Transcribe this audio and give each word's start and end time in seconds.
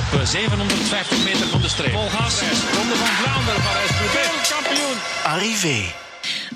op 0.00 0.26
750 0.26 1.24
meter 1.24 1.46
van 1.46 1.60
de 1.60 1.68
streep. 1.68 1.92
Vol 1.92 2.08
gas. 2.08 2.40
Ronde 2.40 2.94
van 2.94 3.06
Vlaanderen, 3.06 3.62
Parijs-Roubaix. 3.62 4.48
Kampioen. 4.48 4.96
Arrivé. 5.24 5.92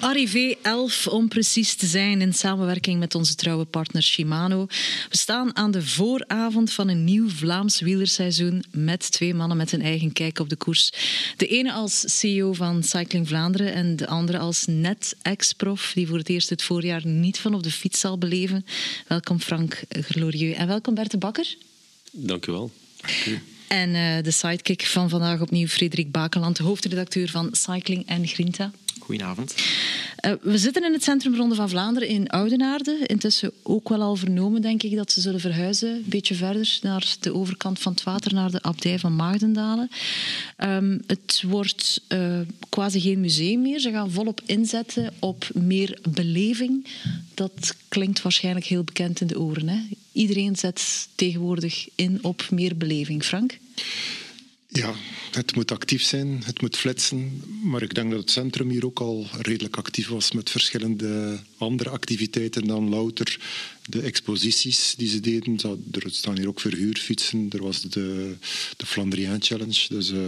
Arrivé 0.00 0.54
11 0.62 1.06
om 1.06 1.28
precies 1.28 1.74
te 1.74 1.86
zijn 1.86 2.20
in 2.20 2.32
samenwerking 2.32 2.98
met 2.98 3.14
onze 3.14 3.34
trouwe 3.34 3.64
partner 3.64 4.02
Shimano. 4.02 4.66
We 5.10 5.16
staan 5.16 5.56
aan 5.56 5.70
de 5.70 5.82
vooravond 5.82 6.72
van 6.72 6.88
een 6.88 7.04
nieuw 7.04 7.28
Vlaams 7.28 7.80
wielerseizoen 7.80 8.64
met 8.70 9.12
twee 9.12 9.34
mannen 9.34 9.56
met 9.56 9.72
een 9.72 9.82
eigen 9.82 10.12
kijk 10.12 10.38
op 10.38 10.48
de 10.48 10.56
koers. 10.56 10.92
De 11.36 11.46
ene 11.46 11.72
als 11.72 12.18
CEO 12.18 12.52
van 12.52 12.82
Cycling 12.82 13.28
Vlaanderen 13.28 13.72
en 13.72 13.96
de 13.96 14.06
andere 14.06 14.38
als 14.38 14.64
net 14.66 15.16
ex-prof 15.22 15.92
die 15.94 16.06
voor 16.06 16.18
het 16.18 16.28
eerst 16.28 16.50
het 16.50 16.62
voorjaar 16.62 17.06
niet 17.06 17.38
van 17.38 17.54
op 17.54 17.62
de 17.62 17.70
fiets 17.70 18.00
zal 18.00 18.18
beleven. 18.18 18.66
Welkom 19.06 19.40
Frank 19.40 19.82
Glorieux 19.88 20.58
en 20.58 20.66
welkom 20.66 20.94
Bert 20.94 21.10
de 21.10 21.18
Bakker. 21.18 21.56
Dank 22.12 22.46
u 22.46 22.52
wel. 22.52 22.70
En 23.68 23.88
uh, 23.88 24.22
de 24.22 24.30
sidekick 24.30 24.86
van 24.86 25.08
vandaag 25.08 25.40
opnieuw 25.40 25.66
Frederik 25.66 26.10
Bakeland, 26.10 26.58
hoofdredacteur 26.58 27.28
van 27.28 27.48
Cycling 27.52 28.06
en 28.06 28.26
Grinta. 28.26 28.70
Goedenavond. 28.98 29.54
Uh, 30.26 30.32
we 30.42 30.58
zitten 30.58 30.84
in 30.84 30.92
het 30.92 31.02
Centrum 31.02 31.34
Ronde 31.34 31.54
van 31.54 31.68
Vlaanderen 31.68 32.08
in 32.08 32.28
Oudenaarde. 32.28 32.98
Intussen 33.06 33.52
ook 33.62 33.88
wel 33.88 34.02
al 34.02 34.16
vernomen, 34.16 34.62
denk 34.62 34.82
ik, 34.82 34.96
dat 34.96 35.12
ze 35.12 35.20
zullen 35.20 35.40
verhuizen. 35.40 35.88
Een 35.88 36.04
beetje 36.06 36.34
verder 36.34 36.78
naar 36.82 37.16
de 37.20 37.34
overkant 37.34 37.78
van 37.78 37.92
het 37.92 38.02
water, 38.02 38.34
naar 38.34 38.50
de 38.50 38.62
abdij 38.62 38.98
van 38.98 39.16
Maagdendalen. 39.16 39.90
Um, 40.58 41.02
het 41.06 41.42
wordt 41.46 42.00
uh, 42.08 42.40
quasi 42.68 43.00
geen 43.00 43.20
museum 43.20 43.62
meer. 43.62 43.80
Ze 43.80 43.90
gaan 43.90 44.10
volop 44.10 44.40
inzetten 44.46 45.12
op 45.18 45.48
meer 45.54 45.98
beleving. 46.08 46.86
Dat 47.34 47.74
klinkt 47.88 48.22
waarschijnlijk 48.22 48.66
heel 48.66 48.84
bekend 48.84 49.20
in 49.20 49.26
de 49.26 49.40
oren. 49.40 49.68
Hè? 49.68 49.78
Iedereen 50.14 50.56
zet 50.56 51.08
tegenwoordig 51.14 51.88
in 51.94 52.18
op 52.22 52.50
meer 52.50 52.76
beleving. 52.76 53.24
Frank? 53.24 53.58
Ja, 54.68 54.94
het 55.30 55.54
moet 55.54 55.70
actief 55.70 56.02
zijn, 56.02 56.42
het 56.44 56.60
moet 56.60 56.76
flitsen. 56.76 57.42
Maar 57.62 57.82
ik 57.82 57.94
denk 57.94 58.10
dat 58.10 58.20
het 58.20 58.30
centrum 58.30 58.70
hier 58.70 58.84
ook 58.86 59.00
al 59.00 59.26
redelijk 59.40 59.76
actief 59.76 60.08
was 60.08 60.32
met 60.32 60.50
verschillende 60.50 61.38
andere 61.58 61.90
activiteiten 61.90 62.66
dan 62.66 62.88
louter 62.88 63.40
de 63.88 64.00
exposities 64.00 64.94
die 64.96 65.08
ze 65.08 65.20
deden. 65.20 65.58
Er 65.90 66.10
staan 66.10 66.36
hier 66.36 66.48
ook 66.48 66.60
verhuurfietsen, 66.60 67.46
er 67.50 67.62
was 67.62 67.80
de, 67.80 68.36
de 68.76 68.86
Flandrien 68.86 69.42
Challenge. 69.42 69.86
Dus 69.88 70.10
uh, 70.10 70.20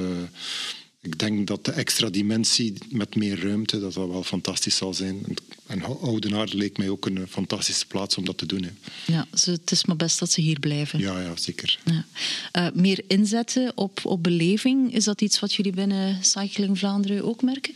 ik 1.06 1.18
denk 1.18 1.46
dat 1.46 1.64
de 1.64 1.72
extra 1.72 2.10
dimensie 2.10 2.72
met 2.88 3.14
meer 3.14 3.42
ruimte, 3.42 3.80
dat 3.80 3.94
dat 3.94 4.08
wel 4.08 4.22
fantastisch 4.22 4.76
zal 4.76 4.94
zijn. 4.94 5.24
En 5.66 5.82
Oudenaarde 5.82 6.56
leek 6.56 6.78
mij 6.78 6.88
ook 6.88 7.06
een 7.06 7.26
fantastische 7.28 7.86
plaats 7.86 8.16
om 8.16 8.24
dat 8.24 8.38
te 8.38 8.46
doen. 8.46 8.62
Hè. 8.62 8.70
Ja, 9.06 9.26
het 9.30 9.70
is 9.70 9.84
maar 9.84 9.96
best 9.96 10.18
dat 10.18 10.30
ze 10.30 10.40
hier 10.40 10.60
blijven. 10.60 10.98
Ja, 10.98 11.20
ja 11.20 11.36
zeker. 11.36 11.78
Ja. 11.84 12.04
Uh, 12.52 12.72
meer 12.74 13.04
inzetten 13.06 13.72
op, 13.74 14.00
op 14.02 14.22
beleving, 14.22 14.94
is 14.94 15.04
dat 15.04 15.20
iets 15.20 15.40
wat 15.40 15.54
jullie 15.54 15.72
binnen 15.72 16.24
Cycling 16.24 16.78
Vlaanderen 16.78 17.24
ook 17.24 17.42
merken? 17.42 17.74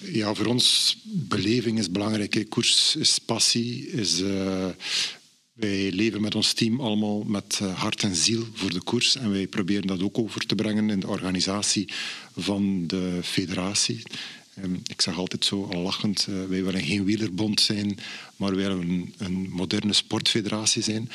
Ja, 0.00 0.34
voor 0.34 0.46
ons 0.46 0.96
beleving 1.04 1.78
is 1.78 1.90
belangrijk. 1.90 2.46
Koers 2.48 2.96
is 2.96 3.18
passie, 3.18 3.90
is... 3.90 4.20
Uh, 4.20 4.66
wij 5.56 5.90
leven 5.90 6.20
met 6.20 6.34
ons 6.34 6.52
team 6.52 6.80
allemaal 6.80 7.22
met 7.22 7.58
eh, 7.62 7.78
hart 7.78 8.02
en 8.02 8.14
ziel 8.14 8.46
voor 8.52 8.72
de 8.72 8.80
koers. 8.80 9.16
En 9.16 9.30
wij 9.30 9.46
proberen 9.46 9.86
dat 9.86 10.02
ook 10.02 10.18
over 10.18 10.46
te 10.46 10.54
brengen 10.54 10.90
in 10.90 11.00
de 11.00 11.06
organisatie 11.06 11.88
van 12.36 12.86
de 12.86 13.20
federatie. 13.22 14.02
Ehm, 14.54 14.74
ik 14.86 15.00
zeg 15.00 15.18
altijd 15.18 15.44
zo 15.44 15.68
al 15.72 15.80
lachend, 15.80 16.26
eh, 16.28 16.34
wij 16.48 16.64
willen 16.64 16.82
geen 16.82 17.04
wielerbond 17.04 17.60
zijn, 17.60 17.98
maar 18.36 18.56
wij 18.56 18.68
willen 18.68 19.12
een, 19.18 19.48
moderne 19.50 19.92
sportfederatie 19.92 20.82
zijn. 20.82 21.10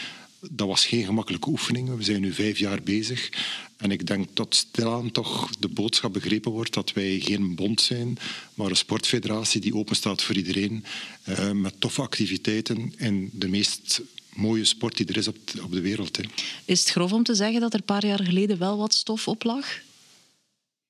Dat 0.49 0.67
was 0.67 0.85
geen 0.85 1.05
gemakkelijke 1.05 1.49
oefening. 1.49 1.95
We 1.95 2.03
zijn 2.03 2.21
nu 2.21 2.33
vijf 2.33 2.57
jaar 2.57 2.81
bezig. 2.83 3.29
En 3.77 3.91
ik 3.91 4.07
denk 4.07 4.27
dat 4.33 4.55
stilaan 4.55 5.11
toch 5.11 5.49
de 5.59 5.67
boodschap 5.67 6.13
begrepen 6.13 6.51
wordt 6.51 6.73
dat 6.73 6.93
wij 6.93 7.19
geen 7.19 7.55
bond 7.55 7.81
zijn, 7.81 8.17
maar 8.53 8.69
een 8.69 8.75
sportfederatie 8.75 9.61
die 9.61 9.75
open 9.75 9.95
staat 9.95 10.23
voor 10.23 10.35
iedereen. 10.35 10.85
Uh, 11.29 11.51
met 11.51 11.73
toffe 11.79 12.01
activiteiten 12.01 12.93
en 12.97 13.29
de 13.33 13.47
meest 13.47 14.01
mooie 14.35 14.65
sport 14.65 14.97
die 14.97 15.05
er 15.05 15.17
is 15.17 15.27
op, 15.27 15.37
op 15.61 15.71
de 15.71 15.81
wereld. 15.81 16.17
Hè. 16.17 16.23
Is 16.65 16.79
het 16.79 16.89
grof 16.89 17.11
om 17.11 17.23
te 17.23 17.35
zeggen 17.35 17.61
dat 17.61 17.73
er 17.73 17.79
een 17.79 17.85
paar 17.85 18.05
jaar 18.05 18.23
geleden 18.23 18.57
wel 18.57 18.77
wat 18.77 18.93
stof 18.93 19.27
op 19.27 19.43
lag? 19.43 19.65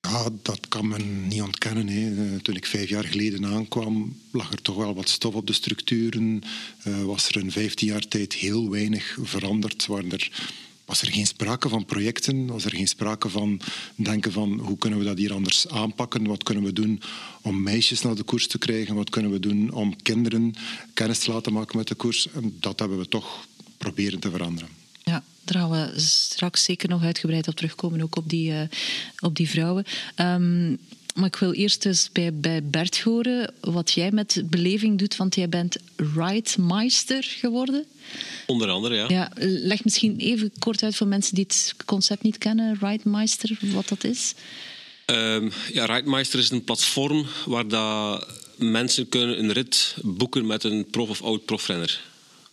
Ja, 0.08 0.28
dat 0.42 0.68
kan 0.68 0.88
men 0.88 1.28
niet 1.28 1.42
ontkennen. 1.42 1.88
Hè. 1.88 2.40
Toen 2.40 2.56
ik 2.56 2.66
vijf 2.66 2.88
jaar 2.88 3.04
geleden 3.04 3.46
aankwam, 3.46 4.18
lag 4.32 4.52
er 4.52 4.62
toch 4.62 4.76
wel 4.76 4.94
wat 4.94 5.08
stof 5.08 5.34
op 5.34 5.46
de 5.46 5.52
structuren. 5.52 6.42
Uh, 6.86 7.02
was 7.02 7.28
er 7.28 7.36
in 7.36 7.52
vijftien 7.52 7.88
jaar 7.88 8.08
tijd 8.08 8.32
heel 8.32 8.70
weinig 8.70 9.18
veranderd. 9.22 9.86
Waren 9.86 10.12
er, 10.12 10.30
was 10.92 11.02
er 11.02 11.12
geen 11.12 11.26
sprake 11.26 11.68
van 11.68 11.84
projecten, 11.84 12.46
was 12.46 12.64
er 12.64 12.70
geen 12.70 12.88
sprake 12.88 13.28
van 13.28 13.60
denken 13.94 14.32
van 14.32 14.58
hoe 14.58 14.78
kunnen 14.78 14.98
we 14.98 15.04
dat 15.04 15.18
hier 15.18 15.32
anders 15.32 15.68
aanpakken, 15.68 16.26
wat 16.26 16.42
kunnen 16.42 16.64
we 16.64 16.72
doen 16.72 17.00
om 17.42 17.62
meisjes 17.62 18.02
naar 18.02 18.14
de 18.14 18.22
koers 18.22 18.46
te 18.46 18.58
krijgen, 18.58 18.94
wat 18.94 19.10
kunnen 19.10 19.30
we 19.30 19.40
doen 19.40 19.70
om 19.70 20.02
kinderen 20.02 20.54
kennis 20.94 21.18
te 21.18 21.32
laten 21.32 21.52
maken 21.52 21.76
met 21.76 21.88
de 21.88 21.94
koers. 21.94 22.28
En 22.30 22.56
dat 22.60 22.78
hebben 22.78 22.98
we 22.98 23.08
toch 23.08 23.46
proberen 23.78 24.18
te 24.18 24.30
veranderen. 24.30 24.68
Ja, 25.02 25.22
daar 25.44 25.62
gaan 25.62 25.70
we 25.70 26.00
straks 26.00 26.64
zeker 26.64 26.88
nog 26.88 27.02
uitgebreid 27.02 27.48
op 27.48 27.54
terugkomen, 27.54 28.00
ook 28.00 28.16
op 28.16 28.28
die, 28.28 28.50
uh, 28.50 28.60
op 29.18 29.36
die 29.36 29.48
vrouwen. 29.48 29.84
Um, 30.16 30.78
maar 31.14 31.26
ik 31.26 31.36
wil 31.36 31.52
eerst 31.52 31.84
eens 31.84 32.10
bij, 32.12 32.34
bij 32.34 32.62
Bert 32.62 33.00
horen 33.00 33.54
wat 33.60 33.90
jij 33.90 34.10
met 34.10 34.42
beleving 34.44 34.98
doet, 34.98 35.16
want 35.16 35.34
jij 35.34 35.48
bent 35.48 35.76
Ridemeister 35.96 37.22
geworden. 37.22 37.84
Onder 38.46 38.68
andere, 38.68 38.94
ja. 38.94 39.04
ja. 39.08 39.30
Leg 39.38 39.84
misschien 39.84 40.18
even 40.18 40.52
kort 40.58 40.82
uit 40.82 40.96
voor 40.96 41.06
mensen 41.06 41.34
die 41.34 41.44
het 41.44 41.74
concept 41.84 42.22
niet 42.22 42.38
kennen, 42.38 42.78
Ridemeister, 42.80 43.58
wat 43.60 43.88
dat 43.88 44.04
is. 44.04 44.34
Um, 45.06 45.52
ja, 45.72 45.84
Ridemeister 45.84 46.38
is 46.38 46.50
een 46.50 46.64
platform 46.64 47.26
waar 47.46 47.68
dat 47.68 48.26
mensen 48.56 49.08
kunnen 49.08 49.38
een 49.38 49.52
rit 49.52 49.94
boeken 50.02 50.46
met 50.46 50.64
een 50.64 50.86
prof 50.90 51.08
of 51.08 51.22
oud-profrenner. 51.22 52.00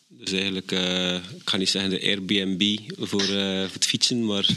Dus 0.08 0.31
eigenlijk, 0.31 0.72
uh, 0.72 1.14
ik 1.14 1.22
ga 1.50 1.58
niet 1.58 1.69
zeggen 1.69 1.92
de 1.92 2.02
Airbnb 2.02 2.80
voor, 2.98 3.22
uh, 3.22 3.62
voor 3.64 3.74
het 3.74 3.86
fietsen, 3.86 4.25
maar 4.25 4.48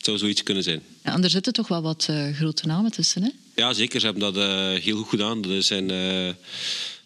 het 0.00 0.08
zou 0.08 0.18
zoiets 0.18 0.42
kunnen 0.42 0.62
zijn. 0.62 0.82
Ja, 1.04 1.12
en 1.12 1.24
er 1.24 1.30
zitten 1.30 1.52
toch 1.52 1.68
wel 1.68 1.82
wat 1.82 2.06
uh, 2.10 2.34
grote 2.34 2.66
namen 2.66 2.90
tussen, 2.90 3.22
hè? 3.22 3.28
Ja, 3.54 3.72
zeker. 3.72 4.00
Ze 4.00 4.06
hebben 4.06 4.32
dat 4.32 4.44
heel 4.82 4.96
goed 4.96 5.08
gedaan. 5.08 5.44
Er 5.44 5.62
zijn 5.62 5.86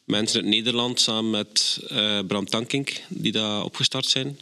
mensen 0.05 0.41
uit 0.41 0.50
Nederland 0.50 1.00
samen 1.00 1.31
met 1.31 1.81
Bram 2.27 2.49
Tankink 2.49 3.00
die 3.09 3.33
daar 3.33 3.65
opgestart 3.65 4.06
zijn. 4.06 4.38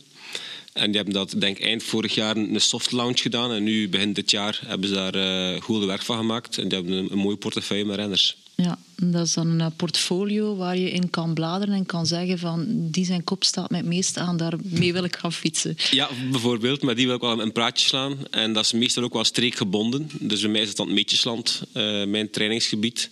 En 0.72 0.86
die 0.86 0.96
hebben 0.96 1.14
dat, 1.14 1.34
denk 1.36 1.58
ik, 1.58 1.64
eind 1.64 1.82
vorig 1.82 2.14
jaar 2.14 2.36
een 2.36 2.60
soft 2.60 2.92
launch 2.92 3.20
gedaan. 3.20 3.52
En 3.52 3.62
nu, 3.62 3.88
begin 3.88 4.12
dit 4.12 4.30
jaar, 4.30 4.60
hebben 4.66 4.88
ze 4.88 4.94
daar 4.94 5.16
uh, 5.16 5.60
goed 5.60 5.84
werk 5.84 6.02
van 6.02 6.16
gemaakt. 6.16 6.58
En 6.58 6.68
die 6.68 6.78
hebben 6.78 6.96
een, 6.96 7.12
een 7.12 7.18
mooie 7.18 7.36
portefeuille 7.36 7.84
met 7.84 7.96
renners. 7.96 8.36
Ja, 8.54 8.78
dat 8.96 9.26
is 9.26 9.34
dan 9.34 9.46
een 9.46 9.60
eh, 9.60 9.66
portfolio 9.76 10.56
waar 10.56 10.76
je 10.76 10.90
in 10.90 11.10
kan 11.10 11.34
bladeren 11.34 11.74
en 11.74 11.86
kan 11.86 12.06
zeggen 12.06 12.38
van 12.38 12.66
die 12.68 13.04
zijn 13.04 13.24
kop 13.24 13.44
staat 13.44 13.70
mij 13.70 13.78
het 13.78 13.88
meest 13.88 14.16
aan, 14.16 14.36
daarmee 14.36 14.92
wil 14.92 15.04
ik 15.04 15.16
gaan 15.16 15.32
fietsen. 15.32 15.76
Ja, 15.90 16.08
bijvoorbeeld, 16.30 16.82
met 16.82 16.96
die 16.96 17.06
wil 17.06 17.14
ik 17.14 17.20
wel 17.20 17.40
een 17.40 17.52
praatje 17.52 17.86
slaan. 17.86 18.16
En 18.30 18.52
dat 18.52 18.64
is 18.64 18.72
meestal 18.72 19.02
ook 19.02 19.12
wel 19.12 19.24
streekgebonden. 19.24 20.10
Dus 20.20 20.40
bij 20.40 20.50
mij 20.50 20.60
is 20.60 20.68
het 20.68 20.76
dan 20.76 20.86
het 20.86 20.94
Meetjesland, 20.94 21.62
uh, 21.74 22.04
mijn 22.04 22.30
trainingsgebied. 22.30 23.10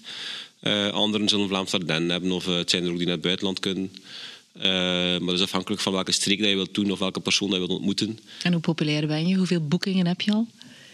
Uh, 0.62 0.88
anderen 0.88 1.28
zullen 1.28 1.48
Vlaams 1.48 1.74
Ardennen 1.74 2.10
hebben 2.10 2.32
of 2.32 2.46
het 2.46 2.70
zijn 2.70 2.84
er 2.84 2.90
ook 2.90 2.96
die 2.96 3.06
naar 3.06 3.14
het 3.14 3.24
buitenland 3.24 3.60
kunnen. 3.60 3.92
Uh, 4.56 4.64
maar 4.64 5.20
dat 5.20 5.34
is 5.34 5.40
afhankelijk 5.40 5.82
van 5.82 5.92
welke 5.92 6.12
streek 6.12 6.38
dat 6.38 6.48
je 6.48 6.54
wilt 6.54 6.74
doen 6.74 6.90
of 6.90 6.98
welke 6.98 7.20
persoon 7.20 7.50
dat 7.50 7.60
je 7.60 7.66
wilt 7.66 7.78
ontmoeten. 7.78 8.18
En 8.42 8.52
hoe 8.52 8.60
populair 8.60 9.06
ben 9.06 9.28
je? 9.28 9.36
Hoeveel 9.36 9.60
boekingen 9.60 10.06
heb 10.06 10.20
je 10.20 10.32
al? 10.32 10.46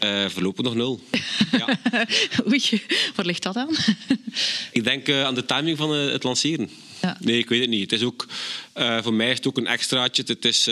Uh, 0.04 0.28
voorlopig 0.28 0.64
nog 0.64 0.74
nul. 0.74 1.00
ja. 1.58 1.78
Oei, 2.48 2.82
waar 3.14 3.26
ligt 3.26 3.42
dat 3.42 3.56
aan? 3.56 3.70
ik 4.72 4.84
denk 4.84 5.08
uh, 5.08 5.24
aan 5.24 5.34
de 5.34 5.44
timing 5.44 5.76
van 5.76 5.90
het 5.90 6.22
lanceren. 6.22 6.70
Ja. 7.02 7.16
Nee, 7.20 7.38
ik 7.38 7.48
weet 7.48 7.60
het 7.60 7.70
niet. 7.70 7.90
Het 7.90 8.00
is 8.00 8.06
ook, 8.06 8.26
voor 9.02 9.14
mij 9.14 9.30
is 9.30 9.36
het 9.36 9.46
ook 9.46 9.56
een 9.56 9.66
extraatje. 9.66 10.22
Het 10.26 10.44
is 10.44 10.64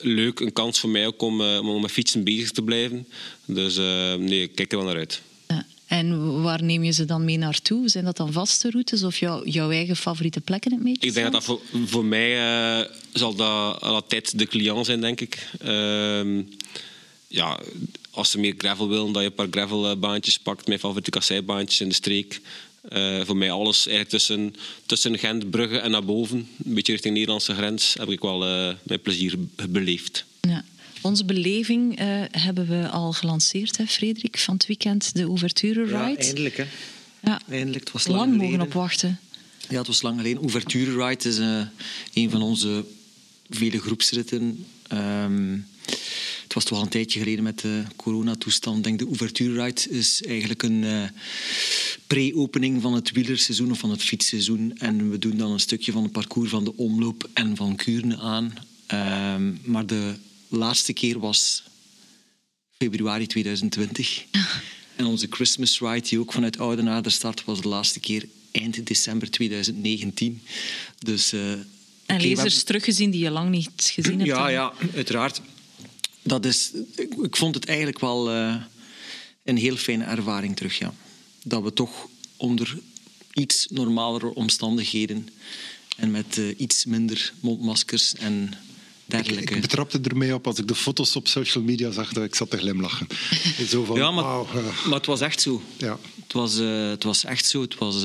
leuk, 0.00 0.40
een 0.40 0.52
kans 0.52 0.80
voor 0.80 0.90
mij 0.90 1.06
ook 1.06 1.22
om, 1.22 1.40
om 1.40 1.80
met 1.80 1.90
fietsen 1.90 2.24
bezig 2.24 2.50
te 2.50 2.62
blijven. 2.62 3.08
Dus 3.44 3.76
nee, 4.18 4.42
ik 4.42 4.54
kijk 4.54 4.72
er 4.72 4.78
wel 4.78 4.86
naar 4.86 4.96
uit. 4.96 5.20
En 5.86 6.42
waar 6.42 6.62
neem 6.62 6.84
je 6.84 6.92
ze 6.92 7.04
dan 7.04 7.24
mee 7.24 7.38
naartoe? 7.38 7.88
Zijn 7.88 8.04
dat 8.04 8.16
dan 8.16 8.32
vaste 8.32 8.70
routes 8.70 9.02
of 9.02 9.16
jou, 9.16 9.48
jouw 9.48 9.70
eigen 9.70 9.96
favoriete 9.96 10.40
plekken 10.40 10.70
in 10.70 10.76
het 10.76 10.86
meetje? 10.86 11.06
Ik 11.06 11.14
denk 11.14 11.32
dat 11.32 11.34
dat 11.34 11.44
voor, 11.44 11.60
voor 11.86 12.04
mij 12.04 12.88
zal 13.12 13.34
dat 13.34 13.80
altijd 13.80 14.38
de 14.38 14.46
cliënt 14.46 14.86
zijn, 14.86 15.00
denk 15.00 15.20
ik. 15.20 15.48
Uh, 15.64 16.42
ja, 17.32 17.60
als 18.12 18.30
ze 18.30 18.38
meer 18.38 18.54
gravel 18.56 18.88
willen, 18.88 19.12
dat 19.12 19.22
je 19.22 19.28
een 19.28 19.34
paar 19.34 19.46
gravelbaantjes 19.50 20.38
pakt. 20.38 20.66
Mijn 20.66 20.78
favoriete 20.78 21.10
kasseibandjes 21.10 21.80
in 21.80 21.88
de 21.88 21.94
streek. 21.94 22.40
Uh, 22.92 23.20
voor 23.24 23.36
mij 23.36 23.50
alles 23.50 23.86
eigenlijk 23.86 24.08
tussen, 24.08 24.54
tussen 24.86 25.18
Gent, 25.18 25.50
Brugge 25.50 25.78
en 25.78 25.90
naar 25.90 26.04
boven. 26.04 26.36
Een 26.38 26.74
beetje 26.74 26.92
richting 26.92 27.14
de 27.14 27.20
Nederlandse 27.20 27.54
grens 27.54 27.94
heb 27.98 28.10
ik 28.10 28.20
wel 28.20 28.68
uh, 28.68 28.74
mijn 28.82 29.00
plezier 29.00 29.34
beleefd. 29.68 30.24
Ja. 30.40 30.64
Onze 31.00 31.24
beleving 31.24 32.00
uh, 32.00 32.06
hebben 32.30 32.66
we 32.66 32.88
al 32.88 33.12
gelanceerd, 33.12 33.76
hè, 33.76 33.86
Frederik, 33.86 34.38
van 34.38 34.54
het 34.54 34.66
weekend, 34.66 35.14
de 35.14 35.24
Ouverture 35.24 35.82
Ride. 35.82 35.96
Ja, 35.96 36.16
eindelijk. 36.16 36.56
Hè. 36.56 36.64
Ja. 37.20 37.40
eindelijk. 37.48 37.84
Het 37.84 37.92
was 37.92 38.06
lang, 38.06 38.18
lang 38.18 38.36
mogen 38.36 38.60
opwachten. 38.60 39.20
Ja, 39.68 39.78
het 39.78 39.86
was 39.86 40.02
lang 40.02 40.16
geleden. 40.16 40.42
Ouverture 40.42 41.06
Ride 41.06 41.28
is 41.28 41.38
een 42.12 42.30
van 42.30 42.42
onze 42.42 42.84
vele 43.50 43.78
groepsritten. 43.78 44.66
Um, 44.92 45.66
het 46.54 46.62
was 46.62 46.70
toch 46.70 46.78
al 46.78 46.84
een 46.84 46.90
tijdje 46.90 47.18
geleden 47.18 47.44
met 47.44 47.60
de 47.60 47.82
coronatoestand. 47.96 48.84
Denk 48.84 48.98
de 48.98 49.06
Ouverture 49.06 49.62
Ride 49.62 49.90
is 49.90 50.22
eigenlijk 50.22 50.62
een 50.62 50.82
uh, 50.82 51.04
pre-opening 52.06 52.82
van 52.82 52.94
het 52.94 53.10
wielerseizoen 53.10 53.70
of 53.70 53.78
van 53.78 53.90
het 53.90 54.02
fietsseizoen. 54.02 54.78
En 54.78 55.10
we 55.10 55.18
doen 55.18 55.36
dan 55.36 55.50
een 55.50 55.60
stukje 55.60 55.92
van 55.92 56.02
het 56.02 56.12
parcours 56.12 56.50
van 56.50 56.64
de 56.64 56.76
omloop 56.76 57.28
en 57.32 57.56
van 57.56 57.76
Kuurne 57.76 58.18
aan. 58.18 58.54
Ehm, 58.86 59.52
maar 59.64 59.86
de 59.86 60.14
laatste 60.48 60.92
keer 60.92 61.18
was 61.18 61.62
februari 62.78 63.26
2020. 63.26 64.24
En 64.96 65.04
onze 65.04 65.26
Christmas 65.30 65.80
Ride, 65.80 66.08
die 66.08 66.18
ook 66.18 66.32
vanuit 66.32 66.58
Oudenaarde 66.58 67.10
start, 67.10 67.44
was 67.44 67.60
de 67.60 67.68
laatste 67.68 68.00
keer 68.00 68.28
eind 68.50 68.86
december 68.86 69.30
2019. 69.30 70.42
Dus, 70.98 71.32
uh, 71.32 71.52
en 72.06 72.20
lezers 72.20 72.62
teruggezien 72.62 73.10
die 73.10 73.22
je 73.22 73.30
lang 73.30 73.50
niet 73.50 73.70
gezien 73.76 74.18
hebt? 74.18 74.30
Ja, 74.30 74.48
ja 74.48 74.72
uiteraard. 74.94 75.40
Dat 76.22 76.44
is, 76.44 76.70
ik, 77.22 77.36
vond 77.36 77.54
het 77.54 77.66
eigenlijk 77.66 78.00
wel 78.00 78.34
uh, 78.34 78.54
een 79.44 79.56
heel 79.56 79.76
fijne 79.76 80.04
ervaring 80.04 80.56
terug. 80.56 80.78
Ja. 80.78 80.94
Dat 81.42 81.62
we 81.62 81.72
toch 81.72 82.08
onder 82.36 82.78
iets 83.32 83.66
normalere 83.70 84.34
omstandigheden 84.34 85.28
en 85.96 86.10
met 86.10 86.36
uh, 86.36 86.54
iets 86.56 86.84
minder 86.84 87.32
mondmaskers 87.40 88.14
en 88.14 88.54
dergelijke. 89.06 89.42
Ik, 89.42 89.50
ik 89.50 89.60
betrapte 89.60 90.00
ermee 90.02 90.34
op 90.34 90.46
als 90.46 90.58
ik 90.58 90.68
de 90.68 90.74
foto's 90.74 91.16
op 91.16 91.28
social 91.28 91.64
media 91.64 91.90
zag 91.90 92.12
dat 92.12 92.24
ik 92.24 92.34
zat 92.34 92.50
te 92.50 92.58
glimlachen. 92.58 93.06
Zo 93.68 93.84
van, 93.84 93.96
ja, 93.96 94.10
maar, 94.10 94.24
wow, 94.24 94.56
uh. 94.56 94.84
maar 94.86 94.96
het 94.96 95.06
was 95.06 95.20
echt 95.20 95.40
zo. 95.40 95.62
Ja. 95.76 95.98
Het, 96.22 96.32
was, 96.32 96.54
het 96.90 97.02
was 97.02 97.24
echt 97.24 97.46
zo. 97.46 97.60
Het 97.60 97.78
was, 97.78 98.02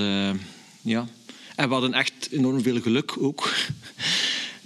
ja. 0.81 1.07
En 1.55 1.67
we 1.67 1.73
hadden 1.73 1.93
echt 1.93 2.27
enorm 2.31 2.61
veel 2.61 2.81
geluk 2.81 3.17
ook 3.17 3.53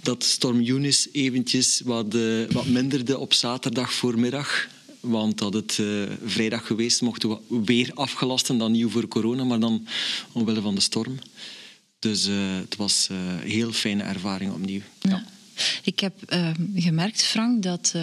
dat 0.02 0.24
Storm 0.24 0.66
Eunice 0.66 1.08
eventjes 1.12 1.80
wat, 1.84 2.14
uh, 2.14 2.50
wat 2.50 2.66
minderde 2.66 3.18
op 3.18 3.32
zaterdag 3.32 3.92
voormiddag. 3.92 4.68
Want 5.00 5.38
dat 5.38 5.54
het 5.54 5.78
uh, 5.80 6.02
vrijdag 6.24 6.66
geweest 6.66 7.00
mochten 7.00 7.28
we 7.28 7.38
weer 7.64 7.90
afgelasten, 7.94 8.58
dan 8.58 8.72
nieuw 8.72 8.88
voor 8.88 9.08
corona, 9.08 9.44
maar 9.44 9.60
dan 9.60 9.86
omwille 10.32 10.60
van 10.60 10.74
de 10.74 10.80
storm. 10.80 11.18
Dus 11.98 12.26
uh, 12.26 12.34
het 12.56 12.76
was 12.76 13.08
een 13.10 13.48
heel 13.48 13.72
fijne 13.72 14.02
ervaring 14.02 14.52
opnieuw. 14.52 14.80
Ja. 15.00 15.10
ja. 15.10 15.24
Ik 15.82 16.00
heb 16.00 16.14
gemerkt, 16.74 17.22
Frank, 17.22 17.62
dat 17.62 17.94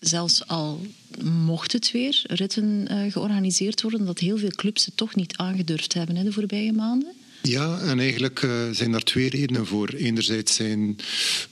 zelfs 0.00 0.46
al 0.46 0.86
mocht 1.22 1.72
het 1.72 1.90
weer 1.90 2.22
ritten 2.26 2.88
georganiseerd 3.10 3.82
worden, 3.82 4.06
dat 4.06 4.18
heel 4.18 4.38
veel 4.38 4.50
clubs 4.50 4.84
het 4.84 4.96
toch 4.96 5.14
niet 5.14 5.36
aangedurfd 5.36 5.94
hebben 5.94 6.16
hè, 6.16 6.24
de 6.24 6.32
voorbije 6.32 6.72
maanden. 6.72 7.12
Ja, 7.42 7.78
en 7.80 7.98
eigenlijk 7.98 8.42
uh, 8.42 8.68
zijn 8.70 8.92
daar 8.92 9.02
twee 9.02 9.28
redenen 9.28 9.66
voor. 9.66 9.88
Enerzijds 9.88 10.54
zijn 10.54 10.96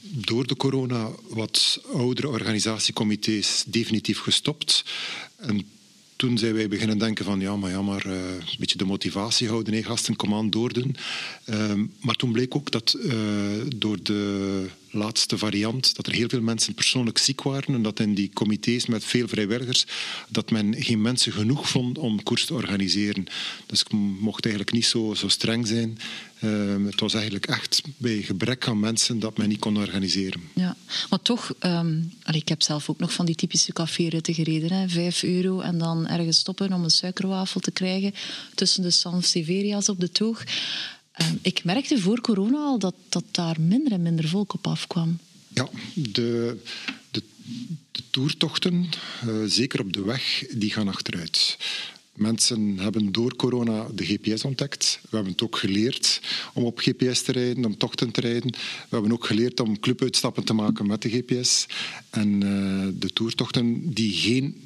door 0.00 0.47
de 0.47 0.56
corona 0.56 1.11
wat 1.29 1.81
oudere 1.93 2.29
organisatiecomité's 2.29 3.65
definitief 3.67 4.19
gestopt. 4.19 4.85
En 5.37 5.67
toen 6.17 6.38
zijn 6.38 6.55
wij 6.55 6.69
beginnen 6.69 6.99
denken 6.99 7.25
van 7.25 7.41
ja, 7.41 7.56
maar 7.56 7.71
ja, 7.71 7.83
maar 7.83 8.06
uh, 8.06 8.12
een 8.12 8.56
beetje 8.59 8.79
de 8.79 8.85
motivatie 8.85 9.49
houden. 9.49 9.73
Nee, 9.73 9.83
gasten, 9.83 10.17
kom 10.17 10.35
aan, 10.35 10.50
doordoen. 10.50 10.97
Uh, 11.50 11.73
maar 12.00 12.15
toen 12.15 12.33
bleek 12.33 12.56
ook 12.56 12.71
dat 12.71 12.97
uh, 12.99 13.15
door 13.77 13.99
de 14.03 14.67
laatste 14.91 15.38
variant, 15.38 15.97
dat 15.97 16.06
er 16.06 16.12
heel 16.12 16.29
veel 16.29 16.41
mensen 16.41 16.75
persoonlijk 16.75 17.19
ziek 17.19 17.43
waren 17.43 17.75
en 17.75 17.83
dat 17.83 18.00
in 18.00 18.15
die 18.15 18.31
comité's 18.35 18.87
met 18.87 19.05
veel 19.05 19.29
vrijwilligers, 19.29 19.87
dat 20.29 20.50
men 20.50 20.75
geen 20.83 21.00
mensen 21.00 21.33
genoeg 21.33 21.69
vond 21.69 21.99
om 21.99 22.23
koers 22.23 22.44
te 22.44 22.55
organiseren. 22.55 23.27
Dus 23.67 23.81
ik 23.81 23.93
mocht 24.21 24.44
eigenlijk 24.44 24.75
niet 24.75 24.87
zo, 24.87 25.15
zo 25.15 25.29
streng 25.29 25.67
zijn. 25.67 25.99
Uh, 26.41 26.87
het 26.87 27.00
was 27.00 27.15
eigenlijk 27.15 27.47
echt 27.47 27.83
bij 27.97 28.23
gebrek 28.23 28.69
aan 28.69 28.81
mensen 28.81 29.19
dat 29.19 29.37
men 29.37 29.49
niet 29.49 29.59
kon 29.59 29.77
organiseren. 29.77 30.41
Ja, 30.55 30.77
maar 31.11 31.23
toch, 31.23 31.55
um, 31.61 32.12
ik 32.33 32.49
heb 32.49 32.62
zelf 32.62 32.91
ook 32.91 32.99
nog 32.99 33.12
van 33.12 33.27
die 33.27 33.35
typische 33.35 33.73
caféritten 33.73 34.35
gereden. 34.35 34.73
Hè. 34.73 34.88
Vijf 34.88 35.23
euro 35.23 35.61
en 35.61 35.79
dan 35.79 36.06
ergens 36.06 36.38
stoppen 36.38 36.73
om 36.73 36.85
een 36.85 36.91
suikerwafel 36.91 37.61
te 37.61 37.71
krijgen 37.71 38.15
tussen 38.55 38.83
de 38.83 38.91
Sanseveria's 38.91 39.88
op 39.88 40.00
de 40.00 40.11
toog. 40.11 40.44
Ehm, 41.16 41.34
ik 41.42 41.64
merkte 41.64 42.00
voor 42.00 42.20
corona 42.20 42.58
al 42.58 42.78
dat, 42.78 42.94
dat 43.08 43.24
daar 43.30 43.60
minder 43.60 43.92
en 43.92 44.02
minder 44.02 44.28
volk 44.28 44.54
op 44.54 44.66
afkwam. 44.66 45.18
Ja, 45.48 45.68
de, 45.94 46.60
de, 47.10 47.22
de 47.90 48.02
toertochten, 48.10 48.88
uh, 49.26 49.34
zeker 49.46 49.80
op 49.80 49.92
de 49.92 50.02
weg, 50.02 50.44
die 50.50 50.70
gaan 50.70 50.88
achteruit. 50.88 51.58
Mensen 52.14 52.78
hebben 52.78 53.12
door 53.12 53.36
corona 53.36 53.86
de 53.94 54.04
GPS 54.04 54.44
ontdekt. 54.44 54.98
We 55.02 55.16
hebben 55.16 55.32
het 55.32 55.42
ook 55.42 55.56
geleerd 55.56 56.20
om 56.54 56.64
op 56.64 56.78
GPS 56.78 57.22
te 57.22 57.32
rijden, 57.32 57.64
om 57.64 57.76
tochten 57.76 58.10
te 58.10 58.20
rijden. 58.20 58.50
We 58.50 58.88
hebben 58.88 59.12
ook 59.12 59.26
geleerd 59.26 59.60
om 59.60 59.80
clubuitstappen 59.80 60.44
te 60.44 60.52
maken 60.52 60.86
met 60.86 61.02
de 61.02 61.08
GPS. 61.08 61.66
En 62.10 62.44
uh, 62.44 62.88
de 62.98 63.12
toertochten 63.12 63.94
die 63.94 64.12
geen 64.12 64.65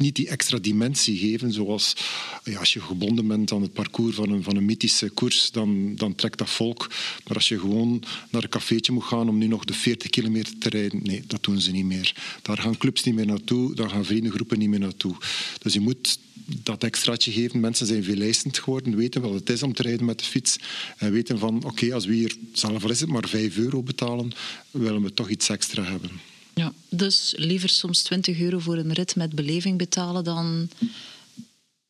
niet 0.00 0.16
die 0.16 0.28
extra 0.28 0.58
dimensie 0.58 1.18
geven. 1.18 1.52
Zoals 1.52 1.96
ja, 2.44 2.58
als 2.58 2.72
je 2.72 2.80
gebonden 2.80 3.26
bent 3.26 3.52
aan 3.52 3.62
het 3.62 3.72
parcours 3.72 4.16
van 4.16 4.30
een, 4.30 4.42
van 4.42 4.56
een 4.56 4.64
mythische 4.64 5.10
koers, 5.10 5.50
dan, 5.50 5.96
dan 5.96 6.14
trekt 6.14 6.38
dat 6.38 6.50
volk. 6.50 6.90
Maar 7.26 7.36
als 7.36 7.48
je 7.48 7.58
gewoon 7.58 8.02
naar 8.30 8.42
een 8.42 8.48
cafeetje 8.48 8.92
moet 8.92 9.04
gaan 9.04 9.28
om 9.28 9.38
nu 9.38 9.46
nog 9.46 9.64
de 9.64 9.72
40 9.72 10.10
kilometer 10.10 10.58
te 10.58 10.68
rijden, 10.68 11.00
nee, 11.02 11.22
dat 11.26 11.42
doen 11.42 11.60
ze 11.60 11.70
niet 11.70 11.84
meer. 11.84 12.14
Daar 12.42 12.58
gaan 12.58 12.76
clubs 12.76 13.04
niet 13.04 13.14
meer 13.14 13.26
naartoe, 13.26 13.74
daar 13.74 13.90
gaan 13.90 14.04
vriendengroepen 14.04 14.58
niet 14.58 14.68
meer 14.68 14.78
naartoe. 14.78 15.14
Dus 15.62 15.72
je 15.72 15.80
moet 15.80 16.18
dat 16.62 16.84
extraatje 16.84 17.32
geven. 17.32 17.60
Mensen 17.60 17.86
zijn 17.86 18.04
veel 18.04 18.14
lijstend 18.14 18.58
geworden, 18.58 18.96
weten 18.96 19.20
wat 19.20 19.32
het 19.32 19.50
is 19.50 19.62
om 19.62 19.72
te 19.72 19.82
rijden 19.82 20.04
met 20.04 20.18
de 20.18 20.24
fiets. 20.24 20.58
En 20.96 21.12
weten 21.12 21.38
van, 21.38 21.64
oké, 21.64 21.94
als 21.94 22.06
we 22.06 22.14
hier, 22.14 22.36
zelf 22.52 22.84
al 22.84 23.06
maar 23.06 23.28
5 23.28 23.56
euro 23.56 23.82
betalen, 23.82 24.32
willen 24.70 25.02
we 25.02 25.14
toch 25.14 25.28
iets 25.28 25.48
extra 25.48 25.82
hebben. 25.82 26.10
Ja, 26.54 26.72
dus 26.88 27.34
liever 27.36 27.68
soms 27.68 28.02
20 28.02 28.40
euro 28.40 28.58
voor 28.58 28.76
een 28.76 28.92
rit 28.92 29.16
met 29.16 29.34
beleving 29.34 29.78
betalen 29.78 30.24
dan 30.24 30.68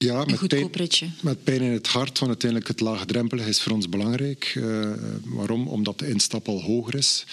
ja, 0.04 0.20
een 0.26 0.36
goedkoop 0.36 0.74
ritje. 0.74 1.08
Met 1.20 1.44
pijn 1.44 1.60
in 1.60 1.72
het 1.72 1.86
hart, 1.86 2.18
want 2.18 2.30
uiteindelijk 2.30 2.70
het 2.70 2.80
laagdrempelige 2.80 3.48
is 3.48 3.60
voor 3.60 3.72
ons 3.72 3.88
belangrijk. 3.88 4.54
Uh, 4.56 4.92
waarom? 5.24 5.68
Omdat 5.68 5.98
de 5.98 6.08
instap 6.08 6.48
al 6.48 6.62
hoger 6.62 6.94
is. 6.94 7.24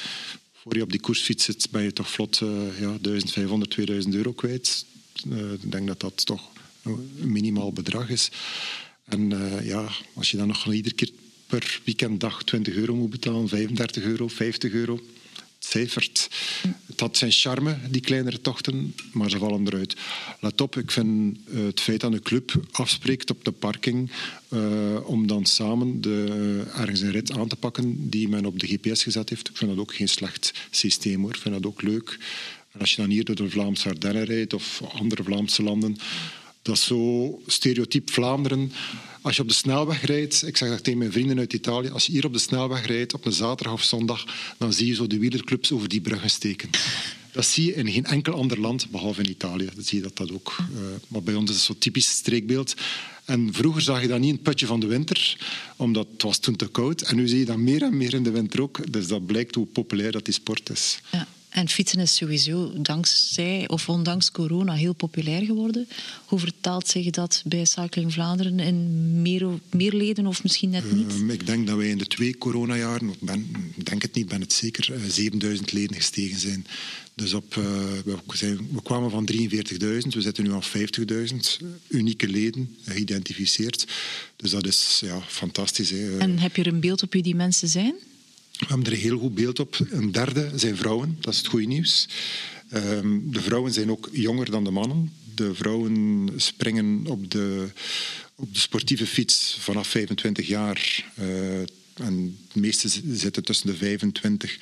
Voor 0.53 0.75
je 0.75 0.81
op 0.81 0.91
die 0.91 1.00
koersfiets 1.00 1.45
zit, 1.45 1.68
ben 1.71 1.83
je 1.83 1.94
toch 1.94 2.09
vlot 2.09 2.39
uh, 2.39 2.50
ja, 2.79 2.97
1500, 3.01 3.71
2000 3.71 4.15
euro 4.15 4.31
kwijt. 4.31 4.85
Uh, 5.27 5.51
ik 5.51 5.71
denk 5.71 5.88
dat 5.88 6.00
dat 6.00 6.25
toch 6.25 6.41
een 6.83 7.09
minimaal 7.31 7.74
bedrag 7.74 8.09
is. 8.09 8.29
En 9.06 9.29
ja, 9.63 9.89
als 10.13 10.31
je 10.31 10.38
dan 10.38 10.47
nog 10.47 10.74
iedere 10.74 10.95
keer 10.95 11.09
per 11.47 11.81
weekenddag 11.83 12.44
20 12.44 12.75
euro 12.75 12.95
moet 12.95 13.09
betalen, 13.09 13.47
35 13.47 14.03
euro, 14.03 14.27
50 14.27 14.71
euro 14.71 15.01
Het 15.74 17.00
had 17.00 17.18
zijn 17.18 17.31
charme, 17.31 17.78
die 17.90 18.02
kleinere 18.02 18.42
tochten, 18.42 18.96
maar 19.12 19.30
ze 19.30 19.38
vallen 19.38 19.68
eruit. 19.68 19.96
Let 20.39 20.62
op, 20.62 20.75
ik 20.75 20.91
vind 20.91 21.38
uh, 21.48 21.65
het 21.65 21.80
feit 21.80 22.01
dat 22.01 22.13
een 22.13 22.22
club 22.22 22.62
afspreekt 22.72 23.30
op 23.30 23.46
de 23.46 23.51
parking 23.51 24.12
uh, 24.50 25.10
om 25.10 25.27
dan 25.27 25.46
samen 25.46 26.01
de, 26.01 26.25
uh, 26.70 26.80
ergens 26.80 27.01
een 27.01 27.12
rit 27.12 27.32
aan 27.32 27.48
te 27.48 27.56
pakken 27.56 28.10
die 28.10 28.30
men 28.30 28.46
op 28.46 28.60
de 28.60 28.68
GPS 28.68 29.03
gezet 29.03 29.30
heeft. 29.30 29.50
Ik 29.50 29.58
vind 29.58 29.70
dat 29.72 29.80
ook 29.80 29.96
geen 29.96 30.10
slecht 30.10 30.53
systeem 30.72 31.22
hoor. 31.22 31.30
Ik 31.30 31.41
vind 31.41 31.56
dat 31.56 31.65
ook 31.65 31.82
leuk. 31.82 32.18
Als 32.80 32.89
je 32.91 33.01
dan 33.01 33.10
hier 33.10 33.25
door 33.25 33.36
de 33.36 33.50
Vlaamse 33.50 33.89
Ardennen 33.89 34.24
rijdt 34.24 34.53
of 34.53 34.82
andere 34.94 35.24
Vlaamse 35.24 35.63
landen, 35.63 35.98
dat 36.67 36.75
is 36.75 36.86
zo 36.86 37.41
stereotyp 37.47 38.12
Vlaanderen. 38.12 38.71
Als 39.21 39.36
je 39.36 39.41
op 39.41 39.47
de 39.47 39.53
snelweg 39.53 40.05
rijdt, 40.05 40.47
ik 40.47 40.57
zeg 40.57 40.69
dat 40.69 40.83
tegen 40.83 41.00
mijn 41.00 41.12
vrienden 41.12 41.39
uit 41.39 41.53
Italië, 41.53 41.89
als 41.89 42.05
je 42.05 42.12
hier 42.12 42.25
op 42.25 42.33
de 42.33 42.39
snelweg 42.39 42.86
rijdt 42.86 43.13
op 43.13 43.25
een 43.25 43.31
zaterdag 43.31 43.74
of 43.74 43.83
zondag, 43.83 44.25
dan 44.57 44.74
zie 44.74 44.88
je 44.88 44.95
zo 44.95 45.07
de 45.07 45.19
wielerclubs 45.19 45.71
over 45.71 45.89
die 45.89 46.01
bruggen 46.01 46.29
steken. 46.29 46.69
Dat 47.31 47.45
zie 47.45 47.65
je 47.65 47.74
in 47.74 47.91
geen 47.91 48.05
enkel 48.05 48.33
ander 48.33 48.59
land, 48.59 48.89
behalve 48.89 49.21
in 49.21 49.29
Italië. 49.29 49.69
Dat 49.75 49.86
zie 49.86 49.97
je 49.97 50.03
dat, 50.03 50.17
dat 50.17 50.31
ook. 50.31 50.55
Uh, 50.59 50.77
maar 51.07 51.24
bij 51.24 51.36
ons 51.36 51.50
is 51.50 51.55
het 51.55 51.65
zo 51.65 51.75
typisch 51.79 52.09
streekbeeld. 52.09 52.74
En 53.25 53.53
vroeger 53.53 53.81
zag 53.81 54.01
je 54.01 54.07
dat 54.07 54.19
niet 54.19 54.29
in 54.29 54.33
het 54.33 54.43
putje 54.43 54.65
van 54.65 54.79
de 54.79 54.88
winter, 54.88 55.38
omdat 55.75 56.07
het 56.12 56.21
was 56.21 56.38
toen 56.39 56.55
te 56.55 56.67
koud. 56.67 57.01
En 57.01 57.15
nu 57.15 57.27
zie 57.27 57.39
je 57.39 57.45
dat 57.45 57.57
meer 57.57 57.83
en 57.83 57.97
meer 57.97 58.13
in 58.13 58.24
de 58.24 58.31
winter 58.31 58.62
ook. 58.62 58.91
Dus 58.91 59.07
dat 59.07 59.25
blijkt 59.25 59.55
hoe 59.55 59.65
populair 59.65 60.12
dat 60.12 60.25
die 60.25 60.33
sport 60.33 60.69
is. 60.69 61.00
Ja. 61.12 61.27
En 61.58 61.70
fietsen 61.70 62.00
is 62.00 62.16
sowieso 62.16 62.74
dankzij 62.82 63.68
of 63.68 63.90
ondanks 63.90 64.32
corona 64.32 64.74
heel 64.74 64.94
populair 64.94 65.46
geworden. 65.46 65.88
Hoe 66.26 66.40
vertaalt 66.40 66.88
zich 66.88 67.10
dat 67.10 67.42
bij 67.46 67.66
Cycling 67.66 68.14
Vlaanderen 68.14 68.60
in 68.60 69.22
meer, 69.22 69.48
meer 69.70 69.94
leden 69.94 70.28
of 70.28 70.44
misschien 70.44 70.70
net 70.70 70.92
niet? 70.92 71.14
Uh, 71.14 71.34
ik 71.34 71.46
denk 71.46 71.68
dat 71.68 71.78
wij 71.78 71.90
in 71.90 71.98
de 71.98 72.08
twee 72.08 72.38
coronajaren, 72.38 73.10
ik 73.76 73.86
denk 73.86 74.02
het 74.02 74.14
niet, 74.16 74.28
ben 74.28 74.42
het 74.42 74.54
zeker, 74.54 74.90
uh, 74.92 75.04
eh, 75.04 75.12
7000 75.12 75.72
leden 75.72 75.96
gestegen 75.96 76.40
zijn. 76.40 76.66
Dus 77.16 77.34
op, 77.34 77.56
uh, 77.56 77.66
we, 78.06 78.18
zijn, 78.34 78.58
we, 78.72 78.82
kwamen 78.84 79.12
van 79.12 79.30
43.000, 79.32 79.38
we 80.10 80.22
zitten 80.22 80.44
nu 80.44 80.52
aan 80.52 80.64
50.000 80.64 81.68
unieke 81.88 82.28
leden 82.28 82.76
geïdentificeerd. 82.86 83.88
Dus 84.36 84.52
dat 84.52 84.68
is 84.68 85.02
ja, 85.06 85.22
fantastisch. 85.28 85.90
Hè. 85.90 86.18
En 86.18 86.40
heb 86.40 86.56
je 86.56 86.62
er 86.64 86.74
een 86.74 86.80
beeld 86.80 87.04
op 87.04 87.14
wie 87.14 87.24
die 87.24 87.36
mensen 87.36 87.68
zijn? 87.68 87.96
We 88.58 88.66
hebben 88.68 88.86
er 88.86 88.92
een 88.92 89.00
heel 89.00 89.18
goed 89.18 89.36
beeld 89.36 89.60
op. 89.60 89.78
Een 89.90 90.12
derde 90.12 90.52
zijn 90.56 90.78
vrouwen, 90.78 91.18
dat 91.20 91.34
is 91.34 91.40
het 91.40 91.48
goede 91.48 91.66
nieuws. 91.66 92.08
Ehm, 92.70 93.20
de 93.24 93.42
vrouwen 93.42 93.74
zijn 93.74 93.92
ook 93.92 94.10
jonger 94.12 94.52
dan 94.52 94.64
de 94.64 94.72
mannen. 94.72 95.14
De 95.36 95.56
vrouwen 95.56 96.30
springen 96.36 97.08
op 97.08 97.32
de, 97.32 97.68
op 98.36 98.54
de 98.54 98.60
sportieve 98.60 99.08
fiets 99.08 99.58
vanaf 99.60 99.88
25 99.88 100.48
jaar. 100.48 101.06
Uh, 101.20 101.60
en 101.94 102.38
de 102.54 102.60
meeste 102.60 102.90
zitten 103.12 103.44
tussen 103.44 103.68
de 103.68 103.76
25 103.76 104.58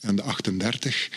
en 0.00 0.16
de 0.16 0.22
38. 0.22 1.08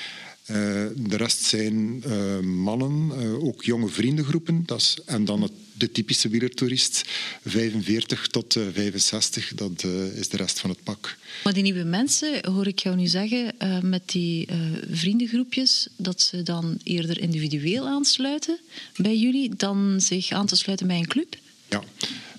De 0.46 1.18
rest 1.18 1.44
zijn 1.44 2.04
mannen, 2.46 3.12
ook 3.42 3.64
jonge 3.64 3.88
vriendengroepen. 3.88 4.64
Dat 4.66 4.80
is, 4.80 4.98
en 5.06 5.26
dan 5.26 5.42
het 5.42 5.52
de 5.74 5.92
typische 5.92 6.30
wielertoerist, 6.30 7.04
45 7.46 8.28
tot 8.28 8.54
65, 8.74 9.52
eh, 9.52 9.58
dat 9.58 9.84
is 10.16 10.30
de 10.30 10.38
rest 10.38 10.60
van 10.60 10.70
het 10.70 10.84
pak. 10.84 11.18
Maar 11.44 11.54
die 11.54 11.64
nieuwe 11.64 11.84
mensen, 11.84 12.46
hoor 12.52 12.68
ik 12.68 12.80
jou 12.80 12.96
nu 12.96 13.08
zeggen, 13.08 13.56
met 13.82 14.10
die 14.10 14.48
vriendengroepjes, 14.90 15.88
dat 15.96 16.22
ze 16.22 16.44
dan 16.44 16.78
eerder 16.84 17.20
individueel 17.20 17.88
aansluiten 17.88 18.60
bij 18.96 19.18
jullie 19.18 19.56
dan 19.56 20.02
zich 20.02 20.32
aan 20.32 20.46
te 20.46 20.56
sluiten 20.56 20.88
bij 20.88 20.98
een 20.98 21.08
club? 21.08 21.38
Ja, 21.70 21.84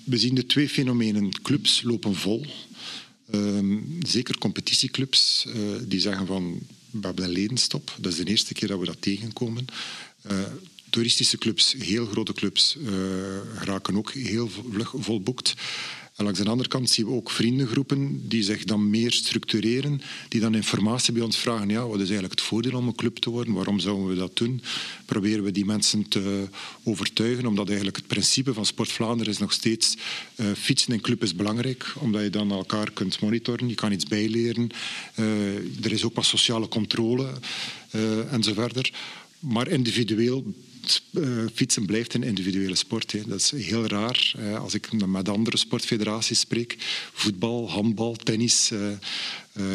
we 0.03 0.17
zien 0.17 0.35
de 0.35 0.45
twee 0.45 0.69
fenomenen. 0.69 1.41
Clubs 1.41 1.81
lopen 1.81 2.15
vol. 2.15 2.45
Ehm, 3.31 3.77
zeker 3.99 4.37
competitieclubs 4.37 5.47
die 5.87 5.99
zeggen 5.99 6.27
van 6.27 6.59
we 7.01 7.07
hebben 7.07 7.23
een 7.23 7.29
ledenstop. 7.29 7.95
Dat 7.99 8.11
is 8.11 8.17
de 8.17 8.25
eerste 8.25 8.53
keer 8.53 8.67
dat 8.67 8.79
we 8.79 8.85
dat 8.85 9.01
tegenkomen 9.01 9.65
toeristische 10.95 11.37
clubs, 11.37 11.75
heel 11.79 12.05
grote 12.05 12.33
clubs, 12.33 12.75
uh, 12.75 12.89
raken 13.63 13.97
ook 13.97 14.11
heel 14.11 14.49
vlug 14.71 14.93
volboekt. 14.97 15.53
En 16.15 16.23
langs 16.23 16.39
de 16.39 16.49
andere 16.49 16.69
kant 16.69 16.89
zien 16.89 17.05
we 17.05 17.11
ook 17.11 17.31
vriendengroepen 17.31 18.27
die 18.27 18.43
zich 18.43 18.63
dan 18.63 18.89
meer 18.89 19.11
structureren, 19.11 20.01
die 20.29 20.41
dan 20.41 20.55
informatie 20.55 21.13
bij 21.13 21.23
ons 21.23 21.37
vragen. 21.37 21.69
Ja, 21.69 21.87
wat 21.87 21.95
is 21.99 22.09
eigenlijk 22.09 22.31
het 22.31 22.41
voordeel 22.41 22.77
om 22.77 22.87
een 22.87 22.95
club 22.95 23.17
te 23.17 23.29
worden? 23.29 23.53
Waarom 23.53 23.79
zouden 23.79 24.07
we 24.07 24.15
dat 24.15 24.37
doen? 24.37 24.61
Proberen 25.05 25.43
we 25.43 25.51
die 25.51 25.65
mensen 25.65 26.07
te 26.07 26.47
overtuigen, 26.83 27.45
omdat 27.45 27.67
eigenlijk 27.67 27.97
het 27.97 28.07
principe 28.07 28.53
van 28.53 28.65
Sport 28.65 28.91
Vlaanderen 28.91 29.33
is 29.33 29.39
nog 29.39 29.51
steeds 29.51 29.97
uh, 30.35 30.45
fietsen 30.57 30.93
in 30.93 31.01
club 31.01 31.23
is 31.23 31.35
belangrijk, 31.35 31.93
omdat 31.99 32.21
je 32.21 32.29
dan 32.29 32.51
elkaar 32.51 32.91
kunt 32.91 33.21
monitoren, 33.21 33.69
je 33.69 33.75
kan 33.75 33.91
iets 33.91 34.05
bijleren. 34.05 34.69
Uh, 35.15 35.85
er 35.85 35.91
is 35.91 36.03
ook 36.03 36.15
wat 36.15 36.25
sociale 36.25 36.67
controle 36.67 37.29
uh. 37.95 38.81
Maar 39.39 39.67
individueel 39.67 40.53
uh, 41.11 41.45
fietsen 41.53 41.85
blijft 41.85 42.13
een 42.13 42.23
individuele 42.23 42.75
sport. 42.75 43.11
Hè. 43.11 43.21
Dat 43.27 43.39
is 43.39 43.51
heel 43.51 43.85
raar. 43.85 44.33
Als 44.59 44.73
ik 44.73 45.05
met 45.05 45.29
andere 45.29 45.57
sportfederaties 45.57 46.39
spreek, 46.39 46.75
voetbal, 47.13 47.69
handbal, 47.69 48.15
tennis, 48.15 48.71
uh, 48.71 48.79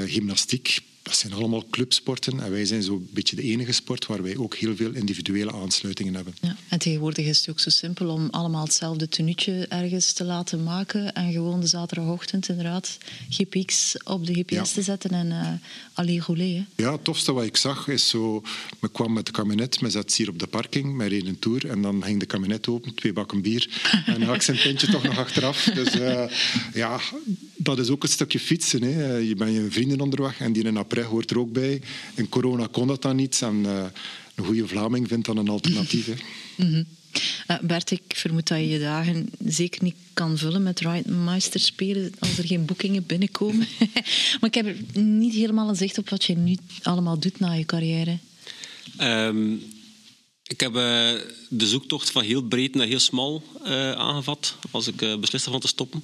gymnastiek, 0.07 0.81
dat 1.02 1.16
zijn 1.16 1.33
allemaal 1.33 1.64
clubsporten 1.71 2.40
en 2.40 2.50
wij 2.50 2.64
zijn 2.64 2.83
zo'n 2.83 3.09
beetje 3.12 3.37
de 3.37 3.42
enige 3.42 3.73
sport 3.73 4.07
waar 4.07 4.23
wij 4.23 4.37
ook 4.37 4.54
heel 4.54 4.76
veel 4.76 4.92
individuele 4.92 5.52
aansluitingen 5.52 6.14
hebben. 6.14 6.35
Ja, 6.40 6.57
en 6.69 6.78
tegenwoordig 6.78 7.26
is 7.26 7.38
het 7.38 7.50
ook 7.50 7.61
zo 7.61 7.71
simpel 7.71 8.09
om 8.09 8.28
allemaal 8.30 8.64
hetzelfde 8.64 9.09
tenuutje 9.09 9.66
ergens 9.66 10.12
te 10.12 10.25
laten 10.25 10.62
maken 10.62 11.12
en 11.12 11.33
gewoon 11.33 11.61
de 11.61 11.66
zaterdagochtend 11.66 12.49
inderdaad 12.49 12.99
GPX 13.28 13.97
op 14.04 14.26
de 14.26 14.35
GPS 14.35 14.73
te 14.73 14.83
zetten 14.83 15.11
en 15.11 15.26
uh, 15.26 15.49
aller 15.92 16.25
rouler. 16.26 16.66
Ja, 16.76 16.92
het 16.92 17.04
tofste 17.04 17.33
wat 17.33 17.45
ik 17.45 17.57
zag 17.57 17.88
is 17.88 18.09
zo, 18.09 18.42
me 18.80 18.90
kwam 18.90 19.12
met 19.12 19.26
de 19.26 19.33
kabinet, 19.33 19.80
me 19.80 19.90
zat 19.90 20.14
hier 20.14 20.28
op 20.28 20.38
de 20.38 20.47
parking, 20.47 20.95
mij 20.95 21.09
reed 21.09 21.26
een 21.26 21.38
tour 21.38 21.69
en 21.69 21.83
dan 21.83 22.04
ging 22.04 22.21
de 22.21 22.26
kabinet 22.26 22.69
open, 22.69 22.95
twee 22.95 23.12
bakken 23.12 23.42
bier 23.42 23.69
en 24.07 24.23
had 24.23 24.35
ik 24.35 24.42
zijn 24.42 24.59
pintje 24.59 24.87
toch 24.87 25.02
nog 25.02 25.19
achteraf. 25.19 25.64
Dus 25.75 25.95
uh, 25.95 26.25
ja, 26.75 27.00
dat 27.57 27.78
is 27.78 27.88
ook 27.88 28.02
een 28.02 28.09
stukje 28.09 28.40
fietsen. 28.40 28.83
Hè. 28.83 29.16
Je 29.16 29.35
bent 29.35 29.54
je 29.54 29.66
vrienden 29.71 30.00
onderweg 30.00 30.40
en 30.40 30.52
die 30.52 30.64
een 30.64 30.76
après 30.90 31.04
hoort 31.04 31.30
er 31.30 31.38
ook 31.38 31.52
bij. 31.52 31.82
In 32.14 32.28
corona 32.28 32.68
kon 32.70 32.87
dat 32.87 33.02
dan 33.02 33.16
niet. 33.16 33.42
En 33.42 33.54
uh, 33.54 33.85
een 34.35 34.44
goede 34.44 34.68
Vlaming 34.68 35.09
vindt 35.09 35.26
dan 35.26 35.37
een 35.37 35.49
alternatief. 35.49 36.09
Mm 36.56 36.66
-hmm. 36.66 36.85
uh, 37.50 37.59
Bert, 37.62 37.90
ik 37.90 38.02
vermoed 38.09 38.49
dat 38.49 38.59
je 38.59 38.68
je 38.68 38.78
dagen 38.78 39.30
zeker 39.44 39.82
niet 39.82 39.94
kan 40.12 40.38
vullen 40.38 40.62
met 40.62 40.80
Ridemeister 40.80 41.61
spelen 41.61 42.12
als 42.18 42.38
er 42.38 42.47
geen 42.47 42.64
boekingen 42.64 43.06
binnenkomen. 43.06 43.68
maar 44.40 44.50
ik 44.50 44.54
heb 44.54 44.66
er 44.66 45.00
niet 45.02 45.35
helemaal 45.35 45.68
een 45.68 45.76
zicht 45.76 45.99
op 45.99 46.09
wat 46.09 46.25
je 46.25 46.37
nu 46.37 46.56
allemaal 46.82 47.18
doet 47.18 47.38
na 47.38 47.52
je 47.52 47.64
carrière. 47.64 48.18
Um, 49.00 49.62
ik 50.47 50.61
heb 50.61 50.75
uh, 50.75 51.12
de 51.49 51.66
zoektocht 51.66 52.11
van 52.11 52.23
heel 52.23 52.42
breed 52.42 52.75
naar 52.75 52.87
heel 52.87 52.99
smal 52.99 53.42
aangevat 53.97 54.56
als 54.70 54.87
ik 54.87 55.20
besliste 55.20 55.50
van 55.50 55.61
te 55.61 55.68
stoppen. 55.68 56.02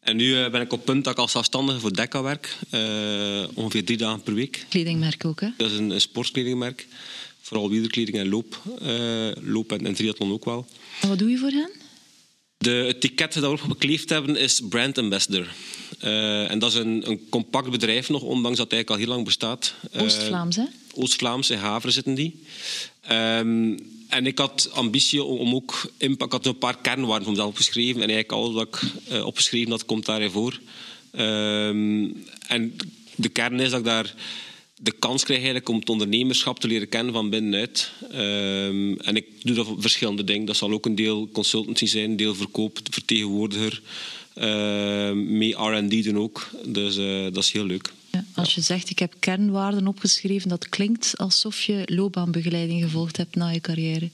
En 0.00 0.16
nu 0.16 0.36
eh, 0.36 0.50
ben 0.50 0.60
ik 0.60 0.72
op 0.72 0.84
punt 0.84 1.04
dat 1.04 1.12
ik 1.12 1.18
als 1.18 1.32
zelfstandige 1.32 1.80
voor 1.80 1.92
Decca 1.92 2.22
werk. 2.22 2.56
Uh, 2.70 3.48
ongeveer 3.54 3.84
drie 3.84 3.96
dagen 3.96 4.22
per 4.22 4.34
week. 4.34 4.66
Kledingmerk 4.68 5.24
ook, 5.24 5.40
hè? 5.40 5.48
Dat 5.56 5.70
is 5.70 5.78
een, 5.78 5.90
een 5.90 6.00
sportkledingmerk. 6.00 6.86
Vooral 7.40 7.70
wielerkleding 7.70 8.16
en 8.16 8.28
loop. 8.28 8.62
Uh, 8.82 9.30
loop 9.40 9.72
en, 9.72 9.86
en 9.86 9.94
triathlon 9.94 10.32
ook 10.32 10.44
wel. 10.44 10.66
En 11.00 11.08
wat 11.08 11.18
doe 11.18 11.30
je 11.30 11.38
voor 11.38 11.50
hen? 11.50 11.70
De 12.58 12.84
etiket 12.94 13.32
dat 13.32 13.42
we 13.42 13.62
op 13.62 13.68
bekleefd 13.68 14.08
hebben 14.08 14.36
is 14.36 14.60
Brand 14.68 14.98
Ambassador. 14.98 15.46
Uh, 16.04 16.50
en 16.50 16.58
dat 16.58 16.72
is 16.72 16.78
een, 16.78 17.10
een, 17.10 17.26
compact 17.28 17.70
bedrijf 17.70 18.08
nog, 18.08 18.22
ondanks 18.22 18.56
dat 18.58 18.70
het 18.70 18.74
eigenlijk 18.74 18.90
al 18.90 18.96
heel 18.96 19.14
lang 19.14 19.24
bestaat. 19.24 19.74
Oost-Vlaams, 19.96 20.56
hè? 20.56 20.64
Oost-Vlaams, 20.94 21.50
in 21.50 21.58
Haveren 21.58 21.92
zitten 21.92 22.14
die. 22.14 22.42
Um, 23.10 23.76
en 24.10 24.26
ik 24.26 24.38
had 24.38 24.70
ambitie 24.72 25.22
om 25.22 25.54
ook 25.54 25.90
impact. 25.96 26.34
Ik 26.34 26.44
had 26.44 26.46
een 26.46 26.58
paar 26.58 26.80
kernwaarden 26.80 27.22
voor 27.22 27.32
mezelf 27.32 27.48
opgeschreven. 27.48 28.02
En 28.02 28.10
eigenlijk 28.10 28.32
alles 28.32 28.54
wat 28.54 28.66
ik 28.66 28.82
uh, 29.12 29.26
opgeschreven 29.26 29.70
had, 29.70 29.84
komt 29.84 30.06
daarin 30.06 30.30
voor. 30.30 30.60
Um, 31.18 32.24
en 32.46 32.76
de 33.14 33.28
kern 33.28 33.60
is 33.60 33.70
dat 33.70 33.78
ik 33.78 33.84
daar 33.84 34.14
de 34.82 34.92
kans 34.92 35.22
krijg 35.22 35.38
eigenlijk 35.38 35.68
om 35.68 35.78
het 35.78 35.88
ondernemerschap 35.88 36.60
te 36.60 36.66
leren 36.66 36.88
kennen 36.88 37.12
van 37.12 37.30
binnenuit. 37.30 37.92
Um, 38.12 38.98
en 39.00 39.16
ik 39.16 39.26
doe 39.42 39.54
dat 39.54 39.66
voor 39.66 39.80
verschillende 39.80 40.24
dingen. 40.24 40.46
Dat 40.46 40.56
zal 40.56 40.72
ook 40.72 40.86
een 40.86 40.94
deel 40.94 41.28
consultancy 41.32 41.86
zijn, 41.86 42.10
een 42.10 42.16
deel 42.16 42.34
verkoop, 42.34 42.78
vertegenwoordiger. 42.90 43.82
Uh, 44.36 45.10
mee 45.12 45.52
R&D 45.52 46.04
doen 46.04 46.18
ook. 46.18 46.50
Dus 46.64 46.96
uh, 46.96 47.22
dat 47.22 47.36
is 47.36 47.52
heel 47.52 47.64
leuk. 47.64 47.92
Ja, 48.10 48.24
als 48.34 48.54
je 48.54 48.60
zegt, 48.60 48.90
ik 48.90 48.98
heb 48.98 49.14
kernwaarden 49.18 49.86
opgeschreven, 49.86 50.48
dat 50.48 50.68
klinkt 50.68 51.18
alsof 51.18 51.62
je 51.62 51.82
loopbaanbegeleiding 51.86 52.82
gevolgd 52.82 53.16
hebt 53.16 53.34
na 53.34 53.48
je 53.48 53.60
carrière. 53.60 54.10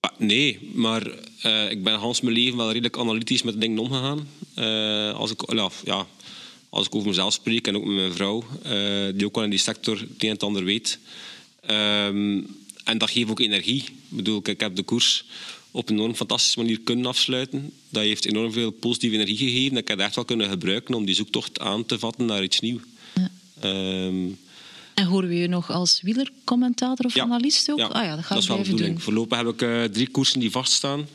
Ah, 0.00 0.18
nee, 0.18 0.70
maar 0.74 1.06
uh, 1.46 1.70
ik 1.70 1.84
ben 1.84 1.94
Hans 1.94 2.20
mijn 2.20 2.34
leven 2.34 2.56
wel 2.56 2.68
redelijk 2.68 2.98
analytisch 2.98 3.42
met 3.42 3.60
dingen 3.60 3.78
omgegaan. 3.78 4.28
Uh, 4.56 5.12
als, 5.12 5.30
ik, 5.30 5.52
ja, 5.52 5.70
ja, 5.84 6.06
als 6.68 6.86
ik 6.86 6.94
over 6.94 7.08
mezelf 7.08 7.32
spreek 7.32 7.66
en 7.66 7.76
ook 7.76 7.84
met 7.84 7.94
mijn 7.94 8.12
vrouw, 8.12 8.44
uh, 8.66 9.12
die 9.14 9.26
ook 9.26 9.34
wel 9.34 9.44
in 9.44 9.50
die 9.50 9.58
sector 9.58 10.00
het 10.00 10.08
een 10.08 10.28
en 10.28 10.28
het 10.28 10.42
ander 10.42 10.64
weet. 10.64 10.98
Um, 11.70 12.46
en 12.84 12.98
dat 12.98 13.10
geeft 13.10 13.30
ook 13.30 13.40
energie. 13.40 13.82
Ik 13.82 13.92
bedoel, 14.08 14.40
ik 14.44 14.60
heb 14.60 14.76
de 14.76 14.82
koers 14.82 15.24
op 15.74 15.88
een 15.88 15.94
enorm 15.94 16.14
fantastische 16.14 16.58
manier 16.58 16.80
kunnen 16.80 17.06
afsluiten. 17.06 17.72
Dat 17.88 18.02
heeft 18.02 18.24
enorm 18.24 18.52
veel 18.52 18.70
positieve 18.70 19.14
energie 19.14 19.36
gegeven. 19.36 19.70
Dat 19.70 19.82
ik 19.82 19.88
het 19.88 19.98
echt 19.98 20.14
wel 20.14 20.24
kunnen 20.24 20.48
gebruiken 20.48 20.94
om 20.94 21.04
die 21.04 21.14
zoektocht 21.14 21.60
aan 21.60 21.86
te 21.86 21.98
vatten 21.98 22.26
naar 22.26 22.42
iets 22.42 22.60
nieuws. 22.60 22.82
Ja. 23.14 23.30
Um, 24.04 24.38
en 24.94 25.06
horen 25.06 25.28
we 25.28 25.34
je 25.34 25.48
nog 25.48 25.70
als 25.70 26.00
wielercommentator 26.02 27.06
of 27.06 27.14
ja. 27.14 27.22
analist 27.22 27.70
ook? 27.70 27.78
Ja, 27.78 27.86
ah 27.86 28.04
ja, 28.04 28.16
dat 28.16 28.24
ga 28.24 28.34
dat 28.34 28.36
ik 28.36 28.42
is 28.42 28.48
wel 28.48 28.56
blijven 28.56 28.86
doen. 28.86 29.00
Voorlopig 29.00 29.38
heb 29.38 29.46
ik 29.46 29.62
uh, 29.62 29.84
drie 29.84 30.08
koersen 30.08 30.40
die 30.40 30.50
vaststaan. 30.50 31.06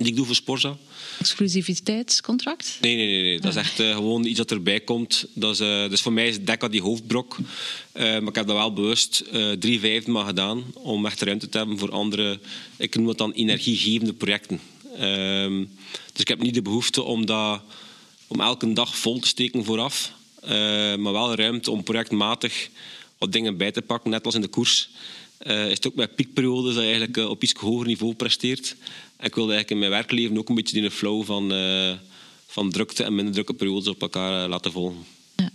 Die 0.00 0.08
ik 0.08 0.16
doe 0.16 0.26
voor 0.26 0.34
Sporza. 0.34 0.76
Exclusiviteitscontract? 1.18 2.78
Nee, 2.80 2.96
nee, 2.96 3.06
nee. 3.06 3.22
nee. 3.22 3.40
Dat 3.40 3.50
is 3.50 3.56
echt 3.56 3.80
uh, 3.80 3.94
gewoon 3.94 4.24
iets 4.24 4.36
dat 4.36 4.50
erbij 4.50 4.80
komt. 4.80 5.26
Dat 5.34 5.52
is, 5.52 5.60
uh, 5.60 5.88
dus 5.88 6.00
voor 6.00 6.12
mij 6.12 6.28
is 6.28 6.44
Dekka 6.44 6.68
die 6.68 6.82
hoofdbrok. 6.82 7.36
Uh, 7.38 8.02
maar 8.02 8.28
ik 8.28 8.34
heb 8.34 8.46
dat 8.46 8.56
wel 8.56 8.72
bewust 8.72 9.24
drie 9.58 9.80
vijfde 9.80 10.10
maar 10.10 10.24
gedaan. 10.24 10.64
Om 10.74 11.06
echt 11.06 11.22
ruimte 11.22 11.48
te 11.48 11.58
hebben 11.58 11.78
voor 11.78 11.90
andere, 11.90 12.40
ik 12.76 12.96
noem 12.96 13.08
het 13.08 13.18
dan 13.18 13.32
energiegevende 13.32 14.12
projecten. 14.12 14.60
Ehm, 14.96 15.64
dus 16.12 16.20
ik 16.20 16.28
heb 16.28 16.42
niet 16.42 16.54
de 16.54 16.62
behoefte 16.62 17.02
om, 17.02 17.26
dat, 17.26 17.60
om 18.26 18.40
elke 18.40 18.72
dag 18.72 18.96
vol 18.96 19.18
te 19.18 19.28
steken 19.28 19.64
vooraf. 19.64 20.12
maar 20.98 21.12
wel 21.12 21.34
ruimte 21.34 21.70
om 21.70 21.82
projectmatig 21.82 22.68
wat 23.18 23.32
dingen 23.32 23.56
bij 23.56 23.70
te 23.70 23.82
pakken. 23.82 24.10
Net 24.10 24.24
als 24.24 24.34
in 24.34 24.40
de 24.40 24.48
koers. 24.48 24.88
Is 25.44 25.52
het 25.52 25.86
ook 25.86 25.94
met 25.94 26.14
piekperiodes 26.14 26.74
dat 26.74 26.82
je 26.82 26.88
eigenlijk 26.88 27.30
op 27.30 27.42
iets 27.42 27.52
hoger 27.52 27.86
niveau 27.86 28.14
presteert. 28.14 28.76
Ik 29.22 29.34
wilde 29.34 29.52
eigenlijk 29.52 29.70
in 29.70 29.78
mijn 29.78 29.90
werkleven 29.90 30.38
ook 30.38 30.48
een 30.48 30.54
beetje 30.54 30.80
die 30.80 30.90
flow 30.90 31.24
van, 31.24 31.52
uh, 31.52 31.92
van 32.46 32.70
drukte 32.70 33.04
en 33.04 33.14
minder 33.14 33.34
drukke 33.34 33.54
periodes 33.54 33.88
op 33.88 34.02
elkaar 34.02 34.48
laten 34.48 34.72
volgen. 34.72 35.04
Ja. 35.36 35.50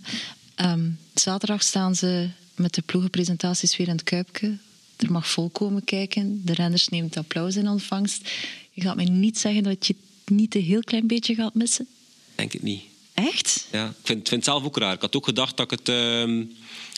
Um, 0.72 0.98
zaterdag 1.14 1.62
staan 1.62 1.94
ze 1.94 2.28
met 2.54 2.74
de 2.74 2.82
ploegenpresentaties 2.82 3.76
weer 3.76 3.88
in 3.88 3.92
het 3.92 4.02
Kuipke. 4.02 4.58
Er 4.96 5.12
mag 5.12 5.28
vol 5.28 5.48
komen 5.48 5.84
kijken. 5.84 6.42
De 6.44 6.54
renners 6.54 6.88
nemen 6.88 7.06
het 7.06 7.16
applaus 7.16 7.56
in 7.56 7.68
ontvangst. 7.68 8.30
Je 8.72 8.80
gaat 8.82 8.96
mij 8.96 9.04
niet 9.04 9.38
zeggen 9.38 9.62
dat 9.62 9.86
je 9.86 9.94
het 10.24 10.36
niet 10.36 10.54
een 10.54 10.62
heel 10.62 10.80
klein 10.80 11.06
beetje 11.06 11.34
gaat 11.34 11.54
missen? 11.54 11.86
Denk 12.34 12.52
het 12.52 12.62
niet. 12.62 12.82
Echt? 13.14 13.66
Ja, 13.72 13.86
ik 13.86 13.94
vind, 13.94 14.28
vind 14.28 14.30
het 14.30 14.44
zelf 14.44 14.64
ook 14.64 14.76
raar. 14.76 14.94
Ik 14.94 15.00
had 15.00 15.16
ook 15.16 15.24
gedacht 15.24 15.56
dat 15.56 15.72
ik 15.72 15.78
het 15.78 15.88
uh, 15.88 16.44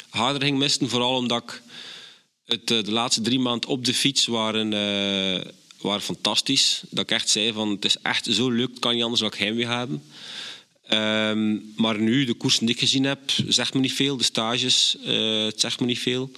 harder 0.08 0.42
ging 0.42 0.58
missen. 0.58 0.88
Vooral 0.88 1.16
omdat 1.16 1.42
ik 1.42 1.62
het, 2.44 2.70
uh, 2.70 2.82
de 2.82 2.92
laatste 2.92 3.20
drie 3.20 3.38
maanden 3.38 3.70
op 3.70 3.84
de 3.84 3.94
fiets 3.94 4.26
waren, 4.26 4.72
uh, 4.72 5.44
waren 5.80 6.00
fantastisch. 6.00 6.82
Dat 6.90 7.04
ik 7.04 7.11
echt 7.11 7.28
zei 7.28 7.52
van 7.52 7.70
het 7.70 7.85
is 7.85 7.97
echt 8.02 8.26
zo 8.30 8.50
leuk, 8.50 8.80
kan 8.80 8.94
niet 8.94 9.02
anders 9.02 9.20
dan 9.20 9.30
ik 9.32 9.38
heimwee 9.38 9.66
hebben. 9.66 10.02
Um, 10.92 11.73
maar 11.76 12.00
nu, 12.00 12.25
de 12.25 12.35
koersen 12.35 12.66
die 12.66 12.75
ik 12.75 12.80
gezien 12.80 13.04
heb, 13.04 13.20
zegt 13.47 13.75
me 13.75 13.80
niet 13.80 13.92
veel. 13.92 14.16
De 14.16 14.25
stages, 14.25 14.97
uh, 15.06 15.50
zegt 15.56 15.80
me 15.80 15.87
niet 15.87 15.99
veel. 15.99 16.30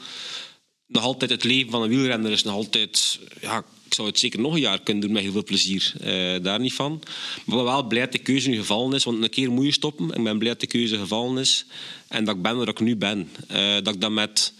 Nog 0.87 1.02
altijd 1.02 1.30
het 1.30 1.44
leven 1.44 1.70
van 1.70 1.82
een 1.82 1.88
wielrenner 1.88 2.30
is 2.30 2.42
nog 2.42 2.54
altijd... 2.54 3.18
Ja, 3.40 3.59
ik 3.87 3.94
zou 3.97 4.09
het 4.09 4.18
zeker 4.18 4.40
nog 4.40 4.54
een 4.54 4.61
jaar 4.61 4.80
kunnen 4.80 5.02
doen 5.02 5.12
met 5.12 5.23
heel 5.23 5.32
veel 5.32 5.44
plezier. 5.44 5.92
Uh, 6.00 6.42
daar 6.42 6.61
niet 6.61 6.73
van. 6.73 7.02
Maar 7.44 7.64
wel 7.64 7.82
blij 7.82 8.02
dat 8.02 8.12
de 8.12 8.18
keuze 8.18 8.49
nu 8.49 8.56
gevallen 8.56 8.94
is. 8.94 9.04
Want 9.04 9.23
een 9.23 9.30
keer 9.30 9.50
moet 9.50 9.64
je 9.64 9.73
stoppen. 9.73 10.11
Ik 10.11 10.23
ben 10.23 10.38
blij 10.38 10.50
dat 10.50 10.61
de 10.61 10.66
keuze 10.66 10.99
gevallen 10.99 11.38
is. 11.38 11.64
En 12.09 12.25
dat 12.25 12.37
ik 12.37 12.42
ben 12.42 12.56
waar 12.56 12.68
ik 12.68 12.80
nu 12.80 12.97
ben. 12.97 13.30
Uh, 13.50 13.75
dat 13.82 13.94
ik 13.94 14.00
dat 14.00 14.11
met 14.11 14.52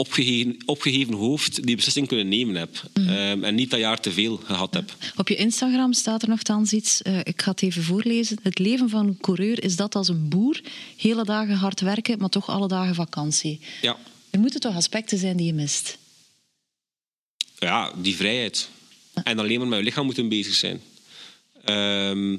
opgeheven, 0.00 0.56
opgeheven 0.64 1.14
hoofd 1.14 1.64
die 1.66 1.76
beslissing 1.76 2.08
kunnen 2.08 2.28
nemen 2.28 2.54
heb. 2.54 2.82
Ehm, 2.92 3.44
en 3.44 3.54
niet 3.54 3.70
dat 3.70 3.78
jaar 3.80 4.00
te 4.00 4.12
veel 4.12 4.36
gehad 4.36 4.74
heb. 4.74 4.96
Op 5.16 5.28
je 5.28 5.36
Instagram 5.36 5.92
staat 5.92 6.22
er 6.22 6.28
nogthans 6.28 6.72
iets, 6.72 7.00
uh, 7.02 7.18
ik 7.18 7.42
ga 7.42 7.50
het 7.50 7.62
even 7.62 7.82
voorlezen. 7.82 8.38
Het 8.42 8.58
leven 8.58 8.88
van 8.88 9.06
een 9.06 9.18
coureur 9.20 9.62
is 9.62 9.76
dat 9.76 9.94
als 9.94 10.08
een 10.08 10.28
boer. 10.28 10.60
Hele 10.96 11.24
dagen 11.24 11.54
hard 11.54 11.80
werken, 11.80 12.18
maar 12.18 12.28
toch 12.28 12.48
alle 12.48 12.68
dagen 12.68 12.94
vakantie. 12.94 13.60
Ja. 13.82 13.96
Er 14.30 14.40
moeten 14.40 14.60
toch 14.60 14.74
aspecten 14.74 15.18
zijn 15.18 15.36
die 15.36 15.46
je 15.46 15.52
mist? 15.52 15.98
Ja, 17.58 17.92
die 17.96 18.16
vrijheid. 18.16 18.68
En 19.24 19.38
alleen 19.38 19.58
maar 19.58 19.68
met 19.68 19.78
je 19.78 19.84
lichaam 19.84 20.04
moeten 20.04 20.28
bezig 20.28 20.54
zijn. 20.54 20.80
Ehm, 21.64 22.36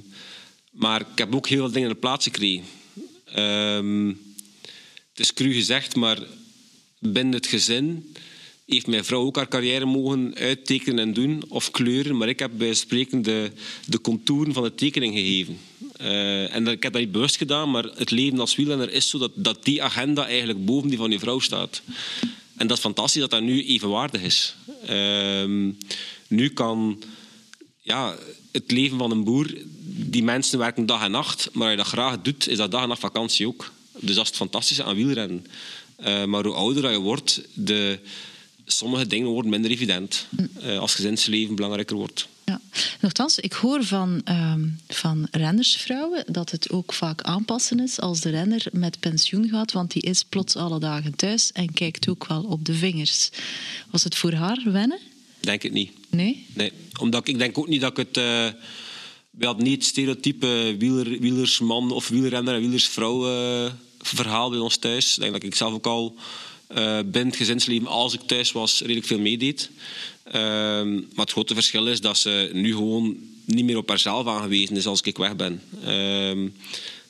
maar 0.72 1.02
ik 1.02 1.18
heb 1.18 1.36
ook 1.36 1.48
heel 1.48 1.58
veel 1.58 1.72
dingen 1.72 1.88
in 1.88 1.94
de 1.94 2.00
plaats 2.00 2.24
gekregen. 2.24 2.66
Um, 3.36 4.08
het 5.10 5.20
is 5.20 5.34
cru 5.34 5.54
gezegd, 5.54 5.96
maar 5.96 6.18
binnen 7.00 7.34
het 7.34 7.48
gezin 7.48 8.14
heeft 8.70 8.88
mijn 8.88 9.06
vrouw 9.06 9.26
ook 9.26 9.36
haar 9.36 9.48
carrière 9.48 9.86
mogen 9.86 10.36
uittekenen 10.36 11.00
en 11.00 11.14
doen, 11.14 11.44
of 11.48 11.72
kleuren. 11.72 12.18
Maar 12.18 12.28
ik 12.28 12.40
heb 12.40 12.52
bij 12.54 12.74
spreken 12.74 13.22
de, 13.22 13.52
de 13.86 14.02
contouren 14.02 14.54
van 14.54 14.64
de 14.64 14.76
tekening 14.76 15.14
gegeven. 15.14 15.58
Uh, 16.02 16.56
en 16.56 16.68
ik 16.68 16.84
heb 16.84 16.94
dat 16.94 17.02
niet 17.02 17.12
bewust 17.12 17.38
gedaan, 17.38 17.72
maar 17.72 17.84
het 17.84 18.12
leven 18.12 18.40
als 18.40 18.56
wielrenner 18.56 18.92
is 18.92 19.10
zo 19.10 19.18
dat, 19.18 19.32
dat 19.36 19.64
die 19.64 19.84
agenda 19.84 20.28
eigenlijk 20.28 20.66
boven 20.66 20.90
die 20.90 20.98
van 20.98 21.12
je 21.12 21.20
vrouw 21.20 21.40
staat. 21.40 21.82
En 22.58 22.68
dat 22.68 22.78
is 22.78 22.84
fantastisch 22.84 23.22
dat 23.22 23.30
dat 23.30 23.42
nu 23.42 23.66
evenwaardig 23.66 24.22
is. 24.22 24.56
Uh, 24.90 25.72
nu 26.28 26.50
kan 26.50 27.04
ja, 27.82 28.16
het 28.52 28.72
leven 28.72 28.98
van 28.98 29.12
een 29.12 29.24
boer, 29.24 29.58
die 29.84 30.24
mensen 30.24 30.60
werken 30.60 30.86
dag 30.86 31.04
en 31.04 31.12
nacht, 31.12 31.50
maar 31.54 31.64
als 31.64 31.72
je 31.72 31.78
dat 31.78 31.88
graag 31.88 32.22
doet, 32.22 32.48
is 32.48 32.58
dat 32.58 32.72
dag 32.72 32.82
en 32.82 32.88
nacht 32.88 33.00
vakantie 33.00 33.48
ook. 33.48 33.72
Dus 33.94 34.16
dat 34.16 34.24
is 34.24 34.28
het 34.28 34.38
fantastische 34.38 34.84
aan 34.84 34.96
wielrennen. 34.96 35.46
Uh, 36.02 36.26
maar 36.26 36.46
hoe 36.46 36.54
ouder 36.54 36.92
je 36.92 36.98
wordt, 36.98 37.42
de, 37.54 38.00
sommige 38.66 39.08
dingen 39.08 39.28
worden 39.28 39.52
minder 39.52 39.72
evident. 39.72 40.28
Uh, 40.64 40.80
als 40.80 40.96
gezinsleven 40.96 41.56
belangrijker 41.56 41.96
wordt. 41.96 42.28
Ja. 42.46 42.62
Nochtans, 43.00 43.40
ik 43.40 43.54
hoor 43.54 43.84
van, 43.84 44.22
uh, 44.30 44.54
van 44.88 45.28
rennersvrouwen 45.32 46.24
dat 46.28 46.52
het 46.52 46.70
ook 46.70 46.94
vaak 46.94 47.22
aanpassen 47.22 47.80
is 47.80 48.00
als 48.00 48.22
de 48.22 48.30
renner 48.30 48.66
met 48.72 49.00
pensioen 49.00 49.50
gaat, 49.50 49.72
want 49.72 49.92
die 49.92 50.02
is 50.02 50.24
plots 50.24 50.56
alle 50.56 50.80
dagen 50.80 51.16
thuis 51.16 51.52
en 51.52 51.74
kijkt 51.74 52.08
ook 52.08 52.28
wel 52.28 52.44
op 52.44 52.66
de 52.66 52.74
vingers. 52.74 53.30
Was 53.92 54.04
het 54.04 54.16
voor 54.16 54.34
haar 54.34 54.62
wennen? 54.66 55.00
Denk 55.40 55.62
het 55.62 55.74
niet. 55.74 55.92
Nee? 56.10 56.46
Nee, 56.54 56.72
omdat 57.00 57.22
ik, 57.22 57.34
ik 57.34 57.40
denk 57.40 57.58
ook 57.58 57.68
niet 57.68 57.82
dat 57.82 57.98
ik 57.98 57.98
het... 57.98 58.18
Uh, 58.18 58.48
we 59.30 59.46
hadden 59.46 59.64
niet 59.64 59.76
het 59.76 59.86
stereotype 59.86 60.76
wieler, 60.80 61.20
wielersman 61.20 61.92
of 61.92 62.08
wielrenner 62.08 62.54
en 62.56 62.62
wielersvrouw 62.62 63.26
verhaal 64.02 64.50
bij 64.50 64.60
ons 64.60 64.78
thuis. 64.78 65.16
Ik 65.16 65.22
denk 65.22 65.34
dat 65.34 65.44
ik 65.44 65.56
zelf 65.56 65.74
ook 65.74 65.88
al 65.88 66.16
uh, 66.72 66.78
binnen 67.00 67.28
het 67.28 67.36
gezinsleven, 67.36 67.88
als 67.88 68.14
ik 68.14 68.22
thuis 68.22 68.52
was, 68.52 68.80
redelijk 68.80 69.06
veel 69.06 69.20
meedeed. 69.20 69.70
Uh, 70.28 70.34
maar 70.34 71.26
het 71.26 71.32
grote 71.32 71.54
verschil 71.54 71.88
is 71.88 72.02
dat 72.02 72.18
ze 72.18 72.50
nu 72.54 72.74
gewoon 72.74 73.18
niet 73.46 73.66
meer 73.66 73.78
op 73.78 73.90
haarzelf 73.90 74.28
aangewezen 74.28 74.76
is 74.76 74.86
als 74.86 75.02
ik 75.02 75.18
weg 75.18 75.36
ben. 75.36 75.62
Uh, 75.84 76.50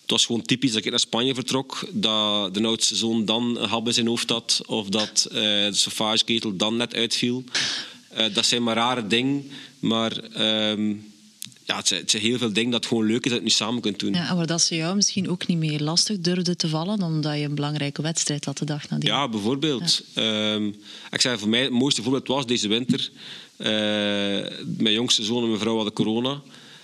het 0.01 0.17
was 0.17 0.25
gewoon 0.25 0.45
typisch 0.45 0.71
dat 0.71 0.85
ik 0.85 0.89
naar 0.89 0.99
Spanje 0.99 1.33
vertrok, 1.33 1.87
dat 1.91 2.53
de 2.53 2.63
oudste 2.63 2.95
zoon 2.95 3.25
dan 3.25 3.57
een 3.57 3.69
hap 3.69 3.87
in 3.87 3.93
zijn 3.93 4.07
hoofd 4.07 4.29
had, 4.29 4.61
of 4.65 4.89
dat 4.89 5.27
uh, 5.27 5.35
de 5.41 5.69
sofageketel 5.71 6.55
dan 6.55 6.77
net 6.77 6.95
uitviel. 6.95 7.43
Uh, 8.17 8.33
dat 8.33 8.45
zijn 8.45 8.63
maar 8.63 8.75
rare 8.75 9.07
dingen, 9.07 9.51
maar 9.79 10.17
ehm, 10.17 10.95
ja, 11.69 11.75
het, 11.75 11.87
zijn, 11.87 12.01
het 12.01 12.11
zijn 12.11 12.23
heel 12.23 12.37
veel 12.37 12.53
dingen 12.53 12.71
dat 12.71 12.85
gewoon 12.85 13.05
leuk 13.05 13.25
is 13.25 13.31
dat 13.31 13.31
je 13.31 13.35
het 13.35 13.43
nu 13.43 13.49
samen 13.49 13.81
kunt 13.81 13.99
doen. 13.99 14.13
Ja, 14.13 14.33
maar 14.33 14.47
dat 14.47 14.61
ze 14.61 14.75
jou 14.75 14.95
misschien 14.95 15.29
ook 15.29 15.47
niet 15.47 15.57
meer 15.57 15.79
lastig 15.79 16.19
durfde 16.19 16.55
te 16.55 16.67
vallen, 16.67 17.01
omdat 17.01 17.37
je 17.37 17.43
een 17.43 17.55
belangrijke 17.55 18.01
wedstrijd 18.01 18.45
had 18.45 18.57
de 18.57 18.65
dag 18.65 18.89
nadien. 18.89 19.09
Ja, 19.09 19.27
bijvoorbeeld. 19.27 20.03
Ja. 20.13 20.53
Um, 20.53 20.75
ik 21.11 21.21
zei 21.21 21.37
voor 21.37 21.49
mij 21.49 21.61
het 21.61 21.71
mooiste 21.71 22.01
voorbeeld 22.01 22.27
was 22.27 22.45
deze 22.45 22.67
winter. 22.67 23.09
Uh, 23.57 23.67
mijn 24.77 24.93
jongste 24.93 25.23
zoon 25.23 25.41
en 25.41 25.47
mijn 25.47 25.59
vrouw 25.59 25.75
hadden 25.75 25.93
corona. 25.93 26.41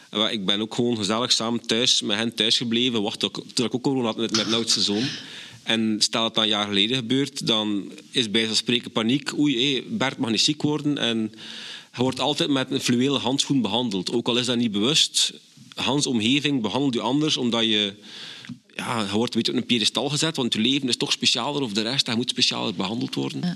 En 0.10 0.32
ik 0.32 0.46
ben 0.46 0.62
ook 0.62 0.76
gewoon 0.76 0.98
gezellig 0.98 1.32
samen 1.32 1.66
thuis 1.66 2.02
met 2.02 2.18
hen 2.18 2.34
thuis 2.34 2.58
gebleven. 2.58 3.02
Wacht, 3.02 3.20
toen 3.54 3.66
ik 3.66 3.76
ook 3.76 3.84
corona 3.84 4.06
had 4.06 4.18
met, 4.18 4.32
mijn 4.32 4.54
oudste 4.54 4.82
zoon. 4.82 5.04
En 5.64 5.96
stel 6.00 6.22
dat 6.22 6.36
dat 6.36 6.44
een 6.44 6.50
jaar 6.50 6.68
geleden 6.68 6.98
gebeurt, 6.98 7.48
dan 7.48 7.92
is 8.12 8.32
bij 8.32 8.46
van 8.46 8.56
spreken 8.56 8.92
paniek. 8.92 9.38
Oei, 9.38 9.74
hé, 9.74 9.84
Bert 9.88 10.18
mag 10.18 10.30
niet 10.30 10.42
ziek 10.42 10.62
worden. 10.62 10.98
En 10.98 11.32
je 11.96 12.02
wordt 12.02 12.20
altijd 12.20 12.50
met 12.50 12.72
een 12.72 12.80
fluwelen 12.80 13.22
handschoen 13.22 13.62
behandeld. 13.62 14.12
Ook 14.12 14.28
al 14.28 14.38
is 14.38 14.46
dat 14.46 14.58
niet 14.58 14.72
bewust. 14.72 15.34
Hans 15.76 16.08
omgeving 16.08 16.62
behandelt 16.62 16.94
je 16.94 17.02
anders, 17.02 17.38
omdat 17.38 17.64
je... 17.64 17.94
Ja, 18.76 19.02
je 19.02 19.12
wordt 19.12 19.36
een 19.36 19.42
beetje 19.42 19.52
op 19.52 19.58
een 19.58 19.66
piedestal 19.66 20.10
gezet, 20.10 20.36
want 20.36 20.54
je 20.54 20.60
leven 20.60 20.88
is 20.88 20.98
toch 20.98 21.12
specialer 21.12 21.62
of 21.62 21.74
de 21.74 21.82
rest. 21.82 22.06
Hij 22.06 22.16
moet 22.16 22.30
specialer 22.30 22.76
behandeld 22.76 23.16
worden. 23.16 23.42
Ja. 23.42 23.56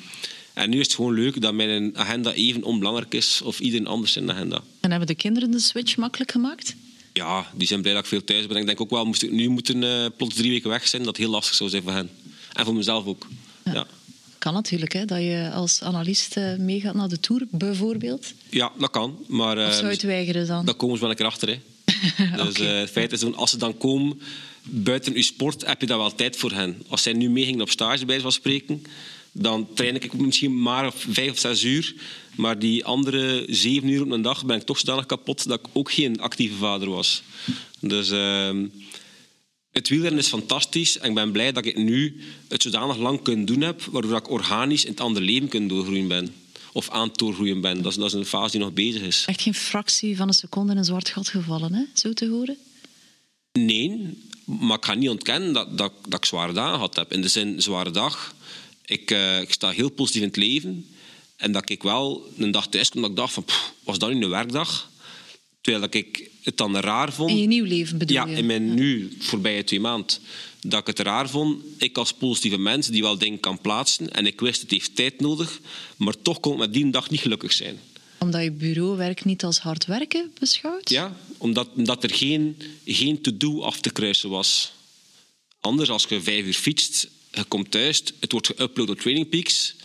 En 0.53 0.69
nu 0.69 0.79
is 0.79 0.85
het 0.85 0.95
gewoon 0.95 1.13
leuk 1.13 1.41
dat 1.41 1.53
mijn 1.53 1.97
agenda 1.97 2.33
even 2.33 2.63
onbelangrijk 2.63 3.13
is 3.13 3.41
of 3.41 3.59
iedereen 3.59 3.87
anders 3.87 4.11
zijn 4.11 4.31
agenda. 4.31 4.61
En 4.79 4.89
hebben 4.89 5.07
de 5.07 5.15
kinderen 5.15 5.51
de 5.51 5.59
switch 5.59 5.97
makkelijk 5.97 6.31
gemaakt? 6.31 6.75
Ja, 7.13 7.51
die 7.55 7.67
zijn 7.67 7.81
blij 7.81 7.93
dat 7.93 8.03
ik 8.03 8.09
veel 8.09 8.23
thuis 8.23 8.47
ben. 8.47 8.57
Ik 8.57 8.65
denk 8.65 8.81
ook 8.81 8.89
wel, 8.89 9.05
moest 9.05 9.21
ik 9.21 9.31
nu 9.31 9.49
moeten 9.49 9.81
uh, 9.81 10.05
plots 10.17 10.35
drie 10.35 10.51
weken 10.51 10.69
weg 10.69 10.87
zijn, 10.87 11.03
dat 11.03 11.17
heel 11.17 11.29
lastig 11.29 11.55
zou 11.55 11.69
zijn 11.69 11.83
voor 11.83 11.91
hen. 11.91 12.09
En 12.53 12.65
voor 12.65 12.75
mezelf 12.75 13.05
ook. 13.05 13.27
Ja. 13.65 13.73
ja. 13.73 13.87
Kan 14.39 14.53
natuurlijk, 14.53 14.93
hè, 14.93 15.05
dat 15.05 15.19
je 15.19 15.49
als 15.53 15.81
analist 15.81 16.37
uh, 16.37 16.55
meegaat 16.55 16.93
naar 16.93 17.09
de 17.09 17.19
Tour, 17.19 17.41
bijvoorbeeld. 17.49 18.33
Ja, 18.49 18.71
dat 18.77 18.89
kan. 18.89 19.17
Maar, 19.27 19.57
uh, 19.57 19.67
of 19.67 19.73
zou 19.73 19.85
je 19.85 19.91
het 19.91 20.01
weigeren 20.01 20.47
dan? 20.47 20.65
Dat 20.65 20.75
komen 20.75 20.95
ze 20.95 21.01
wel 21.01 21.11
een 21.11 21.17
keer 21.17 21.25
achter. 21.25 21.47
Hè. 21.47 21.59
dus 22.43 22.59
okay. 22.59 22.79
het 22.79 22.89
feit 22.89 23.11
is, 23.11 23.33
als 23.33 23.49
ze 23.49 23.57
dan 23.57 23.77
komen 23.77 24.21
buiten 24.63 25.13
uw 25.13 25.21
sport, 25.21 25.65
heb 25.65 25.81
je 25.81 25.87
daar 25.87 25.97
wel 25.97 26.15
tijd 26.15 26.35
voor 26.35 26.51
hen. 26.51 26.83
Als 26.87 27.03
zij 27.03 27.13
nu 27.13 27.29
meegingen 27.29 27.61
op 27.61 27.69
stage, 27.69 28.05
bij 28.05 28.19
van 28.19 28.31
spreken, 28.31 28.83
dan 29.31 29.67
train 29.73 29.95
ik 29.95 30.13
misschien 30.13 30.61
maar 30.61 30.93
vijf 30.93 31.31
of 31.31 31.39
zes 31.39 31.63
uur. 31.63 31.93
Maar 32.35 32.59
die 32.59 32.85
andere 32.85 33.45
zeven 33.47 33.87
uur 33.87 34.01
op 34.01 34.11
een 34.11 34.21
dag 34.21 34.45
ben 34.45 34.57
ik 34.57 34.63
toch 34.63 34.79
zodanig 34.79 35.05
kapot 35.05 35.47
dat 35.47 35.59
ik 35.59 35.65
ook 35.73 35.91
geen 35.91 36.21
actieve 36.21 36.55
vader 36.55 36.89
was. 36.89 37.23
Dus 37.79 38.11
uh, 38.11 38.49
het 39.79 39.89
wielrennen 39.89 40.19
is 40.19 40.27
fantastisch 40.27 40.97
en 40.97 41.09
ik 41.09 41.15
ben 41.15 41.31
blij 41.31 41.51
dat 41.51 41.65
ik 41.65 41.77
nu 41.77 42.21
het 42.47 42.61
zodanig 42.61 42.97
lang 42.97 43.21
kunnen 43.21 43.45
doen 43.45 43.61
heb, 43.61 43.81
waardoor 43.81 44.17
ik 44.17 44.29
organisch 44.29 44.85
in 44.85 44.91
het 44.91 44.99
andere 44.99 45.25
leven 45.25 45.47
kan 45.47 45.67
doorgroeien 45.67 46.07
ben. 46.07 46.35
Of 46.73 46.89
aan 46.89 47.07
het 47.07 47.17
doorgroeien 47.17 47.61
ben. 47.61 47.81
Dat 47.81 47.91
is, 47.91 47.97
dat 47.97 48.07
is 48.07 48.13
een 48.13 48.25
fase 48.25 48.51
die 48.51 48.59
nog 48.59 48.73
bezig 48.73 49.01
is. 49.01 49.23
Echt 49.25 49.41
geen 49.41 49.53
fractie 49.53 50.17
van 50.17 50.27
een 50.27 50.33
seconde 50.33 50.71
in 50.71 50.77
een 50.77 50.85
zwart 50.85 51.09
gat 51.09 51.27
gevallen, 51.27 51.73
hè? 51.73 51.83
zo 51.93 52.13
te 52.13 52.27
horen? 52.27 52.57
Nee, 53.51 54.17
maar 54.45 54.77
ik 54.77 54.85
ga 54.85 54.93
niet 54.93 55.09
ontkennen 55.09 55.53
dat, 55.53 55.77
dat, 55.77 55.93
dat 56.07 56.19
ik 56.19 56.25
zware 56.25 56.53
dagen 56.53 56.73
gehad 56.73 56.95
heb. 56.95 57.11
In 57.11 57.21
de 57.21 57.27
zin, 57.27 57.61
zware 57.61 57.91
dag. 57.91 58.35
Ik, 58.85 59.11
uh, 59.11 59.41
ik 59.41 59.51
sta 59.51 59.69
heel 59.69 59.89
positief 59.89 60.21
in 60.21 60.27
het 60.27 60.37
leven. 60.37 60.85
En 61.35 61.51
dat 61.51 61.69
ik 61.69 61.83
wel 61.83 62.31
een 62.37 62.51
dag 62.51 62.67
thuis 62.67 62.89
kom 62.89 63.01
dat 63.01 63.09
ik 63.09 63.15
dacht 63.15 63.33
van, 63.33 63.43
pff, 63.43 63.73
was 63.83 63.99
dat 63.99 64.13
niet 64.13 64.23
een 64.23 64.29
werkdag? 64.29 64.89
Terwijl 65.61 65.87
ik 65.89 66.29
het 66.43 66.57
dan 66.57 66.77
raar 66.77 67.13
vond. 67.13 67.29
In 67.29 67.37
je 67.37 67.47
nieuw 67.47 67.65
leven 67.65 67.97
bedoel 67.97 68.15
ja, 68.15 68.25
je? 68.25 68.35
in 68.35 68.45
mijn 68.45 68.67
ja. 68.67 68.73
nu 68.73 69.15
voorbije 69.19 69.63
twee 69.63 69.79
maanden. 69.79 70.17
Dat 70.61 70.79
ik 70.79 70.87
het 70.87 70.99
raar 70.99 71.29
vond. 71.29 71.63
Ik 71.77 71.97
als 71.97 72.13
positieve 72.13 72.57
mens 72.57 72.87
die 72.87 73.01
wel 73.01 73.17
dingen 73.17 73.39
kan 73.39 73.61
plaatsen. 73.61 74.11
En 74.11 74.25
ik 74.25 74.39
wist 74.39 74.61
het 74.61 74.71
heeft 74.71 74.95
tijd 74.95 75.19
nodig. 75.19 75.59
Maar 75.97 76.21
toch 76.21 76.39
kon 76.39 76.53
ik 76.53 76.59
met 76.59 76.73
die 76.73 76.89
dag 76.89 77.09
niet 77.09 77.19
gelukkig 77.19 77.51
zijn. 77.51 77.79
Omdat 78.19 78.43
je 78.43 78.51
bureauwerk 78.51 79.25
niet 79.25 79.43
als 79.43 79.59
hard 79.59 79.85
werken 79.85 80.31
beschouwt? 80.39 80.89
Ja, 80.89 81.17
omdat, 81.37 81.69
omdat 81.75 82.03
er 82.03 82.13
geen, 82.13 82.57
geen 82.85 83.21
to-do 83.21 83.61
af 83.61 83.79
te 83.79 83.91
kruisen 83.91 84.29
was. 84.29 84.71
Anders 85.59 85.89
als 85.89 86.05
je 86.09 86.21
vijf 86.21 86.45
uur 86.45 86.53
fietst, 86.53 87.07
je 87.31 87.43
komt 87.43 87.71
thuis, 87.71 88.03
het 88.19 88.31
wordt 88.31 88.53
geüpload 88.53 88.89
op 88.89 88.99
Training 88.99 89.29
Peaks. 89.29 89.75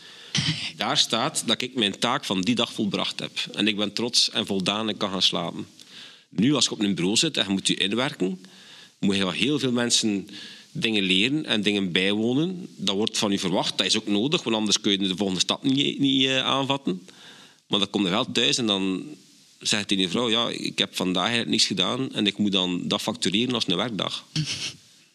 Daar 0.76 0.98
staat 0.98 1.42
dat 1.46 1.62
ik 1.62 1.74
mijn 1.74 1.98
taak 1.98 2.24
van 2.24 2.40
die 2.40 2.54
dag 2.54 2.72
volbracht 2.72 3.20
heb. 3.20 3.30
En 3.52 3.68
ik 3.68 3.76
ben 3.76 3.92
trots 3.92 4.30
en 4.30 4.46
voldaan 4.46 4.88
en 4.88 4.96
kan 4.96 5.10
gaan 5.10 5.22
slapen. 5.22 5.66
Nu, 6.28 6.54
als 6.54 6.64
je 6.64 6.70
op 6.70 6.80
een 6.80 6.94
bureau 6.94 7.16
zit 7.16 7.36
en 7.36 7.50
moet 7.50 7.66
je 7.66 7.74
inwerken, 7.74 8.40
moet 8.98 9.16
je 9.16 9.32
heel 9.32 9.58
veel 9.58 9.72
mensen 9.72 10.28
dingen 10.72 11.02
leren 11.02 11.46
en 11.46 11.62
dingen 11.62 11.92
bijwonen. 11.92 12.68
Dat 12.76 12.94
wordt 12.94 13.18
van 13.18 13.30
je 13.30 13.38
verwacht. 13.38 13.78
Dat 13.78 13.86
is 13.86 13.96
ook 13.96 14.06
nodig, 14.06 14.42
want 14.42 14.56
anders 14.56 14.80
kun 14.80 14.92
je 14.92 14.98
de 14.98 15.16
volgende 15.16 15.40
stap 15.40 15.62
niet, 15.62 15.98
niet 15.98 16.22
uh, 16.22 16.44
aanvatten. 16.44 17.06
Maar 17.66 17.78
dan 17.78 17.90
kom 17.90 18.04
je 18.04 18.10
wel 18.10 18.32
thuis 18.32 18.58
en 18.58 18.66
dan 18.66 19.04
zegt 19.60 19.90
je 19.90 20.08
vrouw... 20.08 20.30
ja, 20.30 20.48
ik 20.48 20.78
heb 20.78 20.96
vandaag 20.96 21.44
niets 21.44 21.64
gedaan 21.64 22.14
en 22.14 22.26
ik 22.26 22.38
moet 22.38 22.52
dan 22.52 22.88
dat 22.88 23.02
factureren 23.02 23.54
als 23.54 23.68
een 23.68 23.76
werkdag. 23.76 24.24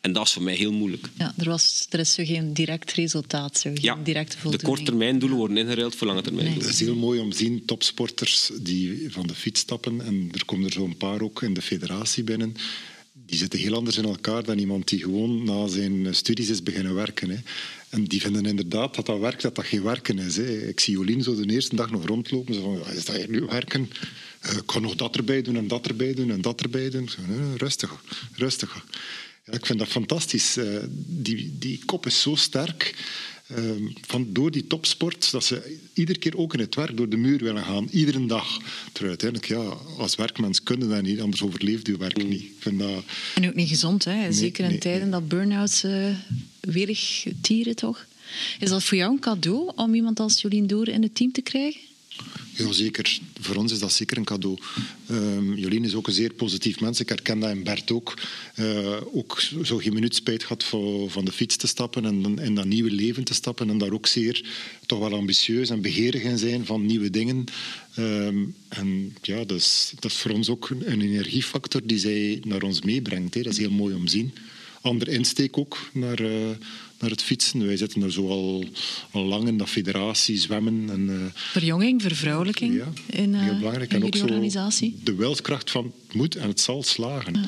En 0.02 0.14
dat 0.14 0.26
is 0.26 0.34
voor 0.34 0.44
mij 0.44 0.56
heel 0.56 0.72
moeilijk. 0.72 1.10
Ja, 1.18 1.34
er, 1.38 1.50
was, 1.50 1.86
er 1.90 2.00
is 2.00 2.14
zo 2.14 2.26
geen 2.26 2.54
direct 2.54 2.92
resultaat, 2.92 3.58
zo, 3.58 3.70
geen 3.74 3.84
ja, 3.84 3.98
directe 4.04 4.38
voldoening. 4.38 4.62
De 4.70 4.76
korttermijndoelen 4.76 5.38
worden 5.38 5.58
ingeruild 5.58 5.96
voor 5.96 6.08
lange 6.08 6.22
termijn. 6.22 6.46
Nee. 6.46 6.60
Dat 6.60 6.70
is 6.70 6.80
heel 6.80 6.96
mooi 6.96 7.20
om 7.20 7.30
te 7.32 7.38
zien, 7.38 7.66
topsporters 7.66 8.52
die 8.62 9.12
van 9.12 9.28
de 9.28 9.36
fiets 9.36 9.60
stappen, 9.60 10.02
en 10.02 10.30
er 10.34 10.46
komen 10.46 10.66
er 10.66 10.72
zo'n 10.72 10.98
paar 10.98 11.22
ook 11.22 11.42
in 11.42 11.54
de 11.54 11.62
federatie 11.62 12.24
binnen, 12.24 12.56
die 13.26 13.38
zitten 13.38 13.60
heel 13.60 13.76
anders 13.76 13.98
in 13.98 14.04
elkaar 14.04 14.44
dan 14.44 14.58
iemand 14.58 14.88
die 14.88 15.00
gewoon 15.00 15.44
na 15.44 15.68
zijn 15.68 16.16
studies 16.16 16.50
is 16.50 16.64
beginnen 16.64 16.96
werken. 16.96 17.30
Hè. 17.30 17.38
En 17.90 18.04
die 18.04 18.22
vinden 18.22 18.46
inderdaad 18.46 18.96
dat 18.96 19.06
dat 19.06 19.20
werk, 19.20 19.42
dat 19.42 19.56
dat 19.56 19.66
geen 19.66 19.84
werken 19.84 20.20
is. 20.20 20.36
Hè. 20.36 20.68
Ik 20.68 20.80
zie 20.80 20.94
Jolien 20.94 21.24
zo 21.24 21.36
de 21.36 21.54
eerste 21.54 21.76
dag 21.76 21.92
nog 21.92 22.06
rondlopen. 22.06 22.54
Zo 22.54 22.62
van, 22.62 22.80
ja, 22.80 22.98
is 22.98 23.06
dat 23.06 23.16
hier 23.16 23.30
nu 23.30 23.42
werken? 23.42 23.90
Uh, 24.46 24.58
ik 24.58 24.66
kan 24.66 24.82
nog 24.82 24.96
dat 24.96 25.16
erbij 25.16 25.42
doen 25.42 25.56
en 25.56 25.68
dat 25.68 25.88
erbij 25.88 26.14
doen 26.14 26.32
en 26.32 26.42
dat 26.42 26.62
erbij 26.62 26.90
doen. 26.90 27.10
Zo, 27.10 27.18
nee, 27.28 27.58
rustig, 27.58 28.04
rustig. 28.36 28.86
Ja, 29.50 29.58
ik 29.58 29.66
vind 29.66 29.80
dat 29.80 29.88
fantastisch. 29.88 30.58
Uh, 30.58 30.78
die, 31.08 31.56
die 31.60 31.82
kop 31.86 32.06
is 32.06 32.22
zo 32.22 32.36
sterk. 32.36 32.96
ehm, 33.48 33.84
van 34.02 34.28
door 34.34 34.52
die 34.52 34.68
topsport, 34.68 35.32
dat 35.32 35.44
ze 35.44 35.78
iedere 35.94 36.20
keer 36.20 36.38
ook 36.38 36.54
in 36.54 36.60
het 36.60 36.76
werk 36.76 36.98
door 36.98 37.10
de 37.10 37.18
muur 37.18 37.44
willen 37.44 37.64
gaan, 37.64 37.88
iedere 37.92 38.26
dag. 38.26 38.60
Terwijl 38.92 39.18
uiteindelijk, 39.20 39.50
ja, 39.50 39.78
als 39.98 40.16
werkmens 40.16 40.64
kunnen 40.64 40.90
dat 40.90 41.02
niet, 41.02 41.22
anders 41.22 41.42
overleeft 41.42 41.88
je 41.88 41.98
werk 41.98 42.28
niet. 42.28 42.42
Ik 42.42 42.56
vind 42.60 42.80
dat... 42.80 43.04
En 43.36 43.48
ook 43.48 43.56
niet 43.56 43.70
gezond, 43.70 44.04
hè? 44.04 44.32
zeker 44.32 44.64
in 44.64 44.70
nee, 44.70 44.80
tijden 44.80 45.12
dat 45.12 45.28
burn-outs 45.28 45.84
uh, 45.84 46.16
weerig 46.60 47.26
tieren, 47.42 47.76
toch? 47.76 48.06
Is 48.60 48.70
dat 48.70 48.84
voor 48.84 48.98
jou 48.98 49.12
een 49.12 49.20
cadeau 49.20 49.72
om 49.76 49.94
iemand 49.94 50.20
als 50.20 50.42
Jolien 50.42 50.68
Door 50.68 50.88
in 50.88 51.02
het 51.02 51.16
team 51.16 51.32
te 51.32 51.42
krijgen? 51.42 51.82
Ja, 52.56 52.72
zeker. 52.72 53.20
Voor 53.40 53.56
ons 53.56 53.72
is 53.72 53.80
dat 53.80 53.94
zeker 53.94 54.18
een 54.18 54.24
cadeau. 54.24 54.58
Um, 55.12 55.58
Jolien 55.58 55.86
is 55.86 55.94
ook 55.94 56.08
een 56.08 56.14
zeer 56.14 56.34
positief 56.34 56.80
mens. 56.80 57.00
Ik 57.00 57.10
herken 57.10 57.40
dat 57.40 57.50
in 57.50 57.64
Bert 57.64 57.92
ook. 57.92 58.14
Uh, 58.60 58.98
ook 59.14 59.42
zo 59.64 59.78
geen 59.78 59.94
minuut 59.94 60.16
spijt 60.16 60.44
gehad 60.44 60.64
van, 60.64 61.10
van 61.10 61.26
de 61.26 61.32
fiets 61.32 61.56
te 61.56 61.68
stappen 61.68 62.06
en 62.06 62.40
in 62.40 62.56
dat 62.56 62.66
nieuwe 62.66 62.92
leven 62.92 63.24
te 63.24 63.34
stappen. 63.34 63.70
En 63.70 63.78
daar 63.78 63.92
ook 63.92 64.08
zeer 64.08 64.46
toch 64.86 65.00
wel 65.00 65.14
ambitieus 65.14 65.70
en 65.70 65.82
begeerig 65.82 66.22
in 66.22 66.38
zijn 66.38 66.66
van 66.66 66.86
nieuwe 66.86 67.10
dingen. 67.10 67.44
Um, 67.98 68.56
en 68.68 69.16
ja, 69.22 69.44
dat 69.44 69.58
is, 69.58 69.92
dat 70.00 70.12
is 70.12 70.18
voor 70.18 70.32
ons 70.32 70.50
ook 70.50 70.70
een 70.70 71.02
energiefactor 71.02 71.82
die 71.84 72.00
zij 72.00 72.42
naar 72.44 72.64
ons 72.64 72.82
meebrengt. 72.82 73.34
Dat 73.34 73.46
is 73.46 73.58
heel 73.58 73.72
mooi 73.72 73.96
om 73.96 74.06
te 74.06 74.12
zien. 74.12 74.34
Ander 74.82 75.08
insteek 75.08 75.58
ook 75.58 75.90
naar... 75.94 76.22
Uh, 76.22 76.50
naar 77.00 77.10
het 77.10 77.24
fietsen. 77.24 77.66
Wij 77.66 77.78
zitten 77.78 78.02
er 78.02 78.12
zo 78.12 78.30
al, 78.30 78.66
al 79.12 79.24
lang 79.24 79.48
in 79.48 79.58
dat 79.58 79.70
federatie, 79.70 80.38
zwemmen. 80.38 80.90
En, 80.90 81.10
uh, 81.10 81.26
Verjonging, 81.34 82.02
vervrouwelijking 82.02 82.76
ja, 82.76 82.88
in, 83.06 83.34
uh, 83.34 83.42
heel 83.42 83.58
belangrijk. 83.58 83.94
in 83.94 84.02
en 84.02 84.06
ook 84.06 84.16
zo 84.16 84.24
organisatie. 84.24 85.00
de 85.04 85.16
wilskracht 85.16 85.72
van 85.72 85.94
het 86.08 86.16
moet 86.16 86.36
en 86.36 86.48
het 86.48 86.60
zal 86.60 86.84
slagen. 86.84 87.34
Ja. 87.34 87.48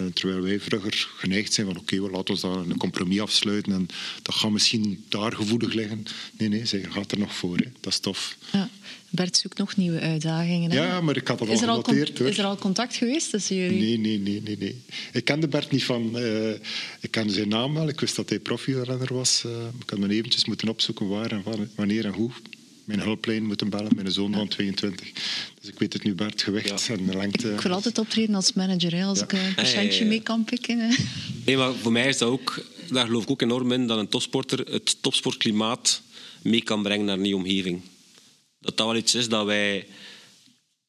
Uh, 0.00 0.06
terwijl 0.12 0.42
wij 0.42 0.60
vroeger 0.60 1.08
geneigd 1.16 1.52
zijn 1.52 1.66
van 1.66 1.76
oké, 1.76 1.96
okay, 1.96 2.10
laten 2.10 2.34
we 2.34 2.40
daar 2.40 2.56
een 2.56 2.76
compromis 2.76 3.20
afsluiten 3.20 3.72
en 3.72 3.88
dat 4.22 4.34
gaat 4.34 4.50
misschien 4.50 5.04
daar 5.08 5.32
gevoelig 5.32 5.72
liggen. 5.72 6.04
Nee, 6.38 6.48
nee, 6.48 6.66
zij 6.66 6.86
gaat 6.90 7.12
er 7.12 7.18
nog 7.18 7.34
voor. 7.34 7.56
Hè. 7.56 7.66
Dat 7.80 7.92
is 7.92 7.98
tof. 7.98 8.36
Ja. 8.52 8.68
Bert 9.10 9.36
zoekt 9.36 9.58
nog 9.58 9.76
nieuwe 9.76 10.00
uitdagingen. 10.00 10.70
Hè? 10.70 10.84
Ja, 10.84 11.00
maar 11.00 11.16
ik 11.16 11.28
had 11.28 11.40
al 11.40 11.56
genoteerd. 11.56 12.20
Is 12.20 12.38
er 12.38 12.44
al 12.44 12.56
contact 12.56 12.96
geweest 12.96 13.30
tussen 13.30 13.56
jullie? 13.56 13.80
Nee, 13.80 13.98
nee, 13.98 14.18
nee. 14.18 14.42
nee, 14.42 14.56
nee. 14.58 14.82
Ik 15.12 15.24
kende 15.24 15.48
Bert 15.48 15.70
niet 15.70 15.84
van... 15.84 16.10
Uh, 16.14 16.50
ik 17.00 17.10
kende 17.10 17.32
zijn 17.32 17.48
naam 17.48 17.74
wel. 17.74 17.88
Ik 17.88 18.00
wist 18.00 18.16
dat 18.16 18.28
hij 18.28 18.38
profielrenner 18.38 19.14
was. 19.14 19.42
Uh, 19.46 19.52
ik 19.80 19.90
had 19.90 19.98
me 19.98 20.08
eventjes 20.08 20.44
moeten 20.44 20.68
opzoeken 20.68 21.08
waar 21.08 21.30
en 21.30 21.42
wanneer 21.74 22.04
en 22.04 22.12
hoe. 22.12 22.30
Mijn 22.84 23.00
hulplijn 23.00 23.46
moeten 23.46 23.68
bellen, 23.68 23.90
mijn 23.94 24.12
zoon 24.12 24.32
van 24.32 24.48
22. 24.48 25.12
Dus 25.60 25.70
ik 25.70 25.78
weet 25.78 25.92
het 25.92 26.04
nu, 26.04 26.14
Bert, 26.14 26.42
gewicht 26.42 26.86
ja. 26.86 26.94
en 26.94 27.16
lengte. 27.16 27.52
Ik 27.52 27.60
wil 27.60 27.72
altijd 27.72 27.98
optreden 27.98 28.34
als 28.34 28.52
manager, 28.52 28.96
hè, 28.96 29.04
als 29.04 29.18
ja. 29.18 29.24
ik 29.24 29.32
een 29.32 29.54
patiëntje 29.54 30.02
ja, 30.02 30.08
mee 30.08 30.20
kan 30.22 30.44
pikken. 30.44 30.78
Hè. 30.78 30.96
Nee, 31.44 31.56
maar 31.56 31.74
voor 31.74 31.92
mij 31.92 32.08
is 32.08 32.18
dat 32.18 32.28
ook... 32.28 32.64
Daar 32.90 33.06
geloof 33.06 33.22
ik 33.22 33.30
ook 33.30 33.42
enorm 33.42 33.72
in 33.72 33.86
dat 33.86 33.98
een 33.98 34.08
topsporter 34.08 34.58
het 34.58 34.96
topsportklimaat 35.00 36.02
mee 36.42 36.62
kan 36.62 36.82
brengen 36.82 37.04
naar 37.04 37.16
een 37.16 37.22
nieuwe 37.22 37.42
omgeving 37.42 37.80
dat 38.60 38.76
dat 38.76 38.86
wel 38.86 38.96
iets 38.96 39.14
is 39.14 39.28
dat 39.28 39.44
wij. 39.46 39.86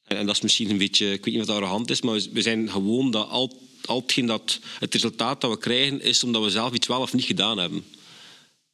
En 0.03 0.25
dat 0.25 0.35
is 0.35 0.41
misschien 0.41 0.69
een 0.69 0.77
beetje, 0.77 1.11
ik 1.13 1.25
weet 1.25 1.33
niet 1.33 1.43
of 1.43 1.47
dat 1.47 1.55
arrogant 1.55 1.89
is, 1.89 2.01
maar 2.01 2.19
we 2.31 2.41
zijn 2.41 2.69
gewoon 2.69 3.11
dat 3.11 3.29
al, 3.29 3.59
al 3.85 3.99
hetgeen 4.01 4.25
dat 4.25 4.59
het 4.79 4.93
resultaat 4.93 5.41
dat 5.41 5.51
we 5.51 5.57
krijgen 5.57 6.01
is 6.01 6.23
omdat 6.23 6.43
we 6.43 6.49
zelf 6.49 6.73
iets 6.73 6.87
wel 6.87 7.01
of 7.01 7.13
niet 7.13 7.25
gedaan 7.25 7.57
hebben. 7.57 7.83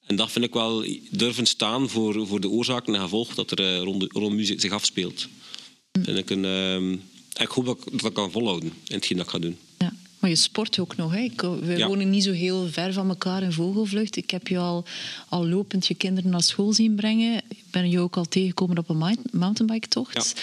En 0.05 0.15
dat 0.15 0.31
vind 0.31 0.45
ik 0.45 0.53
wel 0.53 0.85
durven 1.11 1.45
staan 1.45 1.89
voor, 1.89 2.27
voor 2.27 2.39
de 2.39 2.49
oorzaken 2.49 2.95
en 2.95 3.01
gevolgen 3.01 3.35
dat 3.35 3.59
er 3.59 3.77
rond, 3.77 4.05
rond 4.11 4.35
muziek 4.35 4.61
zich 4.61 4.71
afspeelt. 4.71 5.27
En 6.05 6.17
ik, 6.17 6.29
een, 6.29 6.43
uh, 6.43 6.91
ik 7.41 7.47
hoop 7.49 7.65
dat 7.65 7.77
ik 7.91 8.01
dat 8.01 8.13
kan 8.13 8.31
volhouden 8.31 8.69
in 8.87 8.95
hetgeen 8.95 9.17
dat 9.17 9.25
ik 9.25 9.31
ga 9.31 9.39
doen. 9.39 9.57
Ja. 9.77 9.93
Maar 10.19 10.29
je 10.29 10.35
sport 10.35 10.79
ook 10.79 10.95
nog. 10.95 11.11
Hè? 11.11 11.19
Ik, 11.19 11.41
we 11.41 11.77
Ja. 11.77 11.87
wonen 11.87 12.09
niet 12.09 12.23
zo 12.23 12.31
heel 12.31 12.67
ver 12.67 12.93
van 12.93 13.09
elkaar 13.09 13.43
in 13.43 13.51
vogelvlucht. 13.51 14.15
Ik 14.15 14.29
heb 14.31 14.47
je 14.47 14.57
al, 14.57 14.85
al 15.29 15.47
lopend 15.47 15.87
je 15.87 15.95
kinderen 15.95 16.31
naar 16.31 16.43
school 16.43 16.73
zien 16.73 16.95
brengen. 16.95 17.41
Ik 17.67 17.73
ben 17.73 17.89
je 17.89 17.99
ook 17.99 18.17
al 18.17 18.25
tegengekomen 18.25 18.77
op 18.77 18.89
een 18.89 18.97
mount- 18.97 19.33
mountainbike-tocht. 19.33 20.41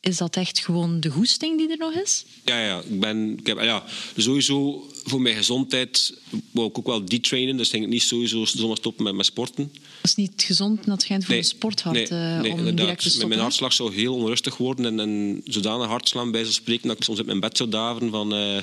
Is 0.00 0.16
dat 0.16 0.36
echt 0.36 0.58
gewoon 0.58 1.00
de 1.00 1.08
goesting 1.08 1.58
die 1.58 1.70
er 1.70 1.76
nog 1.78 1.92
is? 1.92 2.24
Ja, 2.44 2.60
ja. 2.60 2.78
Ik 2.80 3.00
ben, 3.00 3.38
ik 3.38 3.46
heb, 3.46 3.60
ja, 3.60 3.84
sowieso 4.16 4.86
voor 5.10 5.20
mijn 5.20 5.36
gezondheid 5.36 6.14
wou 6.50 6.68
ik 6.68 6.78
ook 6.78 6.86
wel 6.86 7.04
detrainen. 7.04 7.56
Dus 7.56 7.70
denk 7.70 7.84
ik 7.84 7.90
niet 7.90 8.02
sowieso 8.02 8.44
zomaar 8.44 8.76
stoppen 8.76 9.04
met 9.04 9.12
mijn 9.12 9.24
sporten. 9.24 9.72
Dat 9.72 10.10
is 10.10 10.14
niet 10.14 10.42
gezond, 10.46 10.84
dat 10.84 11.02
schijnt 11.02 11.24
voor 11.24 11.34
een 11.34 11.44
sporthart 11.44 11.94
nee, 11.94 12.08
eh, 12.08 12.40
nee, 12.40 12.52
om 12.52 12.58
inderdaad. 12.58 12.76
direct 12.76 13.02
te 13.02 13.08
stoppen. 13.08 13.28
Mijn 13.28 13.40
hartslag 13.40 13.72
zou 13.72 13.94
heel 13.94 14.14
onrustig 14.14 14.56
worden 14.56 14.84
en, 14.84 15.00
en 15.00 15.40
zodanig 15.44 15.86
hartslaan 15.86 16.30
bij 16.30 16.44
zo 16.44 16.50
spreken 16.50 16.88
dat 16.88 16.96
ik 16.96 17.02
soms 17.02 17.18
uit 17.18 17.26
mijn 17.26 17.40
bed 17.40 17.56
zou 17.56 17.68
daveren 17.68 18.10
van, 18.10 18.34
eh, 18.34 18.62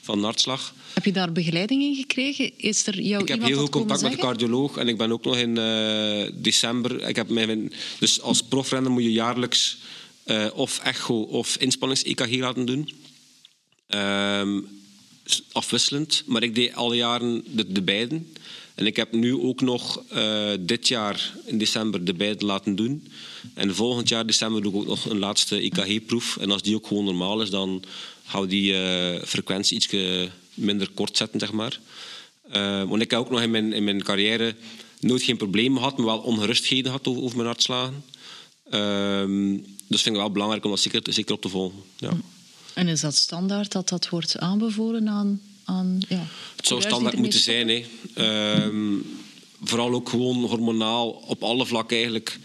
van 0.00 0.22
hartslag. 0.24 0.74
Heb 0.94 1.04
je 1.04 1.12
daar 1.12 1.32
begeleiding 1.32 1.82
in 1.82 1.94
gekregen? 1.94 2.58
Is 2.58 2.86
er 2.86 3.00
jou 3.00 3.22
Ik 3.22 3.28
heb 3.28 3.42
heel 3.42 3.56
veel 3.56 3.68
contact 3.68 4.02
met 4.02 4.12
de 4.12 4.18
cardioloog 4.18 4.76
en 4.76 4.88
ik 4.88 4.96
ben 4.96 5.12
ook 5.12 5.24
nog 5.24 5.36
in 5.36 5.58
eh, 5.58 6.30
december. 6.34 7.08
Ik 7.08 7.16
heb 7.16 7.28
mijn, 7.28 7.72
dus 7.98 8.20
als 8.20 8.42
profrenner 8.42 8.90
moet 8.90 9.02
je 9.02 9.12
jaarlijks 9.12 9.78
of 10.54 10.80
echo 10.82 11.20
of 11.20 11.56
inspannings-EKG 11.56 12.38
laten 12.38 12.66
doen. 12.66 12.90
Ehm, 13.86 14.60
afwisselend, 15.52 16.22
maar 16.26 16.42
ik 16.42 16.54
deed 16.54 16.74
alle 16.74 16.96
jaren 16.96 17.44
de, 17.46 17.72
de 17.72 17.82
beiden. 17.82 18.32
En 18.74 18.86
ik 18.86 18.96
heb 18.96 19.12
nu 19.12 19.40
ook 19.40 19.60
nog 19.60 20.02
eh, 20.08 20.50
dit 20.60 20.88
jaar 20.88 21.32
in 21.46 21.58
december 21.58 22.04
de 22.04 22.14
beiden 22.14 22.46
laten 22.46 22.76
doen. 22.76 23.08
En 23.54 23.74
volgend 23.74 24.08
jaar 24.08 24.26
december 24.26 24.62
doe 24.62 24.72
ik 24.72 24.78
ook 24.78 24.86
nog 24.86 25.04
een 25.04 25.18
laatste 25.18 25.56
EKG-proef. 25.56 26.36
En 26.36 26.50
als 26.50 26.62
die 26.62 26.74
ook 26.74 26.86
gewoon 26.86 27.04
normaal 27.04 27.42
is, 27.42 27.50
dan 27.50 27.82
gaan 28.24 28.40
we 28.40 28.46
die 28.46 28.74
eh, 28.74 29.22
frequentie 29.22 29.76
iets 29.76 29.88
minder 30.54 30.88
kort 30.94 31.16
zetten, 31.16 31.40
zeg 31.40 31.52
maar. 31.52 31.80
Eh, 32.50 32.82
want 32.84 33.02
ik 33.02 33.10
heb 33.10 33.20
ook 33.20 33.30
nog 33.30 33.42
in 33.42 33.50
mijn, 33.50 33.72
in 33.72 33.84
mijn 33.84 34.02
carrière 34.02 34.54
nooit 35.00 35.22
geen 35.22 35.36
problemen 35.36 35.78
gehad, 35.78 35.96
maar 35.96 36.06
wel 36.06 36.18
ongerustheden 36.18 36.84
gehad 36.84 37.06
over, 37.06 37.22
over 37.22 37.36
mijn 37.36 37.48
hartslagen. 37.48 38.04
Ehm, 38.70 39.56
dus 39.86 40.02
vind 40.02 40.14
ik 40.14 40.20
wel 40.20 40.30
belangrijk 40.30 40.64
om 40.64 40.70
dat 40.70 40.80
zeker, 40.80 41.12
zeker 41.12 41.34
op 41.34 41.42
te 41.42 41.48
volgen. 41.48 41.78
Ja. 41.98 42.10
En 42.80 42.88
is 42.88 43.00
dat 43.00 43.14
standaard 43.14 43.72
dat 43.72 43.88
dat 43.88 44.08
wordt 44.08 44.38
aanbevolen 44.38 45.08
aan... 45.08 45.40
aan 45.64 45.98
ja, 46.08 46.26
Het 46.56 46.66
zou 46.66 46.80
standaard 46.80 47.16
moeten 47.16 47.40
zijn. 47.40 47.68
Hè. 47.68 47.84
Ehm, 48.14 48.96
vooral 49.62 49.92
ook 49.92 50.08
gewoon 50.08 50.44
hormonaal 50.44 51.10
op 51.10 51.42
alle 51.42 51.66
vlakken 51.66 51.96
eigenlijk. 51.96 52.38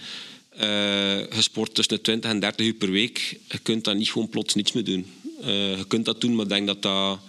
eh, 0.50 1.18
gesport 1.30 1.76
tussen 1.76 1.96
de 1.96 2.02
20 2.02 2.32
en 2.32 2.40
30 2.40 2.66
uur 2.66 2.74
per 2.74 2.92
week. 2.92 3.40
Je 3.48 3.58
kunt 3.58 3.84
daar 3.84 3.96
niet 3.96 4.12
gewoon 4.12 4.30
plots 4.30 4.54
niets 4.54 4.72
mee 4.72 4.84
doen. 4.84 5.06
Eh, 5.42 5.78
je 5.78 5.86
kunt 5.88 6.06
dat 6.06 6.22
doen, 6.22 6.36
maar 6.36 6.44
ik 6.44 6.52
denk 6.52 6.68
dat 6.68 6.82
dat 6.82 7.20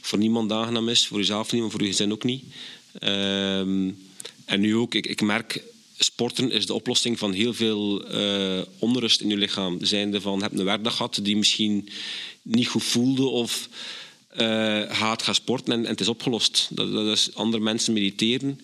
voor 0.00 0.18
niemand 0.18 0.52
aangenaam 0.52 0.88
is. 0.88 1.06
Voor 1.06 1.18
jezelf 1.18 1.52
niet, 1.52 1.60
maar 1.60 1.70
voor 1.70 1.82
je 1.82 1.86
gezin 1.86 2.12
ook 2.12 2.24
niet. 2.24 2.44
Ehm, 2.98 3.90
en 4.44 4.60
nu 4.60 4.76
ook, 4.76 4.94
ik, 4.94 5.06
ik 5.06 5.20
merk, 5.20 5.62
sporten 5.98 6.50
is 6.50 6.66
de 6.66 6.74
oplossing 6.74 7.18
van 7.18 7.32
heel 7.32 7.54
veel 7.54 8.08
eh, 8.08 8.62
onrust 8.78 9.20
in 9.20 9.28
je 9.28 9.36
lichaam. 9.36 9.84
Zijnde 9.84 10.20
van, 10.20 10.36
je 10.36 10.42
hebt 10.42 10.58
een 10.58 10.64
werkdag 10.64 10.96
gehad 10.96 11.18
die 11.22 11.36
misschien 11.36 11.88
niet 12.42 12.68
goed 12.68 12.84
voelde 12.84 13.26
of 13.26 13.68
eh 14.28 14.80
gaat 14.88 15.22
gaan 15.22 15.34
sporten 15.34 15.72
en, 15.72 15.84
en 15.84 15.90
het 15.90 16.00
is 16.00 16.08
opgelost. 16.08 16.68
Dat, 16.70 16.92
dat 16.92 17.06
is 17.06 17.34
andere 17.34 17.62
mensen 17.62 17.92
mediteren. 17.92 18.60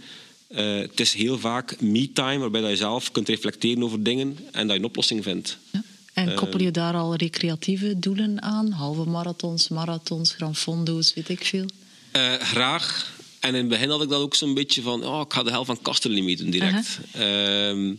Eh, 0.49 0.79
het 0.79 1.01
is 1.01 1.12
heel 1.12 1.38
vaak 1.38 1.81
me-time, 1.81 2.38
waarbij 2.38 2.61
dat 2.61 2.71
je 2.71 2.77
zelf 2.77 3.12
kunt 3.12 3.29
reflecteren 3.29 3.83
over 3.83 4.03
dingen 4.03 4.38
en 4.53 4.67
dat 4.67 4.77
je 4.77 4.83
een 4.83 4.88
oplossing 4.88 5.23
vindt. 5.23 5.59
Ja. 5.71 5.83
En 6.12 6.35
koppel 6.35 6.62
je 6.62 6.71
daar 6.71 6.95
al 6.95 7.14
recreatieve 7.14 7.99
doelen 7.99 8.43
aan? 8.43 8.71
Halve 8.71 9.05
marathons, 9.05 9.69
marathons, 9.69 10.33
gran 10.33 10.57
fondo's, 10.57 11.14
weet 11.14 11.29
ik 11.29 11.45
veel. 11.45 11.67
Eh, 12.11 12.35
graag. 12.35 13.17
En 13.41 13.49
in 13.49 13.61
het 13.61 13.69
begin 13.69 13.88
had 13.88 14.03
ik 14.03 14.09
dat 14.09 14.21
ook 14.21 14.35
zo'n 14.35 14.55
beetje 14.55 14.83
van... 14.83 15.05
Oh, 15.05 15.21
ik 15.21 15.33
ga 15.33 15.43
de 15.43 15.51
helft 15.51 15.71
van 15.83 16.25
meedoen 16.25 16.51
direct. 16.51 16.99
Ehm, 17.12 17.95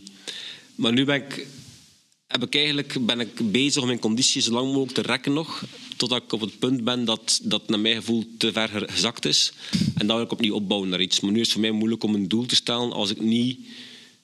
maar 0.74 0.92
nu 0.92 1.04
ben 1.04 1.14
ik, 1.14 1.46
heb 2.30 2.42
ik 2.42 2.54
eigenlijk, 2.54 3.06
ben 3.06 3.20
ik 3.20 3.50
bezig 3.52 3.80
om 3.80 3.86
mijn 3.86 3.98
conditie 3.98 4.42
zo 4.42 4.50
lang 4.52 4.66
mogelijk 4.66 4.92
te 4.92 5.02
rekken 5.02 5.32
nog. 5.32 5.64
Totdat 5.96 6.22
ik 6.22 6.32
op 6.32 6.40
het 6.40 6.58
punt 6.58 6.84
ben 6.84 7.04
dat 7.04 7.40
dat 7.42 7.68
naar 7.68 7.80
mijn 7.80 7.94
gevoel 7.96 8.24
te 8.38 8.52
ver 8.52 8.68
ge- 8.68 8.88
gezakt 8.90 9.24
is. 9.24 9.52
En 9.96 10.06
dan 10.06 10.16
wil 10.16 10.24
ik 10.24 10.32
opnieuw 10.32 10.54
opbouwen 10.54 10.88
naar 10.88 11.00
iets. 11.00 11.20
Maar 11.20 11.32
nu 11.32 11.36
is 11.40 11.42
het 11.44 11.52
voor 11.52 11.60
mij 11.60 11.70
moeilijk 11.70 12.02
om 12.04 12.14
een 12.14 12.28
doel 12.28 12.46
te 12.46 12.54
stellen 12.54 12.92
als 12.92 13.10
ik 13.10 13.20
niet 13.20 13.58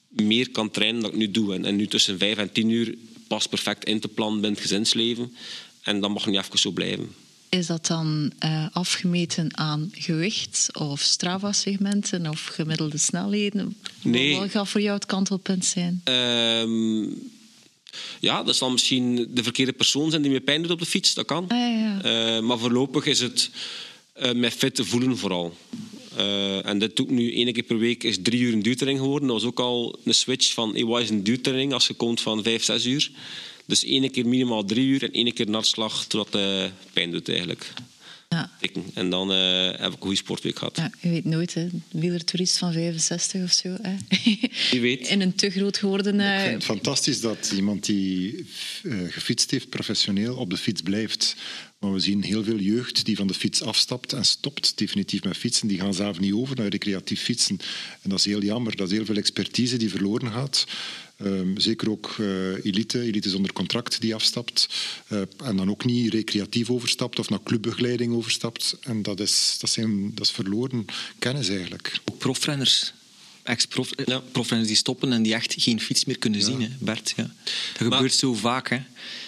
meer 0.09 0.49
kan 0.51 0.71
trainen 0.71 1.01
dan 1.01 1.11
ik 1.11 1.17
nu 1.17 1.31
doe. 1.31 1.53
En, 1.53 1.65
en 1.65 1.75
nu 1.75 1.87
tussen 1.87 2.17
vijf 2.17 2.37
en 2.37 2.51
tien 2.51 2.69
uur 2.69 2.95
past 3.27 3.49
perfect 3.49 3.85
in 3.85 3.99
te 3.99 4.07
plannen 4.07 4.41
binnen 4.41 4.59
het 4.59 4.69
gezinsleven. 4.69 5.35
En 5.81 5.99
dat 5.99 6.09
mag 6.09 6.25
nu 6.25 6.37
even 6.37 6.59
zo 6.59 6.71
blijven. 6.71 7.09
Is 7.49 7.65
dat 7.67 7.85
dan 7.87 8.31
eh, 8.39 8.65
afgemeten 8.71 9.57
aan 9.57 9.91
gewicht 9.93 10.69
of 10.73 11.01
Strava-segmenten 11.01 12.27
of 12.29 12.45
gemiddelde 12.45 12.97
snelheden? 12.97 13.77
Nee. 14.01 14.35
Wat 14.37 14.49
gaat 14.49 14.69
voor 14.69 14.81
jou 14.81 14.95
het 14.95 15.05
kantelpunt 15.05 15.65
zijn? 15.65 16.01
Ehm, 16.03 17.03
ja, 18.19 18.43
dat 18.43 18.55
zal 18.55 18.71
misschien 18.71 19.27
de 19.29 19.43
verkeerde 19.43 19.73
persoon 19.73 20.09
zijn 20.09 20.21
die 20.21 20.31
me 20.31 20.41
pijn 20.41 20.61
doet 20.61 20.71
op 20.71 20.79
de 20.79 20.85
fiets. 20.85 21.13
Dat 21.13 21.25
kan. 21.25 21.45
Ah, 21.47 21.57
ja, 21.57 21.67
ja. 21.67 22.01
Eh, 22.01 22.41
maar 22.41 22.57
voorlopig 22.57 23.05
is 23.05 23.19
het 23.19 23.49
eh 24.13 24.33
mij 24.33 24.51
fit 24.51 24.75
te 24.75 24.85
voelen 24.85 25.17
vooral. 25.17 25.57
Eh, 26.15 26.65
en 26.65 26.79
dit 26.79 26.95
doe 26.95 27.05
ik 27.05 27.11
nu 27.11 27.35
één 27.35 27.53
keer 27.53 27.63
per 27.63 27.77
week 27.77 28.03
is 28.03 28.17
drie 28.21 28.39
uur 28.39 28.53
een 28.53 28.61
duurtraining 28.61 29.03
geworden. 29.03 29.27
Dat 29.27 29.41
was 29.41 29.49
ook 29.49 29.59
al 29.59 29.99
een 30.03 30.13
switch 30.13 30.53
van 30.53 30.73
hey, 30.73 30.85
wat 30.85 31.01
is 31.01 31.09
een 31.09 31.23
duurtraining 31.23 31.73
als 31.73 31.87
je 31.87 31.93
komt 31.93 32.21
van 32.21 32.43
vijf, 32.43 32.63
zes 32.63 32.85
uur. 32.85 33.11
Dus 33.65 33.83
één 33.83 34.11
keer 34.11 34.27
minimaal 34.27 34.65
drie 34.65 34.85
uur 34.85 35.03
en 35.03 35.11
één 35.11 35.33
keer 35.33 35.47
een 35.47 35.53
hartslag 35.53 36.05
totdat 36.05 36.41
het 36.41 36.71
pijn 36.93 37.11
doet 37.11 37.29
eigenlijk. 37.29 37.73
Ja. 38.29 38.51
En 38.93 39.09
dan 39.09 39.31
eh, 39.31 39.65
heb 39.65 39.87
ik 39.87 39.93
een 39.93 40.01
goede 40.01 40.15
sportweek 40.15 40.57
gehad. 40.57 40.77
Ja, 40.77 40.91
je 41.01 41.09
weet 41.09 41.25
nooit, 41.25 41.53
hè. 41.53 41.67
Wielertoerist 41.91 42.57
van 42.57 42.73
65 42.73 43.43
of 43.43 43.51
zo. 43.51 43.77
Hè. 43.81 43.95
Wie 44.71 44.81
weet. 44.81 45.07
In 45.07 45.21
een 45.21 45.35
te 45.35 45.49
groot 45.49 45.77
geworden... 45.77 46.19
eh, 46.19 46.35
Ik 46.35 46.41
vind 46.41 46.53
het 46.53 46.63
fantastisch 46.63 47.21
dat 47.21 47.51
iemand 47.55 47.85
die 47.85 48.45
eh, 48.83 48.97
gefietst 49.09 49.51
heeft, 49.51 49.69
professioneel, 49.69 50.35
op 50.35 50.49
de 50.49 50.57
fiets 50.57 50.81
blijft. 50.81 51.35
Maar 51.79 51.93
we 51.93 51.99
zien 51.99 52.23
heel 52.23 52.43
veel 52.43 52.59
jeugd 52.59 53.05
die 53.05 53.15
van 53.15 53.27
de 53.27 53.33
fiets 53.33 53.61
afstapt 53.61 54.13
en 54.13 54.25
stopt 54.25 54.77
definitief 54.77 55.23
met 55.23 55.37
fietsen. 55.37 55.67
Die 55.67 55.79
gaan 55.79 55.93
zelf 55.93 56.19
niet 56.19 56.33
over 56.33 56.55
naar 56.55 56.67
recreatief 56.67 57.21
fietsen. 57.21 57.57
En 58.01 58.09
dat 58.09 58.19
is 58.19 58.25
heel 58.25 58.41
jammer. 58.41 58.75
Dat 58.75 58.87
is 58.91 58.97
heel 58.97 59.05
veel 59.05 59.15
expertise 59.15 59.77
die 59.77 59.89
verloren 59.89 60.31
gaat. 60.31 60.65
Ehm, 61.17 61.57
zeker 61.59 61.89
ook 61.89 62.15
eh, 62.19 62.65
elite, 62.65 63.01
elite 63.01 63.29
zonder 63.29 63.53
contract 63.53 64.01
die 64.01 64.15
afstapt. 64.15 64.69
Eh, 65.07 65.21
en 65.43 65.55
dan 65.55 65.69
ook 65.69 65.85
niet 65.85 66.13
recreatief 66.13 66.69
overstapt 66.69 67.19
of 67.19 67.29
naar 67.29 67.43
clubbegeleiding 67.43 68.13
overstapt. 68.13 68.77
En 68.81 69.01
dat 69.01 69.19
is, 69.19 69.57
dat 69.59 69.69
zijn, 69.69 70.11
dat 70.15 70.25
is 70.25 70.31
verloren 70.31 70.85
kennis 71.19 71.49
eigenlijk. 71.49 71.99
Ook 72.05 72.17
profrenners. 72.17 72.93
Ex-prof, 73.47 73.91
eh, 73.91 74.05
Ja. 74.05 74.63
die 74.63 74.75
stoppen 74.75 75.13
en 75.13 75.21
die 75.21 75.33
echt 75.33 75.55
geen 75.57 75.81
fiets 75.81 76.05
meer 76.05 76.17
kunnen 76.17 76.41
zien, 76.41 76.61
hè, 76.61 76.67
Bert. 76.79 77.13
Ja. 77.15 77.23
Dat 77.77 77.93
gebeurt 77.93 78.13
zo 78.13 78.33
vaak. 78.33 78.69
Hè. 78.69 78.79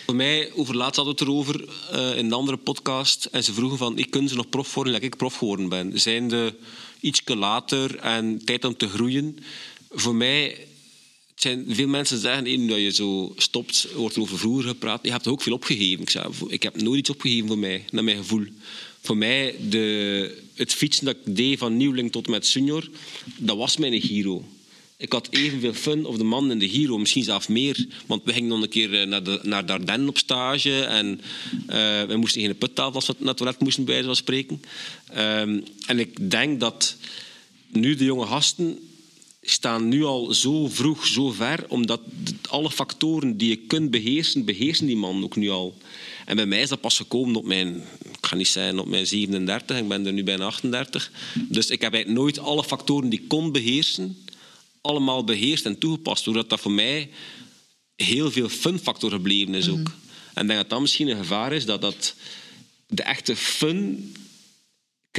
Voor 0.06 0.16
mij, 0.16 0.52
over 0.54 0.76
laatst 0.76 0.96
hadden 0.96 1.16
we 1.16 1.20
het 1.20 1.30
erover 1.30 1.70
eh, 1.92 2.18
in 2.18 2.26
een 2.26 2.34
andere 2.34 2.58
podcast. 2.58 3.26
En 3.26 3.44
ze 3.44 3.54
vroegen 3.54 3.78
van, 3.78 3.98
ik 3.98 4.12
kunnen 4.12 4.30
ze 4.30 4.36
nog 4.36 4.50
prof 4.50 4.74
worden, 4.74 4.94
like 4.94 5.06
ik 5.06 5.18
prof 5.18 5.36
geworden 5.36 5.70
ben. 5.70 6.00
Zijn 6.00 6.28
de 6.28 6.54
ietsje 7.00 7.36
later 7.36 7.96
en 7.96 8.46
tijd 8.46 8.66
om 8.66 8.78
te 8.78 8.88
groeien? 8.88 9.38
Voor 9.90 10.16
mij, 10.16 10.68
zijn, 11.42 11.66
veel 11.68 11.88
mensen 11.88 12.20
zeggen, 12.20 12.44
nu 12.44 12.68
dat 12.68 12.78
je 12.78 12.92
zo 12.92 13.34
stopt, 13.38 13.88
wordt 13.96 14.16
er 14.16 14.22
over 14.22 14.38
vroeger 14.38 14.68
gepraat. 14.68 15.00
Je 15.04 15.12
hebt 15.12 15.26
er 15.26 15.32
ook 15.32 15.42
veel 15.42 15.54
opgegeven. 15.54 16.02
Ik, 16.02 16.10
zei, 16.10 16.26
ik 16.48 16.64
heb 16.64 16.82
nooit 16.82 17.00
iets 17.00 17.10
opgegeven 17.10 17.48
voor 17.48 17.58
mij, 17.58 17.86
naar 17.92 18.04
mijn 18.04 18.18
gevoel. 18.18 18.46
Voor 19.02 19.18
mij, 19.18 19.56
de, 19.70 20.42
het 20.54 20.74
fietsen 20.74 21.06
dat 21.06 21.16
ik 21.16 21.36
deed 21.36 21.60
van 21.60 21.78
nieuweling 21.78 22.12
tot 22.12 22.28
met 22.28 22.46
senior, 22.46 22.90
dat 23.38 23.58
was 23.58 23.78
mijn 23.78 24.02
Giro. 24.02 24.46
Ik 24.98 25.12
had 25.12 25.28
evenveel 25.30 25.74
fun 25.74 26.06
of 26.06 26.18
de 26.18 26.24
man 26.24 26.52
in 26.52 26.60
de 26.60 26.70
Giro, 26.70 26.98
misschien 26.98 27.24
zelfs 27.24 27.48
meer. 27.48 27.88
Want 28.06 28.24
we 28.24 28.34
gingen 28.34 28.50
nog 28.50 28.62
een 28.62 28.70
keer 28.70 29.02
eh, 29.02 29.08
naar, 29.08 29.24
de, 29.24 29.40
naar 29.44 29.66
Dardenne 29.66 30.10
op 30.10 30.18
stage. 30.18 30.84
En 30.84 31.22
eh, 31.68 32.04
we 32.04 32.16
moesten 32.16 32.42
geen 32.42 32.58
puttafel 32.58 32.94
als 32.94 33.08
we 33.08 33.16
naar 33.18 33.28
het 33.28 33.38
toilet 33.38 33.60
moesten, 33.60 33.86
bij 33.86 34.04
van 34.04 34.16
spreken. 34.16 34.62
Ehm, 35.10 35.60
en 35.86 36.00
ik 36.00 36.32
denk 36.32 36.60
dat 36.60 36.96
nu 37.68 37.96
de 37.96 38.04
jonge 38.04 38.26
gasten 38.26 38.80
staan 39.50 39.88
nu 39.88 40.04
al 40.04 40.34
zo 40.34 40.68
vroeg, 40.68 41.06
zo 41.08 41.32
ver, 41.32 41.66
omdat 41.68 42.02
alle 42.50 42.72
factoren 42.72 43.38
die 43.38 43.50
je 43.50 43.58
kunt 43.58 43.92
beheersen, 43.92 44.46
beheersen 44.46 44.86
die 44.86 44.98
man 44.98 45.24
ook 45.24 45.36
nu 45.36 45.50
al. 45.50 45.78
En 46.26 46.36
bij 46.36 46.46
mij 46.46 46.62
is 46.62 46.70
dat 46.70 46.82
pas 46.82 46.98
gekomen 46.98 47.36
op 47.36 47.46
mijn, 47.46 47.76
ik 48.12 48.26
ga 48.26 48.36
niet 48.36 48.48
zeggen 48.48 48.80
op 48.80 48.88
mijn 48.88 49.08
37, 49.08 49.78
ik 49.78 49.88
ben 49.88 50.06
er 50.06 50.14
nu 50.14 50.24
bijna 50.24 50.46
38. 50.46 51.12
Dus 51.34 51.70
ik 51.70 51.82
heb 51.82 51.94
eigenlijk 51.94 52.24
nooit 52.24 52.40
alle 52.40 52.64
factoren 52.64 53.10
die 53.10 53.20
ik 53.20 53.28
kon 53.28 53.52
beheersen, 53.52 54.18
allemaal 54.82 55.24
beheerst 55.24 55.66
en 55.66 55.78
toegepast. 55.78 56.26
Doordat 56.26 56.50
dat 56.50 56.60
voor 56.60 56.72
mij 56.72 57.10
heel 57.96 58.32
veel 58.32 58.50
funfactor 58.50 59.12
gebleven 59.12 59.54
is 59.54 59.70
ook. 59.70 59.92
En 60.34 60.42
ik 60.42 60.48
denk 60.48 60.60
dat 60.60 60.70
dat 60.70 60.82
misschien 60.82 61.08
een 61.08 61.18
gevaar 61.18 61.54
is, 61.54 61.66
dat, 61.66 61.82
dat 61.82 62.16
de 62.88 63.04
echte 63.04 63.36
fun 63.36 64.12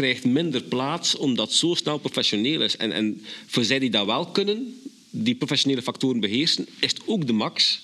krijgt 0.00 0.24
minder 0.24 0.62
plaats 0.62 1.16
omdat 1.16 1.52
zo 1.52 1.74
snel 1.74 1.98
professioneel 1.98 2.62
is. 2.62 2.76
En, 2.76 2.92
en 2.92 3.24
voor 3.46 3.64
zij 3.64 3.78
die 3.78 3.90
dat 3.90 4.06
wel 4.06 4.26
kunnen, 4.26 4.80
die 5.10 5.34
professionele 5.34 5.82
factoren 5.82 6.20
beheersen, 6.20 6.66
is 6.78 6.90
het 6.90 7.02
ook 7.06 7.26
de 7.26 7.32
max. 7.32 7.82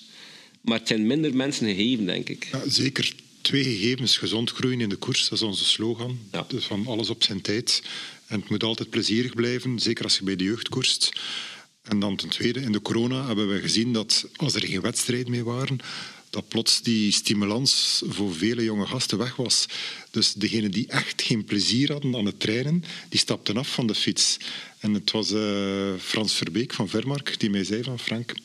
Maar 0.61 0.77
het 0.77 0.87
zijn 0.87 1.07
minder 1.07 1.35
mensen 1.35 1.67
gegeven, 1.67 2.05
denk 2.05 2.29
ik. 2.29 2.47
Ja, 2.51 2.61
zeker. 2.69 3.13
Twee 3.41 3.63
gegevens, 3.63 4.17
gezond 4.17 4.51
groeien 4.51 4.81
in 4.81 4.89
de 4.89 4.95
koers, 4.95 5.29
dat 5.29 5.37
is 5.37 5.43
onze 5.43 5.65
slogan. 5.65 6.19
Ja. 6.31 6.45
Dus 6.47 6.65
van 6.65 6.87
alles 6.87 7.09
op 7.09 7.23
zijn 7.23 7.41
tijd. 7.41 7.81
En 8.27 8.39
het 8.39 8.49
moet 8.49 8.63
altijd 8.63 8.89
plezierig 8.89 9.33
blijven, 9.33 9.79
zeker 9.79 10.03
als 10.03 10.17
je 10.17 10.23
bij 10.23 10.35
de 10.35 10.43
jeugd 10.43 10.69
koerst. 10.69 11.11
En 11.81 11.99
dan 11.99 12.15
ten 12.15 12.29
tweede, 12.29 12.59
in 12.59 12.71
de 12.71 12.81
corona 12.81 13.27
hebben 13.27 13.49
we 13.49 13.59
gezien 13.59 13.93
dat 13.93 14.27
als 14.35 14.55
er 14.55 14.65
geen 14.65 14.81
wedstrijd 14.81 15.27
meer 15.27 15.43
waren, 15.43 15.79
dat 16.29 16.47
plots 16.47 16.81
die 16.81 17.11
stimulans 17.11 18.01
voor 18.07 18.35
vele 18.35 18.63
jonge 18.63 18.85
gasten 18.85 19.17
weg 19.17 19.35
was. 19.35 19.65
Dus 20.11 20.33
degenen 20.33 20.71
die 20.71 20.87
echt 20.87 21.21
geen 21.21 21.45
plezier 21.45 21.91
hadden 21.91 22.15
aan 22.15 22.25
het 22.25 22.39
trainen, 22.39 22.83
die 23.09 23.19
stapten 23.19 23.57
af 23.57 23.73
van 23.73 23.87
de 23.87 23.95
fiets. 23.95 24.37
En 24.79 24.93
het 24.93 25.11
was 25.11 25.31
eh, 25.31 25.93
Frans 25.99 26.33
Verbeek 26.33 26.73
van 26.73 26.89
Vermark 26.89 27.39
die 27.39 27.49
mij 27.49 27.63
zei 27.63 27.83
van 27.83 27.99
Frank, 27.99 28.35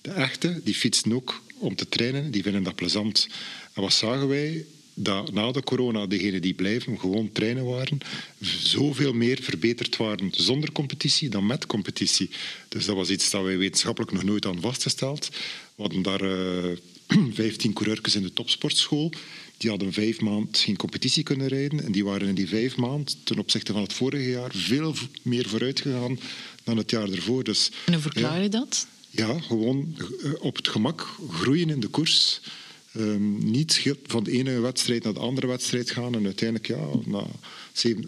de 0.00 0.10
echte, 0.10 0.60
die 0.64 0.74
fietsen 0.74 1.12
ook 1.12 1.42
om 1.58 1.74
te 1.74 1.88
trainen, 1.88 2.30
die 2.30 2.42
vinden 2.42 2.62
dat 2.62 2.74
plezant. 2.74 3.28
En 3.72 3.82
wat 3.82 3.92
zagen 3.92 4.28
wij? 4.28 4.64
Dat 4.94 5.32
na 5.32 5.52
de 5.52 5.62
corona 5.62 6.06
degenen 6.06 6.42
die 6.42 6.54
blijven, 6.54 6.98
gewoon 7.00 7.32
trainen 7.32 7.64
waren, 7.64 7.98
zoveel 8.40 9.12
meer 9.12 9.38
verbeterd 9.42 9.96
waren 9.96 10.28
zonder 10.30 10.72
competitie 10.72 11.28
dan 11.28 11.46
met 11.46 11.66
competitie. 11.66 12.30
Dus 12.68 12.84
dat 12.84 12.96
was 12.96 13.10
iets 13.10 13.30
dat 13.30 13.42
wij 13.42 13.58
wetenschappelijk 13.58 14.12
nog 14.12 14.22
nooit 14.22 14.46
aan 14.46 14.60
vastgesteld. 14.60 15.28
We 15.74 15.82
hadden 15.82 16.02
daar 16.02 16.20
eh 16.20 16.76
15 17.34 17.72
coureurs 17.72 18.14
in 18.14 18.22
de 18.22 18.32
topsportschool. 18.32 19.12
Die 19.56 19.70
hadden 19.70 19.92
vijf 19.92 20.20
maanden 20.20 20.54
geen 20.54 20.76
competitie 20.76 21.22
kunnen 21.22 21.48
rijden. 21.48 21.84
En 21.84 21.92
die 21.92 22.04
waren 22.04 22.28
in 22.28 22.34
die 22.34 22.48
vijf 22.48 22.76
maanden 22.76 23.14
ten 23.24 23.38
opzichte 23.38 23.72
van 23.72 23.82
het 23.82 23.92
vorige 23.92 24.30
jaar 24.30 24.50
veel 24.54 24.94
meer 25.22 25.48
vooruit 25.48 25.80
gegaan 25.80 26.18
dan 26.64 26.76
het 26.76 26.90
jaar 26.90 27.08
ervoor. 27.08 27.44
Dus, 27.44 27.70
En 27.86 27.92
hoe 27.92 28.02
verklaar 28.02 28.36
ja. 28.36 28.42
je 28.42 28.48
dat? 28.48 28.86
ja, 29.12 29.40
gewoon 29.40 29.96
eh, 30.22 30.30
op 30.38 30.56
het 30.56 30.68
gemak 30.68 31.08
groeien 31.30 31.70
in 31.70 31.80
de 31.80 31.88
koers. 31.88 32.40
Ehm, 32.92 33.50
niet 33.50 33.94
van 34.06 34.24
de 34.24 34.30
ene 34.30 34.60
wedstrijd 34.60 35.04
naar 35.04 35.12
de 35.12 35.20
andere 35.20 35.46
wedstrijd 35.46 35.90
gaan 35.90 36.14
en 36.14 36.24
uiteindelijk 36.24 36.68
ja, 36.68 36.86
na 37.04 37.26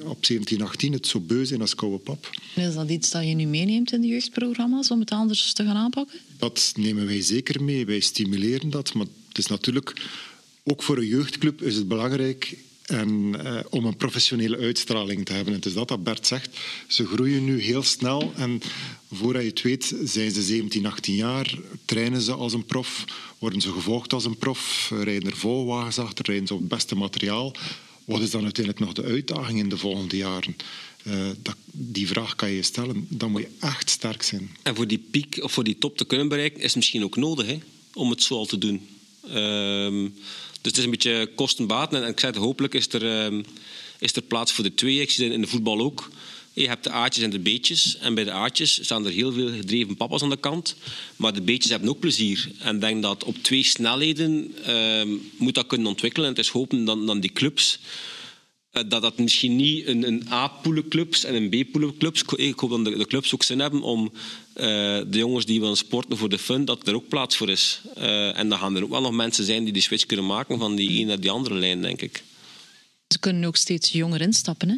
op 0.05 0.24
17, 0.24 0.62
18 0.62 0.92
het 0.92 1.07
zo 1.07 1.20
beu 1.20 1.44
zijn 1.44 1.61
als 1.61 1.74
koude 1.74 1.98
pap. 1.98 2.31
Is 2.55 2.74
dat 2.74 2.90
iets 2.90 3.11
dat 3.11 3.24
je 3.27 3.35
nu 3.35 3.46
meeneemt 3.46 3.92
in 3.92 4.00
de 4.00 4.07
jeugdprogramma's 4.07 4.90
om 4.90 5.00
het 5.00 5.11
anders 5.11 5.53
te 5.53 5.64
gaan 5.64 5.77
aanpakken? 5.77 6.18
Dat 6.38 6.72
nemen 6.77 7.07
wij 7.07 7.22
zeker 7.22 7.62
mee. 7.62 7.87
Wij 7.87 8.00
stimuleren 8.00 8.70
dat. 8.70 8.94
Maar 8.94 9.07
het 9.29 9.38
is 9.38 9.46
natuurlijk, 9.46 9.94
ook 10.64 10.83
voor 10.83 10.98
een 10.98 11.07
jeugdclub 11.07 11.62
is 11.62 11.77
het 11.77 11.88
belangrijk 11.88 12.57
en, 12.87 13.35
eh, 13.44 13.61
om 13.70 13.85
een 13.85 13.96
professionele 13.96 14.57
uitstraling 14.57 15.24
te 15.24 15.33
hebben. 15.33 15.53
En 15.53 15.59
het 15.59 15.68
is 15.68 15.74
dat 15.74 15.88
dat 15.88 16.05
Bert 16.05 16.27
zegt. 16.27 16.59
Ze 16.87 17.07
groeien 17.07 17.44
nu 17.44 17.61
heel 17.61 17.83
snel 17.83 18.33
en 18.37 18.61
voordat 19.12 19.42
je 19.42 19.48
het 19.48 19.62
weet 19.62 19.94
zijn 20.05 20.31
ze 20.31 20.42
17, 20.42 20.87
18 20.87 21.14
jaar, 21.14 21.59
trainen 21.85 22.20
ze 22.20 22.33
als 22.33 22.53
een 22.53 22.64
prof, 22.64 23.05
worden 23.38 23.61
ze 23.61 23.72
gevolgd 23.72 24.12
als 24.12 24.24
een 24.24 24.38
prof, 24.38 24.90
rijden 25.03 25.31
er 25.31 25.37
volwagens 25.37 25.98
achter, 25.98 26.24
rijden 26.24 26.46
ze 26.46 26.55
op 26.55 26.61
het 26.61 26.68
beste 26.68 26.96
materiaal. 26.96 27.55
Wat 28.05 28.21
is 28.21 28.31
dan 28.31 28.43
uiteindelijk 28.43 28.85
nog 28.85 28.95
de 28.95 29.03
uitdaging 29.03 29.59
in 29.59 29.69
de 29.69 29.77
volgende 29.77 30.17
jaren? 30.17 30.57
Eh, 31.03 31.29
dat, 31.43 31.57
die 31.71 32.07
vraag 32.07 32.37
kan 32.37 32.51
je 32.51 32.62
stellen. 32.62 33.07
Dan 33.09 33.31
moet 33.31 33.40
je 33.40 33.49
echt 33.61 33.90
sterk 33.90 34.23
zijn. 34.23 34.57
En 34.62 34.75
voor 34.75 34.87
die 34.87 35.05
piek 35.11 35.38
of 35.43 35.53
voor 35.53 35.64
die 35.64 35.79
top 35.79 35.97
te 35.97 36.05
kunnen 36.05 36.29
bereiken, 36.29 36.59
is 36.59 36.67
het 36.67 36.77
misschien 36.77 37.05
ook 37.05 37.17
nodig 37.17 37.47
hè, 37.47 37.59
om 37.95 38.11
het 38.11 38.23
zo 38.23 38.35
al 38.35 38.47
te 38.47 38.59
doen. 38.59 38.88
Ehm, 39.29 40.03
dus 40.03 40.73
het 40.73 40.77
is 40.77 40.85
een 40.85 40.90
beetje 40.90 41.31
kosten-baten. 41.35 42.03
En 42.03 42.09
ik 42.09 42.21
zei 42.21 42.38
hopelijk 42.38 42.75
is 42.75 42.93
er, 42.93 43.25
ehm, 43.25 43.43
is 43.99 44.17
er 44.17 44.23
plaats 44.23 44.53
voor 44.53 44.64
de 44.64 44.75
twee. 44.75 45.01
Ik 45.01 45.11
zie 45.11 45.33
in 45.33 45.40
de 45.40 45.47
voetbal 45.47 45.81
ook. 45.81 46.11
Je 46.55 46.69
hebt 46.69 46.85
de 46.85 46.90
A'tjes 46.90 47.25
en 47.25 47.31
de 47.31 47.38
B'tjes. 47.38 47.97
En 47.99 48.14
bij 48.14 48.25
de 48.25 48.33
A'tjes 48.33 48.85
staan 48.85 49.07
er 49.07 49.12
heel 49.12 49.33
veel 49.33 49.49
gedreven 49.49 49.97
papa's 49.97 50.23
aan 50.23 50.31
de 50.31 50.37
kant. 50.37 50.77
Maar 51.17 51.33
de 51.33 51.43
B'tjes 51.43 51.71
hebben 51.71 51.88
ook 51.88 51.99
plezier. 51.99 52.51
En 52.59 52.75
ik 52.75 52.81
denk 52.81 53.03
dat 53.03 53.25
op 53.25 53.37
twee 53.43 53.62
snelheden 53.62 54.55
ehm, 54.64 55.09
moet 55.37 55.55
dat 55.55 55.67
kunnen 55.67 55.87
ontwikkelen. 55.87 56.29
En 56.29 56.35
het 56.35 56.45
is 56.45 56.51
hopen 56.51 56.85
dan, 56.85 57.07
dan 57.07 57.21
die 57.21 57.33
clubs 57.33 57.79
eh, 58.75 58.83
dat 58.88 59.03
dat 59.03 59.19
misschien 59.19 59.57
niet 59.57 59.87
een, 59.87 60.07
een 60.07 60.27
A-poelenclubs 60.31 61.25
en 61.25 61.35
een 61.35 61.49
B-poelenclubs. 61.49 62.23
Ik 62.37 62.59
hoop 62.59 62.71
dat 62.71 62.85
de, 62.85 63.07
clubs 63.07 63.35
ook 63.35 63.43
zin 63.43 63.59
hebben 63.59 63.83
om 63.83 64.12
eh, 64.53 64.64
de 65.07 65.19
jongens 65.19 65.45
die 65.45 65.61
willen 65.61 65.77
sporten 65.77 66.17
voor 66.17 66.29
de 66.29 66.38
fun, 66.38 66.64
dat 66.64 66.88
er 66.88 66.95
ook 66.95 67.09
plaats 67.09 67.37
voor 67.37 67.51
is. 67.51 67.81
Eh, 67.95 68.38
en 68.38 68.49
dan 68.49 68.59
gaan 68.59 68.77
er 68.77 68.83
ook 68.83 68.90
wel 68.90 69.01
nog 69.01 69.12
mensen 69.12 69.45
zijn 69.45 69.64
die 69.64 69.73
die 69.73 69.83
switch 69.83 70.07
kunnen 70.07 70.27
maken 70.27 70.59
van 70.59 70.75
die 70.75 70.90
ene 70.90 71.05
naar 71.05 71.21
die 71.21 71.31
andere 71.31 71.55
lijn, 71.55 71.83
denk 71.83 72.03
ik. 72.03 72.23
Ze 73.14 73.20
kunnen 73.20 73.44
ook 73.44 73.57
steeds 73.57 73.92
jonger 73.92 74.20
instappen. 74.20 74.68
Hè? 74.68 74.77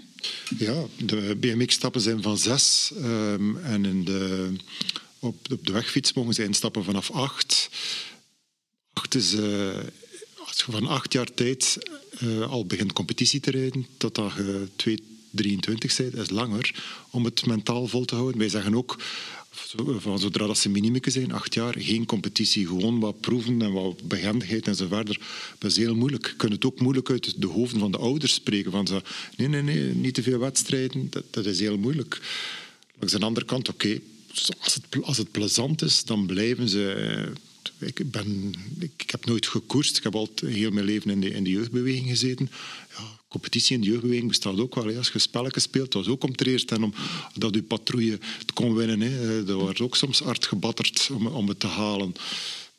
Ja, 0.58 0.84
de 0.96 1.36
BMX-stappen 1.40 2.00
zijn 2.00 2.22
van 2.22 2.38
zes. 2.38 2.92
ehm, 2.96 3.56
en 3.56 3.84
in 3.84 4.04
de, 4.04 4.52
op, 5.18 5.48
de 5.48 5.72
wegfiets 5.72 6.12
mogen 6.12 6.34
ze 6.34 6.44
instappen 6.44 6.84
vanaf 6.84 7.10
acht. 7.10 7.68
Acht 8.92 9.14
is, 9.14 9.34
eh, 9.34 9.78
als 10.46 10.56
je 10.56 10.72
van 10.72 10.86
acht 10.86 11.12
jaar 11.12 11.34
tijd 11.34 11.78
eh, 12.18 12.50
al 12.50 12.66
begint 12.66 12.92
competitie 12.92 13.40
te 13.40 13.50
rijden, 13.50 13.86
totdat 13.96 14.32
je 14.36 14.68
2, 14.76 15.02
23 15.30 15.96
bent, 15.96 16.14
is 16.14 16.30
langer 16.30 16.74
om 17.10 17.24
het 17.24 17.46
mentaal 17.46 17.86
vol 17.86 18.04
te 18.04 18.14
houden. 18.14 18.38
Wij 18.38 18.48
zeggen 18.48 18.74
ook, 18.74 18.96
van 19.98 20.18
zodra 20.18 20.46
dat 20.46 20.58
ze 20.58 20.68
minimeke 20.68 21.10
zijn, 21.10 21.32
acht 21.32 21.54
jaar, 21.54 21.74
geen 21.78 22.06
competitie, 22.06 22.66
gewoon 22.66 23.00
wat 23.00 23.20
proeven 23.20 23.62
en 23.62 23.72
wat 23.72 24.08
behendigheid 24.08 24.66
en 24.66 24.76
verder. 24.76 25.20
Dat 25.58 25.70
is 25.70 25.76
heel 25.76 25.94
moeilijk. 25.94 26.26
Je 26.26 26.36
kunt 26.36 26.52
het 26.52 26.64
ook 26.64 26.80
moeilijk 26.80 27.10
uit 27.10 27.40
de 27.40 27.46
hoofden 27.46 27.80
van 27.80 27.90
de 27.90 27.98
ouders 27.98 28.34
spreken. 28.34 28.70
Van 28.70 28.86
zo, 28.86 29.00
nee, 29.36 29.48
nee, 29.48 29.62
nee, 29.62 29.94
niet 29.94 30.14
te 30.14 30.22
veel 30.22 30.38
wedstrijden, 30.38 31.06
dat, 31.10 31.24
dat 31.30 31.46
is 31.46 31.60
heel 31.60 31.78
moeilijk. 31.78 32.20
Langs 32.98 33.12
de 33.12 33.20
andere 33.20 33.46
kant, 33.46 33.68
oké, 33.68 34.00
als, 34.60 34.74
het, 34.74 35.04
als 35.04 35.16
het 35.16 35.30
plezant 35.30 35.82
is, 35.82 36.04
dan 36.04 36.26
blijven 36.26 36.68
ze. 36.68 36.92
eh, 36.92 37.88
ik, 37.88 38.10
ben, 38.10 38.54
ik, 38.78 39.10
heb 39.10 39.26
nooit 39.26 39.46
gekoerst. 39.46 39.96
Ik 39.96 40.02
heb 40.02 40.14
altijd 40.14 40.52
heel 40.52 40.70
mijn 40.70 40.86
leven 40.86 41.10
in 41.10 41.20
de, 41.20 41.30
in 41.30 41.44
de 41.44 41.50
jeugdbeweging 41.50 42.08
gezeten. 42.08 42.50
Ja, 42.96 43.18
competitie 43.28 43.76
in 43.76 43.82
de 43.82 43.88
jeugdbeweging 43.88 44.28
bestaat 44.28 44.60
ook 44.60 44.74
wel. 44.74 44.86
Hè. 44.86 44.96
Als 44.96 45.08
je 45.08 45.18
spelletjes 45.18 45.62
speelt, 45.62 45.94
was 45.94 46.06
ook 46.06 46.24
om 46.24 46.36
te 46.36 46.50
eerst 46.50 46.72
en 46.72 46.82
om 46.82 46.94
dat 47.34 47.54
je 47.54 47.62
patrouille 47.62 48.18
te 48.46 48.52
kon 48.52 48.74
winnen. 48.74 49.00
Hè. 49.00 49.44
Dat 49.44 49.60
was 49.60 49.80
ook 49.80 49.96
soms 49.96 50.18
hard 50.18 50.46
gebatterd 50.46 51.08
om, 51.12 51.26
om 51.26 51.48
het 51.48 51.60
te 51.60 51.66
halen. 51.66 52.12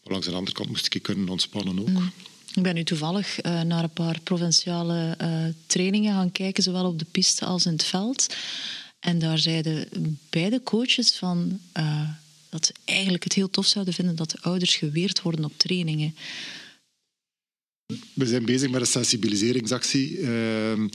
Maar 0.03 0.11
langs 0.11 0.27
de 0.27 0.33
andere 0.33 0.55
kant 0.55 0.69
moest 0.69 0.95
ik 0.95 1.01
kunnen 1.01 1.29
ontspannen 1.29 1.79
ook. 1.79 1.89
Mm. 1.89 2.11
Ik 2.53 2.63
ben 2.63 2.75
nu 2.75 2.83
toevallig 2.83 3.45
uh, 3.45 3.61
naar 3.61 3.83
een 3.83 3.89
paar 3.89 4.19
provinciale 4.23 5.17
uh, 5.21 5.43
trainingen 5.65 6.13
gaan 6.13 6.31
kijken, 6.31 6.63
zowel 6.63 6.85
op 6.85 6.99
de 6.99 7.05
piste 7.11 7.45
als 7.45 7.65
in 7.65 7.71
het 7.71 7.83
veld. 7.83 8.35
En 8.99 9.19
daar 9.19 9.39
zeiden 9.39 9.87
beide 10.29 10.63
coaches 10.63 11.15
van 11.15 11.59
dat 12.49 12.65
ze 12.65 12.73
eigenlijk 12.85 13.23
het 13.23 13.33
heel 13.33 13.49
tof 13.49 13.65
zouden 13.65 13.93
vinden 13.93 14.15
dat 14.15 14.31
de 14.31 14.37
ouders 14.41 14.75
geweerd 14.75 15.21
worden 15.21 15.45
op 15.45 15.57
trainingen. 15.57 16.15
We 18.13 18.25
zijn 18.25 18.45
bezig 18.45 18.69
met 18.69 18.81
een 18.81 18.87
sensibiliseringsactie. 18.87 20.19
Ehm, 20.19 20.87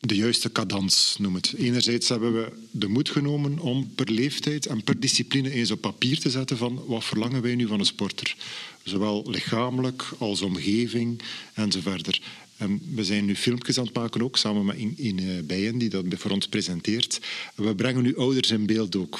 de 0.00 0.14
juiste 0.14 0.52
cadans 0.52 1.16
noem 1.18 1.34
het. 1.34 1.54
Enerzijds 1.56 2.08
hebben 2.08 2.34
we 2.34 2.52
de 2.70 2.88
moed 2.88 3.10
genomen 3.10 3.58
om 3.58 3.90
per 3.94 4.10
leeftijd 4.10 4.66
en 4.66 4.84
per 4.84 5.00
discipline 5.00 5.50
eens 5.50 5.70
op 5.70 5.80
papier 5.80 6.18
te 6.18 6.30
zetten 6.30 6.56
van 6.56 6.84
wat 6.86 7.04
verlangen 7.04 7.42
wij 7.42 7.54
nu 7.54 7.66
van 7.66 7.78
een 7.78 7.86
sporter. 7.86 8.36
Zowel 8.82 9.30
lichamelijk 9.30 10.08
als 10.18 10.42
omgeving 10.42 11.22
enzovoort. 11.54 12.20
En 12.56 12.80
we 12.94 13.04
zijn 13.04 13.24
nu 13.24 13.36
filmpjes 13.36 13.78
aan 13.78 13.84
het 13.84 13.94
maken 13.94 14.22
ook, 14.22 14.36
samen 14.36 14.64
met 14.64 14.76
in, 14.76 14.94
in 14.96 15.46
Bijen, 15.46 15.78
die 15.78 15.88
dat 15.88 16.04
voor 16.08 16.30
ons 16.30 16.48
presenteert. 16.48 17.20
we 17.54 17.74
brengen 17.74 18.02
nu 18.02 18.16
ouders 18.16 18.50
in 18.50 18.66
beeld 18.66 18.96
ook. 18.96 19.18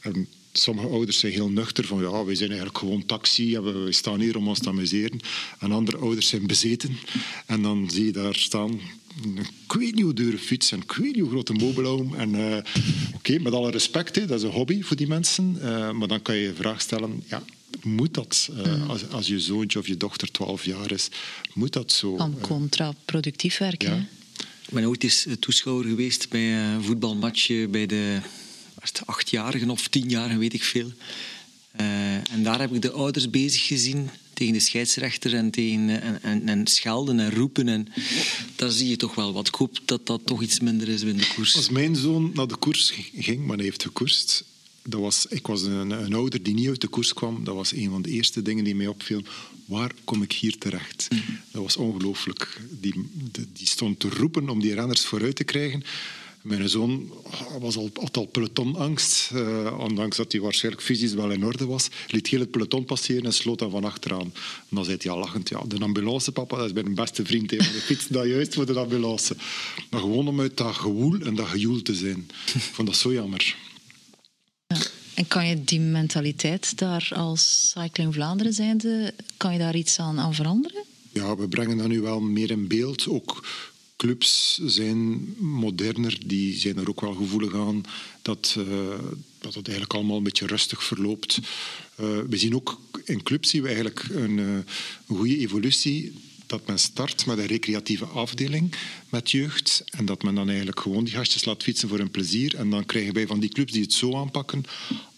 En 0.00 0.28
sommige 0.52 0.88
ouders 0.88 1.18
zijn 1.18 1.32
heel 1.32 1.48
nuchter 1.48 1.84
van 1.84 2.00
ja, 2.00 2.24
wij 2.24 2.34
zijn 2.34 2.48
eigenlijk 2.48 2.78
gewoon 2.78 3.06
taxi 3.06 3.54
en 3.54 3.84
we 3.84 3.92
staan 3.92 4.20
hier 4.20 4.36
om 4.36 4.48
ons 4.48 4.58
te 4.58 4.68
amuseren. 4.68 5.20
En 5.58 5.72
andere 5.72 5.96
ouders 5.96 6.28
zijn 6.28 6.46
bezeten. 6.46 6.98
En 7.46 7.62
dan 7.62 7.90
zie 7.90 8.04
je 8.04 8.12
daar 8.12 8.34
staan 8.34 8.80
een 9.22 9.38
ik 9.38 9.72
weet 9.78 9.94
niet 9.94 10.04
hoe 10.04 10.14
dure 10.14 10.38
fiets 10.38 10.72
en 10.72 10.80
ik 10.80 10.92
weet 10.92 11.14
niet 11.14 11.20
hoe 11.20 11.30
grote 11.30 11.52
mobiloom. 11.52 12.14
En 12.14 12.34
uh, 12.34 12.56
oké, 13.14 13.38
met 13.38 13.52
alle 13.52 13.70
respect, 13.70 14.16
hè, 14.16 14.26
dat 14.26 14.38
is 14.38 14.44
een 14.44 14.50
hobby 14.50 14.82
voor 14.82 14.96
die 14.96 15.06
mensen. 15.06 15.56
Uh, 15.58 15.90
maar 15.90 16.08
dan 16.08 16.22
kan 16.22 16.36
je 16.36 16.48
de 16.48 16.54
vraag 16.54 16.80
stellen, 16.80 17.22
ja, 17.26 17.42
moet 17.82 18.14
dat, 18.14 18.50
uh, 18.66 18.88
als, 18.88 19.08
als 19.10 19.26
je 19.26 19.40
zoontje 19.40 19.78
of 19.78 19.86
je 19.86 19.96
dochter 19.96 20.30
12 20.30 20.64
jaar 20.64 20.90
is, 20.90 21.08
moet 21.54 21.72
dat 21.72 21.92
zo? 21.92 22.14
Kan 22.14 22.36
contraproductief 22.40 23.58
werken. 23.58 23.94
Ja. 23.94 24.06
Ik 24.66 24.78
ben 24.78 24.86
ooit 24.86 25.02
eens 25.02 25.26
toeschouwer 25.40 25.84
geweest 25.84 26.28
bij 26.28 26.54
een 26.54 26.82
voetbalmatch 26.82 27.68
bij 27.70 27.86
de 27.86 28.20
achtjarigen 29.04 29.70
of 29.70 29.88
tienjarigen, 29.88 30.38
weet 30.38 30.54
ik 30.54 30.62
veel. 30.62 30.92
Uh, 31.80 32.14
en 32.14 32.42
daar 32.42 32.60
heb 32.60 32.74
ik 32.74 32.82
de 32.82 32.90
ouders 32.90 33.30
bezig 33.30 33.66
gezien 33.66 34.10
tegen 34.32 34.52
de 34.52 34.60
scheidsrechter 34.60 35.34
en, 35.34 35.50
tegen, 35.50 36.02
en, 36.02 36.22
en, 36.22 36.48
en, 36.48 36.66
schelden 36.66 37.20
en 37.20 37.34
roepen. 37.34 37.68
En 37.68 37.88
daar 38.56 38.70
zie 38.70 38.88
je 38.88 38.96
toch 38.96 39.14
wel 39.14 39.32
wat. 39.32 39.48
Ik 39.48 39.54
hoop 39.54 39.78
dat 39.84 40.06
dat 40.06 40.20
toch 40.24 40.42
iets 40.42 40.60
minder 40.60 40.88
is 40.88 41.02
in 41.02 41.16
de 41.16 41.32
koers. 41.34 41.56
Als 41.56 41.68
mijn 41.68 41.96
zoon 41.96 42.30
naar 42.34 42.46
de 42.46 42.56
koers 42.56 42.92
ging, 43.14 43.46
maar 43.46 43.56
hij 43.56 43.64
heeft 43.64 43.82
gekoerst, 43.82 44.44
dat 44.84 45.00
was, 45.00 45.26
ik 45.26 45.46
was 45.46 45.62
een, 45.62 45.90
een, 45.90 46.14
ouder 46.14 46.42
die 46.42 46.54
niet 46.54 46.68
uit 46.68 46.80
de 46.80 46.88
koers 46.88 47.12
kwam. 47.12 47.44
Dat 47.44 47.54
was 47.54 47.72
een 47.72 47.90
van 47.90 48.02
de 48.02 48.10
eerste 48.10 48.42
dingen 48.42 48.64
die 48.64 48.74
mij 48.74 48.86
opviel. 48.86 49.22
Waar 49.64 49.92
kom 50.04 50.22
ik 50.22 50.32
hier 50.32 50.58
terecht? 50.58 51.08
Mm. 51.10 51.38
Dat 51.50 51.62
was 51.62 51.76
ongelooflijk. 51.76 52.60
Die, 52.80 52.94
die 53.52 53.66
stond 53.66 54.00
te 54.00 54.08
roepen 54.08 54.48
om 54.48 54.60
die 54.60 54.74
renners 54.74 55.04
vooruit 55.04 55.36
te 55.36 55.44
krijgen. 55.44 55.82
Mijn 56.42 56.68
zoon 56.68 57.12
was 57.60 57.76
al, 57.76 57.90
had 57.94 58.16
al 58.16 58.26
pelotonangst, 58.26 59.30
uh, 59.34 59.78
ondanks 59.78 60.16
dat 60.16 60.32
hij 60.32 60.40
waarschijnlijk 60.40 60.84
fysisch 60.84 61.14
wel 61.14 61.30
in 61.30 61.44
orde 61.44 61.66
was. 61.66 61.88
Liet 62.08 62.26
heel 62.26 62.40
het 62.40 62.50
peloton 62.50 62.84
passeren 62.84 63.24
en 63.24 63.32
sloot 63.32 63.58
dan 63.58 63.70
van 63.70 63.84
achteraan. 63.84 64.32
En 64.68 64.76
dan 64.76 64.84
zei 64.84 64.96
hij 65.00 65.10
al 65.10 65.18
lachend, 65.18 65.48
ja, 65.48 65.62
de 65.66 65.78
ambulance, 65.78 66.32
papa, 66.32 66.56
dat 66.56 66.66
is 66.66 66.72
mijn 66.72 66.94
beste 66.94 67.24
vriend. 67.24 67.50
He, 67.50 67.56
de 67.56 67.64
fiets 67.64 68.06
dat 68.06 68.26
juist 68.26 68.54
voor 68.54 68.66
de 68.66 68.78
ambulance. 68.78 69.36
Maar 69.90 70.00
gewoon 70.00 70.28
om 70.28 70.40
uit 70.40 70.56
dat 70.56 70.74
gewoel 70.74 71.20
en 71.20 71.34
dat 71.34 71.46
gejoel 71.46 71.82
te 71.82 71.94
zijn. 71.94 72.30
Ik 72.54 72.60
vond 72.60 72.88
dat 72.88 72.96
zo 72.96 73.12
jammer. 73.12 73.56
En 75.14 75.26
kan 75.26 75.46
je 75.46 75.64
die 75.64 75.80
mentaliteit 75.80 76.78
daar 76.78 77.10
als 77.14 77.74
Cycling 77.76 78.14
Vlaanderen 78.14 78.52
zijnde, 78.52 79.14
kan 79.36 79.52
je 79.52 79.58
daar 79.58 79.76
iets 79.76 79.98
aan, 79.98 80.20
aan 80.20 80.34
veranderen? 80.34 80.84
Ja, 81.12 81.36
we 81.36 81.48
brengen 81.48 81.76
dat 81.76 81.88
nu 81.88 82.00
wel 82.00 82.20
meer 82.20 82.50
in 82.50 82.68
beeld. 82.68 83.08
Ook 83.08 83.44
clubs 84.02 84.60
zijn 84.64 85.34
moderner, 85.38 86.18
die 86.26 86.58
zijn 86.58 86.76
er 86.76 86.88
ook 86.88 87.00
wel 87.00 87.14
gevoelig 87.14 87.54
aan 87.54 87.82
dat, 88.22 88.56
uh, 88.58 88.64
dat 89.38 89.54
het 89.54 89.66
eigenlijk 89.66 89.92
allemaal 89.94 90.16
een 90.16 90.22
beetje 90.22 90.46
rustig 90.46 90.84
verloopt. 90.84 91.38
Uh, 91.38 92.06
we 92.28 92.36
zien 92.36 92.54
ook 92.54 92.80
in 93.04 93.22
clubs 93.22 93.54
eigenlijk 93.54 94.06
een, 94.10 94.38
uh, 94.38 94.54
een 95.06 95.16
goede 95.16 95.38
evolutie 95.38 96.12
dat 96.46 96.66
men 96.66 96.78
start 96.78 97.26
met 97.26 97.38
een 97.38 97.46
recreatieve 97.46 98.04
afdeling 98.04 98.74
met 99.12 99.30
jeugd 99.30 99.84
en 99.90 100.04
dat 100.04 100.22
men 100.22 100.34
dan 100.34 100.48
eigenlijk 100.48 100.80
gewoon 100.80 101.04
die 101.04 101.14
gastjes 101.14 101.44
laat 101.44 101.62
fietsen 101.62 101.88
voor 101.88 101.98
hun 101.98 102.10
plezier. 102.10 102.56
En 102.56 102.70
dan 102.70 102.86
krijgen 102.86 103.14
wij 103.14 103.26
van 103.26 103.40
die 103.40 103.50
clubs 103.50 103.72
die 103.72 103.82
het 103.82 103.92
zo 103.92 104.16
aanpakken 104.16 104.64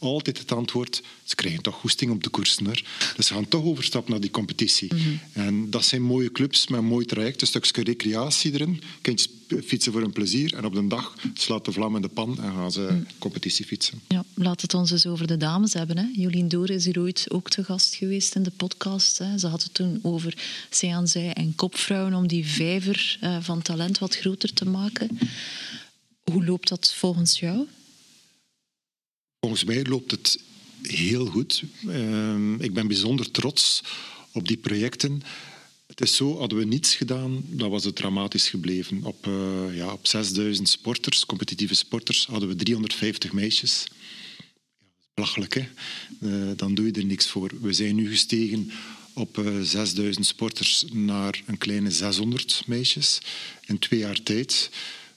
altijd 0.09 0.39
het 0.39 0.53
antwoord, 0.53 1.03
ze 1.23 1.35
krijgen 1.35 1.63
toch 1.63 1.75
goesting 1.75 2.11
op 2.11 2.23
de 2.23 2.31
koersen. 2.31 2.65
Dus 3.17 3.27
ze 3.27 3.35
gaan 3.35 3.49
toch 3.49 3.65
overstappen 3.65 4.11
naar 4.13 4.21
die 4.21 4.31
competitie. 4.31 4.95
Mhm. 4.95 5.09
En 5.33 5.71
dat 5.71 5.85
zijn 5.85 6.03
mooie 6.03 6.33
clubs 6.33 6.69
met 6.69 6.79
een 6.79 6.87
mooi 6.87 7.07
traject, 7.07 7.41
een 7.41 7.47
stukje 7.47 7.83
recreatie 7.83 8.53
erin. 8.53 8.83
Kindjes 9.01 9.29
fietsen 9.65 9.93
voor 9.93 10.01
hun 10.01 10.13
plezier 10.13 10.55
en 10.55 10.65
op 10.65 10.75
de 10.75 10.87
dag 10.87 11.15
slaat 11.35 11.65
de 11.65 11.73
vlam 11.73 11.97
in 11.97 12.03
de 12.03 12.09
pan 12.09 12.39
en 12.43 12.53
gaan 12.53 12.73
ze 12.73 12.89
mm. 12.91 13.07
competitie 13.19 13.65
fietsen. 13.65 14.01
Ja, 14.09 14.25
laat 14.35 14.61
het 14.61 14.75
ons 14.75 14.91
eens 14.91 15.07
over 15.07 15.27
de 15.27 15.37
dames 15.37 15.73
hebben. 15.73 15.99
Hè. 15.99 16.05
Jolien 16.13 16.49
Door 16.49 16.71
is 16.71 16.85
hier 16.85 17.01
ooit 17.01 17.27
ook 17.29 17.51
te 17.51 17.65
gast 17.65 17.95
geweest 17.95 18.35
in 18.35 18.43
de 18.43 18.51
podcast. 18.51 19.19
Hè. 19.19 19.39
Ze 19.39 19.47
had 19.47 19.63
het 19.63 19.75
toen 19.75 19.99
over 20.03 20.37
Seanzij 20.71 21.33
en 21.33 21.55
kopvrouwen 21.55 22.15
om 22.15 22.27
die 22.27 22.47
vijver 22.47 23.19
uh, 23.23 23.37
van 23.41 23.63
talent 23.63 23.84
wat 23.92 24.16
groter 24.16 24.53
te 24.53 24.64
maken. 24.64 25.18
Hoe 26.23 26.44
loopt 26.44 26.68
dat 26.68 26.94
volgens 26.94 27.38
jou? 27.38 27.66
Volgens 29.40 29.64
mij 29.64 29.85
loopt 29.85 30.11
het 30.11 30.38
heel 30.83 31.27
goed. 31.27 31.62
Uh, 31.87 32.55
ik 32.59 32.75
ben 32.75 32.87
bijzonder 32.87 33.31
trots 33.31 33.83
op 34.33 34.49
die 34.49 34.57
projecten. 34.57 35.23
Het 35.87 36.01
is 36.01 36.16
zo, 36.16 36.38
hadden 36.38 36.59
we 36.59 36.64
niets 36.64 36.94
gedaan, 36.94 37.44
dan 37.47 37.70
was 37.70 37.85
het 37.85 37.97
dramatisch 37.97 38.49
gebleven. 38.49 39.05
Op, 39.05 39.27
uh, 39.27 39.77
ja, 39.77 39.92
op 39.92 40.07
6000 40.07 40.68
sporters, 40.68 41.27
competitieve 41.27 41.75
sporters, 41.75 42.27
hadden 42.27 42.49
we 42.49 42.57
350 42.57 43.33
meisjes. 43.33 43.87
Ja, 43.88 43.94
belachelijk, 45.14 45.55
hè? 45.55 45.68
Uh, 46.20 46.51
dan 46.57 46.75
doe 46.75 46.87
je 46.87 46.92
er 46.92 47.05
niks 47.05 47.29
voor. 47.29 47.51
We 47.61 47.73
zijn 47.73 47.94
nu 47.94 48.09
gestegen 48.09 48.70
op 49.14 49.38
uh, 49.38 49.59
eh, 49.59 49.62
6000 49.62 50.27
sporters 50.27 50.85
naar 50.92 51.42
een 51.46 51.59
kleine 51.59 51.90
600 51.90 52.62
meisjes 52.66 53.18
in 53.66 53.79
twee 53.79 54.00
jaar 54.00 54.22
tijd. 54.22 54.70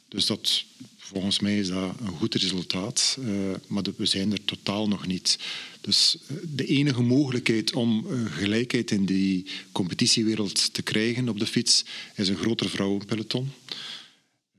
Dus 0.07 0.25
dat 0.25 0.65
Volgens 1.07 1.39
mij 1.39 1.60
is 1.60 1.67
dat 1.67 1.93
een 1.99 2.07
goed 2.07 2.36
resultaat, 2.36 3.17
uh, 3.19 3.55
maar 3.67 3.83
we 3.97 4.05
zijn 4.05 4.31
er 4.31 4.45
totaal 4.45 4.88
nog 4.88 5.07
niet. 5.07 5.39
Dus 5.81 6.17
uh, 6.31 6.38
de 6.55 6.65
enige 6.65 7.01
mogelijkheid 7.01 7.73
om 7.73 8.05
gelijkheid 8.29 8.91
in 8.91 9.05
die 9.05 9.45
competitiewereld 9.71 10.73
te 10.73 10.81
krijgen 10.81 11.29
op 11.29 11.39
de 11.39 11.45
fiets 11.45 11.86
is 12.15 12.29
een 12.29 12.38
groter 12.38 12.69
vrouwenpeloton. 12.69 13.49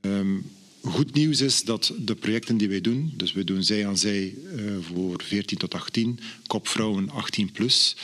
Um, 0.01 0.51
goed 0.81 1.13
nieuws 1.13 1.41
is 1.41 1.63
dat 1.63 1.93
de 1.97 2.15
projecten 2.15 2.57
die 2.57 2.69
wij 2.69 2.81
doen, 2.81 3.13
dus 3.15 3.31
we 3.31 3.43
doen 3.43 3.63
zij 3.63 3.87
aan 3.87 3.97
zij 3.97 4.33
voor 4.81 5.23
14 5.23 5.57
tot 5.57 5.73
18, 5.73 6.19
kopvrouwen 6.47 7.09
18 7.09 7.51
plus. 7.51 7.95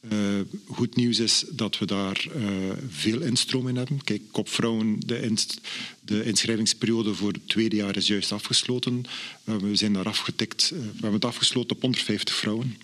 Uh, 0.00 0.40
goed 0.66 0.96
nieuws 0.96 1.18
is 1.18 1.44
dat 1.50 1.78
we 1.78 1.86
daar 1.86 2.26
uh, 2.36 2.46
veel 2.88 3.20
instroom 3.20 3.68
in 3.68 3.76
hebben. 3.76 4.04
Kijk, 4.04 4.22
kopvrouwen, 4.30 5.00
de, 5.06 5.34
de, 6.00 6.24
inschrijvingsperiode 6.24 7.14
voor 7.14 7.32
het 7.32 7.48
tweede 7.48 7.76
jaar 7.76 7.96
is 7.96 8.06
juist 8.06 8.32
afgesloten. 8.32 9.04
Uh, 9.44 9.56
we 9.56 9.76
zijn 9.76 9.92
daar 9.92 10.06
afgetikt. 10.06 10.68
we 10.70 10.90
hebben 10.92 11.12
het 11.12 11.24
afgesloten 11.24 11.76
op 11.76 11.82
150 11.82 12.34
vrouwen. 12.34 12.76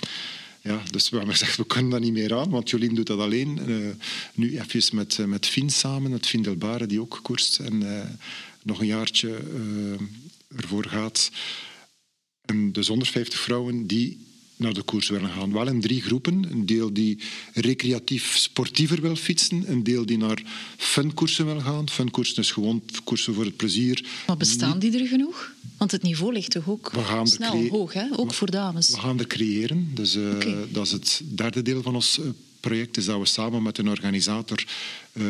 Ja, 0.61 0.83
dus 0.91 1.09
we 1.09 1.17
hebben 1.17 1.35
gezegd, 1.35 1.57
we 1.57 1.67
kunnen 1.67 1.91
dat 1.91 2.01
niet 2.01 2.13
meer 2.13 2.35
aan, 2.35 2.51
want 2.51 2.71
Jolien 2.71 2.95
doet 2.95 3.07
dat 3.07 3.19
alleen. 3.19 3.61
nu 4.35 4.61
even 4.61 4.97
met, 4.97 5.19
met 5.27 5.47
Fien 5.47 5.71
samen, 5.71 6.11
met 6.11 6.27
Fien 6.27 6.43
Delbare, 6.43 6.87
die 6.87 7.01
ook 7.01 7.21
koerst 7.23 7.59
en 7.59 7.83
nog 8.63 8.81
een 8.81 8.87
jaartje 8.87 9.39
ervoor 10.57 10.85
gaat. 10.85 11.31
En 12.41 12.73
de 12.73 12.85
150 12.87 13.41
vrouwen 13.41 13.87
die 13.87 14.19
naar 14.57 14.75
de 14.75 14.83
koers 14.83 15.09
willen 15.09 15.31
gaan. 15.31 15.53
Wel 15.53 15.67
in 15.67 15.81
drie 15.81 16.03
groepen. 16.03 16.47
Een 16.51 16.67
deel 16.67 16.93
die 16.93 17.19
recreatief 17.53 18.37
sportiever 18.37 19.01
wil 19.01 19.17
fietsen. 19.17 19.65
Een 19.67 19.83
deel 19.83 20.07
die 20.07 20.19
naar 20.19 20.43
funkoersen 20.77 21.47
wil 21.47 21.61
gaan. 21.61 21.89
Funkoersen 21.89 22.43
is 22.43 22.51
gewoon 22.51 22.83
koersen 23.05 23.35
voor 23.35 23.45
het 23.45 23.57
plezier. 23.57 24.05
Maar 24.27 24.37
bestaan 24.37 24.79
die 24.79 24.99
er 25.01 25.07
genoeg? 25.07 25.53
Want 25.77 25.91
het 25.91 26.03
niveau 26.03 26.33
ligt 26.33 26.51
toch 26.51 26.69
ook 26.69 26.93
snel 27.23 27.69
hoog, 27.69 27.93
hè? 27.93 28.07
ook 28.17 28.35
voor 28.35 28.51
dames? 28.51 28.91
We 28.91 28.99
gaan 28.99 29.19
er 29.19 29.27
creëren. 29.27 29.91
Dus, 29.95 30.17
uh, 30.17 30.33
Dat 30.69 30.87
is 30.87 30.93
het 30.93 31.21
derde 31.25 31.63
deel 31.63 31.83
van 31.83 31.95
ons 31.95 32.19
uh, 32.19 32.25
project. 32.61 32.97
Is 32.97 33.05
dat 33.05 33.19
we 33.19 33.27
samen 33.27 33.63
met 33.63 33.79
een 33.79 33.89
organisator 33.89 34.65
uh, 35.13 35.25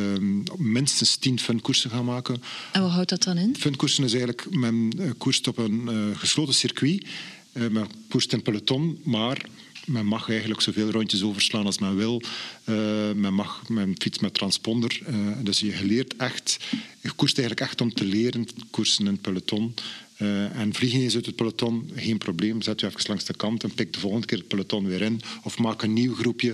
minstens 0.57 1.17
tien 1.17 1.39
funkoersen 1.39 1.91
gaan 1.91 2.05
maken. 2.05 2.43
En 2.73 2.83
wat 2.83 2.91
houdt 2.91 3.09
dat 3.09 3.23
dan 3.23 3.37
in? 3.37 3.57
Funkoersen 3.59 4.05
is 4.05 4.13
eigenlijk... 4.13 4.47
Men 4.51 4.93
koerst 5.19 5.49
op 5.49 5.59
een 5.59 5.89
gesloten 6.17 6.55
circuit 6.55 7.07
men 7.55 7.87
koerst 8.09 8.33
in 8.33 8.43
peloton, 8.43 8.99
maar 9.05 9.47
men 9.87 10.07
mag 10.07 10.31
eigenlijk 10.31 10.61
zoveel 10.61 10.91
rondjes 10.91 11.23
overslaan 11.23 11.67
als 11.67 11.79
men 11.79 11.97
wil. 11.97 12.23
Uh, 12.65 12.77
men 13.13 13.35
mag 13.35 13.69
men 13.69 13.95
fiets 13.99 14.19
met 14.19 14.35
transponder. 14.35 15.01
Uh, 15.09 15.17
dus 15.43 15.61
je 15.61 15.85
leert 15.85 16.17
echt, 16.17 16.59
je 17.01 17.11
koerst 17.11 17.39
eigenlijk 17.39 17.69
echt 17.69 17.81
om 17.81 17.95
te 17.95 18.05
leren 18.05 18.47
koersen 18.71 19.07
in 19.07 19.19
peloton. 19.19 19.75
Uh, 20.19 20.57
en 20.57 20.75
vliegen 20.75 21.01
eens 21.01 21.15
uit 21.15 21.27
het 21.27 21.37
peloton, 21.37 21.91
geen 21.95 22.19
probleem. 22.19 22.63
Zet 22.63 22.81
je 22.81 22.87
even 22.87 23.01
langs 23.07 23.25
de 23.25 23.37
kant 23.37 23.63
en 23.63 23.75
pik 23.75 23.93
de 23.93 23.99
volgende 23.99 24.27
keer 24.27 24.39
het 24.39 24.49
peloton 24.49 24.87
weer 24.87 25.03
in. 25.03 25.21
Of 25.43 25.59
maak 25.59 25.83
een 25.83 25.93
nieuw 25.93 26.15
groepje. 26.15 26.51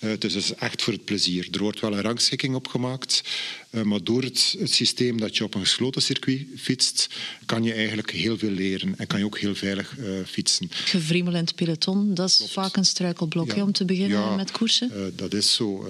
Uh, 0.00 0.10
dus 0.18 0.34
het 0.34 0.42
is 0.42 0.54
echt 0.54 0.82
voor 0.82 0.92
het 0.92 1.04
plezier. 1.04 1.48
Er 1.50 1.60
wordt 1.60 1.80
wel 1.80 1.92
een 1.92 2.00
rangschikking 2.00 2.54
opgemaakt. 2.54 3.22
Uh, 3.70 3.82
maar 3.82 4.04
door 4.04 4.22
het, 4.22 4.56
het, 4.58 4.70
systeem 4.70 5.20
dat 5.20 5.36
je 5.36 5.44
op 5.44 5.54
een 5.54 5.60
gesloten 5.60 6.02
circuit 6.02 6.46
fietst, 6.56 7.08
kan 7.46 7.62
je 7.62 7.72
eigenlijk 7.72 8.10
heel 8.10 8.38
veel 8.38 8.50
leren. 8.50 8.94
En 8.98 9.06
kan 9.06 9.18
je 9.18 9.24
ook 9.24 9.38
heel 9.38 9.54
veilig 9.54 9.96
fietsen. 10.26 10.68
Gevriemel 10.70 11.32
in 11.32 11.44
het 11.44 11.54
peloton, 11.54 12.14
dat 12.14 12.28
is 12.28 12.36
Klopt. 12.36 12.52
vaak 12.52 12.76
een 12.76 12.84
struikelblok 12.84 13.54
ja. 13.54 13.62
om 13.62 13.72
te 13.72 13.84
beginnen 13.84 14.18
ja, 14.18 14.34
met 14.34 14.50
koersen. 14.50 15.12
dat 15.16 15.34
is 15.34 15.54
zo. 15.54 15.86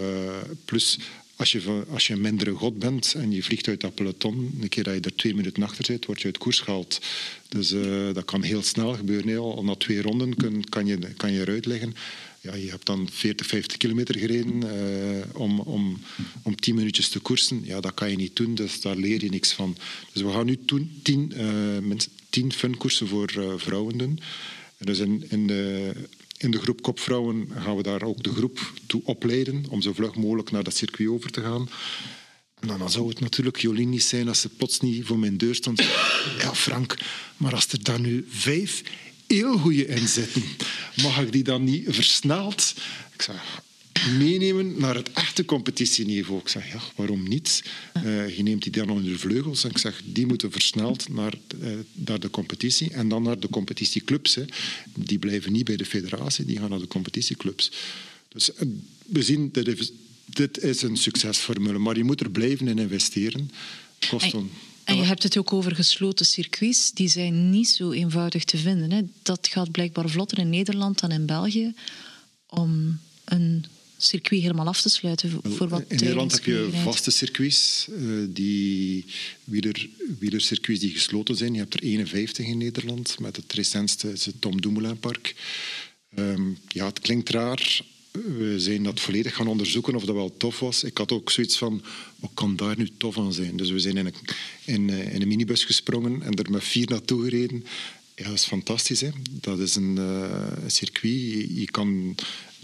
plus 0.65 0.99
als 1.43 1.53
je, 1.53 1.85
als 1.89 2.07
je 2.07 2.13
een 2.13 2.21
mindere 2.21 2.51
god 2.51 2.79
bent 2.79 3.15
en 3.15 3.33
je 3.33 3.43
vliegt 3.43 3.69
uit 3.69 3.81
dat 3.81 3.95
peloton, 3.95 4.59
een 4.61 4.69
keer 4.69 4.85
dat 4.85 4.95
je 4.95 5.01
er 5.01 5.17
twee 5.17 5.35
minuten 5.35 5.63
achter 5.63 5.85
zit, 5.85 6.07
word 6.07 6.21
je 6.21 6.27
uit 6.27 6.39
koers 6.39 6.61
gehaald. 6.61 7.01
Dus 7.49 7.73
uh, 7.73 8.15
dat 8.15 8.25
kan 8.25 8.43
heel 8.43 8.63
snel 8.63 8.95
gebeuren. 8.95 9.39
Al, 9.39 9.57
al 9.57 9.65
na 9.65 9.75
twee 9.75 10.03
ronden 10.03 10.37
kun, 10.37 10.69
kan, 10.69 10.87
je, 10.87 10.99
kan 11.17 11.33
je 11.33 11.41
eruit 11.41 11.67
liggen. 11.67 11.95
Ja, 12.41 12.55
je 12.55 12.71
hebt 12.71 12.87
dan 12.87 13.09
40, 13.13 13.47
50 13.47 13.77
kilometer 13.77 14.19
gereden 14.19 14.63
uh, 14.63 15.41
om, 15.41 15.61
om, 15.61 16.01
om 16.43 16.57
10 16.57 16.75
minuutjes 16.75 17.09
te 17.09 17.21
koersen. 17.21 17.61
Ja, 17.65 17.81
dat 17.81 17.95
kan 17.95 18.11
je 18.11 18.17
niet 18.17 18.37
doen, 18.37 18.55
dus 18.55 18.81
daar 18.81 18.97
leer 18.97 19.23
je 19.25 19.31
niks 19.31 19.53
van. 19.53 19.77
Dus 20.13 20.23
we 20.23 20.31
gaan 20.31 20.47
nu 20.47 20.59
toen 20.65 21.01
10, 21.03 21.33
uh, 21.91 21.97
10 22.31 22.53
funkoersen 22.53 23.09
voor 23.09 23.55
vrouwen 23.57 23.99
doen. 23.99 24.19
Dus 24.79 24.99
in, 24.99 25.25
in 25.29 25.47
de 25.47 25.93
in 26.43 26.51
de 26.51 26.61
groep 26.61 26.83
kopvrouwen 26.83 27.49
gaan 27.55 27.77
we 27.77 27.83
daar 27.83 28.03
ook 28.03 28.23
de 28.23 28.33
groep 28.33 28.73
toe 28.87 29.03
opleiden 29.05 29.65
om 29.69 29.83
zo 29.83 29.93
vlug 29.93 30.15
mogelijk 30.15 30.51
naar 30.51 30.63
dat 30.63 30.77
circuit 30.77 31.09
over 31.09 31.31
te 31.31 31.41
gaan. 31.41 31.69
En 32.61 32.69
dan 32.69 32.91
zou 32.91 33.09
het 33.09 33.21
natuurlijk 33.21 33.61
Jolien 33.61 33.89
niet 33.89 34.03
zijn 34.03 34.29
als 34.29 34.41
ze 34.41 34.49
plots 34.49 34.81
niet 34.81 35.07
voor 35.07 35.19
mijn 35.19 35.37
deur 35.37 35.55
stond. 35.55 35.83
Ja, 36.39 36.55
Frank, 36.55 36.99
maar 37.37 37.55
als 37.55 37.67
er 37.67 37.83
dan 37.83 38.01
nu 38.01 38.27
vijf 38.29 38.83
heel 39.27 39.59
goede 39.59 39.87
in 39.87 40.09
zitten, 40.09 40.43
mag 41.03 41.21
ik 41.21 41.33
die 41.33 41.43
dan 41.43 41.65
niet 41.65 41.85
versneld? 41.89 42.75
Ik 43.13 43.23
zei, 43.23 43.39
meenemen 44.19 44.79
naar 44.79 44.95
het 44.95 45.13
echte 45.13 45.45
competitieniveau. 45.45 46.41
Ik 46.41 46.49
zeg, 46.49 46.73
ja, 46.73 46.81
waarom 46.97 47.29
niet? 47.29 47.63
Uh, 48.05 48.37
je 48.37 48.43
neemt 48.43 48.63
die 48.63 48.73
dan 48.73 48.91
onder 48.91 49.13
de 49.13 49.19
vleugels 49.19 49.65
en 49.65 49.71
ik 49.71 49.79
zeg, 49.79 50.03
die 50.05 50.27
moeten 50.27 50.53
versneld 50.53 51.09
naar, 51.09 51.35
uh, 51.63 51.73
naar 51.93 52.21
de 52.21 52.31
competitie 52.31 52.91
en 52.91 53.09
dan 53.09 53.23
naar 53.23 53.39
de 53.39 53.49
competitieclubs. 53.49 54.35
Hè. 54.35 54.45
Die 54.95 55.19
blijven 55.19 55.53
niet 55.53 55.65
bij 55.65 55.77
de 55.77 55.85
federatie, 55.85 56.45
die 56.45 56.59
gaan 56.59 56.71
naar 56.71 56.79
de 56.79 56.87
competitieclubs. 56.87 57.71
Dus 58.29 58.51
uh, 58.51 58.69
we 59.07 59.23
zien, 59.23 59.49
dit 59.53 59.81
is, 59.81 59.93
dit 60.25 60.63
is 60.63 60.83
een 60.83 60.97
succesformule, 60.97 61.79
maar 61.79 61.97
je 61.97 62.05
moet 62.05 62.21
er 62.21 62.31
blijven 62.31 62.69
in 62.69 62.79
investeren. 62.79 63.51
Kost 64.09 64.33
en, 64.33 64.51
en 64.85 64.97
je 64.97 65.03
hebt 65.03 65.23
het 65.23 65.39
ook 65.39 65.53
over 65.53 65.75
gesloten 65.75 66.27
circuits. 66.27 66.93
Die 66.93 67.09
zijn 67.09 67.51
niet 67.51 67.69
zo 67.69 67.91
eenvoudig 67.91 68.45
te 68.45 68.59
vinden. 68.59 68.91
Hè. 68.91 69.03
Dat 69.23 69.49
gaat 69.49 69.71
blijkbaar 69.71 70.09
vlotter 70.09 70.39
in 70.39 70.51
Nederland 70.51 71.01
dan 71.01 71.11
in 71.11 71.27
België 71.27 71.75
om 72.47 72.99
een 73.25 73.65
circuit 74.05 74.43
helemaal 74.43 74.67
af 74.67 74.81
te 74.81 74.89
sluiten 74.89 75.41
voor 75.43 75.69
wat 75.69 75.85
In 75.89 75.97
Nederland 75.97 76.33
heb 76.33 76.45
je 76.45 76.69
vaste 76.83 77.11
circuits, 77.11 77.87
uh, 77.91 78.27
die 78.29 79.05
wieler, 79.45 79.89
wielercircuits 80.19 80.81
die 80.81 80.91
gesloten 80.91 81.37
zijn. 81.37 81.53
Je 81.53 81.59
hebt 81.59 81.75
er 81.75 81.83
51 81.83 82.47
in 82.47 82.59
Nederland. 82.59 83.19
Met 83.21 83.37
het 83.37 83.53
recentste 83.53 84.13
is 84.13 84.27
het 84.27 84.41
Tom 84.41 84.61
Dumoulin 84.61 84.99
Park. 84.99 85.35
Um, 86.19 86.59
ja, 86.69 86.87
het 86.87 87.01
klinkt 87.01 87.29
raar. 87.29 87.81
We 88.11 88.55
zijn 88.57 88.83
dat 88.83 89.01
volledig 89.01 89.35
gaan 89.35 89.47
onderzoeken 89.47 89.95
of 89.95 90.05
dat 90.05 90.15
wel 90.15 90.37
tof 90.37 90.59
was. 90.59 90.85
Ik 90.85 90.99
had 90.99 91.13
ook 91.13 91.31
zoiets 91.31 91.59
van, 91.59 91.83
wat 92.17 92.31
kan 92.35 92.57
daar 92.57 92.79
nu 92.79 92.89
tof 92.97 93.19
aan 93.19 93.33
zijn? 93.33 93.57
Dus 93.57 93.71
we 93.71 93.79
zijn 93.79 93.97
in 93.97 94.07
een, 94.07 94.15
in, 94.65 94.91
in 94.91 95.23
een 95.23 95.29
minibus 95.29 95.65
gesprongen 95.65 96.23
en 96.23 96.35
er 96.35 96.51
met 96.51 96.65
vier 96.65 96.89
naartoe 96.89 97.23
gereden. 97.23 97.65
Ja, 98.23 98.29
dat 98.29 98.37
is 98.39 98.45
fantastisch. 98.45 99.01
Hè? 99.01 99.09
Dat 99.31 99.59
is 99.59 99.75
een, 99.75 99.97
uh, 99.97 100.53
circuit. 100.67 101.13
Je, 101.13 101.61
je, 101.61 101.71
kan 101.71 102.15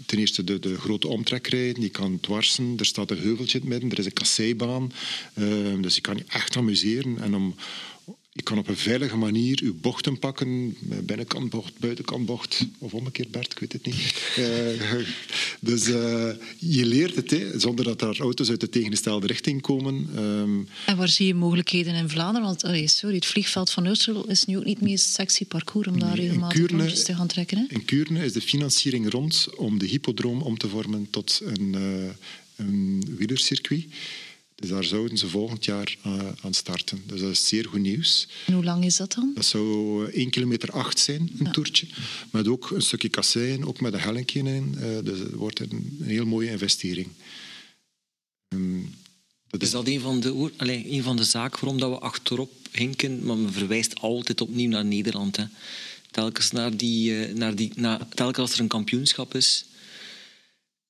ten 0.05 0.17
eerste 0.17 0.43
de, 0.43 0.59
de 0.59 0.77
grote 0.77 1.07
omtrek 1.07 1.47
rijden, 1.47 1.81
die 1.81 1.89
kan 1.89 2.19
dwarsen. 2.19 2.75
Er 2.77 2.85
staat 2.85 3.11
een 3.11 3.17
heuveltje 3.17 3.57
in 3.57 3.63
het 3.63 3.73
midden, 3.73 3.91
er 3.91 3.99
is 3.99 4.05
een 4.05 4.13
kasseibaan. 4.13 4.91
Uh, 5.33 5.81
dus 5.81 5.95
je 5.95 6.01
kan 6.01 6.17
je 6.17 6.23
echt 6.27 6.55
amuseren. 6.55 7.21
En 7.21 7.35
om, 7.35 7.55
je 8.39 8.45
kan 8.45 8.57
op 8.57 8.67
een 8.67 8.77
veilige 8.77 9.17
manier 9.17 9.63
je 9.63 9.73
bochten 9.73 10.19
pakken, 10.19 10.75
binnenkantbocht, 10.79 11.79
buitenkantbocht, 11.79 12.65
of 12.77 12.93
omgekeerd 12.93 13.31
Bert, 13.31 13.51
ik 13.51 13.59
weet 13.59 13.73
het 13.73 13.85
niet. 13.85 14.33
Uh, 14.37 14.45
dus 15.69 15.87
uh, 15.87 16.29
je 16.57 16.85
leert 16.85 17.15
het, 17.15 17.31
hè, 17.31 17.59
zonder 17.59 17.85
dat 17.85 18.01
er 18.01 18.19
auto's 18.19 18.49
uit 18.49 18.59
de 18.59 18.69
tegengestelde 18.69 19.27
richting 19.27 19.61
komen. 19.61 20.09
Um, 20.17 20.67
en 20.85 20.97
waar 20.97 21.07
zie 21.07 21.27
je 21.27 21.33
mogelijkheden 21.33 21.95
in 21.95 22.09
Vlaanderen? 22.09 22.47
Want 22.47 22.63
allee, 22.63 22.87
sorry, 22.87 23.15
het 23.15 23.25
vliegveld 23.25 23.71
van 23.71 23.85
Ursel 23.85 24.27
is 24.27 24.45
nu 24.45 24.57
ook 24.57 24.65
niet 24.65 24.79
het 24.79 24.87
meest 24.87 25.13
sexy 25.13 25.45
parcours 25.45 25.87
om 25.87 25.99
daar 25.99 26.15
regelmatig 26.15 26.69
rondjes 26.69 27.03
te 27.03 27.15
gaan 27.15 27.27
trekken. 27.27 27.57
Hè? 27.57 27.63
In 27.67 27.85
Kuurne 27.85 28.25
is 28.25 28.33
de 28.33 28.41
financiering 28.41 29.11
rond 29.11 29.47
om 29.55 29.77
de 29.77 29.85
hippodroom 29.85 30.41
om 30.41 30.57
te 30.57 30.69
vormen 30.69 31.07
tot 31.09 31.41
een, 31.43 31.75
uh, 31.75 32.09
een 32.55 33.03
wielercircuit. 33.17 33.85
Dus 34.59 34.69
daar 34.69 34.83
zouden 34.83 35.17
ze 35.17 35.27
volgend 35.27 35.65
jaar 35.65 35.95
uh, 36.05 36.19
aan 36.41 36.53
starten. 36.53 37.03
Dus 37.05 37.21
dat 37.21 37.31
is 37.31 37.47
zeer 37.47 37.65
goed 37.65 37.79
nieuws. 37.79 38.27
En 38.45 38.53
hoe 38.53 38.63
lang 38.63 38.85
is 38.85 38.97
dat 38.97 39.13
dan? 39.13 39.31
Dat 39.35 39.45
zou 39.45 40.11
1 40.11 40.29
kilometer 40.29 40.71
8 40.71 40.99
zijn, 40.99 41.21
een 41.21 41.45
ja. 41.45 41.51
toertje. 41.51 41.87
Met 42.31 42.47
ook 42.47 42.69
een 42.69 42.81
stukje 42.81 43.09
kassein, 43.09 43.65
ook 43.65 43.81
met 43.81 43.93
een 43.93 43.99
hellinkje 43.99 44.39
in. 44.39 44.75
Uh, 44.77 44.83
dus 45.03 45.19
het 45.19 45.33
wordt 45.33 45.59
een, 45.59 45.97
een, 45.99 46.07
heel 46.07 46.25
mooie 46.25 46.49
investering. 46.49 47.07
Um, 48.53 48.95
dat 49.49 49.61
is, 49.61 49.67
is 49.67 49.73
dat 49.73 49.87
een 49.87 49.99
van, 49.99 50.19
de, 50.19 50.51
allez, 50.57 50.83
een 50.85 51.03
van 51.03 51.15
de 51.15 51.23
zaken 51.23 51.59
waarom 51.59 51.79
dat 51.79 51.89
we 51.89 51.99
achterop 51.99 52.51
hinken? 52.71 53.25
Maar 53.25 53.37
men 53.37 53.53
verwijst 53.53 53.99
altijd 53.99 54.41
opnieuw 54.41 54.69
naar 54.69 54.85
Nederland. 54.85 55.35
Hè. 55.35 55.43
Telkens, 56.11 56.51
naar 56.51 56.77
die, 56.77 57.27
naar 57.33 57.55
die, 57.55 57.71
naar, 57.75 58.07
telkens 58.09 58.37
als 58.37 58.53
er 58.53 58.59
een 58.59 58.67
kampioenschap 58.67 59.35
is 59.35 59.65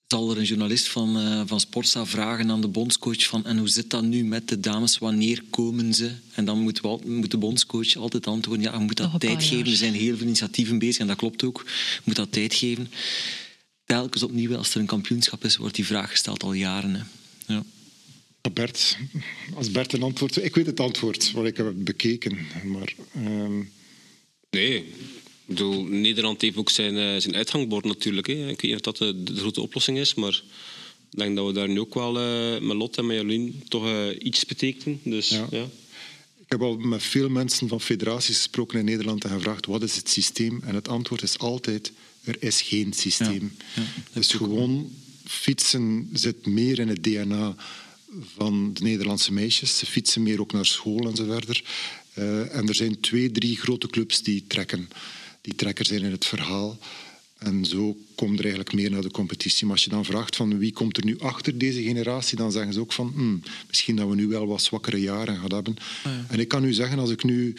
zal 0.09 0.31
er 0.31 0.37
een 0.37 0.43
journalist 0.43 0.87
van, 0.87 1.17
uh, 1.17 1.41
van 1.45 1.59
Sportsa 1.59 2.05
vragen 2.05 2.51
aan 2.51 2.61
de 2.61 2.67
bondscoach 2.67 3.25
van 3.25 3.45
en 3.45 3.57
hoe 3.57 3.67
zit 3.67 3.89
dat 3.89 4.03
nu 4.03 4.23
met 4.23 4.47
de 4.47 4.59
dames, 4.59 4.97
wanneer 4.97 5.43
komen 5.49 5.93
ze? 5.93 6.11
En 6.33 6.45
dan 6.45 6.59
moet, 6.59 6.81
wel, 6.81 7.01
moet 7.05 7.31
de 7.31 7.37
bondscoach 7.37 7.95
altijd 7.95 8.27
antwoorden, 8.27 8.63
ja, 8.63 8.73
je 8.73 8.79
moet 8.79 8.97
dat 8.97 9.19
tijd 9.19 9.43
geven. 9.43 9.65
Er 9.65 9.77
zijn 9.77 9.93
heel 9.93 10.17
veel 10.17 10.25
initiatieven 10.25 10.79
bezig 10.79 11.01
en 11.01 11.07
dat 11.07 11.17
klopt 11.17 11.43
ook. 11.43 11.63
Je 11.65 12.01
moet 12.03 12.15
dat 12.15 12.31
tijd 12.31 12.53
geven. 12.53 12.91
Telkens 13.85 14.23
opnieuw, 14.23 14.55
als 14.55 14.73
er 14.73 14.79
een 14.79 14.85
kampioenschap 14.85 15.43
is, 15.43 15.57
wordt 15.57 15.75
die 15.75 15.85
vraag 15.85 16.09
gesteld 16.09 16.43
al 16.43 16.53
jaren. 16.53 16.95
Hè. 16.95 17.03
Ja. 17.53 17.63
Bert, 18.53 18.97
als 19.55 19.71
Bert 19.71 19.93
een 19.93 20.03
antwoord... 20.03 20.43
Ik 20.43 20.55
weet 20.55 20.65
het 20.65 20.79
antwoord, 20.79 21.31
want 21.31 21.47
ik 21.47 21.57
heb 21.57 21.65
het 21.65 21.83
bekeken. 21.83 22.37
Maar, 22.63 22.93
um... 23.15 23.71
Nee, 24.49 24.93
ik 25.49 25.55
bedoel, 25.55 25.83
Nederland 25.83 26.41
heeft 26.41 26.57
ook 26.57 26.69
zijn, 26.69 26.95
uh, 26.95 27.21
zijn 27.21 27.35
uitgangbord 27.35 27.85
natuurlijk. 27.85 28.27
Hè. 28.27 28.33
Ik 28.33 28.61
weet 28.61 28.61
niet 28.61 28.73
of 28.73 28.81
dat 28.81 28.97
de, 28.97 29.23
de, 29.23 29.35
grote 29.35 29.61
oplossing 29.61 29.97
is, 29.97 30.13
maar 30.13 30.41
ik 31.11 31.19
denk 31.19 31.35
dat 31.35 31.47
we 31.47 31.53
daar 31.53 31.69
nu 31.69 31.79
ook 31.79 31.93
wel 31.93 32.17
uh, 32.17 32.61
met 32.61 32.77
Lot 32.77 32.97
en 32.97 33.05
met 33.05 33.17
Jolien 33.17 33.63
toch 33.67 33.85
uh, 33.85 34.07
iets 34.19 34.45
betekenen. 34.45 34.99
Dus, 35.03 35.29
ja. 35.29 35.47
ja. 35.51 35.63
Ik 36.37 36.47
heb 36.47 36.61
al 36.61 36.77
met 36.77 37.03
veel 37.03 37.29
mensen 37.29 37.67
van 37.67 37.81
federaties 37.81 38.35
gesproken 38.35 38.79
in 38.79 38.85
Nederland 38.85 39.23
en 39.23 39.29
gevraagd 39.29 39.65
wat 39.65 39.83
is 39.83 39.95
het 39.95 40.09
systeem. 40.09 40.61
En 40.65 40.75
het 40.75 40.87
antwoord 40.87 41.21
is 41.21 41.37
altijd, 41.37 41.91
er 42.23 42.35
is 42.39 42.61
geen 42.61 42.93
systeem. 42.93 43.51
Ja. 43.75 43.81
Ja, 43.81 43.87
dus 44.13 44.31
gewoon 44.31 44.91
fietsen 45.25 46.09
zit 46.13 46.45
meer 46.45 46.79
in 46.79 46.87
het 46.87 47.03
DNA 47.03 47.55
van 48.35 48.73
de 48.73 48.83
Nederlandse 48.83 49.33
meisjes. 49.33 49.77
Ze 49.77 49.85
fietsen 49.85 50.23
meer 50.23 50.39
ook 50.39 50.51
naar 50.51 50.65
school 50.65 51.07
en 51.09 51.15
zo 51.15 51.25
verder. 51.25 51.63
Uh, 52.13 52.55
en 52.55 52.67
er 52.67 52.75
zijn 52.75 52.99
twee, 52.99 53.31
drie 53.31 53.57
grote 53.57 53.87
clubs 53.87 54.21
die 54.21 54.43
trekken 54.47 54.89
die 55.49 55.57
trekker 55.57 55.85
zijn 55.85 56.03
in 56.03 56.11
het 56.11 56.25
verhaal. 56.25 56.77
En 57.37 57.65
zo 57.65 57.97
komt 58.15 58.37
er 58.37 58.45
eigenlijk 58.45 58.73
meer 58.73 58.91
naar 58.91 59.01
de 59.01 59.11
competitie. 59.11 59.65
Maar 59.65 59.75
als 59.75 59.83
je 59.83 59.89
dan 59.89 60.05
vraagt 60.05 60.35
van 60.35 60.57
wie 60.57 60.73
komt 60.73 60.97
er 60.97 61.05
nu 61.05 61.19
achter 61.19 61.57
deze 61.57 61.83
generatie, 61.83 62.37
dan 62.37 62.51
zeggen 62.51 62.73
ze 62.73 62.79
ook 62.79 62.93
van 62.93 63.11
hmm, 63.15 63.41
misschien 63.67 63.95
dat 63.95 64.09
we 64.09 64.15
nu 64.15 64.27
wel 64.27 64.47
wat 64.47 64.61
zwakkere 64.61 65.01
jaren 65.01 65.37
gaan 65.37 65.53
hebben. 65.53 65.75
Ja. 66.03 66.25
En 66.27 66.39
ik 66.39 66.47
kan 66.47 66.63
u 66.63 66.73
zeggen, 66.73 66.99
als 66.99 67.09
ik 67.09 67.23
nu 67.23 67.55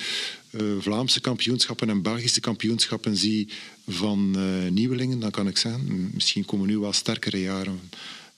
uh, 0.50 0.62
Vlaamse 0.78 1.20
kampioenschappen 1.20 1.90
en 1.90 2.02
Belgische 2.02 2.40
kampioenschappen 2.40 3.16
zie 3.16 3.48
van 3.88 4.34
uh, 4.36 4.70
nieuwelingen, 4.70 5.18
dan 5.18 5.30
kan 5.30 5.48
ik 5.48 5.58
zeggen, 5.58 5.86
hmm, 5.86 6.10
misschien 6.12 6.44
komen 6.44 6.66
nu 6.66 6.78
wel 6.78 6.92
sterkere 6.92 7.40
jaren. 7.40 7.80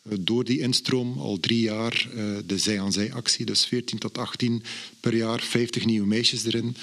Uh, 0.03 0.19
door 0.21 0.45
die 0.45 0.61
instroom 0.61 1.19
al 1.19 1.41
drie 1.41 1.61
jaar 1.61 2.09
de 2.47 2.59
zij-aan-zij-actie, 2.59 3.47
dus 3.47 3.67
14 3.67 3.99
tot 3.99 4.19
18 4.19 4.63
per 5.01 5.17
jaar, 5.17 5.41
50 5.41 5.85
nieuwe 5.85 6.07
meisjes 6.07 6.45
erin. 6.45 6.77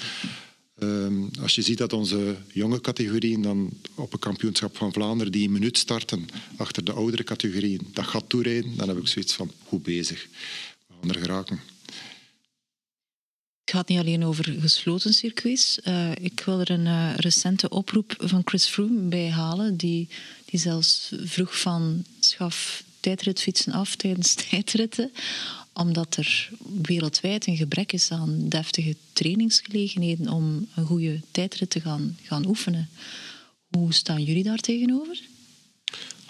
Um, 0.82 1.30
als 1.40 1.54
je 1.54 1.62
ziet 1.62 1.78
dat 1.78 1.92
onze 1.92 2.36
jonge 2.52 2.80
categorieën 2.80 3.42
dan 3.42 3.70
op 3.94 4.12
een 4.12 4.18
kampioenschap 4.18 4.76
van 4.76 4.92
Vlaanderen 4.92 5.32
die 5.32 5.46
een 5.46 5.52
minuut 5.52 5.78
starten 5.78 6.26
achter 6.56 6.84
de 6.84 6.92
oudere 6.92 7.24
categorieën, 7.24 7.88
dat 7.92 8.06
gaat 8.06 8.28
toerijden, 8.28 8.76
dan 8.76 8.88
heb 8.88 8.98
ik 8.98 9.08
zoiets 9.08 9.34
van, 9.34 9.52
hoe 9.64 9.80
bezig? 9.80 10.28
We 10.86 10.94
gaan 11.00 11.10
er 11.10 11.20
geraken. 11.20 11.60
Het 13.64 13.78
gaat 13.78 13.88
niet 13.88 13.98
alleen 13.98 14.24
over 14.24 14.56
gesloten 14.60 15.14
circuits. 15.14 15.78
Uh, 15.84 16.10
ik 16.20 16.42
wil 16.44 16.60
er 16.60 16.70
een 16.70 16.86
uh, 16.86 17.12
recente 17.16 17.68
oproep 17.68 18.14
van 18.18 18.42
Chris 18.44 18.66
Froome 18.66 19.08
bij 19.08 19.30
halen, 19.30 19.76
die, 19.76 20.08
die 20.44 20.60
zelfs 20.60 21.12
vroeg 21.24 21.60
van 21.60 22.04
schaf 22.20 22.84
tijdritfietsen 23.00 23.72
af 23.72 23.96
tijdens 23.96 24.34
tijdritten, 24.50 25.12
omdat 25.72 26.16
er 26.16 26.50
wereldwijd 26.82 27.46
een 27.46 27.56
gebrek 27.56 27.92
is 27.92 28.10
aan 28.10 28.48
deftige 28.48 28.96
trainingsgelegenheden 29.12 30.28
om 30.28 30.68
een 30.74 30.86
goede 30.86 31.20
tijdrit 31.30 31.70
te 31.70 31.80
gaan, 31.80 32.18
gaan 32.22 32.46
oefenen. 32.46 32.88
Hoe 33.70 33.92
staan 33.92 34.22
jullie 34.22 34.44
daar 34.44 34.58
tegenover? 34.58 35.20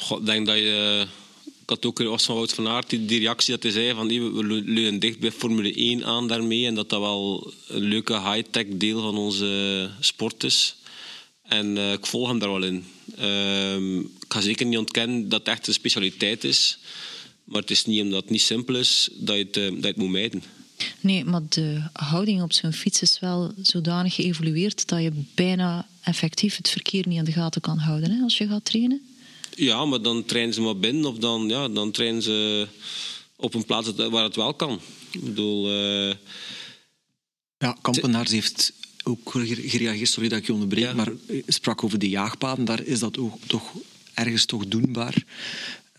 ik 0.09 0.27
denk 0.27 0.47
dat 0.47 0.57
je 0.57 1.07
ik 1.63 1.77
had 1.77 1.87
ook 1.87 1.99
was 1.99 2.25
van 2.25 2.35
Wout 2.35 2.53
van 2.53 2.69
Aert 2.69 2.91
die, 2.91 3.19
reactie 3.19 3.55
dat 3.55 3.63
hij 3.63 3.73
zei 3.73 3.95
van 3.95 4.07
we 4.07 4.63
leunen 4.65 5.01
dicht 5.01 5.19
bij 5.19 5.33
Formule 5.33 5.75
1 5.75 6.05
aan 6.05 6.29
daarmee 6.29 6.67
en 6.67 6.75
dat 6.75 6.89
dat 6.89 7.01
wel 7.01 7.53
een 7.69 7.83
leuke 7.83 8.21
high-tech 8.21 8.67
deel 8.69 9.01
van 9.01 9.17
onze 9.17 9.91
sport 10.01 10.45
is. 10.45 10.77
En 11.43 11.77
uh, 11.77 11.93
ik 11.93 12.07
volg 12.07 12.29
hem 12.29 12.39
daar 12.39 12.51
wel 12.51 12.63
in. 12.63 12.85
Uh, 13.19 13.97
ik 13.97 14.33
ga 14.33 14.41
zeker 14.41 14.67
niet 14.67 14.79
ontkennen 14.79 15.29
dat 15.29 15.39
het 15.39 15.49
echt 15.49 15.67
een 15.67 15.73
specialiteit 15.73 16.45
is. 16.45 16.79
Maar 17.51 17.61
het 17.61 17.71
is 17.71 17.85
niet 17.85 18.03
omdat 18.03 18.23
het 18.23 18.31
niet 18.31 18.41
simpel 18.41 18.75
is 18.75 19.09
dat 19.13 19.37
je 19.37 19.43
het, 19.43 19.57
uh, 19.57 19.65
dat 19.65 19.81
je 19.81 19.87
het 19.87 19.97
moet 19.97 20.11
mijden. 20.11 20.43
Nee, 21.01 21.25
maar 21.25 21.41
de 21.49 21.83
houding 21.93 22.43
op 22.43 22.53
zo'n 22.53 22.73
fiets 22.73 23.03
is 23.03 23.21
wel 23.21 23.53
zodanig 23.63 24.15
geëvolueerd 24.15 24.89
dat 24.89 25.03
je 25.03 25.13
bijna 25.35 25.89
effectief 26.03 26.57
het 26.57 26.69
verkeer 26.69 27.09
niet 27.09 27.19
aan 27.19 27.25
de 27.25 27.33
gaten 27.33 27.61
kan 27.61 27.79
houden 27.79 28.11
hè, 28.11 28.23
als 28.23 28.39
je 28.39 28.47
gaat 28.47 28.65
trainen. 28.65 29.01
Ja, 29.55 29.85
maar 29.85 30.03
dan 30.03 30.25
trainen 30.25 30.55
ze 30.55 30.61
maar 30.61 30.79
binnen 30.79 31.05
of 31.05 31.19
dan, 31.19 31.49
ja, 31.49 31.69
dan 31.69 31.91
trainen 31.91 32.23
ze 32.23 32.69
op 33.37 33.55
een 33.55 33.65
plaats 33.65 33.93
waar 33.95 34.25
het 34.25 34.37
wel 34.37 34.55
kan. 34.55 34.81
Ik 35.11 35.25
bedoel... 35.25 35.73
Uh... 35.73 36.15
Ja, 37.59 37.77
Kampenaars 37.81 38.31
heeft 38.31 38.73
ook 39.03 39.31
gereageerd, 39.31 40.09
sorry 40.09 40.29
dat 40.29 40.39
ik 40.39 40.47
je 40.47 40.53
onderbreek, 40.53 40.95
maar 40.95 41.13
sprak 41.47 41.85
over 41.85 41.99
de 41.99 42.09
jaagpaden. 42.09 42.65
Daar 42.65 42.83
is 42.83 42.99
dat 42.99 43.19
ook 43.19 43.39
toch 43.47 43.73
ergens 44.15 44.45
toch 44.45 44.67
doenbaar. 44.69 45.25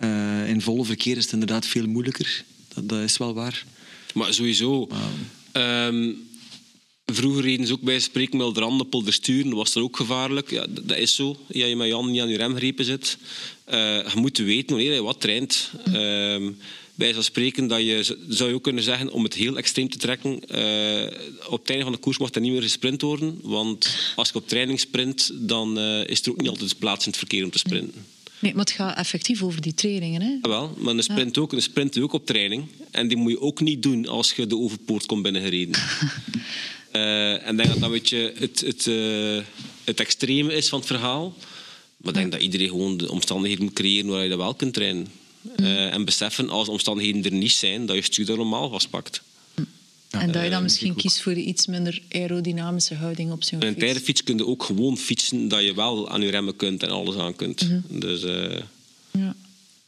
Uh, 0.04 0.50
in 0.50 0.62
volle 0.62 0.86
verkeer 0.86 1.18
is 1.18 1.24
het 1.24 1.34
inderdaad 1.34 1.66
veel 1.66 1.88
moeilijker. 1.88 2.44
Dat, 2.74 2.90
dat 2.90 3.02
is 3.02 3.18
wel 3.18 3.34
waar. 3.34 3.66
Maar 4.14 4.34
sowieso... 4.34 4.88
Wow. 4.88 6.14
Vroeger 7.14 7.44
reden 7.44 7.68
ze 7.68 7.74
ook 7.74 7.82
bij 7.82 8.00
spreken 8.00 8.38
de 8.54 8.86
polder 8.90 9.14
sturen. 9.14 9.50
Dat 9.50 9.58
was 9.58 9.76
er 9.76 9.82
ook 9.82 9.98
gevaarlijk. 9.98 10.50
Ja, 10.50 10.66
dat 10.70 10.98
is 10.98 11.16
zo. 11.16 11.38
Ja, 11.48 11.66
je 11.66 11.76
met 11.76 11.88
Jan 11.88 12.12
niet 12.12 12.22
aan 12.22 12.30
je 12.30 12.38
remgrepen 12.38 12.86
zit. 12.86 13.18
Uh, 13.74 13.76
je 13.76 14.12
moet 14.16 14.38
weten 14.38 14.76
wanneer 14.76 14.94
je 14.94 15.04
wat 15.04 15.22
traint. 15.22 15.72
Uh, 15.88 16.50
bij 16.96 17.14
zo'n 17.14 17.24
spreken 17.24 17.68
dat 17.68 17.80
je, 17.80 18.18
zou 18.28 18.50
je 18.50 18.56
ook 18.56 18.64
kunnen 18.64 18.84
zeggen, 18.84 19.12
om 19.12 19.24
het 19.24 19.34
heel 19.34 19.58
extreem 19.58 19.90
te 19.90 19.98
trekken, 19.98 20.32
uh, 20.32 21.04
op 21.48 21.60
het 21.60 21.70
einde 21.70 21.84
van 21.84 21.92
de 21.92 21.98
koers 21.98 22.18
mag 22.18 22.32
er 22.32 22.42
niet 22.42 22.52
meer 22.52 22.62
gesprint 22.62 23.02
worden. 23.02 23.40
Want 23.42 23.96
als 24.16 24.30
je 24.30 24.36
op 24.36 24.48
training 24.48 24.80
sprint, 24.80 25.32
dan 25.34 25.80
is 25.80 26.22
er 26.22 26.32
ook 26.32 26.42
niet 26.42 26.50
altijd 26.50 26.80
plaats 26.80 27.06
in 27.06 27.10
het 27.10 27.20
verkeer 27.20 27.44
om 27.44 27.52
te 27.52 27.58
sprinten. 27.58 28.06
Nee, 28.42 28.54
maar 28.54 28.66
het 28.66 28.74
gaat 28.74 28.98
effectief 28.98 29.44
over 29.44 29.62
die 29.62 29.74
trainingen. 29.74 30.22
Hè? 30.22 30.38
Wel, 30.42 30.76
maar 30.78 30.94
een 30.94 31.04
sprint, 31.04 31.38
ook, 31.38 31.52
een 31.54 31.62
sprint 31.62 32.00
ook 32.00 32.14
op 32.14 32.26
training. 32.26 32.68
En 32.92 33.08
die 33.08 33.18
moet 33.18 33.32
je 33.32 33.42
ook 33.42 33.60
niet 33.60 33.84
doen 33.84 34.08
als 34.08 34.32
je 34.32 34.48
de 34.48 34.58
overpoort 34.58 35.06
komt 35.06 35.22
binnengereden. 35.22 35.82
Uh, 36.94 37.46
en 37.48 37.56
denk 37.56 37.70
dat 37.70 37.80
dat 37.80 37.84
een 37.84 37.92
beetje 37.92 38.34
het, 38.38 38.60
het, 38.60 38.86
uh, 38.86 39.42
het 39.84 40.00
extreme 40.00 40.54
is 40.54 40.70
van 40.70 40.80
het 40.80 40.88
verhaal. 40.88 41.34
Maar 41.98 42.14
ik 42.14 42.20
denk 42.20 42.32
dat 42.32 42.42
iedereen 42.42 42.70
gewoon 42.70 42.98
de 42.98 43.12
omstandigheden 43.12 43.64
moet 43.64 43.74
creëren 43.74 44.10
waar 44.10 44.24
je 44.24 44.30
dat 44.30 44.38
wel 44.38 44.54
kunt 44.54 44.74
trainen. 44.74 45.08
Uh, 45.56 45.94
en 45.94 46.06
beseffen 46.06 46.50
als 46.50 46.68
omstandigheden 46.68 47.24
er 47.24 47.32
niet 47.32 47.52
zijn, 47.52 47.86
dat 47.86 47.96
je 47.96 48.02
stuur 48.02 48.38
normaal 48.38 48.70
vastpakt. 48.70 49.22
En 50.12 50.32
dat 50.32 50.44
je 50.44 50.50
dan 50.50 50.64
misschien 50.64 50.96
kiest 50.96 51.22
voor 51.22 51.34
iets 51.34 51.68
minder 51.68 52.02
aerodynamische 52.10 52.96
houding 52.96 53.32
op 53.32 53.44
zo'n 53.44 53.62
fiets. 53.62 53.74
Een 53.74 53.80
tijdfiets 53.80 54.24
kun 54.24 54.38
je 54.38 54.46
ook 54.46 54.64
gewoon 54.64 54.98
fietsen 54.98 55.48
dat 55.48 55.64
je 55.64 55.74
wel 55.74 56.10
aan 56.10 56.22
je 56.22 56.30
remmen 56.30 56.56
kunt 56.56 56.84
en 56.84 56.90
alles 56.90 57.16
aan 57.16 57.36
kunt. 57.36 57.62
Mm 57.62 57.84
-hmm. 57.88 58.00
Dus... 58.00 58.22
Ja. 59.12 59.36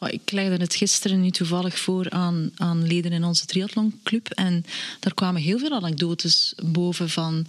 Ik 0.09 0.31
legde 0.31 0.57
het 0.57 0.75
gisteren 0.75 1.21
nu 1.21 1.31
toevallig 1.31 1.79
voor 1.79 2.09
aan, 2.09 2.51
aan 2.55 2.87
leden 2.87 3.11
in 3.11 3.23
onze 3.23 3.45
triathlonclub. 3.45 4.29
En 4.29 4.65
daar 4.99 5.13
kwamen 5.13 5.41
heel 5.41 5.59
veel 5.59 5.71
anekdotes 5.71 6.53
boven 6.63 7.09
van 7.09 7.45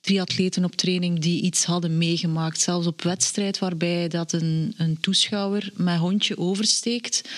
triatleten 0.00 0.64
op 0.64 0.74
training 0.74 1.18
die 1.18 1.42
iets 1.42 1.64
hadden 1.64 1.98
meegemaakt. 1.98 2.60
Zelfs 2.60 2.86
op 2.86 3.02
wedstrijd 3.02 3.58
waarbij 3.58 4.08
dat 4.08 4.32
een, 4.32 4.74
een 4.76 5.00
toeschouwer 5.00 5.70
met 5.74 5.98
hondje 5.98 6.38
oversteekt. 6.38 7.28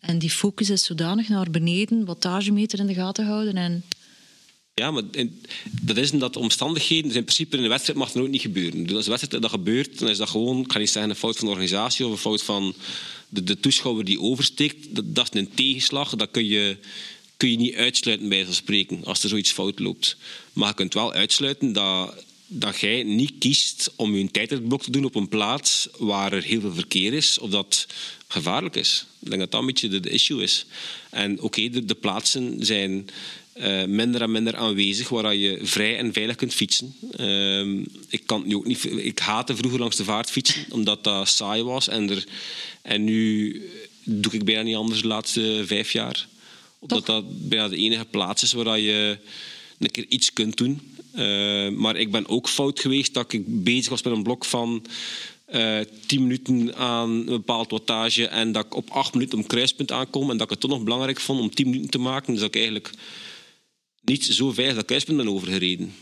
En 0.00 0.18
die 0.18 0.30
focus 0.30 0.70
is 0.70 0.84
zodanig 0.84 1.28
naar 1.28 1.50
beneden, 1.50 2.04
wattagemeter 2.04 2.78
in 2.78 2.86
de 2.86 2.94
gaten 2.94 3.26
houden 3.26 3.56
en 3.56 3.84
ja, 4.80 4.90
maar 4.90 5.02
dat 5.82 5.96
is 5.96 6.10
omdat 6.10 6.36
omstandigheden, 6.36 7.06
dus 7.06 7.16
in 7.16 7.24
principe 7.24 7.56
in 7.56 7.62
een 7.62 7.68
wedstrijd 7.68 7.98
mag 7.98 8.12
dat 8.12 8.22
ook 8.22 8.28
niet 8.28 8.40
gebeuren. 8.40 8.86
Dus 8.86 8.96
als 8.96 9.04
een 9.04 9.10
wedstrijd 9.10 9.42
dat 9.42 9.50
gebeurt, 9.50 9.98
dan 9.98 10.08
is 10.08 10.16
dat 10.16 10.28
gewoon, 10.28 10.60
ik 10.60 10.72
ga 10.72 10.78
niet 10.78 10.90
zeggen 10.90 11.10
een 11.10 11.16
fout 11.16 11.36
van 11.36 11.44
de 11.44 11.52
organisatie 11.52 12.06
of 12.06 12.12
een 12.12 12.18
fout 12.18 12.42
van 12.42 12.74
de, 13.28 13.44
de 13.44 13.60
toeschouwer 13.60 14.04
die 14.04 14.20
oversteekt. 14.20 14.94
Dat, 14.94 15.14
dat, 15.14 15.34
is 15.34 15.40
een 15.40 15.54
tegenslag, 15.54 16.16
dat 16.16 16.30
kun 16.30 16.46
je, 16.46 16.76
kun 17.36 17.50
je 17.50 17.56
niet 17.56 17.74
uitsluiten 17.74 18.28
bij 18.28 18.44
zo'n 18.44 18.54
spreken, 18.54 19.04
als 19.04 19.22
er 19.22 19.28
zoiets 19.28 19.52
fout 19.52 19.78
loopt. 19.78 20.16
Maar 20.52 20.68
je 20.68 20.74
kunt 20.74 20.94
wel 20.94 21.12
uitsluiten 21.12 21.72
dat, 21.72 22.24
dat 22.46 22.80
jij 22.80 23.02
niet 23.02 23.32
kiest 23.38 23.92
om 23.96 24.14
je 24.14 24.30
tijdritblok 24.30 24.82
te 24.82 24.90
doen 24.90 25.04
op 25.04 25.14
een 25.14 25.28
plaats 25.28 25.88
waar 25.98 26.32
er 26.32 26.42
heel 26.42 26.60
veel 26.60 26.74
verkeer 26.74 27.12
is, 27.12 27.38
of 27.38 27.50
dat 27.50 27.86
gevaarlijk 28.28 28.76
is. 28.76 29.06
Ik 29.20 29.28
denk 29.28 29.40
dat 29.40 29.50
dat 29.50 29.60
een 29.60 29.66
beetje 29.66 29.88
de, 29.88 30.00
de 30.00 30.10
issue 30.10 30.42
is. 30.42 30.66
En 31.10 31.40
oké, 31.40 31.68
de, 31.68 31.84
de 31.84 31.94
plaatsen 31.94 32.66
zijn 32.66 33.08
uh, 33.60 33.84
minder 33.84 34.22
en 34.22 34.30
minder 34.30 34.56
aanwezig, 34.56 35.08
waar 35.08 35.34
je 35.34 35.58
vrij 35.62 35.98
en 35.98 36.12
veilig 36.12 36.36
kunt 36.36 36.54
fietsen. 36.54 36.94
Uh, 37.20 37.84
ik, 38.08 38.22
kan 38.26 38.42
nu 38.46 38.56
ook 38.56 38.66
niet, 38.66 38.84
ik 38.84 39.18
haatte 39.18 39.56
vroeger 39.56 39.80
langs 39.80 39.96
de 39.96 40.04
vaart 40.04 40.30
fietsen, 40.30 40.64
omdat 40.70 41.04
dat 41.04 41.28
saai 41.28 41.62
was. 41.62 41.88
En, 41.88 42.10
er, 42.10 42.24
en 42.82 43.04
nu 43.04 43.62
doe 44.04 44.32
ik 44.32 44.44
bijna 44.44 44.62
niet 44.62 44.76
anders 44.76 45.00
de 45.00 45.08
laatste 45.08 45.62
vijf 45.66 45.92
jaar. 45.92 46.26
Omdat 46.78 47.06
dat 47.06 47.48
bijna 47.48 47.68
de 47.68 47.76
enige 47.76 48.04
plaats 48.04 48.42
is 48.42 48.52
waar 48.52 48.78
je 48.78 49.18
een 49.78 49.90
keer 49.90 50.06
iets 50.08 50.32
kunt 50.32 50.56
doen. 50.56 50.80
Uh, 51.14 51.68
maar 51.68 51.96
ik 51.96 52.10
ben 52.10 52.28
ook 52.28 52.48
fout 52.48 52.80
geweest 52.80 53.14
dat 53.14 53.32
ik 53.32 53.42
bezig 53.46 53.90
was 53.90 54.02
met 54.02 54.12
een 54.12 54.22
blok 54.22 54.44
van 54.44 54.86
uh, 55.52 55.80
eh, 55.80 55.86
10 56.06 56.22
minuten 56.22 56.76
aan 56.76 57.10
een 57.10 57.24
bepaald 57.24 57.70
wattage 57.70 58.26
en 58.26 58.52
dat 58.52 58.64
ik 58.64 58.76
op 58.76 58.90
8 58.90 59.14
minuten 59.14 59.38
om 59.38 59.46
kruispunt 59.46 59.92
aankom 59.92 60.30
en 60.30 60.36
dat 60.36 60.46
ik 60.46 60.50
het 60.50 60.60
toch 60.60 60.70
nog 60.70 60.82
belangrijk 60.82 61.20
vond 61.20 61.40
om 61.40 61.54
10 61.54 61.66
minuten 61.66 61.90
te 61.90 61.98
maken. 61.98 62.32
Dus 62.32 62.40
dat 62.40 62.54
ik 62.54 62.60
eigenlijk 62.60 62.90
niet 64.00 64.24
zo 64.24 64.52
veilig 64.52 64.76
dat 64.76 64.84
kruispunt 64.84 65.18
ben 65.18 65.28
overgereden. 65.28 65.94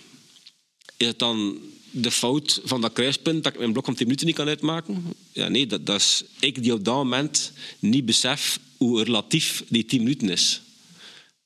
Is 0.97 1.07
het 1.07 1.19
dan 1.19 1.59
de 1.91 2.11
fout 2.11 2.61
van 2.65 2.81
dat 2.81 2.93
kruispunt 2.93 3.45
dat 3.45 3.53
ik 3.53 3.59
mijn 3.59 3.73
blok 3.73 3.85
van 3.85 3.95
10 3.95 4.05
minuten 4.05 4.27
niet 4.27 4.37
kan 4.37 4.49
uitmaken? 4.49 5.05
Ja, 5.33 5.49
nee, 5.49 5.67
dat, 5.67 5.87
dat 5.87 6.01
is 6.01 6.25
ik 6.39 6.63
die 6.63 6.73
op 6.73 6.85
dat 6.85 6.95
moment 6.95 7.53
niet 7.79 8.05
besef 8.05 8.59
hoe 8.77 9.05
relatief 9.05 9.65
die 9.69 9.85
10 9.85 10.03
minuten 10.03 10.29
is. 10.29 10.61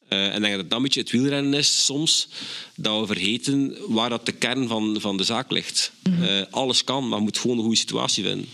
Uh, 0.09 0.35
en 0.35 0.43
denk 0.43 0.55
dat 0.55 0.71
dat 0.71 0.79
een 0.79 0.85
beetje 0.85 1.01
het 1.01 1.11
wielrennen 1.11 1.55
is 1.55 1.85
soms, 1.85 2.29
dat 2.77 3.01
we 3.01 3.07
vergeten 3.07 3.77
waar 3.89 4.11
dat 4.11 4.27
de 4.27 4.33
kern 4.33 4.69
van, 4.69 4.97
van 5.01 5.17
de 5.17 5.25
zaak 5.25 5.51
ligt. 5.51 5.93
uh, 6.09 6.43
alles 6.51 6.85
kan, 6.85 7.09
maar 7.09 7.19
je 7.19 7.25
moet 7.25 7.39
gewoon 7.39 7.57
een 7.57 7.63
goede 7.63 7.79
situatie 7.79 8.25
vinden. 8.25 8.47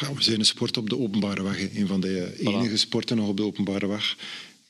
Ja, 0.00 0.14
we 0.14 0.22
zijn 0.22 0.38
een 0.38 0.46
sport 0.46 0.76
op 0.76 0.88
de 0.88 0.98
openbare 0.98 1.42
weg. 1.42 1.74
Een 1.74 1.86
van 1.86 2.00
de 2.00 2.36
enige 2.38 2.76
sporten 2.76 3.16
nog 3.16 3.28
op 3.28 3.36
de 3.36 3.42
openbare 3.42 3.86
weg. 3.86 4.16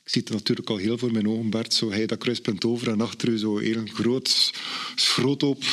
Ik 0.05 0.11
zie 0.11 0.23
het 0.23 0.31
natuurlijk 0.31 0.71
al 0.71 0.77
heel 0.77 0.99
voor 0.99 1.13
mijn 1.13 1.29
ogen, 1.29 1.51
Bert. 1.51 1.75
Zo 1.75 1.91
hij 1.91 2.07
dat 2.07 2.19
kruispunt 2.19 2.65
over 2.65 2.89
en 2.89 3.01
achter 3.01 3.29
u 3.29 3.39
zo 3.39 3.59
heel 3.59 3.83
groot 3.87 4.53
schroot 4.95 5.43
op. 5.43 5.65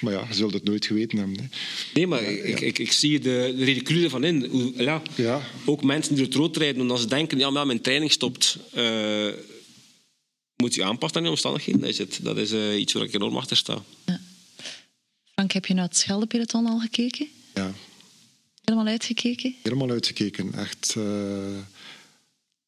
Maar 0.00 0.12
ja, 0.12 0.24
je 0.28 0.34
zult 0.34 0.52
het 0.52 0.64
nooit 0.64 0.86
geweten 0.86 1.18
hebben. 1.18 1.38
Hè. 1.38 1.46
Nee, 1.94 2.06
maar 2.06 2.22
ik, 2.22 2.60
ik, 2.60 2.78
ik, 2.78 2.92
zie 2.92 3.20
de, 3.20 3.54
de 3.56 3.64
ridicule 3.64 4.10
van 4.10 4.24
in. 4.24 4.44
Hoe, 4.44 4.72
ja, 4.76 5.02
ja. 5.14 5.42
Ook 5.64 5.82
mensen 5.82 6.14
die 6.14 6.24
het 6.24 6.34
rood 6.34 6.56
rijden, 6.56 6.82
omdat 6.82 7.00
ze 7.00 7.06
denken, 7.06 7.38
ja, 7.38 7.50
maar 7.50 7.66
mijn 7.66 7.80
training 7.80 8.12
stopt. 8.12 8.58
Uh, 8.76 9.32
moet 10.56 10.74
je 10.74 10.84
aanpassen 10.84 11.16
aan 11.16 11.22
die 11.22 11.32
omstandigheden. 11.32 11.80
Dat 11.80 11.90
is, 11.90 11.98
het. 11.98 12.18
Dat 12.22 12.36
is 12.36 12.52
uh, 12.52 12.80
iets 12.80 12.92
waar 12.92 13.02
ik 13.02 13.14
enorm 13.14 13.36
achter 13.36 13.56
sta. 13.56 13.82
Ja. 14.06 14.20
Frank, 15.32 15.52
heb 15.52 15.66
je 15.66 15.74
naar 15.74 15.84
het 15.84 15.96
Scheldepeloton 15.96 16.66
al 16.66 16.78
gekeken? 16.78 17.28
Ja. 17.54 17.74
Helemaal 18.64 18.86
uitgekeken? 18.86 19.54
Helemaal 19.62 19.90
uitgekeken. 19.90 20.54
Echt... 20.54 20.94
Uh 20.98 21.58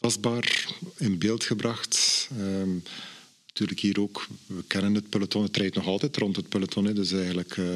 tastbaar 0.06 0.66
in 0.96 1.18
beeld 1.18 1.44
gebracht. 1.44 2.28
Um, 2.38 2.82
natuurlijk 3.46 3.80
hier 3.80 4.00
ook, 4.00 4.26
we 4.46 4.64
kennen 4.66 4.94
het 4.94 5.08
peloton, 5.08 5.42
het 5.42 5.56
rijdt 5.56 5.74
nog 5.74 5.86
altijd 5.86 6.16
rond 6.16 6.36
het 6.36 6.48
peloton. 6.48 6.84
Hè, 6.84 6.92
dus 6.92 7.12
eigenlijk... 7.12 7.56
Uh... 7.56 7.66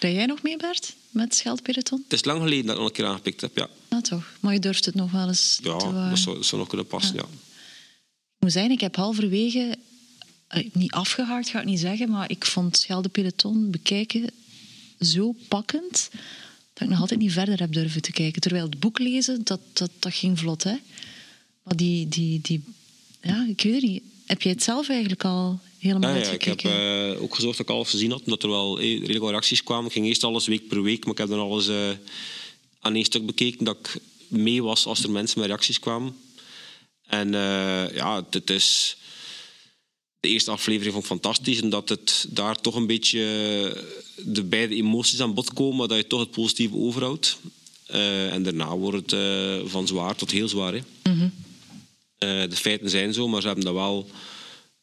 Rij 0.00 0.14
jij 0.14 0.26
nog 0.26 0.42
mee, 0.42 0.56
Bert, 0.56 0.94
met 1.10 1.34
Scheldpeloton? 1.34 2.02
Het 2.02 2.12
is 2.12 2.24
lang 2.24 2.42
geleden 2.42 2.66
dat 2.66 2.74
ik 2.74 2.80
nog 2.80 2.88
een 2.88 2.94
keer 2.94 3.06
aangepikt 3.06 3.40
heb, 3.40 3.56
ja. 3.56 3.68
Nou 3.88 4.02
toch, 4.02 4.32
maar 4.40 4.52
je 4.52 4.58
durft 4.58 4.84
het 4.84 4.94
nog 4.94 5.10
wel 5.10 5.28
eens 5.28 5.58
ja, 5.62 5.76
te... 5.76 5.86
Ja, 5.86 6.08
dat 6.08 6.18
zou, 6.18 6.42
zou, 6.42 6.60
nog 6.60 6.68
kunnen 6.68 6.86
passen, 6.86 7.14
ja. 7.14 7.22
Ik 7.22 8.38
moet 8.38 8.52
zeggen, 8.52 8.72
ik 8.72 8.80
heb 8.80 8.96
halverwege... 8.96 9.76
Uh, 10.56 10.68
niet 10.72 10.92
afgehaakt, 10.92 11.48
ga 11.48 11.60
ik 11.60 11.66
niet 11.66 11.80
zeggen, 11.80 12.10
maar 12.10 12.30
ik 12.30 12.44
vond 12.44 12.76
Scheldepeloton 12.76 13.70
bekijken 13.70 14.30
zo 15.00 15.34
pakkend 15.48 16.08
dat 16.72 16.82
ik 16.82 16.88
nog 16.88 17.00
altijd 17.00 17.20
niet 17.20 17.32
verder 17.32 17.58
heb 17.58 17.72
durven 17.72 18.02
te 18.02 18.12
kijken. 18.12 18.40
Terwijl 18.40 18.64
het 18.64 18.80
boek 18.80 18.98
lezen, 18.98 19.44
dat, 19.44 19.60
dat, 19.72 19.90
dat 19.98 20.14
ging 20.14 20.38
vlot, 20.38 20.62
hè. 20.62 20.76
Maar 21.62 21.76
die, 21.76 22.08
die, 22.08 22.40
die, 22.40 22.62
ja, 23.22 23.46
ik 23.48 23.60
weet 23.62 23.74
het 23.74 23.82
niet. 23.82 24.02
Heb 24.26 24.42
jij 24.42 24.52
het 24.52 24.62
zelf 24.62 24.88
eigenlijk 24.88 25.24
al 25.24 25.60
helemaal 25.78 26.10
Ja, 26.10 26.16
ja, 26.16 26.22
ik 26.22 26.30
heb 26.30 26.48
uitgekeken. 26.48 27.14
eh, 27.14 27.22
ook 27.22 27.34
gezorgd 27.34 27.58
dat 27.58 27.68
ik 27.68 27.74
alles 27.74 27.90
gezien 27.90 28.10
had, 28.10 28.22
omdat 28.24 28.42
er 28.42 28.48
wel 28.48 28.78
eh, 28.78 28.98
redelijk 28.98 29.18
wat 29.20 29.30
reacties 29.30 29.62
kwamen. 29.62 29.86
Ik 29.86 29.92
ging 29.92 30.06
eerst 30.06 30.24
alles 30.24 30.46
week 30.46 30.68
per 30.68 30.82
week, 30.82 31.04
maar 31.04 31.12
ik 31.12 31.18
heb 31.18 31.28
dan 31.28 31.38
alles 31.38 31.68
eh, 31.68 31.90
aan 32.80 32.94
één 32.94 33.04
stuk 33.04 33.26
bekeken 33.26 33.64
dat 33.64 33.76
ik 33.78 34.00
mee 34.28 34.62
was 34.62 34.86
als 34.86 35.02
er 35.02 35.10
mensen 35.10 35.38
met 35.38 35.48
reacties 35.48 35.78
kwamen. 35.78 36.16
En 37.06 37.34
eh, 37.34 37.94
ja, 37.94 38.26
het 38.30 38.50
is... 38.50 38.96
De 40.20 40.28
eerste 40.28 40.50
aflevering 40.50 40.92
vond 40.92 41.04
ik 41.04 41.10
fantastisch, 41.10 41.62
omdat 41.62 41.88
het 41.88 42.26
daar 42.28 42.60
toch 42.60 42.74
een 42.74 42.86
beetje 42.86 43.18
de 44.16 44.42
beide 44.44 44.74
emoties 44.74 45.20
aan 45.20 45.34
bod 45.34 45.52
komen, 45.52 45.76
maar 45.76 45.88
dat 45.88 45.96
je 45.96 46.06
toch 46.06 46.20
het 46.20 46.30
positieve 46.30 46.76
overhoudt. 46.76 47.38
En 47.86 48.42
daarna 48.42 48.76
wordt 48.76 49.10
het 49.10 49.70
van 49.70 49.86
zwaar 49.86 50.14
tot 50.16 50.30
heel 50.30 50.48
zwaar. 50.48 50.72
Hè. 50.72 50.80
Mhm. 51.12 51.28
De 52.26 52.56
feiten 52.56 52.90
zijn 52.90 53.14
zo, 53.14 53.28
maar 53.28 53.40
ze 53.40 53.46
hebben 53.46 53.64
dat 53.64 53.74
wel 53.74 54.10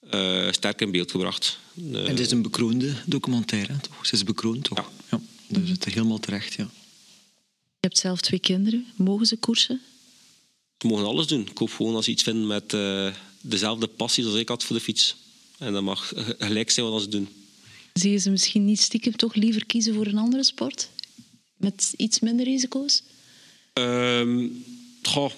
eh, 0.09 0.51
sterk 0.51 0.81
in 0.81 0.91
beeld 0.91 1.11
gebracht. 1.11 1.59
Eh, 1.75 1.83
En 1.83 2.05
het 2.05 2.19
is 2.19 2.31
een 2.31 2.41
bekroonde 2.41 2.93
documentaire, 3.05 3.77
toch? 3.77 4.05
Ze 4.05 4.13
is 4.13 4.23
bekroond, 4.23 4.63
toch? 4.63 4.77
Ja. 4.77 4.85
Ja. 5.09 5.21
Dus 5.47 5.69
het 5.69 5.85
is 5.85 5.93
helemaal 5.93 6.19
terecht, 6.19 6.53
ja. 6.53 6.69
Je 7.81 7.87
hebt 7.87 7.97
zelf 7.97 8.21
twee 8.21 8.39
kinderen. 8.39 8.85
Mogen 8.95 9.25
ze 9.25 9.37
koersen? 9.37 9.81
Ze 10.77 10.87
mogen 10.87 11.05
alles 11.05 11.27
doen. 11.27 11.41
Ik 11.47 11.57
hoop 11.57 11.71
gewoon 11.71 11.95
als 11.95 12.05
ze 12.05 12.11
iets 12.11 12.23
vinden 12.23 12.47
met 12.47 12.73
eh, 12.73 13.13
dezelfde 13.41 13.87
passie 13.87 14.25
als 14.25 14.35
ik 14.35 14.47
had 14.49 14.63
voor 14.63 14.75
de 14.75 14.81
fiets. 14.81 15.15
En 15.57 15.73
dat 15.73 15.83
mag 15.83 16.13
gelijk 16.39 16.69
zijn 16.69 16.89
wat 16.89 17.01
ze 17.01 17.07
doen. 17.07 17.27
Zie 17.93 18.11
je 18.11 18.17
ze 18.17 18.29
misschien 18.29 18.65
niet 18.65 18.81
stiekem 18.81 19.15
toch 19.15 19.35
liever 19.35 19.65
kiezen 19.65 19.93
voor 19.93 20.05
een 20.05 20.17
andere 20.17 20.43
sport? 20.43 20.89
Met 21.57 21.93
iets 21.97 22.19
minder 22.19 22.45
risico's? 22.45 23.01
Ehm 23.73 24.47
goh, 25.03 25.31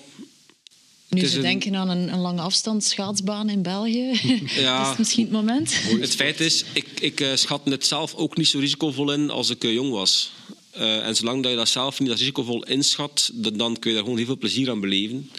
Nu 1.15 1.21
is 1.21 1.29
ze 1.31 1.35
een- 1.35 1.41
denken 1.41 1.75
aan 1.75 1.89
een, 1.89 2.13
een 2.13 2.19
lange 2.19 2.41
afstand 2.41 2.83
schaatsbaan 2.83 3.49
in 3.49 3.61
België. 3.61 4.19
Ja. 4.55 4.81
is 4.81 4.87
het 4.87 4.97
misschien 4.97 5.23
het 5.23 5.33
moment? 5.33 5.73
Het 5.83 6.15
feit 6.15 6.39
is, 6.39 6.63
ik, 6.73 6.87
ik 6.99 7.19
eh, 7.19 7.35
schat 7.35 7.61
het 7.63 7.85
zelf 7.85 8.13
ook 8.15 8.37
niet 8.37 8.47
zo 8.47 8.59
risicovol 8.59 9.11
in 9.11 9.29
als 9.29 9.49
ik 9.49 9.63
eh, 9.63 9.73
jong 9.73 9.91
was. 9.91 10.31
Eh, 10.69 11.05
en 11.07 11.15
zolang 11.15 11.41
dat 11.43 11.51
je 11.51 11.57
dat 11.57 11.69
zelf 11.69 11.99
niet 11.99 12.09
als 12.09 12.19
risicovol 12.19 12.63
inschat, 12.65 13.31
dan 13.33 13.79
kun 13.79 13.89
je 13.89 13.95
daar 13.95 14.03
gewoon 14.03 14.17
heel 14.17 14.27
veel 14.27 14.37
plezier 14.37 14.69
aan 14.69 14.79
beleven. 14.79 15.29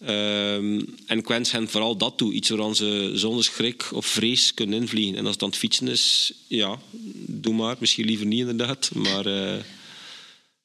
Ehm, 0.00 0.80
en 1.06 1.18
ik 1.18 1.26
wens 1.28 1.50
hen 1.52 1.68
vooral 1.68 1.96
dat 1.96 2.16
toe. 2.16 2.32
Iets 2.32 2.48
waar 2.48 2.74
ze 2.76 3.10
zonder 3.14 3.44
schrik 3.44 3.88
of 3.92 4.06
vrees 4.06 4.54
kunnen 4.54 4.80
invliegen. 4.80 5.14
En 5.16 5.20
als 5.20 5.30
het 5.30 5.38
dan 5.40 5.48
het 5.48 5.58
fietsen 5.58 5.88
is, 5.88 6.32
ja, 6.46 6.78
doe 7.26 7.54
maar. 7.54 7.76
Misschien 7.78 8.06
liever 8.06 8.26
niet 8.26 8.38
inderdaad. 8.40 8.90
Maar 8.94 9.26
eh, 9.26 9.62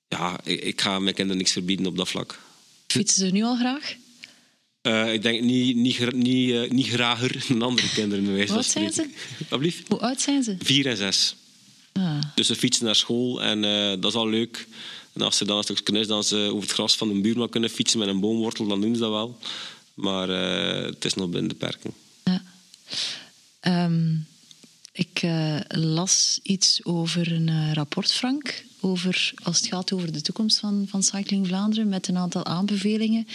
ja, 0.08 0.40
ik, 0.44 0.62
ik 0.62 0.82
ga 0.82 1.00
mijn 1.00 1.16
kinderen 1.16 1.38
niks 1.42 1.52
verbieden 1.52 1.86
op 1.86 1.98
dat 1.98 2.10
vlak. 2.10 2.40
Fietsen 2.88 3.26
ze 3.28 3.32
nu 3.34 3.44
al 3.44 3.56
graag? 3.56 3.96
Eh, 4.86 5.14
ik 5.14 5.22
denk 5.22 5.42
niet, 5.42 5.76
niet, 5.76 6.14
niet, 6.14 6.52
eh, 6.52 6.70
niet 6.70 6.88
grager 6.88 7.44
dan 7.48 7.62
andere 7.62 7.90
kinderen. 7.90 8.48
van 8.48 8.56
Wat 8.56 8.66
zijn. 8.66 8.94
Alsjeblieft. 9.40 9.88
Hoe 9.88 10.00
oud 10.00 10.22
zijn 10.22 10.44
ze? 10.44 10.56
Vier 10.60 10.88
en 10.88 10.98
zes. 10.98 11.36
Ah. 11.94 12.20
Dus 12.36 12.48
ze 12.48 12.56
fietsen 12.56 12.86
naar 12.86 12.96
school 12.96 13.42
en 13.44 13.64
eh, 13.64 14.02
dat 14.02 14.12
is 14.12 14.18
al 14.18 14.30
leuk. 14.30 14.68
En 15.14 15.22
als 15.22 15.38
ze 15.38 15.46
dan 15.46 15.58
een 15.58 15.64
stukje 15.64 16.00
is, 16.00 16.08
dan 16.08 16.24
ze 16.24 16.38
over 16.38 16.62
het 16.62 16.72
gras 16.72 16.96
van 16.96 17.10
een 17.10 17.22
buurman 17.22 17.50
kunnen 17.50 17.70
fietsen 17.70 18.00
met 18.00 18.08
een 18.08 18.20
boomwortel, 18.20 18.68
dan 18.68 18.82
doen 18.82 18.94
ze 18.94 19.00
dat 19.00 19.12
wel. 19.12 19.38
Maar 19.94 20.28
het 20.86 21.06
is 21.06 21.14
nog 21.14 21.30
binnen 21.30 21.50
de 21.50 21.56
perken. 21.56 21.94
Ja. 22.24 22.44
Ehm, 23.60 24.16
ik 24.92 25.22
las 25.68 26.40
iets 26.44 26.84
over 26.84 27.32
een 27.32 27.74
rapport, 27.74 28.12
Frank, 28.12 28.64
over, 28.86 29.34
als 29.44 29.58
het 29.58 29.68
gaat 29.68 29.94
over 29.94 30.12
de 30.12 30.22
toekomst 30.22 30.60
van, 30.60 30.86
van 30.88 31.04
Cycling 31.04 31.48
Vlaanderen, 31.48 31.90
met 31.90 32.08
een 32.08 32.18
aantal 32.18 32.46
aanbevelingen 32.46 33.28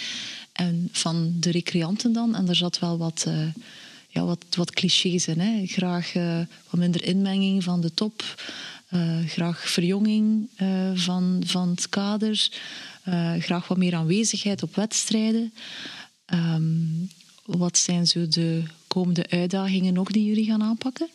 en 0.51 0.89
van 0.91 1.33
de 1.39 1.51
recreanten 1.51 2.13
dan. 2.13 2.35
En 2.35 2.47
er 2.47 2.55
zat 2.55 2.79
wel 2.79 2.97
wat, 2.97 3.23
eh, 3.27 3.47
ja, 4.07 4.23
wat, 4.23 4.45
wat 4.49 4.71
clichés 4.71 5.27
in. 5.27 5.39
Hè. 5.39 5.65
Graag 5.65 6.15
eh, 6.15 6.39
wat 6.69 6.79
minder 6.79 7.03
inmenging 7.03 7.63
van 7.63 7.81
de 7.81 7.93
top, 7.93 8.41
eh, 8.87 9.19
graag 9.25 9.69
verjonging 9.69 10.49
van, 10.93 11.41
van 11.45 11.69
het 11.69 11.89
kader, 11.89 12.49
graag 13.39 13.67
wat 13.67 13.77
meer 13.77 13.95
aanwezigheid 13.95 14.63
op 14.63 14.75
wedstrijden. 14.75 15.53
Ehm, 16.25 17.05
wat 17.45 17.77
zijn 17.77 18.07
zo 18.07 18.27
de 18.27 18.63
komende 18.87 19.29
uitdagingen 19.29 19.93
nog 19.93 20.11
die 20.11 20.25
jullie 20.25 20.45
gaan 20.45 20.63
aanpakken? 20.63 21.09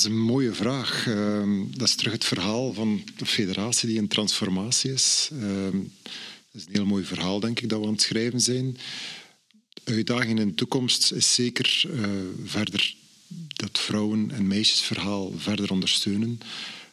Dat 0.00 0.10
is 0.10 0.16
een 0.16 0.24
mooie 0.24 0.52
vraag. 0.52 1.06
Ehm, 1.06 1.64
dat 1.70 1.88
is 1.88 1.94
terug 1.94 2.12
het 2.12 2.24
verhaal 2.24 2.72
van 2.72 3.02
de 3.16 3.26
federatie 3.26 3.88
die 3.88 3.96
in 3.96 4.08
transformatie 4.08 4.92
is. 4.92 5.28
Ehm, 5.32 5.78
dat 6.52 6.60
is 6.60 6.66
een 6.66 6.72
heel 6.72 6.86
mooi 6.86 7.04
verhaal, 7.04 7.40
denk 7.40 7.60
ik, 7.60 7.68
dat 7.68 7.80
we 7.80 7.86
aan 7.86 7.92
het 7.92 8.02
schrijven 8.02 8.40
zijn. 8.40 8.76
De 9.84 9.92
uitdaging 9.92 10.40
in 10.40 10.48
de 10.48 10.54
toekomst 10.54 11.12
is 11.12 11.34
zeker 11.34 11.82
eh, 11.92 12.10
verder 12.44 12.94
dat 13.46 13.78
vrouwen- 13.78 14.30
en 14.30 14.46
meisjesverhaal 14.46 15.32
verder 15.36 15.70
ondersteunen. 15.70 16.40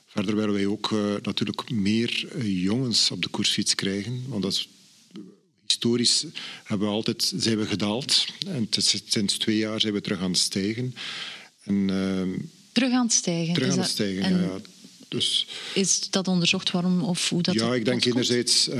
Verder 0.07 0.35
willen 0.35 0.53
wij 0.53 0.65
ook 0.65 0.91
eh, 0.91 1.15
natuurlijk 1.21 1.69
meer 1.69 2.27
eh, 2.31 2.63
jongens 2.63 3.11
op 3.11 3.21
de 3.21 3.29
koersfiets 3.29 3.75
krijgen. 3.75 4.23
Want 4.27 4.43
dat 4.43 4.51
is 4.51 4.69
historisch 5.67 6.25
hebben 6.63 6.87
we 6.87 6.93
altijd, 6.93 7.33
zijn 7.35 7.57
we 7.57 7.65
gedaald. 7.65 8.25
En 8.47 8.67
sinds 9.05 9.37
twee 9.37 9.57
jaar 9.57 9.81
zijn 9.81 9.93
we 9.93 10.01
terug 10.01 10.19
aan 10.19 10.31
het 10.31 10.39
stijgen. 10.39 10.95
En, 11.63 11.89
ehm, 11.89 12.29
Terug 12.77 12.91
aan 12.93 13.03
het 13.03 13.13
stijgen. 13.13 13.53
terug 13.53 13.67
is 13.67 13.73
aan 13.73 13.79
het 13.79 13.87
dat- 13.87 13.95
stijgen, 14.05 14.29
ja, 14.39 14.43
ja. 14.45 14.59
Dus 15.09 15.47
Is 15.73 16.09
dat 16.09 16.27
onderzocht 16.27 16.71
waarom 16.71 17.01
of 17.03 17.29
hoe 17.29 17.41
dat 17.41 17.53
ja, 17.53 17.73
ik 17.73 17.85
denk 17.85 18.05
enerzijds 18.05 18.69
eh, 18.69 18.79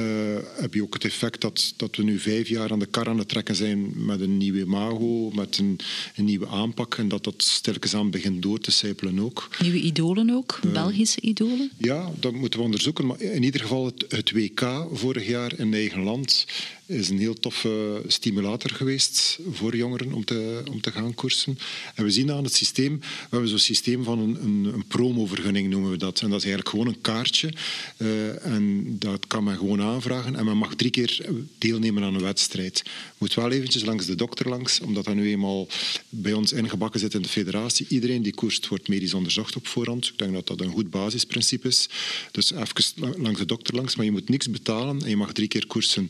heb 0.56 0.74
je 0.74 0.82
ook 0.84 0.94
het 0.94 1.06
effect 1.06 1.42
dat, 1.42 1.74
dat 1.78 1.96
we 1.96 2.04
nu 2.04 2.20
vijf 2.20 2.48
jaar 2.48 2.72
aan 2.72 2.80
de 2.80 2.86
kar 2.86 3.08
aan 3.08 3.18
het 3.18 3.28
trekken 3.28 3.56
zijn 3.56 4.06
met 4.06 4.22
een 4.22 4.38
nieuwe 4.38 4.60
imago, 4.60 5.32
met 5.32 5.58
een, 5.58 5.80
een 6.16 6.26
nieuwe 6.26 6.48
aanpak 6.48 6.96
en 6.96 7.08
dat 7.08 7.24
dat 7.24 7.44
stilletjes 7.44 7.94
aan 7.96 8.10
begint 8.12 8.42
door 8.42 8.60
te 8.60 8.72
sijpelen 8.72 9.20
ook. 9.20 9.50
Nieuwe 9.62 9.80
idolen 9.82 10.30
ook, 10.30 10.60
Belgische 10.74 11.22
idolen. 11.22 11.72
Ja, 11.78 12.12
dat 12.20 12.34
moeten 12.34 12.60
we 12.60 12.66
onderzoeken. 12.66 13.06
Maar 13.06 13.22
in 13.22 13.44
ieder 13.44 13.62
geval 13.62 13.86
het, 13.86 14.06
het 14.08 14.32
WK 14.32 14.88
vorig 14.92 15.28
jaar 15.28 15.60
in 15.60 15.74
eigen 15.74 16.02
land 16.04 16.46
is 16.88 17.10
een 17.10 17.20
heel 17.20 17.34
toffe 17.34 18.02
stimulator 18.08 18.72
geweest 18.72 19.40
voor 19.52 19.76
jongeren 19.76 20.14
om 20.14 20.26
te, 20.26 20.64
om 20.72 20.82
te 20.82 20.92
gaan 20.92 21.14
koersen. 21.14 21.58
En 21.96 22.04
we 22.04 22.12
zien 22.12 22.32
aan 22.32 22.44
het 22.44 22.54
systeem, 22.54 23.00
we 23.00 23.28
hebben 23.30 23.50
zo'n 23.50 23.60
systeem 23.60 24.04
van 24.04 24.20
een, 24.20 24.44
een, 24.44 24.74
een 24.74 24.86
promovergunning 24.88 25.70
noemen 25.70 25.92
we 25.92 25.98
dat. 25.98 26.22
En 26.22 26.30
dat 26.30 26.38
is 26.38 26.46
eigenlijk 26.46 26.70
gewoon 26.70 26.88
een 26.88 27.02
kaartje. 27.02 27.54
eh, 27.98 28.46
en 28.46 28.96
dat 29.00 29.28
kan 29.28 29.44
men 29.44 29.58
gewoon 29.58 29.82
aanvragen. 29.82 30.36
En 30.36 30.46
men 30.46 30.58
mag 30.58 30.76
drie 30.76 30.92
keer 30.92 31.26
deelnemen 31.58 32.04
aan 32.04 32.16
een 32.16 32.22
wedstrijd. 32.22 32.84
Moet 33.18 33.34
wel 33.34 33.52
eventjes 33.52 33.84
langs 33.86 34.06
de 34.06 34.16
dokter 34.16 34.50
langs, 34.50 34.80
omdat 34.80 35.06
dat 35.06 35.16
nu 35.16 35.30
eenmaal 35.30 35.68
bij 36.10 36.34
ons 36.34 36.52
ingebakken 36.52 37.00
zit 37.00 37.14
in 37.14 37.22
de 37.22 37.30
federatie. 37.30 37.86
Iedereen 37.90 38.22
die 38.22 38.34
koerst 38.34 38.68
wordt 38.68 38.88
medisch 38.88 39.14
onderzocht 39.14 39.56
op 39.56 39.68
voorhand. 39.68 40.08
Ik 40.08 40.18
denk 40.18 40.34
dat 40.34 40.48
dat 40.48 40.62
een 40.62 40.72
goed 40.72 40.90
basisprincipe 40.90 41.68
is. 41.68 41.90
Dus 42.32 42.52
even 42.52 43.22
langs 43.22 43.40
de 43.40 43.46
dokter 43.46 43.76
langs, 43.76 43.96
maar 43.96 44.06
je 44.06 44.12
moet 44.12 44.30
niks 44.30 44.50
betalen 44.50 45.02
en 45.02 45.10
je 45.10 45.18
mag 45.18 45.32
drie 45.32 45.48
keer 45.48 45.68
koersen. 45.68 46.10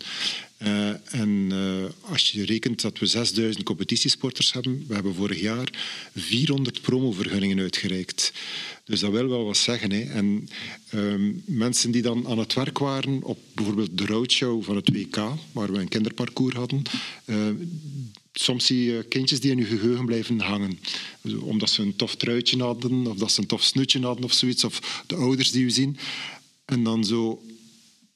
Eh, 0.58 0.90
en 1.20 1.48
eh, 1.52 2.12
als 2.12 2.32
je 2.32 2.46
rekent 2.46 2.82
dat 2.82 3.00
we 3.00 3.06
6000 3.06 3.66
competitiesporters 3.66 4.54
hebben, 4.54 4.86
we 4.88 4.94
hebben 4.94 5.16
vorig 5.16 5.40
jaar 5.40 5.70
400 6.16 6.82
promovergunningen 6.82 7.60
uitgereikt. 7.60 8.34
Dus 8.84 9.00
dat 9.00 9.12
wil 9.12 9.28
wel 9.28 9.46
wat 9.46 9.58
zeggen. 9.58 9.92
Hè. 9.92 10.02
En 10.02 10.50
ehm, 10.90 11.32
mensen 11.46 11.92
die 11.92 12.02
dan 12.02 12.28
aan 12.28 12.40
het 12.40 12.54
werk 12.54 12.78
waren 12.78 13.24
op 13.24 13.40
bijvoorbeeld 13.54 13.98
de 13.98 14.06
roadshow 14.06 14.64
van 14.64 14.76
het 14.76 14.90
WK, 14.90 15.18
waar 15.52 15.72
we 15.72 15.80
een 15.80 15.88
kinderparcours 15.88 16.56
hadden, 16.56 16.82
eh, 17.26 17.50
soms 18.34 18.66
zie 18.66 18.84
je 18.84 19.04
kindjes 19.04 19.40
die 19.40 19.52
in 19.52 19.58
je 19.58 19.66
geheugen 19.66 20.06
blijven 20.06 20.40
hangen. 20.40 20.80
Omdat 21.42 21.70
ze 21.70 21.82
een 21.82 21.96
tof 21.96 22.16
truitje 22.16 22.64
hadden, 22.64 23.08
of 23.08 23.18
dat 23.18 23.32
ze 23.32 23.42
een 23.42 23.48
tof 23.48 23.64
snoetje 23.64 24.02
hadden 24.02 24.24
of 24.24 24.34
zoiets, 24.34 24.64
of 24.64 25.04
de 25.08 25.16
ouders 25.16 25.52
die 25.52 25.64
u 25.64 25.70
zien. 25.70 25.98
En 26.66 26.84
dan 26.84 27.06
zo 27.06 27.42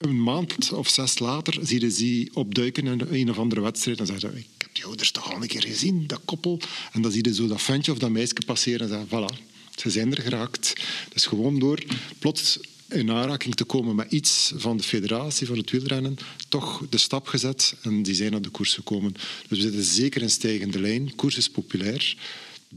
een 0.02 0.24
maand 0.24 0.72
of 0.72 0.90
zes 0.90 1.20
later 1.20 1.58
zie 1.62 1.82
je 1.82 1.92
ze 1.92 2.30
opduiken 2.34 2.88
in 2.88 3.08
een 3.10 3.30
of 3.30 3.38
andere 3.38 3.62
wedstrijd. 3.62 4.00
En 4.00 4.06
zeggen 4.06 4.32
ze, 4.32 4.38
ik 4.38 4.46
heb 4.58 4.70
die 4.76 4.86
ouders 4.86 5.12
toch 5.12 5.34
al 5.34 5.42
een 5.42 5.48
keer 5.48 5.64
gezien, 5.64 6.08
dat 6.08 6.22
koppel. 6.26 6.60
En 6.92 7.02
dan 7.02 7.12
zie 7.12 7.24
je 7.24 7.34
zo 7.34 7.48
dat 7.48 7.62
ventje 7.62 7.92
of 7.92 7.98
dat 7.98 8.10
meisje 8.10 8.36
passeren 8.46 8.82
en 8.82 8.88
zeggen, 8.88 9.08
voilà, 9.08 9.50
ze 9.76 9.90
zijn 9.90 10.16
er 10.16 10.22
geraakt. 10.22 10.74
Dus 11.14 11.26
gewoon 11.26 11.60
door 11.60 11.84
plots 12.20 12.60
in 12.90 13.12
aanraking 13.12 13.56
te 13.56 13.64
komen 13.64 13.96
met 13.96 14.12
iets 14.12 14.54
van 14.56 14.78
de 14.78 14.84
federatie, 14.84 15.48
van 15.48 15.58
het 15.58 15.72
wielrennen, 15.72 16.18
toch 16.50 16.84
de 16.90 16.98
stap 16.98 17.28
gezet 17.28 17.76
en 17.82 18.04
die 18.04 18.16
zijn 18.16 18.32
naar 18.32 18.42
de 18.42 18.50
koers 18.50 18.74
gekomen. 18.74 19.14
Dus 19.48 19.58
we 19.58 19.64
zitten 19.64 19.84
zeker 19.84 20.22
in 20.22 20.30
stijgende 20.30 20.80
lijn. 20.80 21.16
Koers 21.16 21.38
is 21.38 21.50
populair 21.50 22.16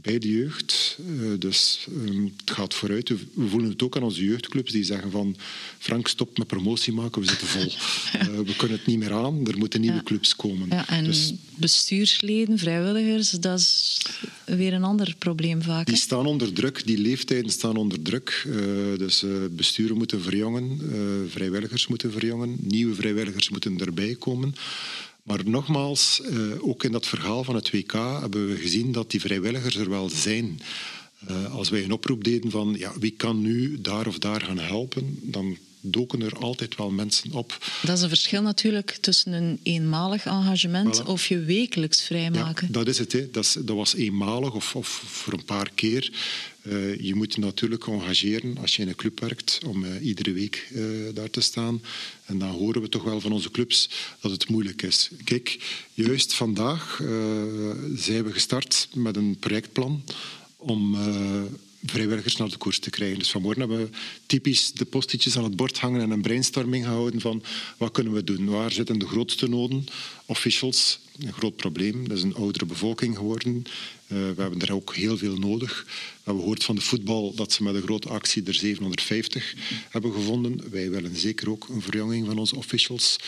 bij 0.01 0.19
de 0.19 0.31
jeugd. 0.31 0.97
Uh, 1.09 1.39
dus 1.39 1.87
um, 2.05 2.33
het 2.37 2.51
gaat 2.51 2.73
vooruit. 2.73 3.09
We, 3.09 3.47
voelen 3.47 3.69
het 3.69 3.83
ook 3.83 3.95
aan 3.95 4.03
onze 4.03 4.25
jeugdclubs 4.25 4.71
die 4.71 4.83
zeggen 4.83 5.11
van 5.11 5.35
Frank, 5.79 6.07
stop 6.07 6.37
met 6.37 6.47
promotie 6.47 6.93
maken, 6.93 7.21
we 7.21 7.27
zitten 7.27 7.47
vol. 7.47 7.61
uh, 7.61 8.27
we 8.49 8.55
kunnen 8.55 8.77
het 8.77 8.85
niet 8.85 8.97
meer 8.97 9.13
aan, 9.13 9.47
er 9.47 9.57
moeten 9.57 9.81
nieuwe 9.81 9.95
ja. 9.95 10.03
clubs 10.03 10.35
komen. 10.35 10.67
Ja, 10.69 10.87
en 10.87 11.03
dus, 11.03 11.33
bestuursleden, 11.55 12.57
vrijwilligers, 12.57 13.29
dat 13.29 13.59
is 13.59 13.97
weer 14.45 14.73
een 14.73 14.83
ander 14.83 15.15
probleem 15.19 15.61
vaak. 15.61 15.85
Die 15.85 15.95
staan 15.95 16.25
onder 16.25 16.53
druk, 16.53 16.85
die 16.85 16.97
leeftijden 16.97 17.51
staan 17.51 17.75
onder 17.75 18.01
druk. 18.01 18.45
Uh, 18.47 18.97
dus 18.97 19.23
besturen 19.51 19.97
moeten 19.97 20.21
verjongen, 20.21 20.81
vrijwilligers 21.29 21.87
moeten 21.87 22.11
verjongen, 22.11 22.57
nieuwe 22.61 22.95
vrijwilligers 22.95 23.49
moeten 23.49 23.77
erbij 23.77 24.15
komen. 24.15 24.55
Maar 25.25 25.41
nogmaals, 25.45 26.21
uh, 26.23 26.67
ook 26.67 26.83
in 26.83 26.91
dat 26.91 27.07
verhaal 27.07 27.43
van 27.43 27.55
het 27.55 27.71
WK 27.71 27.91
hebben 27.91 28.47
we 28.47 28.55
gezien 28.55 28.91
dat 28.91 29.11
die 29.11 29.19
vrijwilligers 29.19 29.75
er 29.75 29.89
wel 29.89 30.09
zijn. 30.09 30.59
Uh, 31.29 31.55
als 31.55 31.69
wij 31.69 31.83
een 31.83 31.91
oproep 31.91 32.23
deden 32.23 32.51
van 32.51 32.75
ja, 32.77 32.93
wie 32.99 33.11
kan 33.11 33.41
nu 33.41 33.81
daar 33.81 34.07
of 34.07 34.19
daar 34.19 34.41
gaan 34.41 34.59
helpen, 34.59 35.19
dan 35.21 35.57
doken 35.81 36.21
er 36.21 36.37
altijd 36.37 36.75
wel 36.75 36.89
mensen 36.89 37.31
op. 37.31 37.57
Dat 37.81 37.97
is 37.97 38.03
een 38.03 38.09
verschil 38.09 38.41
natuurlijk 38.41 38.97
tussen 39.01 39.33
een 39.33 39.59
eenmalig 39.63 40.25
engagement 40.25 41.03
of 41.03 41.27
je 41.27 41.39
wekelijks 41.39 42.01
vrijmaken. 42.01 42.67
Ja, 42.67 42.73
dat 42.73 42.87
is 42.87 42.97
het. 42.97 43.11
Hè. 43.11 43.29
Dat, 43.31 43.43
is, 43.43 43.53
dat 43.53 43.75
was 43.75 43.95
eenmalig 43.95 44.53
of, 44.53 44.75
of 44.75 44.87
voor 45.05 45.33
een 45.33 45.45
paar 45.45 45.71
keer. 45.75 46.11
Uh, 46.67 46.99
je 46.99 47.15
moet 47.15 47.37
natuurlijk 47.37 47.87
engageren 47.87 48.57
als 48.57 48.75
je 48.75 48.81
in 48.81 48.87
een 48.87 48.95
club 48.95 49.19
werkt 49.19 49.59
om 49.67 49.83
uh, 49.83 50.05
iedere 50.05 50.31
week 50.31 50.69
uh, 50.73 50.85
daar 51.13 51.29
te 51.29 51.41
staan. 51.41 51.81
En 52.25 52.37
dan 52.37 52.49
horen 52.49 52.81
we 52.81 52.89
toch 52.89 53.03
wel 53.03 53.21
van 53.21 53.31
onze 53.31 53.51
clubs 53.51 53.89
dat 54.19 54.31
het 54.31 54.49
moeilijk 54.49 54.81
is. 54.81 55.09
Kijk, 55.23 55.57
juist 55.93 56.33
vandaag 56.33 57.01
zijn 57.95 58.23
we 58.23 58.31
gestart 58.31 58.87
met 58.93 59.15
een 59.15 59.37
projectplan 59.39 60.03
om 60.57 60.97
vrijwilligers 61.85 62.35
naar 62.35 62.49
de 62.49 62.57
koers 62.57 62.79
te 62.79 62.89
krijgen. 62.89 63.19
Dus 63.19 63.31
vanmorgen 63.31 63.59
hebben 63.59 63.79
we 63.79 63.97
typisch 64.25 64.71
de 64.71 64.85
postjes 64.85 65.37
aan 65.37 65.43
het 65.43 65.55
bord 65.55 65.79
hangen 65.79 66.01
en 66.01 66.11
een 66.11 66.21
brainstorming 66.21 66.85
gehouden 66.85 67.21
van 67.21 67.43
wat 67.77 67.91
kunnen 67.91 68.13
we 68.13 68.23
doen? 68.23 68.45
Waar 68.45 68.71
zitten 68.71 68.99
de 68.99 69.07
grootste 69.07 69.49
noden? 69.49 69.85
Officials, 70.25 70.99
een 71.19 71.33
groot 71.33 71.55
probleem. 71.55 72.07
Dat 72.07 72.17
is 72.17 72.23
een 72.23 72.35
oudere 72.35 72.65
bevolking 72.65 73.17
geworden. 73.17 73.63
Uh, 74.07 74.17
we 74.17 74.41
hebben 74.41 74.61
er 74.61 74.73
ook 74.73 74.95
heel 74.95 75.17
veel 75.17 75.37
nodig. 75.37 75.83
We 75.85 76.21
hebben 76.23 76.43
gehoord 76.43 76.63
van 76.63 76.75
de 76.75 76.81
voetbal 76.81 77.33
dat 77.33 77.51
ze 77.51 77.63
met 77.63 77.75
een 77.75 77.81
grote 77.81 78.09
actie 78.09 78.43
er 78.43 78.53
750 78.53 79.55
hebben 79.89 80.13
gevonden. 80.13 80.69
Wij 80.69 80.89
willen 80.89 81.15
zeker 81.15 81.49
ook 81.49 81.67
een 81.69 81.81
verjonging 81.81 82.25
van 82.25 82.37
onze 82.37 82.55
officials. 82.55 83.19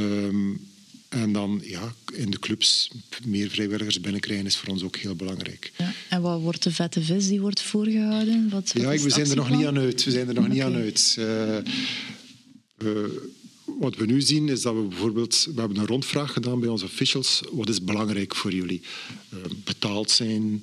Um, 0.00 0.60
en 1.08 1.32
dan 1.32 1.60
ja, 1.64 1.94
in 2.12 2.30
de 2.30 2.38
clubs 2.38 2.90
meer 3.24 3.50
vrijwilligers 3.50 4.00
binnenkrijgen 4.00 4.46
is 4.46 4.56
voor 4.56 4.68
ons 4.68 4.82
ook 4.82 4.96
heel 4.96 5.14
belangrijk. 5.14 5.72
Ja. 5.76 5.92
En 6.08 6.22
wat 6.22 6.40
wordt 6.40 6.62
de 6.62 6.70
vette 6.70 7.02
vis 7.02 7.28
die 7.28 7.40
wordt 7.40 7.62
voorgehouden? 7.62 8.48
Wat, 8.48 8.72
wat 8.72 8.82
ja, 8.82 9.02
we 9.02 9.10
zijn 9.10 9.30
er 9.30 9.36
nog 9.36 9.50
niet 9.50 9.66
aan 9.66 9.78
uit. 9.78 10.04
We 10.04 10.10
zijn 10.10 10.28
er 10.28 10.34
nog 10.34 10.44
okay. 10.44 10.56
niet 10.56 10.64
aan 10.64 10.74
uit. 10.74 11.16
Uh, 11.18 11.56
uh, 12.78 13.04
wat 13.78 13.96
we 13.96 14.06
nu 14.06 14.20
zien 14.20 14.48
is 14.48 14.62
dat 14.62 14.74
we 14.74 14.80
bijvoorbeeld... 14.80 15.48
We 15.54 15.60
hebben 15.60 15.78
een 15.78 15.86
rondvraag 15.86 16.32
gedaan 16.32 16.60
bij 16.60 16.68
onze 16.68 16.84
officials. 16.84 17.42
Wat 17.52 17.68
is 17.68 17.84
belangrijk 17.84 18.34
voor 18.34 18.52
jullie? 18.52 18.80
Uh, 19.34 19.38
betaald 19.64 20.10
zijn, 20.10 20.60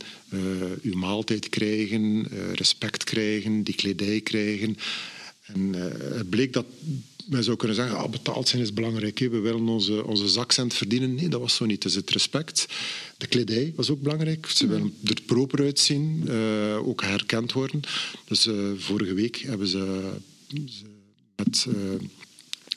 uw 0.82 0.98
maaltijd 0.98 1.50
krijgen, 1.50 2.28
respect 2.54 3.04
krijgen, 3.04 3.64
die 3.64 3.76
kledij 3.76 4.22
krijgen. 4.22 4.78
En 5.46 5.74
het 6.14 6.30
bleek 6.30 6.54
dat 6.54 6.66
men 7.26 7.44
zou 7.44 7.58
kunnen 7.58 7.76
zeggen, 7.78 7.98
ah, 7.98 8.10
betaald 8.10 8.48
zijn 8.48 8.62
is 8.62 8.74
belangrijk. 8.74 9.20
Hè. 9.20 9.30
We 9.30 9.40
willen 9.40 9.68
onze, 9.68 10.06
onze 10.06 10.28
zakcent 10.28 10.74
verdienen. 10.74 11.16
Nee, 11.16 11.30
dat 11.30 11.40
was 11.40 11.56
zo 11.56 11.66
niet. 11.66 11.86
Is 11.86 11.96
het 11.96 12.10
respect. 12.10 12.68
De 13.18 13.28
kledij 13.28 13.74
was 13.76 13.90
ook 13.90 14.02
belangrijk. 14.02 14.46
Ze 14.46 14.68
willen 14.68 14.94
er 15.04 15.22
proper 15.26 15.60
uitzien, 15.60 16.24
uh, 16.28 16.88
ook 16.88 17.02
herkend 17.02 17.52
worden. 17.52 17.82
Dus 18.28 18.46
uh, 18.46 18.72
vorige 18.78 19.14
week 19.14 19.38
hebben 19.38 19.68
ze, 19.68 20.12
ze 20.48 20.84
met... 21.36 21.66
Uh, 21.70 21.76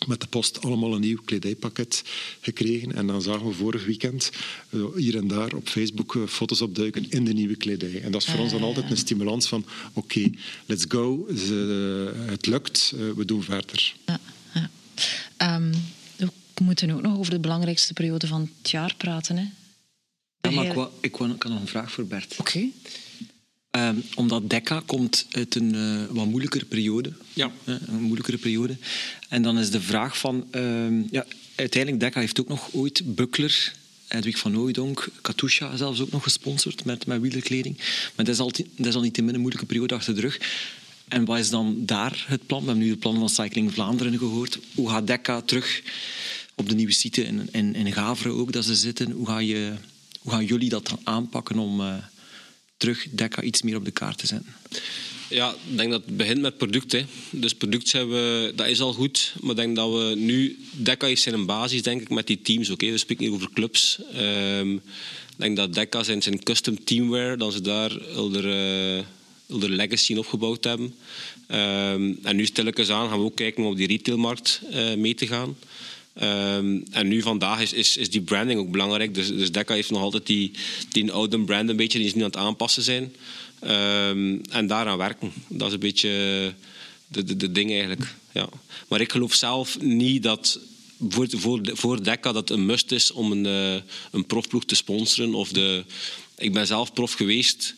met 0.09 0.21
de 0.21 0.27
post 0.27 0.63
allemaal 0.63 0.95
een 0.95 1.01
nieuw 1.01 1.21
kledijpakket 1.25 2.03
gekregen. 2.41 2.95
En 2.95 3.07
dan 3.07 3.23
zagen 3.23 3.47
we 3.47 3.53
vorig 3.53 3.85
weekend 3.85 4.31
uh, 4.71 4.85
hier 4.97 5.17
en 5.17 5.29
daar 5.29 5.55
op 5.55 5.69
Facebook 5.69 6.15
uh, 6.15 6.27
foto's 6.27 6.61
opduiken 6.61 7.11
in 7.11 7.25
de 7.25 7.33
nieuwe 7.33 7.57
kledij. 7.57 8.03
En 8.03 8.13
dat 8.13 8.23
is 8.23 8.29
voor 8.29 8.41
ons 8.41 8.53
dan 8.53 8.63
altijd 8.63 8.91
een 8.91 8.97
stimulans 8.97 9.49
van 9.49 9.65
oké, 9.93 9.99
okay, 9.99 10.35
let's 10.67 10.85
go. 10.89 11.27
Ze, 11.37 12.13
het 12.27 12.47
lukt, 12.47 12.93
we 13.17 13.25
doen 13.25 13.43
verder. 13.43 13.95
Ja. 14.07 14.21
Um, 15.57 15.73
we 16.55 16.65
moeten 16.65 16.91
ook 16.91 17.03
nog 17.03 17.19
over 17.19 17.33
de 17.33 17.39
belangrijkste 17.39 17.93
periode 17.93 18.27
van 18.27 18.51
het 18.63 18.71
jaar 18.71 18.95
praten. 18.97 19.37
Hè? 19.37 19.45
Ja, 20.41 20.51
maar 20.51 20.67
ik, 20.67 20.73
wou, 20.73 20.89
ik, 21.01 21.17
wou, 21.17 21.31
ik 21.33 21.43
had 21.43 21.53
nog 21.53 21.61
een 21.61 21.67
vraag 21.67 21.93
voor 21.93 22.07
Bert. 22.07 22.33
Oké. 22.39 22.41
Okay. 22.41 22.73
Um, 23.71 24.03
omdat 24.15 24.51
Dekka 24.51 24.83
komt 24.87 25.27
uit 25.31 25.55
een 25.55 25.75
uh, 25.75 26.05
wat 26.11 26.27
moeilijkere 26.27 26.65
periode. 26.65 27.13
Ja. 27.33 27.51
Uh, 27.65 27.75
een 27.87 28.03
moeilijkere 28.03 28.39
periode. 28.39 28.77
En 29.29 29.43
dan 29.43 29.59
is 29.59 29.71
de 29.71 29.81
vraag 29.81 30.19
van... 30.19 30.47
Uh, 30.53 31.11
ja, 31.11 31.27
uiteindelijk, 31.55 32.03
Dekka 32.03 32.21
heeft 32.21 32.41
ook 32.41 32.49
nog 32.49 32.73
ooit 32.73 33.15
Buckler, 33.15 33.73
Edwig 34.09 34.39
van 34.39 34.59
Ooydonk, 34.59 35.09
Katusha 35.21 35.77
zelfs 35.77 36.01
ook 36.01 36.11
nog 36.11 36.23
gesponsord 36.23 36.85
met, 36.85 37.07
met 37.07 37.21
wielerkleding. 37.21 37.77
Maar 38.17 38.25
dat 38.25 38.35
is, 38.35 38.41
al, 38.41 38.53
dat 38.77 38.87
is 38.87 38.95
al 38.95 39.01
niet 39.01 39.19
een 39.19 39.41
moeilijke 39.41 39.67
periode 39.67 39.95
achter 39.95 40.15
de 40.15 40.21
rug. 40.21 40.41
En 41.09 41.25
wat 41.25 41.39
is 41.39 41.51
dan 41.51 41.77
daar 41.79 42.25
het 42.29 42.47
plan? 42.47 42.61
We 42.61 42.67
hebben 42.67 42.85
nu 42.85 42.91
het 42.91 43.01
plan 43.01 43.19
van 43.19 43.29
Cycling 43.29 43.73
Vlaanderen 43.73 44.19
gehoord. 44.19 44.59
Hoe 44.75 44.89
gaat 44.89 45.07
Dekka 45.07 45.41
terug 45.41 45.83
op 46.55 46.69
de 46.69 46.75
nieuwe 46.75 46.93
site 46.93 47.25
in, 47.25 47.49
in, 47.53 47.75
in 47.75 47.93
Gaveren 47.93 48.37
ook 48.37 48.53
dat 48.53 48.65
ze 48.65 48.75
zitten? 48.75 49.11
Hoe, 49.11 49.27
ga 49.27 49.39
je, 49.39 49.73
hoe 50.21 50.33
gaan 50.33 50.45
jullie 50.45 50.69
dat 50.69 50.89
dan 50.89 51.01
aanpakken 51.03 51.59
om 51.59 51.81
uh, 51.81 51.95
terug 52.79 53.07
Dekka 53.11 53.43
iets 53.43 53.63
meer 53.63 53.77
op 53.77 53.85
de 53.85 53.91
kaart 53.91 54.19
te 54.19 54.27
zetten? 54.27 54.55
Ja, 55.31 55.51
ik 55.71 55.77
denk 55.77 55.91
dat 55.91 56.03
het 56.07 56.17
begint 56.17 56.41
met 56.41 56.57
product. 56.57 56.93
Hè. 56.93 57.05
Dus 57.31 57.55
product 57.55 57.89
zijn 57.89 58.09
dat 58.57 58.67
is 58.67 58.81
al 58.81 58.93
goed. 58.93 59.35
Maar 59.41 59.51
ik 59.51 59.57
denk 59.57 59.77
dat 59.77 59.93
we 59.93 60.15
nu... 60.17 60.59
Dekka 60.73 61.07
is 61.07 61.23
zijn 61.23 61.47
basis, 61.47 61.83
denk 61.83 62.01
ik, 62.01 62.09
met 62.09 62.27
die 62.27 62.43
teams. 62.43 62.71
Oké, 62.71 62.91
we 62.91 62.99
spreken 62.99 63.25
niet 63.25 63.35
over 63.35 63.51
clubs. 63.53 63.99
Um, 64.17 64.75
ik 64.75 65.45
denk 65.45 65.57
dat 65.57 65.75
Dekka 65.75 66.03
zijn, 66.03 66.23
zijn 66.23 66.43
custom 66.43 66.85
teamwear, 66.85 67.39
dat 67.39 67.53
ze 67.53 67.61
daar... 67.61 67.97
Elder, 68.01 68.45
uh, 68.45 69.05
de 69.61 69.71
legacy 69.71 70.17
opgebouwd 70.17 70.65
hebben. 70.65 70.95
Um, 71.49 72.19
en 72.23 72.37
nu 72.37 72.47
stilletjes 72.47 72.91
aan 72.91 73.09
gaan 73.09 73.19
we 73.19 73.25
ook 73.25 73.37
kijken 73.37 73.65
om 73.65 73.71
op 73.71 73.77
die 73.77 73.87
retailmarkt 73.87 74.61
uh, 74.71 74.95
mee 74.95 75.15
te 75.15 75.27
gaan. 75.27 75.57
Um, 76.23 76.85
en 76.91 77.09
nu 77.09 77.23
vandaag 77.23 77.61
is, 77.61 77.73
is, 77.73 77.97
is, 77.97 78.11
die 78.11 78.21
branding 78.21 78.61
ook 78.61 78.71
belangrijk. 78.71 79.15
Dus, 79.15 79.29
dus 79.29 79.53
Decca 79.53 79.75
heeft 79.75 79.91
nog 79.91 80.03
altijd 80.03 80.27
die, 80.27 80.51
die 80.91 81.13
oude 81.13 81.41
brand 81.41 81.69
een 81.69 81.77
beetje, 81.77 81.99
die 81.99 82.07
is 82.07 82.15
nu 82.15 82.21
aan 82.21 82.27
het 82.27 82.37
aanpassen 82.37 82.83
zijn. 82.83 83.13
Um, 83.63 84.41
en 84.51 84.67
daaraan 84.67 84.99
werken. 84.99 85.33
Dat 85.49 85.67
is 85.67 85.75
een 85.75 85.81
beetje 85.81 86.09
de, 87.09 87.25
de, 87.25 87.37
de 87.37 87.53
ding 87.53 87.71
eigenlijk. 87.71 88.15
Ja. 88.33 88.49
Maar 88.89 89.01
ik 89.01 89.13
geloof 89.13 89.35
zelf 89.35 89.81
niet 89.81 90.23
dat 90.23 90.61
voor, 91.09 91.27
voor, 91.31 91.61
voor 91.73 92.03
Decca 92.03 92.33
dat 92.33 92.51
een 92.51 92.67
must 92.67 92.93
is 92.93 93.13
om 93.13 93.33
een, 93.33 93.45
uh, 93.45 93.81
een 94.11 94.27
profploeg 94.27 94.65
te 94.65 94.75
sponsoren. 94.75 95.35
Of 95.35 95.49
de, 95.49 95.85
ik 96.39 96.53
ben 96.53 96.67
zelf 96.67 96.93
prof 96.93 97.13
geweest. 97.13 97.75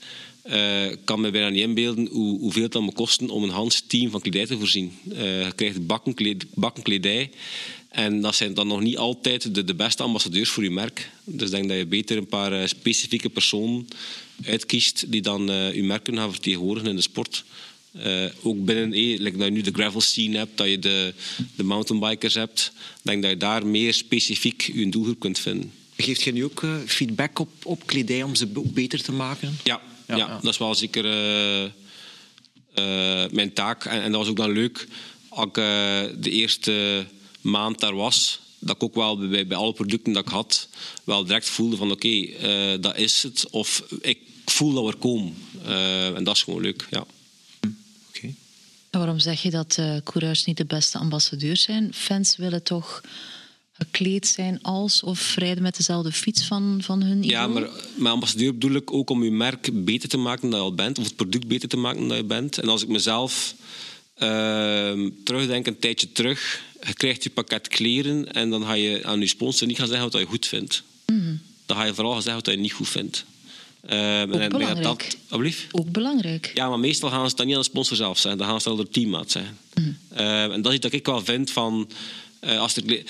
Uh, 0.46 0.86
kan 1.04 1.20
me 1.20 1.30
bijna 1.30 1.48
niet 1.48 1.60
inbeelden 1.60 2.06
hoe, 2.06 2.38
hoeveel 2.38 2.62
het 2.62 2.72
dan 2.72 2.82
moet 2.82 2.94
kosten 2.94 3.28
om 3.28 3.42
een 3.42 3.50
Hans 3.50 3.82
team 3.86 4.10
van 4.10 4.20
kledij 4.20 4.46
te 4.46 4.58
voorzien. 4.58 4.92
Uh, 5.12 5.44
je 5.44 5.52
krijgt 5.54 5.86
bakken, 5.86 6.38
bakken 6.54 6.82
kledij. 6.82 7.30
En 7.90 8.20
dat 8.20 8.34
zijn 8.34 8.54
dan 8.54 8.66
nog 8.66 8.80
niet 8.80 8.96
altijd 8.96 9.54
de, 9.54 9.64
de, 9.64 9.74
beste 9.74 10.02
ambassadeurs 10.02 10.50
voor 10.50 10.62
je 10.62 10.70
merk. 10.70 11.10
Dus 11.24 11.46
ik 11.46 11.54
denk 11.54 11.68
dat 11.68 11.78
je 11.78 11.86
beter 11.86 12.16
een 12.16 12.26
paar 12.26 12.52
uh, 12.52 12.66
specifieke 12.66 13.28
personen 13.28 13.88
uitkiest 14.44 15.04
die 15.12 15.22
dan 15.22 15.46
je 15.74 15.82
merk 15.82 16.02
kunnen 16.04 16.22
gaan 16.22 16.32
vertegenwoordigen 16.32 16.90
in 16.90 16.96
de 16.96 17.02
sport. 17.02 17.44
ook 18.42 18.64
binnen, 18.64 18.92
eh, 18.92 19.18
like 19.18 19.36
dat 19.36 19.46
je 19.46 19.52
nu 19.52 19.60
de 19.60 19.72
gravel 19.72 20.00
scene 20.00 20.36
hebt, 20.36 20.56
dat 20.56 20.68
je 20.68 20.78
de, 20.78 21.14
de 21.56 21.62
mountainbikers 21.62 22.34
hebt. 22.34 22.72
Ik 22.74 23.00
denk 23.02 23.22
dat 23.22 23.30
je 23.30 23.36
daar 23.36 23.66
meer 23.66 23.94
specifiek 23.94 24.70
je 24.74 24.88
doelgroep 24.88 25.20
kunt 25.20 25.38
vinden. 25.38 25.72
Geeft 25.96 26.22
je 26.22 26.32
nu 26.32 26.44
ook 26.44 26.66
feedback 26.86 27.38
op, 27.38 27.50
op 27.62 27.86
kledij 27.86 28.22
om 28.22 28.34
ze 28.34 28.46
beter 28.46 29.02
te 29.02 29.12
maken? 29.12 29.58
Ja, 29.64 29.80
ja, 30.08 30.16
ja, 30.16 30.38
dat 30.42 30.52
is 30.52 30.58
wel 30.58 30.74
zeker 30.74 31.04
uh, 31.04 31.62
uh, 32.74 33.30
mijn 33.30 33.52
taak. 33.52 33.84
En, 33.84 34.02
en, 34.02 34.12
dat 34.12 34.20
was 34.20 34.30
ook 34.30 34.36
dan 34.36 34.50
leuk. 34.50 34.86
Uh, 35.32 35.44
de 36.18 36.30
eerste 36.30 37.06
maand 37.40 37.80
daar 37.80 37.94
was, 37.94 38.40
dat 38.58 38.76
ik 38.76 38.82
ook 38.82 38.94
wel 38.94 39.28
bij, 39.28 39.46
bij 39.46 39.56
alle 39.56 39.72
producten 39.72 40.12
dat 40.12 40.24
ik 40.26 40.32
had, 40.32 40.68
wel 41.04 41.24
direct 41.24 41.48
voelde 41.48 41.76
van 41.76 41.90
oké, 41.90 42.06
okay, 42.06 42.80
dat 42.80 42.96
is 42.96 43.22
het. 43.22 43.46
Of 43.50 43.84
ik 44.00 44.18
voel 44.44 44.72
dat 44.72 44.84
we 44.84 44.90
er 44.90 44.96
komen. 44.96 45.34
en 46.16 46.24
dat 46.24 46.36
is 46.36 46.42
gewoon 46.42 46.60
leuk, 46.60 46.86
ja. 46.90 47.04
Okay. 48.08 48.34
Waarom 48.90 49.18
zeg 49.18 49.42
je 49.42 49.50
dat 49.50 49.78
coureurs 50.04 50.44
niet 50.44 50.56
de 50.56 50.64
beste 50.64 50.98
ambassadeurs 50.98 51.62
zijn? 51.62 51.94
Fans 51.94 52.36
willen 52.36 52.62
toch 52.62 53.02
gekleed 53.80 54.26
zijn 54.26 54.62
als 54.62 55.02
of 55.02 55.34
rijden 55.36 55.62
met 55.62 55.76
dezelfde 55.76 56.12
fiets 56.12 56.44
van, 56.44 56.80
van 56.82 57.02
hun 57.02 57.18
idool? 57.18 57.30
Ja, 57.30 57.46
maar 57.46 57.68
met 57.94 58.12
ambassadeur 58.12 58.52
bedoel 58.52 58.76
ik 58.76 58.92
ook 58.92 59.10
om 59.10 59.24
je 59.24 59.30
merk 59.30 59.84
beter 59.84 60.08
te 60.08 60.16
maken 60.16 60.50
dan 60.50 60.58
je 60.58 60.64
al 60.64 60.74
bent, 60.74 60.98
of 60.98 61.04
het 61.04 61.16
product 61.16 61.46
beter 61.46 61.68
te 61.68 61.76
maken 61.76 62.08
dan 62.08 62.16
je 62.16 62.24
bent. 62.24 62.58
En 62.58 62.68
als 62.68 62.82
ik 62.82 62.88
mezelf 62.88 63.54
uh, 64.18 65.08
terugdenk 65.24 65.66
een 65.66 65.78
tijdje 65.78 66.12
terug, 66.12 66.62
je 66.86 66.92
krijgt 66.92 67.22
je 67.22 67.30
pakket 67.30 67.68
kleren 67.68 68.32
en 68.32 68.50
dan 68.50 68.64
ga 68.64 68.72
je 68.72 69.04
aan 69.04 69.20
je 69.20 69.26
sponsor 69.26 69.66
niet 69.66 69.78
gaan 69.78 69.88
zeggen 69.88 70.10
wat 70.10 70.20
je 70.20 70.26
goed 70.26 70.46
vindt. 70.46 70.82
Mm. 71.06 71.40
Dan 71.66 71.76
ga 71.76 71.84
je 71.84 71.94
vooral 71.94 72.12
gaan 72.12 72.22
zeggen 72.22 72.44
wat 72.44 72.54
je 72.54 72.60
niet 72.60 72.72
goed 72.72 72.88
vindt. 72.88 73.24
Uh, 73.84 73.90
ook 73.92 74.32
en 74.32 74.50
belangrijk. 74.50 74.82
Dat, 74.82 75.16
ook 75.70 75.90
belangrijk. 75.92 76.50
Ja, 76.54 76.68
maar 76.68 76.78
meestal 76.78 77.10
gaan 77.10 77.30
ze 77.30 77.36
het 77.36 77.46
niet 77.46 77.54
aan 77.54 77.60
de 77.60 77.68
sponsor 77.68 77.96
zelf 77.96 78.18
zeggen. 78.18 78.38
Dan 78.38 78.48
gaan 78.48 78.60
ze 78.60 78.68
het 78.68 78.78
aan 78.78 78.84
de 78.84 78.90
teammaat 78.90 79.30
zeggen. 79.30 79.58
Mm. 79.74 79.98
Uh, 80.12 80.42
en 80.42 80.62
dat 80.62 80.66
is 80.66 80.72
iets 80.72 80.82
dat 80.82 80.92
ik 80.92 81.06
wel 81.06 81.24
vind 81.24 81.50
van... 81.50 81.90
Uh, 82.40 82.60
als 82.60 82.76
er, 82.76 83.04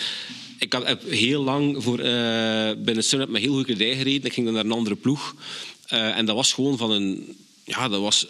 ik 0.59 0.73
heb 0.73 1.11
heel 1.11 1.43
lang 1.43 1.83
voor, 1.83 2.01
uh, 2.01 2.71
binnen 2.79 3.05
Sunweb 3.05 3.29
met 3.29 3.41
heel 3.43 3.51
goede 3.51 3.75
kledij 3.75 3.97
gereden. 3.97 4.25
Ik 4.25 4.33
ging 4.33 4.47
dan 4.47 4.55
naar 4.55 4.64
een 4.64 4.73
andere 4.73 4.97
ploeg. 4.97 5.35
Uh, 5.93 6.16
en 6.16 6.27
dat 6.27 6.37
was 6.37 6.53
gewoon 6.53 6.77
van 6.77 6.91
een... 6.91 7.37
Ja, 7.64 7.89
dat 7.89 8.01
was 8.01 8.27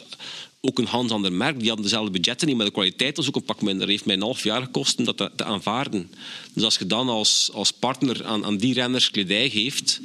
ook 0.61 0.79
een 0.79 0.87
Hans 0.87 1.13
ander 1.13 1.33
merk. 1.33 1.59
Die 1.59 1.67
hadden 1.67 1.85
dezelfde 1.85 2.11
budgetten 2.11 2.49
niet, 2.49 2.57
maar 2.57 2.67
de 2.67 2.73
kwaliteit 2.73 3.17
was 3.17 3.29
ook 3.29 3.37
een 3.37 3.43
pak 3.43 3.63
minder. 3.63 3.89
Heeft 3.89 4.05
mij 4.05 4.15
een 4.15 4.23
half 4.23 4.45
jaar 4.45 4.63
gekost 4.63 4.99
om 4.99 5.05
dat 5.05 5.17
te, 5.17 5.31
te 5.37 5.45
aanvaarden. 5.45 6.11
Dus 6.55 6.65
als 6.65 6.79
je 6.79 6.87
dan 6.87 7.09
als, 7.09 7.51
als 7.53 7.71
partner 7.71 8.25
aan, 8.25 8.45
aan 8.45 8.57
die 8.57 8.75
renners 8.75 9.11
kledij 9.11 9.51
geeft 9.51 10.01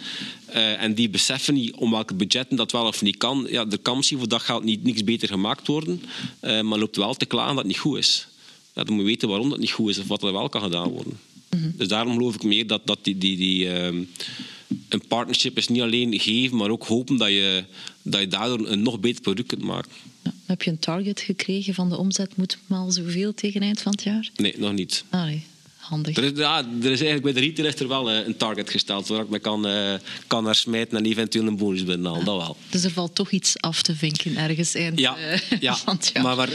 uh, 0.50 0.82
en 0.82 0.94
die 0.94 1.10
beseffen 1.10 1.54
niet 1.54 1.74
om 1.76 1.92
welke 1.92 2.14
budgetten 2.14 2.58
dat 2.58 2.72
wel 2.72 2.86
of 2.86 3.02
niet 3.02 3.18
kan, 3.18 3.48
ja, 3.50 3.66
er 3.70 3.80
kan 3.80 3.96
misschien 3.96 4.18
voor 4.18 4.28
dat 4.28 4.42
geld 4.42 4.64
niet 4.64 4.84
niks 4.84 5.04
beter 5.04 5.28
gemaakt 5.28 5.68
worden, 5.68 6.02
uh, 6.42 6.62
maar 6.62 6.80
loopt 6.80 6.96
wel 6.96 7.14
te 7.14 7.26
klagen 7.26 7.56
dat 7.56 7.64
het 7.64 7.74
niet 7.74 7.82
goed 7.82 7.98
is. 7.98 8.28
Ja, 8.74 8.84
dan 8.84 8.94
moet 8.94 9.04
je 9.04 9.10
weten 9.10 9.30
waarom 9.30 9.50
dat 9.50 9.60
niet 9.60 9.72
goed 9.72 9.90
is 9.90 9.98
of 9.98 10.08
wat 10.08 10.24
er 10.24 10.34
wel 10.34 10.50
kan 10.50 10.62
gedaan 10.62 10.90
worden. 10.90 11.20
Mm 11.50 11.60
-hmm. 11.62 11.74
Dus 11.78 11.88
daarom 11.88 12.14
geloof 12.14 12.36
ik 12.36 12.44
meer 12.44 12.68
dat, 12.68 12.82
dat 12.88 13.00
die, 13.02 13.18
die, 13.18 13.38
die 13.38 13.66
uh, 13.66 13.86
een 14.90 15.08
partnership 15.08 15.58
is 15.58 15.68
niet 15.68 15.82
alleen 15.82 16.20
geven, 16.20 16.58
maar 16.58 16.70
ook 16.70 16.84
hopen 16.84 17.18
dat 17.18 17.30
je, 17.30 17.64
dat 18.02 18.20
je 18.20 18.28
daardoor 18.28 18.68
een 18.68 18.82
nog 18.82 19.00
beter 19.00 19.22
product 19.22 19.48
kunt 19.48 19.62
maken. 19.62 19.92
Ja, 20.26 20.32
heb 20.46 20.62
je 20.62 20.72
een 20.72 20.80
target 20.80 21.20
gekregen 21.20 21.74
van 21.74 21.90
de 21.90 21.98
omzet 21.98 22.38
moet 22.38 22.58
maar 22.68 22.92
zoveel 22.92 23.34
tegen 23.34 23.62
eind 23.62 23.82
van 23.82 23.92
het 23.92 24.04
jaar? 24.04 24.30
Nee, 24.36 24.56
nog 24.58 24.74
niet. 24.74 25.04
Ah, 25.10 25.24
nee. 25.24 25.46
Handig. 25.76 26.18
Er 26.18 26.24
is, 26.24 26.32
ja, 26.36 26.58
er 26.58 26.92
is 26.92 27.02
eigenlijk 27.02 27.22
bij 27.22 27.34
de 27.34 27.40
retail 27.40 27.68
is 27.68 27.80
er 27.80 27.88
wel 27.88 28.12
uh, 28.12 28.26
een 28.26 28.38
target 28.38 28.70
gesteld 28.70 29.08
waar 29.08 29.22
ik 29.22 29.30
me 29.30 29.40
kan, 29.40 29.68
uh, 29.68 29.94
kan 30.28 30.44
naar 30.44 30.56
smijten 30.56 30.98
en 30.98 31.06
eventueel 31.06 31.48
een 31.48 31.58
bonus 31.58 31.84
binnenhalen. 31.84 32.20
Ja. 32.20 32.26
Dat 32.26 32.38
wel. 32.38 32.58
Dus 32.70 32.84
er 32.84 32.92
valt 32.92 33.16
toch 33.16 33.32
iets 33.32 33.60
af 33.60 33.82
te 33.82 33.96
vinken 33.96 34.38
ergens 34.38 34.74
eind 34.74 35.00
ja, 35.00 35.18
uh, 35.18 35.40
ja. 35.60 35.76
van 35.76 35.96
het 35.96 36.10
jaar. 36.14 36.24
Maar, 36.24 36.36
maar 36.36 36.50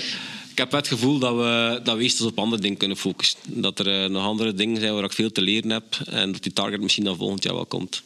ik 0.50 0.58
heb 0.58 0.72
het 0.72 0.88
gevoel 0.88 1.18
dat 1.18 1.36
we, 1.36 1.80
dat 1.84 1.96
we 1.96 2.02
eerst 2.02 2.20
op 2.20 2.38
andere 2.38 2.62
dingen 2.62 2.76
kunnen 2.76 2.96
focussen. 2.96 3.38
Dat 3.46 3.78
er 3.78 4.02
uh, 4.02 4.10
nog 4.10 4.24
andere 4.24 4.54
dingen 4.54 4.80
zijn 4.80 4.94
waar 4.94 5.04
ik 5.04 5.12
veel 5.12 5.32
te 5.32 5.42
leren 5.42 5.70
heb 5.70 6.00
en 6.06 6.32
dat 6.32 6.42
die 6.42 6.52
target 6.52 6.80
misschien 6.80 7.04
dan 7.04 7.16
volgend 7.16 7.42
jaar 7.42 7.54
wel 7.54 7.66
komt. 7.66 8.02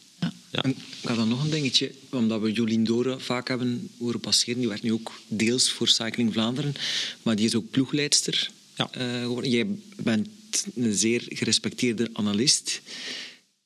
Ja. 0.55 0.61
En 0.61 0.69
ik 1.01 1.07
had 1.07 1.15
dan 1.15 1.27
nog 1.27 1.43
een 1.43 1.49
dingetje, 1.49 1.91
omdat 2.09 2.41
we 2.41 2.51
Jolien 2.51 2.83
Doren 2.83 3.21
vaak 3.21 3.47
hebben 3.47 3.89
horen 3.97 4.19
passeren. 4.19 4.59
Die 4.59 4.67
werkt 4.67 4.83
nu 4.83 4.91
ook 4.93 5.11
deels 5.27 5.69
voor 5.69 5.87
Cycling 5.87 6.33
Vlaanderen, 6.33 6.73
maar 7.23 7.35
die 7.35 7.45
is 7.45 7.55
ook 7.55 7.69
ploegleidster 7.69 8.49
Ja. 8.75 8.89
uh, 8.97 9.21
geworden. 9.21 9.51
Jij 9.51 9.67
bent 10.03 10.27
een 10.75 10.95
zeer 10.95 11.23
gerespecteerde 11.25 12.09
analist. 12.13 12.81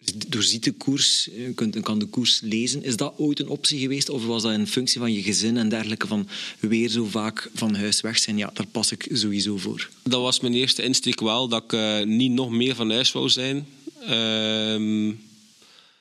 Dus 0.04 0.14
doorziet 0.28 0.64
de 0.64 0.72
koers, 0.72 1.30
je 1.38 1.52
kunt, 1.56 1.80
kan 1.80 2.00
de 2.00 2.06
koers 2.06 2.40
lezen. 2.44 2.84
Is 2.84 2.96
dat 2.96 3.14
ooit 3.18 3.40
een 3.40 3.48
optie 3.48 3.80
geweest 3.80 4.10
of 4.10 4.26
was 4.26 4.42
dat 4.44 4.52
in 4.54 4.68
functie 4.68 5.00
van 5.00 5.14
je 5.14 5.22
gezin 5.22 5.58
en 5.58 5.70
dergelijke 5.70 6.08
van 6.08 6.28
weer 6.60 6.90
zo 6.90 7.06
vaak 7.06 7.50
van 7.54 7.76
huis 7.76 8.02
weg 8.02 8.20
zijn? 8.20 8.38
Ja, 8.38 8.52
daar 8.54 8.68
pas 8.68 8.92
ik 8.92 9.08
sowieso 9.14 9.58
voor. 9.58 9.90
Dat 10.04 10.22
was 10.22 10.40
mijn 10.40 10.54
eerste 10.54 10.82
insteek 10.84 11.20
wel, 11.20 11.48
dat 11.48 11.64
ik 11.64 11.74
uh, 11.74 12.02
niet 12.04 12.32
nog 12.32 12.50
meer 12.50 12.76
van 12.76 12.92
huis 12.92 13.12
wou 13.12 13.30
zijn. 13.30 13.68
Uh, 14.10 15.14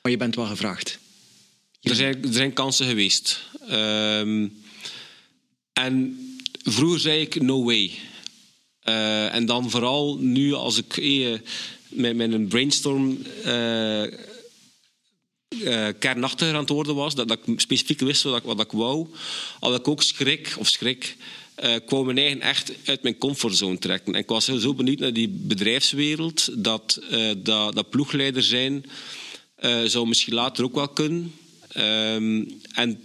maar 0.01 0.11
je 0.11 0.17
bent 0.17 0.35
wel 0.35 0.45
gevraagd. 0.45 0.99
Er 1.81 1.95
zijn, 1.95 2.23
er 2.23 2.33
zijn 2.33 2.53
kansen 2.53 2.85
geweest. 2.85 3.39
Uh, 3.69 4.47
en 5.73 6.19
vroeger 6.63 6.99
zei 6.99 7.21
ik 7.21 7.41
no 7.41 7.63
way. 7.63 7.91
Uh, 8.83 9.33
en 9.33 9.45
dan 9.45 9.69
vooral 9.69 10.17
nu 10.17 10.53
als 10.53 10.77
ik 10.77 10.97
eh, 10.97 11.39
met, 11.87 12.15
met 12.15 12.33
een 12.33 12.47
brainstorm 12.47 13.23
uh, 13.45 14.03
kernachtiger 15.99 16.53
aan 16.53 16.59
het 16.59 16.69
worden 16.69 16.95
was, 16.95 17.15
dat, 17.15 17.27
dat 17.27 17.39
ik 17.45 17.59
specifiek 17.59 17.99
wist 17.99 18.23
wat 18.23 18.37
ik, 18.37 18.43
wat 18.43 18.59
ik 18.59 18.71
wou, 18.71 19.07
had 19.59 19.79
ik 19.79 19.87
ook 19.87 20.03
schrik, 20.03 20.55
of 20.57 20.67
schrik, 20.67 21.17
uh, 21.63 21.73
ik 21.73 21.89
wou 21.89 22.05
mijn 22.05 22.17
eigen 22.17 22.41
echt 22.41 22.71
uit 22.85 23.03
mijn 23.03 23.17
comfortzone 23.17 23.77
trekken. 23.77 24.13
En 24.13 24.19
ik 24.19 24.27
was 24.27 24.45
zo 24.45 24.73
benieuwd 24.73 24.99
naar 24.99 25.13
die 25.13 25.29
bedrijfswereld, 25.29 26.63
dat, 26.63 26.99
uh, 27.11 27.31
dat, 27.37 27.75
dat 27.75 27.89
ploegleider 27.89 28.43
zijn 28.43 28.85
uh, 29.61 29.83
zou 29.83 30.07
misschien 30.07 30.33
later 30.33 30.63
ook 30.63 30.75
wel 30.75 30.87
kunnen. 30.87 31.33
Um, 31.77 32.61
en 32.73 33.01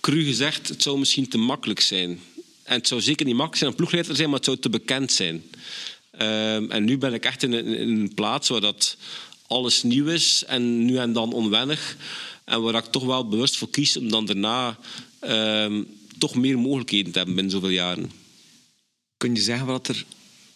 cru 0.00 0.24
gezegd, 0.24 0.68
het 0.68 0.82
zou 0.82 0.98
misschien 0.98 1.28
te 1.28 1.38
makkelijk 1.38 1.80
zijn. 1.80 2.20
En 2.62 2.78
het 2.78 2.88
zou 2.88 3.00
zeker 3.00 3.26
niet 3.26 3.34
makkelijk 3.34 3.58
zijn 3.58 3.70
om 3.70 3.76
ploegleider 3.76 4.16
zijn, 4.16 4.28
maar 4.28 4.36
het 4.36 4.46
zou 4.46 4.58
te 4.58 4.70
bekend 4.70 5.12
zijn. 5.12 5.42
Um, 6.12 6.70
en 6.70 6.84
nu 6.84 6.98
ben 6.98 7.14
ik 7.14 7.24
echt 7.24 7.42
in 7.42 7.52
een, 7.52 8.14
plaats 8.14 8.48
waar 8.48 8.60
dat 8.60 8.96
alles 9.46 9.82
nieuw 9.82 10.06
is 10.06 10.44
en 10.46 10.84
nu 10.84 10.96
en 10.96 11.12
dan 11.12 11.32
onwennig. 11.32 11.96
En 12.44 12.62
waar 12.62 12.74
ik 12.74 12.84
toch 12.84 13.04
wel 13.04 13.28
bewust 13.28 13.56
voor 13.56 13.70
kies 13.70 13.96
om 13.96 14.10
dan 14.10 14.26
daarna 14.26 14.78
um, 15.20 15.86
toch 16.18 16.34
meer 16.34 16.58
mogelijkheden 16.58 17.12
te 17.12 17.18
hebben 17.18 17.34
binnen 17.34 17.52
zoveel 17.52 17.68
jaren. 17.68 18.10
Kun 19.16 19.34
je 19.34 19.40
zeggen 19.40 19.66
wat, 19.66 19.88
er, 19.88 20.04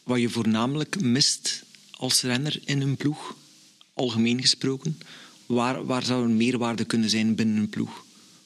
wat 0.02 0.20
je 0.20 0.28
voornamelijk 0.28 1.00
mist 1.00 1.62
als 1.90 2.22
renner 2.22 2.60
in 2.64 2.80
een 2.80 2.96
ploeg? 2.96 3.34
Algemeen 3.96 4.40
gesproken. 4.40 4.98
Waar, 5.46 5.86
waar 5.86 6.04
zou 6.04 6.24
een 6.24 6.36
meerwaarde 6.36 6.84
kunnen 6.84 7.10
zijn 7.10 7.34
binnen 7.34 7.56
een 7.56 7.68
ploeg? 7.68 8.04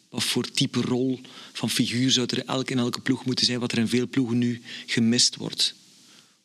Wat 0.09 0.24
voor 0.24 0.51
type 0.51 0.80
rol 0.80 1.20
van 1.53 1.70
figuur 1.70 2.11
zou 2.11 2.26
er 2.30 2.44
elk 2.44 2.70
in 2.70 2.78
elke 2.78 3.01
ploeg 3.01 3.24
moeten 3.24 3.46
zijn, 3.46 3.61
wat 3.61 3.72
er 3.72 3.78
in 3.78 3.88
veel 3.88 4.09
ploegen 4.09 4.38
nu 4.38 4.62
gemist 4.86 5.36
wordt? 5.36 5.74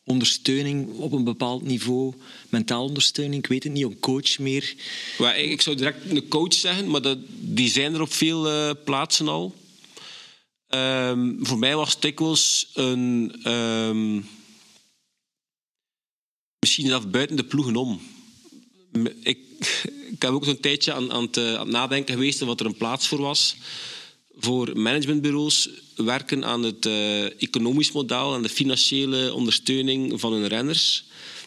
Ondersteuning 0.04 0.88
op 0.88 1.12
een 1.12 1.24
bepaald 1.24 1.62
niveau, 1.62 2.14
mentaal 2.48 2.84
ondersteuning, 2.84 3.42
ik 3.42 3.48
weet 3.48 3.62
het 3.62 3.72
niet, 3.72 3.84
een 3.84 3.98
coach 4.00 4.38
meer. 4.38 4.74
Ik 5.36 5.60
zou 5.60 5.76
direct 5.76 6.10
een 6.10 6.28
coach 6.28 6.54
zeggen, 6.54 6.90
maar 6.90 7.02
dat, 7.02 7.18
die 7.28 7.70
zijn 7.70 7.94
er 7.94 8.00
op 8.00 8.12
veel 8.12 8.52
uh, 8.52 8.70
plaatsen 8.84 9.28
al. 9.28 9.54
Um, 10.68 11.38
voor 11.40 11.58
mij 11.58 11.76
was 11.76 12.00
dikwijls 12.00 12.70
een. 12.74 13.34
Um, 13.52 14.26
misschien 16.58 16.86
zelfs 16.86 17.10
buiten 17.10 17.36
de 17.36 17.44
ploegen 17.44 17.76
om. 17.76 18.00
Ik, 19.22 19.38
heb 20.18 20.30
ook 20.30 20.44
zo'n 20.44 20.60
tijdje 20.60 20.92
aan, 20.92 21.02
het, 21.22 21.38
aan 21.38 21.58
het 21.58 21.68
nadenken 21.68 22.14
geweest 22.14 22.40
wat 22.40 22.60
er 22.60 22.66
een 22.66 22.76
plaats 22.76 23.08
voor 23.08 23.20
was. 23.20 23.56
Voor 24.38 24.78
managementbureaus 24.78 25.68
werken 25.94 26.44
aan 26.44 26.62
het 26.62 26.86
uh, 26.86 27.42
economisch 27.42 27.92
model 27.92 28.34
en 28.34 28.42
de 28.42 28.48
financiële 28.48 29.34
ondersteuning 29.34 30.20
van 30.20 30.32
hun 30.32 30.46
renners. 30.46 31.04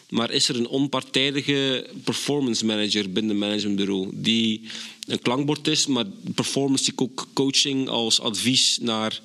Maar 0.08 0.30
is 0.30 0.48
er 0.48 0.56
een 0.56 0.68
onpartijdige 0.68 1.86
performance 2.04 2.66
manager 2.66 3.12
binnen 3.12 3.32
een 3.32 3.38
managementbureau 3.38 4.10
die 4.12 4.62
een 5.06 5.22
klankbord 5.22 5.66
is, 5.66 5.86
maar 5.86 6.04
performance 6.34 6.92
ook 6.96 7.26
coaching 7.32 7.88
als 7.88 8.20
advies 8.20 8.78
naar 8.80 9.20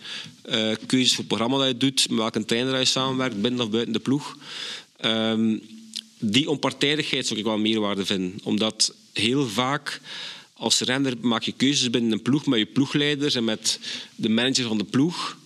uh, 0.49 0.71
keuzes 0.85 1.09
voor 1.09 1.17
het 1.17 1.27
programma 1.27 1.57
dat 1.57 1.67
je 1.67 1.77
doet, 1.77 2.09
met 2.09 2.17
welke 2.17 2.45
trainer 2.45 2.79
je 2.79 2.85
samenwerkt, 2.85 3.41
binnen 3.41 3.61
of 3.61 3.69
buiten 3.69 3.93
de 3.93 3.99
ploeg. 3.99 4.37
Um, 5.05 5.61
die 6.19 6.49
onpartijdigheid 6.49 7.27
zou 7.27 7.39
ik 7.39 7.45
wel 7.45 7.57
meerwaarde 7.57 8.05
vinden. 8.05 8.39
Omdat 8.43 8.95
heel 9.13 9.47
vaak 9.47 10.01
als 10.53 10.79
renner 10.79 11.13
maak 11.21 11.43
je 11.43 11.51
keuzes 11.51 11.89
binnen 11.89 12.11
een 12.11 12.21
ploeg 12.21 12.45
met 12.45 12.59
je 12.59 12.65
ploegleiders 12.65 13.35
en 13.35 13.43
met 13.43 13.79
de 14.15 14.29
manager 14.29 14.67
van 14.67 14.77
de 14.77 14.83
ploeg. 14.83 15.37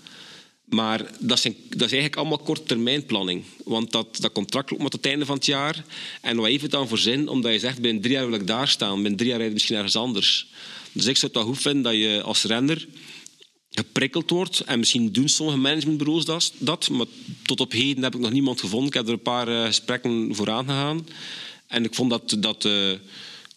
Maar 0.65 1.11
dat, 1.20 1.39
zijn, 1.39 1.55
dat 1.70 1.88
is 1.88 1.91
eigenlijk 1.91 2.15
allemaal 2.15 2.38
korttermijnplanning. 2.38 3.43
Want 3.63 3.91
dat, 3.91 4.17
dat 4.20 4.32
contract 4.32 4.70
loopt 4.72 4.82
tot 4.82 4.93
het 4.93 5.05
einde 5.05 5.26
van 5.26 5.36
het 5.36 5.45
jaar. 5.45 5.84
En 6.22 6.38
wat 6.38 6.45
heeft 6.45 6.61
het 6.61 6.72
dan 6.72 6.88
voor 6.88 6.97
zin? 6.97 7.28
Omdat 7.28 7.51
je 7.53 7.59
zegt, 7.59 7.82
binnen 7.82 8.01
drie 8.01 8.13
jaar 8.13 8.30
wil 8.30 8.39
ik 8.39 8.47
daar 8.47 8.67
staan. 8.67 9.01
Binnen 9.01 9.15
drie 9.15 9.30
jaar 9.30 9.38
rijd 9.38 9.49
je 9.49 9.55
misschien 9.55 9.76
ergens 9.76 9.95
anders. 9.95 10.47
Dus 10.91 11.05
ik 11.05 11.17
zou 11.17 11.32
het 11.34 11.43
wel 11.43 11.55
vinden 11.55 11.82
dat 11.82 11.93
je 11.93 12.22
als 12.22 12.43
renner 12.43 12.88
geprikkeld 13.70 14.30
wordt. 14.30 14.59
En 14.59 14.80
misschien 14.80 15.11
doen 15.11 15.30
sommige 15.30 15.57
managementbureaus 15.57 16.26
dat, 16.26 16.53
dat. 16.57 16.89
Maar 16.89 17.05
tot 17.43 17.59
op 17.59 17.72
heden 17.72 18.03
heb 18.03 18.15
ik 18.15 18.22
nog 18.22 18.32
niemand 18.32 18.59
gevonden. 18.59 18.88
Ik 18.88 18.93
heb 18.93 19.07
er 19.07 19.13
een 19.13 19.22
paar 19.22 19.49
uh, 19.49 19.65
gesprekken 19.65 20.36
voor 20.36 20.49
aangegaan. 20.49 21.07
En 21.67 21.84
ik 21.84 21.95
vond 21.95 22.09
dat... 22.09 22.36
dat 22.39 22.65
uh, 22.65 22.91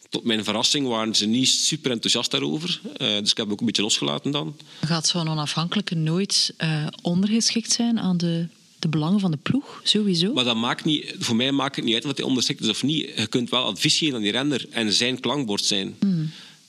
tot 0.08 0.24
mijn 0.24 0.44
verrassing 0.44 0.86
waren 0.86 1.14
ze 1.14 1.26
niet 1.26 1.48
super 1.48 1.90
enthousiast 1.90 2.30
daarover. 2.30 2.80
Uh, 2.84 3.18
dus 3.18 3.30
ik 3.30 3.36
heb 3.36 3.50
ook 3.50 3.60
een 3.60 3.66
beetje 3.66 3.82
losgelaten 3.82 4.30
dan. 4.30 4.56
Gaat 4.80 5.06
zo'n 5.06 5.28
onafhankelijke 5.28 5.94
nooit 5.94 6.54
uh, 6.58 6.86
ondergeschikt 7.02 7.72
zijn 7.72 7.98
aan 8.00 8.16
de, 8.16 8.46
de 8.78 8.88
belangen 8.88 9.20
van 9.20 9.30
de 9.30 9.36
ploeg, 9.36 9.80
sowieso? 9.84 10.32
Maar 10.32 10.44
dat 10.44 10.56
maakt 10.56 10.84
niet, 10.84 11.14
voor 11.18 11.36
mij 11.36 11.52
maakt 11.52 11.76
het 11.76 11.84
niet 11.84 11.94
uit 11.94 12.04
of 12.04 12.16
hij 12.16 12.24
ondergeschikt 12.24 12.60
is 12.60 12.68
of 12.68 12.82
niet. 12.82 13.12
Je 13.16 13.26
kunt 13.26 13.50
wel 13.50 13.64
advies 13.64 13.98
geven 13.98 14.14
aan 14.16 14.22
die 14.22 14.32
renner 14.32 14.66
en 14.70 14.92
zijn 14.92 15.20
klankbord 15.20 15.64
zijn. 15.64 15.96
Mm. 16.00 16.11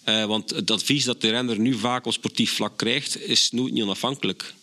Uh, 0.06 0.26
want 0.26 0.50
het 0.50 0.72
advies 0.72 1.04
dat 1.04 1.22
de 1.22 1.30
renner 1.30 1.60
nu 1.60 1.74
vaak 1.74 2.06
op 2.06 2.14
sportief 2.14 2.52
vlak 2.52 2.78
krijgt, 2.78 3.22
is 3.22 3.52
nooit 3.52 3.74
niet 3.74 3.84
onafhankelijk. 3.84 4.54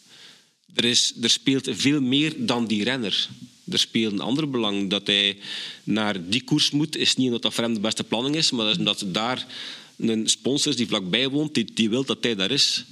Er, 0.74 0.84
is, 0.84 1.14
er 1.20 1.30
speelt 1.30 1.68
veel 1.70 2.00
meer 2.00 2.34
dan 2.36 2.66
die 2.66 2.84
renner. 2.84 3.28
Er 3.70 3.78
speelt 3.78 4.12
een 4.12 4.20
ander 4.20 4.50
belang. 4.50 4.90
Dat 4.90 5.06
hij 5.06 5.38
naar 5.84 6.28
die 6.28 6.44
koers 6.44 6.70
moet, 6.70 6.96
is 6.96 7.16
niet 7.16 7.26
omdat 7.26 7.42
dat 7.42 7.54
voor 7.54 7.64
hem 7.64 7.74
de 7.74 7.80
beste 7.80 8.04
planning 8.04 8.36
is, 8.36 8.50
maar 8.50 8.70
is 8.70 8.76
omdat 8.76 9.04
daar 9.06 9.46
een 9.96 10.28
sponsor 10.28 10.70
is 10.70 10.76
die 10.76 10.86
vlakbij 10.86 11.28
woont, 11.28 11.54
die, 11.54 11.70
die 11.74 11.90
wil 11.90 12.04
dat 12.04 12.18
hij 12.20 12.34
daar 12.34 12.50
is. 12.50 12.84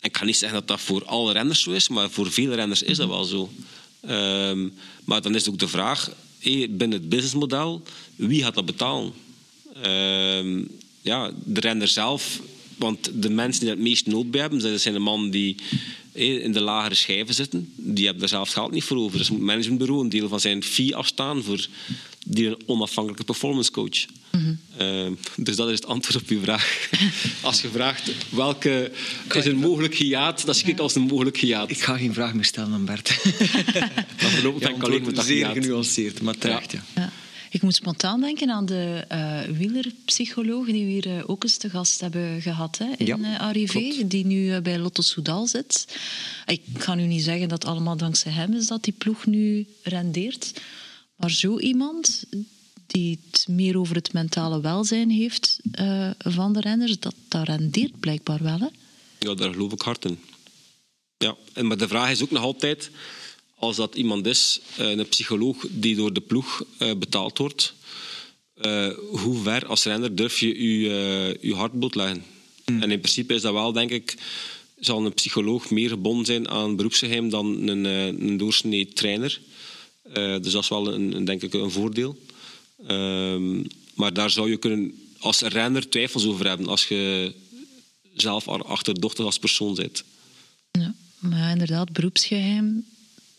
Ik 0.00 0.12
kan 0.12 0.26
niet 0.26 0.36
zeggen 0.36 0.58
dat 0.58 0.68
dat 0.68 0.80
voor 0.80 1.04
alle 1.04 1.32
renners 1.32 1.62
zo 1.62 1.70
is, 1.70 1.88
maar 1.88 2.10
voor 2.10 2.32
veel 2.32 2.54
renners 2.54 2.82
is 2.82 2.96
dat 2.96 3.08
wel 3.08 3.24
zo. 3.24 3.50
Um, 4.08 4.72
maar 5.04 5.22
dan 5.22 5.34
is 5.34 5.48
ook 5.48 5.58
de 5.58 5.68
vraag, 5.68 6.12
binnen 6.70 6.92
het 6.92 7.08
businessmodel, 7.08 7.82
wie 8.16 8.42
gaat 8.42 8.54
dat 8.54 8.66
betalen? 8.66 9.12
Um, 9.86 10.79
ja, 11.02 11.30
de 11.44 11.60
renner 11.60 11.88
zelf, 11.88 12.40
want 12.76 13.10
de 13.14 13.30
mensen 13.30 13.60
die 13.60 13.70
het 13.70 13.78
meest 13.78 14.06
nood 14.06 14.30
bij 14.30 14.40
hebben, 14.40 14.58
dat 14.58 14.80
zijn 14.80 14.94
de 14.94 15.00
mannen 15.00 15.30
die 15.30 15.56
in 16.12 16.52
de 16.52 16.60
lagere 16.60 16.94
schijven 16.94 17.34
zitten. 17.34 17.72
Die 17.76 18.04
hebben 18.04 18.20
daar 18.20 18.28
zelf 18.28 18.50
geld 18.50 18.70
niet 18.70 18.84
voor 18.84 18.96
over. 18.96 19.18
Dus 19.18 19.28
moet 19.28 19.38
het 19.38 19.46
managementbureau 19.46 20.02
een 20.02 20.08
deel 20.08 20.28
van 20.28 20.40
zijn 20.40 20.62
fee 20.62 20.96
afstaan 20.96 21.42
voor 21.42 21.66
die 22.26 22.46
een 22.46 22.62
onafhankelijke 22.66 23.24
performance 23.24 23.70
coach. 23.70 24.06
Mm 24.30 24.40
-hmm. 24.40 24.58
Ehm, 24.76 25.12
dus 25.36 25.56
dat 25.56 25.68
is 25.68 25.74
het 25.74 25.86
antwoord 25.86 26.22
op 26.22 26.28
uw 26.28 26.40
vraag. 26.40 26.88
Als 27.42 27.60
je 27.60 27.68
vraagt 27.68 28.10
welke 28.28 28.92
is 29.34 29.44
een 29.44 29.56
mogelijk 29.56 29.94
hiaat, 29.94 30.46
dan 30.46 30.54
zie 30.54 30.68
ik 30.68 30.78
als 30.78 30.94
een 30.94 31.02
mogelijk 31.02 31.36
hiaat. 31.36 31.70
Ik 31.70 31.80
ga 31.82 31.96
geen 31.96 32.14
vraag 32.14 32.34
meer 32.34 32.44
stellen 32.44 32.72
aan 32.72 32.84
Bert. 32.84 33.08
Dan 34.20 34.30
voorlopig 34.30 34.60
ben 34.60 34.74
ik 34.76 34.82
alleen 34.82 35.02
met 35.02 35.16
dat 35.16 35.24
zeer 35.24 35.46
genuanceerd, 35.46 36.22
maar 36.22 36.38
terecht, 36.38 36.72
ja. 36.72 36.84
Ja. 36.94 37.12
Ik 37.50 37.62
moet 37.62 37.74
spontaan 37.74 38.20
denken 38.20 38.50
aan 38.50 38.66
de 38.66 39.04
eh 39.08 39.42
wielerpsycholoog 39.42 40.66
die 40.66 40.84
we 40.84 40.90
hier 40.90 41.16
eh, 41.16 41.30
ook 41.30 41.42
eens 41.42 41.56
te 41.56 41.70
gast 41.70 42.00
hebben 42.00 42.42
gehad 42.42 42.78
hè, 42.78 42.86
in 42.96 43.06
Ja, 43.06 43.18
eh, 43.18 43.40
Arrivé, 43.40 44.06
die 44.06 44.26
nu 44.26 44.60
bij 44.60 44.78
Lotto 44.78 45.02
Soudal 45.02 45.46
zit. 45.46 45.98
Ik 46.46 46.62
ga 46.74 46.94
nu 46.94 47.06
niet 47.06 47.22
zeggen 47.22 47.48
dat 47.48 47.64
allemaal 47.64 47.96
dankzij 47.96 48.32
hem 48.32 48.52
is 48.52 48.66
dat 48.66 48.84
die 48.84 48.94
ploeg 48.98 49.26
nu 49.26 49.66
rendeert, 49.82 50.60
maar 51.16 51.30
zo 51.30 51.58
iemand 51.58 52.24
die 52.86 53.18
het 53.30 53.46
meer 53.48 53.78
over 53.78 53.94
het 53.94 54.12
mentale 54.12 54.60
welzijn 54.60 55.10
heeft 55.10 55.60
eh, 55.72 56.10
van 56.18 56.52
de 56.52 56.60
renners, 56.60 56.98
dat, 56.98 57.14
dat 57.28 57.46
rendeert 57.46 58.00
blijkbaar 58.00 58.42
wel. 58.42 58.58
Hè? 58.58 58.68
Ja, 59.18 59.34
daar 59.34 59.52
geloof 59.52 59.72
ik 59.72 59.80
hard 59.80 60.04
in. 60.04 60.18
Ja, 61.16 61.36
en, 61.52 61.66
maar 61.66 61.78
de 61.78 61.88
vraag 61.88 62.10
is 62.10 62.22
ook 62.22 62.30
nog 62.30 62.42
altijd, 62.42 62.90
als 63.60 63.76
dat 63.76 63.94
iemand 63.94 64.26
is, 64.26 64.60
eh, 64.76 64.90
een 64.90 65.08
psycholoog 65.08 65.66
die 65.70 65.96
door 65.96 66.12
de 66.12 66.20
ploeg 66.20 66.64
eh, 66.78 66.94
betaald 66.94 67.38
wordt, 67.38 67.74
eh, 68.54 68.88
hoe 69.10 69.42
ver 69.42 69.66
als 69.66 69.84
renner 69.84 70.16
durf 70.16 70.38
je 70.40 70.80
je, 70.80 71.38
je 71.40 71.54
hart 71.54 71.78
blootleggen? 71.78 72.24
En 72.64 72.90
in 72.90 73.00
principe 73.00 73.34
is 73.34 73.42
dat 73.42 73.52
wel, 73.52 73.72
denk 73.72 73.90
ik, 73.90 74.16
zal 74.80 75.06
een 75.06 75.14
psycholoog 75.14 75.70
meer 75.70 75.88
gebonden 75.88 76.26
zijn 76.26 76.48
aan 76.48 76.76
beroepsgeheim 76.76 77.28
dan 77.28 77.68
een, 77.68 77.86
eh, 77.86 78.06
een 78.06 78.36
doorsnee 78.36 78.88
trainer. 78.88 79.40
Eh, 80.02 80.36
dus 80.42 80.52
dat 80.52 80.62
is 80.62 80.68
wel 80.68 80.94
een, 80.94 81.24
denk 81.24 81.42
ik 81.42 81.54
een 81.54 81.70
voordeel. 81.70 82.18
Ehm, 82.86 83.62
maar 83.94 84.12
daar 84.12 84.30
zou 84.30 84.50
je 84.50 84.56
kunnen 84.56 84.92
als 85.18 85.40
renner 85.40 85.88
twijfels 85.88 86.24
over 86.24 86.46
hebben 86.46 86.66
als 86.66 86.88
je 86.88 87.32
zelf 88.16 88.48
achterdochtig 88.48 89.24
als 89.24 89.38
persoon 89.38 89.74
bent. 89.74 90.04
Ja. 90.70 90.94
Maar 91.18 91.50
inderdaad, 91.50 91.92
beroepsgeheim. 91.92 92.86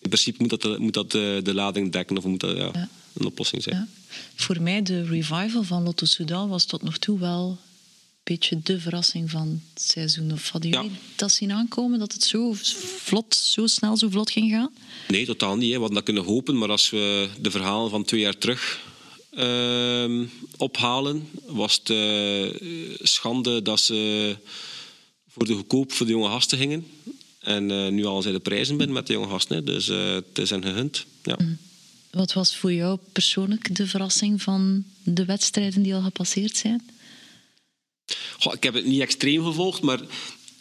In 0.01 0.09
principe 0.09 0.37
moet 0.39 0.49
dat, 0.49 0.61
de, 0.61 0.75
moet 0.79 0.93
dat 0.93 1.11
de, 1.11 1.39
de 1.43 1.53
lading 1.53 1.91
dekken 1.91 2.17
of 2.17 2.23
moet 2.23 2.39
dat 2.39 2.57
ja, 2.57 2.69
Ja. 2.73 2.89
een 3.13 3.25
oplossing 3.25 3.63
zijn. 3.63 3.75
Ja. 3.75 3.87
Voor 4.35 4.61
mij, 4.61 4.81
de 4.81 5.03
revival 5.03 5.63
van 5.63 5.83
Lotto 5.83 6.05
Soudal 6.05 6.47
was 6.47 6.65
tot 6.65 6.81
nog 6.83 6.97
toe 6.97 7.19
wel 7.19 7.49
een 7.49 7.57
beetje 8.37 8.59
de 8.63 8.79
verrassing 8.79 9.29
van 9.31 9.61
het 9.73 9.83
seizoen. 9.83 10.31
Of 10.31 10.49
hadden 10.49 10.71
jullie 10.71 10.91
dat 11.15 11.31
zien 11.31 11.51
aankomen, 11.51 11.99
dat 11.99 12.13
het 12.13 12.23
zo 12.23 12.53
vlot, 13.03 13.35
zo 13.35 13.67
snel, 13.67 13.97
zo 13.97 14.09
vlot 14.09 14.31
ging 14.31 14.51
gaan? 14.51 14.71
Nee, 15.07 15.25
totaal 15.25 15.55
niet. 15.55 15.67
Hè. 15.69 15.73
We 15.73 15.79
hadden 15.79 15.95
dat 15.95 16.03
kunnen 16.03 16.23
hopen, 16.23 16.57
maar 16.57 16.69
als 16.69 16.89
we 16.89 17.29
de 17.41 17.51
verhalen 17.51 17.89
van 17.89 18.03
twee 18.03 18.19
jaar 18.21 18.37
terug 18.37 18.79
ehm, 19.31 20.25
ophalen, 20.57 21.27
was 21.45 21.73
het 21.83 21.89
eh, 21.89 22.61
schande 23.01 23.61
dat 23.61 23.79
ze 23.79 24.37
voor 25.27 25.45
de 25.45 25.53
goedkoop 25.53 25.91
voor 25.91 26.05
de 26.05 26.11
jonge 26.11 26.29
gasten 26.29 26.57
gingen. 26.57 26.87
En 27.41 27.71
eh, 27.71 27.87
nu 27.87 28.05
al 28.05 28.21
zijn 28.21 28.33
de 28.33 28.39
prijzen 28.39 28.77
binnen 28.77 28.95
met 28.95 29.07
de 29.07 29.13
jonge 29.13 29.29
gasten. 29.29 29.65
Dus 29.65 29.89
eh, 29.89 30.13
het 30.13 30.37
is 30.37 30.49
hen 30.49 30.63
gegund. 30.63 31.05
Ja. 31.23 31.37
Wat 32.11 32.33
was 32.33 32.55
voor 32.55 32.73
jou 32.73 32.99
persoonlijk 33.11 33.75
de 33.75 33.87
verrassing 33.87 34.41
van 34.41 34.83
de 35.03 35.25
wedstrijden 35.25 35.81
die 35.81 35.95
al 35.95 36.01
gepasseerd 36.01 36.57
zijn? 36.57 36.89
Goh, 38.39 38.53
ik 38.53 38.63
heb 38.63 38.73
het 38.73 38.85
niet 38.85 39.01
extreem 39.01 39.43
gevolgd, 39.43 39.81
maar 39.81 39.99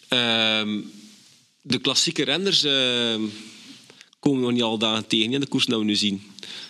ehm, 0.08 0.80
de 1.62 1.78
klassieke 1.78 2.24
renners 2.24 2.62
ehm, 2.62 3.22
komen 4.18 4.40
we 4.40 4.46
nog 4.46 4.52
niet 4.52 4.62
al 4.62 4.78
dagen 4.78 5.06
tegen 5.06 5.32
in 5.32 5.40
de 5.40 5.46
koers 5.46 5.66
dat 5.66 5.78
we 5.78 5.84
nu 5.84 5.96
zien. 5.96 6.22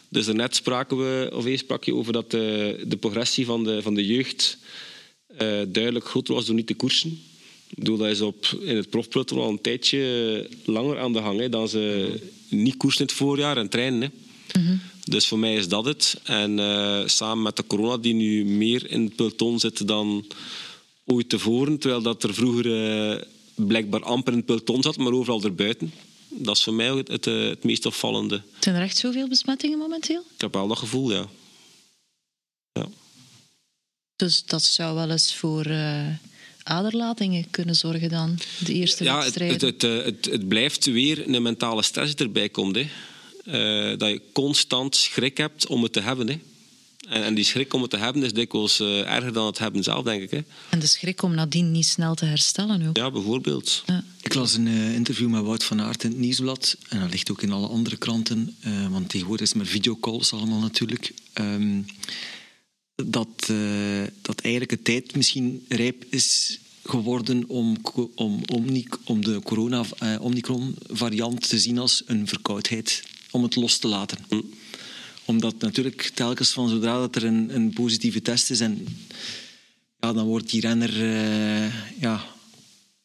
Dus 0.09 0.27
daarnet 0.27 0.57
spraken 0.57 0.97
we, 0.97 1.31
of 1.35 1.45
eerst 1.45 1.65
sprak 1.65 1.85
je 1.85 1.95
over 1.95 2.13
dat 2.13 2.31
de, 2.31 2.85
de 2.87 2.97
progressie 2.97 3.47
van 3.47 3.65
de, 3.65 3.83
van 3.83 3.95
de 3.95 4.07
jeugd 4.07 4.59
eh, 5.27 5.61
duidelijk 5.69 6.07
groter 6.09 6.35
was 6.35 6.47
door 6.47 6.55
niet 6.55 6.67
te 6.67 6.75
koersen. 6.75 7.23
Bedoel, 7.75 7.97
dat 7.97 8.09
is 8.09 8.21
op, 8.21 8.47
in 8.61 8.77
het 8.77 8.91
profpeloton 8.91 9.39
al 9.39 9.49
een 9.49 9.61
tijdje 9.61 10.49
langer 10.64 10.99
aan 10.99 11.12
de 11.12 11.23
gang 11.23 11.41
hè, 11.41 11.49
dan 11.49 11.68
ze 11.68 12.14
niet 12.49 12.77
koersen 12.77 13.01
in 13.01 13.07
het 13.07 13.16
voorjaar 13.16 13.57
en 13.57 13.68
trainen. 13.68 14.01
Hè. 14.01 14.09
Dus 15.05 15.27
voor 15.27 15.39
mij 15.39 15.55
is 15.55 15.68
dat 15.68 15.85
het. 15.85 16.21
En 16.25 16.59
eh, 16.59 17.03
samen 17.07 17.43
met 17.43 17.57
de 17.57 17.66
corona, 17.66 17.97
die 17.97 18.14
nu 18.14 18.45
meer 18.45 18.91
in 18.91 19.05
het 19.05 19.16
peloton 19.16 19.59
zit 19.59 19.87
dan 19.87 20.27
ooit 21.05 21.29
tevoren, 21.29 21.79
terwijl 21.79 22.03
dat 22.03 22.23
er 22.23 22.35
vroeger 22.35 22.66
eh, 22.66 23.23
blijkbaar 23.55 24.03
amper 24.03 24.33
in 24.33 24.39
het 24.39 24.47
peloton 24.47 24.83
zat, 24.83 24.97
maar 24.97 25.12
overal 25.12 25.43
erbuiten. 25.43 25.93
Dat 26.29 26.57
is 26.57 26.62
voor 26.62 26.75
mij 26.75 26.87
het, 26.87 27.09
het, 27.09 27.27
eh, 27.27 27.49
het 27.49 27.64
meest 27.64 27.87
opvallende. 27.87 28.43
Zijn 28.61 28.75
er 28.75 28.83
echt 28.83 28.97
zoveel 28.97 29.29
besmettingen 29.29 29.79
momenteel? 29.79 30.25
Ik 30.35 30.41
heb 30.41 30.53
wel 30.53 30.68
dat 30.68 30.79
gevoel, 30.79 31.12
ja. 31.12 31.27
ja. 32.73 32.89
Dus 34.16 34.45
dat 34.45 34.62
zou 34.62 34.95
wel 34.95 35.11
eens 35.11 35.35
voor 35.35 35.64
aderlatingen 36.63 37.45
kunnen 37.51 37.75
zorgen 37.75 38.09
dan, 38.09 38.39
de 38.59 38.73
eerste 38.73 39.05
Ja, 39.05 39.15
het, 39.15 39.23
wedstrijden. 39.23 39.67
het, 39.69 39.83
het, 39.83 40.05
het, 40.05 40.25
het 40.33 40.49
blijft 40.49 40.85
weer 40.85 41.29
een 41.35 41.43
mentale 41.43 41.83
stress 41.83 42.15
die 42.15 42.27
erbij 42.27 42.49
komt. 42.49 42.77
Hè. 42.77 42.89
Eh, 43.45 43.99
dat 43.99 44.09
je 44.11 44.21
constant 44.33 44.97
schrik 44.97 45.37
hebt 45.37 45.67
om 45.67 45.83
het 45.83 45.93
te 45.93 46.01
hebben. 46.01 46.29
Hè. 46.29 46.39
En, 47.09 47.23
en 47.23 47.35
die 47.35 47.45
schrik 47.45 47.75
om 47.75 47.81
het 47.83 47.91
te 47.91 47.97
hebben 47.97 48.23
is 48.23 48.33
dikwijls 48.33 48.81
eh, 48.81 49.11
erger 49.13 49.33
dan 49.33 49.47
het 49.47 49.59
hebben 49.59 49.83
zelf, 49.83 50.05
denk 50.05 50.23
ik. 50.23 50.31
Hè. 50.31 50.41
En 50.71 50.79
de 50.79 50.87
schrik 50.87 51.23
om 51.23 51.35
nadien 51.35 51.71
niet 51.73 51.87
snel 51.87 52.15
te 52.15 52.25
herstellen 52.25 52.89
ook. 52.89 52.97
Ja, 52.97 53.11
bijvoorbeeld. 53.11 53.83
Ja. 53.87 54.05
Ik 54.23 54.35
las 54.35 54.55
een 54.55 54.67
eh, 54.67 54.95
interview 54.95 55.29
met 55.29 55.43
Wout 55.43 55.65
van 55.65 55.81
Aert 55.81 56.05
in 56.05 56.11
het 56.11 56.19
Nieuwsblad. 56.19 56.77
En 56.89 57.01
dat 57.01 57.11
ligt 57.11 57.31
ook 57.31 57.43
in 57.43 57.53
alle 57.53 57.67
andere 57.67 57.97
kranten. 57.97 58.57
eh, 58.61 58.87
want 58.91 59.09
tegenwoordig 59.09 59.47
is 59.47 59.53
het 59.53 59.63
met 59.63 59.69
videocalls 59.71 60.33
allemaal 60.33 60.61
natuurlijk. 60.61 61.13
Ehm, 61.33 61.79
dat, 63.07 63.46
eh, 63.46 64.03
dat 64.22 64.40
eigenlijk 64.40 64.72
de 64.72 64.82
tijd 64.82 65.16
misschien 65.16 65.64
rijp 65.68 66.05
is 66.11 66.59
geworden 66.84 67.48
om, 67.48 67.76
om, 68.14 68.40
omni- 68.53 68.86
om 69.05 69.24
de 69.24 69.40
corona, 69.42 69.84
eh, 69.98 70.16
Omicron-variant 70.20 71.48
te 71.48 71.59
zien 71.59 71.78
als 71.78 72.03
een 72.07 72.28
verkoudheid. 72.28 73.03
Om 73.30 73.42
het 73.42 73.57
los 73.57 73.78
te 73.78 73.88
laten. 73.88 74.18
Omdat 75.24 75.59
natuurlijk 75.59 76.11
telkens 76.14 76.51
van 76.51 76.68
zodra 76.68 76.98
dat 76.98 77.16
er 77.16 77.24
een, 77.24 77.55
een 77.55 77.72
positieve 77.72 78.22
test 78.22 78.51
is... 78.51 78.61
En, 78.61 78.86
ja, 80.01 80.12
dan 80.12 80.26
wordt 80.26 80.51
die 80.51 80.61
renner... 80.61 81.03
eh, 81.03 82.01
ja, 82.01 82.24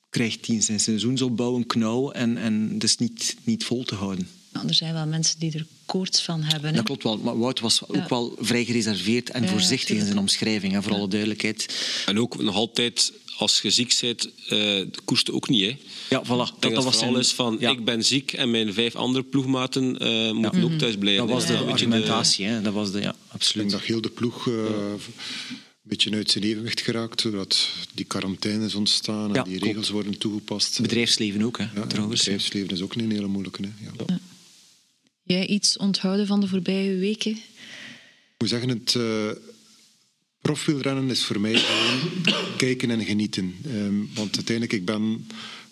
krijgt 0.10 0.46
hij 0.46 0.56
in 0.56 0.64
zijn 0.64 0.80
seizoensopbouw 0.80 1.56
een 1.56 1.66
knauw 1.66 2.12
en, 2.12 2.38
en 2.38 2.74
dat 2.74 2.84
is 2.84 2.98
niet, 2.98 3.36
niet 3.44 3.64
vol 3.64 3.84
te 3.84 3.96
houden. 3.96 4.28
Nou, 4.56 4.68
er 4.68 4.74
zijn 4.74 4.94
wel 4.94 5.06
mensen 5.06 5.40
die 5.40 5.52
er 5.54 5.66
koorts 5.86 6.22
van 6.22 6.42
hebben. 6.44 6.70
hè. 6.70 6.76
Dat 6.76 6.86
klopt 6.86 7.04
wel, 7.04 7.18
maar 7.18 7.38
Wout 7.40 7.60
was 7.60 7.88
ook 7.88 7.96
Ja. 7.96 8.06
wel 8.10 8.36
vrij 8.40 8.66
gereserveerd 8.66 9.30
en 9.30 9.44
Ja, 9.44 9.50
voorzichtig 9.50 9.98
in 9.98 10.06
zijn 10.06 10.18
omschrijving, 10.18 10.74
hè, 10.74 10.82
voor 10.84 10.92
alle 10.94 11.08
duidelijkheid. 11.08 11.76
En 12.06 12.20
ook 12.20 12.42
nog 12.44 12.56
altijd, 12.56 13.12
als 13.38 13.62
je 13.62 13.70
ziek 13.70 13.98
bent, 14.02 14.30
eh 14.50 14.82
koerste 15.06 15.34
ook 15.34 15.50
niet. 15.50 15.62
Hè. 15.62 15.78
Ja, 16.10 16.24
voilà. 16.24 16.28
Dat, 16.28 16.38
Dat, 16.38 16.62
dat 16.62 16.74
dat 16.74 16.84
was 16.84 16.96
vooral 16.98 17.18
is 17.18 17.32
van, 17.34 17.58
ja, 17.60 17.72
ik 17.72 17.86
ben 17.86 18.04
ziek 18.06 18.34
en 18.34 18.52
mijn 18.52 18.74
vijf 18.74 18.96
andere 18.96 19.24
ploegmaten 19.24 19.98
eh, 20.00 20.32
moeten 20.32 20.64
ook 20.64 20.72
thuis 20.78 20.96
blijven. 20.98 21.28
Dat 21.28 21.36
was 21.36 21.46
de 21.46 21.54
de- 21.58 21.60
argumentatie, 21.72 22.46
hè. 22.46 22.62
dat 22.62 22.74
was 22.74 22.92
de, 22.92 23.00
ja, 23.02 23.10
Ik 23.10 23.16
denk 23.22 23.34
absoluut. 23.34 23.70
dat 23.72 23.82
heel 23.82 24.02
de 24.02 24.10
ploeg 24.10 24.48
eh, 24.48 24.54
een 24.54 25.00
beetje 25.82 26.12
uit 26.12 26.32
zijn 26.32 26.44
evenwicht 26.44 26.82
geraakt, 26.82 27.24
doordat 27.24 27.68
die 27.94 28.06
quarantaines 28.06 28.76
ontstaan 28.76 29.28
en 29.30 29.34
Ja, 29.34 29.44
die 29.44 29.52
klopt. 29.52 29.66
regels 29.66 29.90
worden 29.90 30.18
toegepast. 30.18 30.82
Bedrijfsleven 30.82 31.42
ook, 31.44 31.58
hè, 31.58 31.64
ja, 31.64 31.82
en 31.82 31.88
trouwens. 31.88 32.20
Bedrijfsleven 32.24 32.70
is 32.70 32.82
ook 32.82 32.96
een 32.96 33.12
hele 33.12 33.28
moeilijke. 33.28 33.62
Hè. 33.62 34.16
Jij 35.28 35.48
iets 35.48 35.78
onthouden 35.78 36.28
van 36.28 36.40
de 36.40 36.48
voorbije 36.48 36.96
weken? 36.96 37.32
Ik 37.32 38.36
moet 38.38 38.50
zeggen, 38.50 38.70
het 38.70 38.96
eh 38.96 39.32
profielrennen 40.42 41.10
is 41.10 41.24
voor 41.24 41.40
mij 41.40 41.56
gewoon 41.56 42.24
kijken 42.58 42.90
en 42.92 43.06
genieten. 43.06 43.56
Ehm, 43.66 44.14
want 44.14 44.36
uiteindelijk, 44.36 44.74
ik 44.74 44.86
ben 44.86 45.28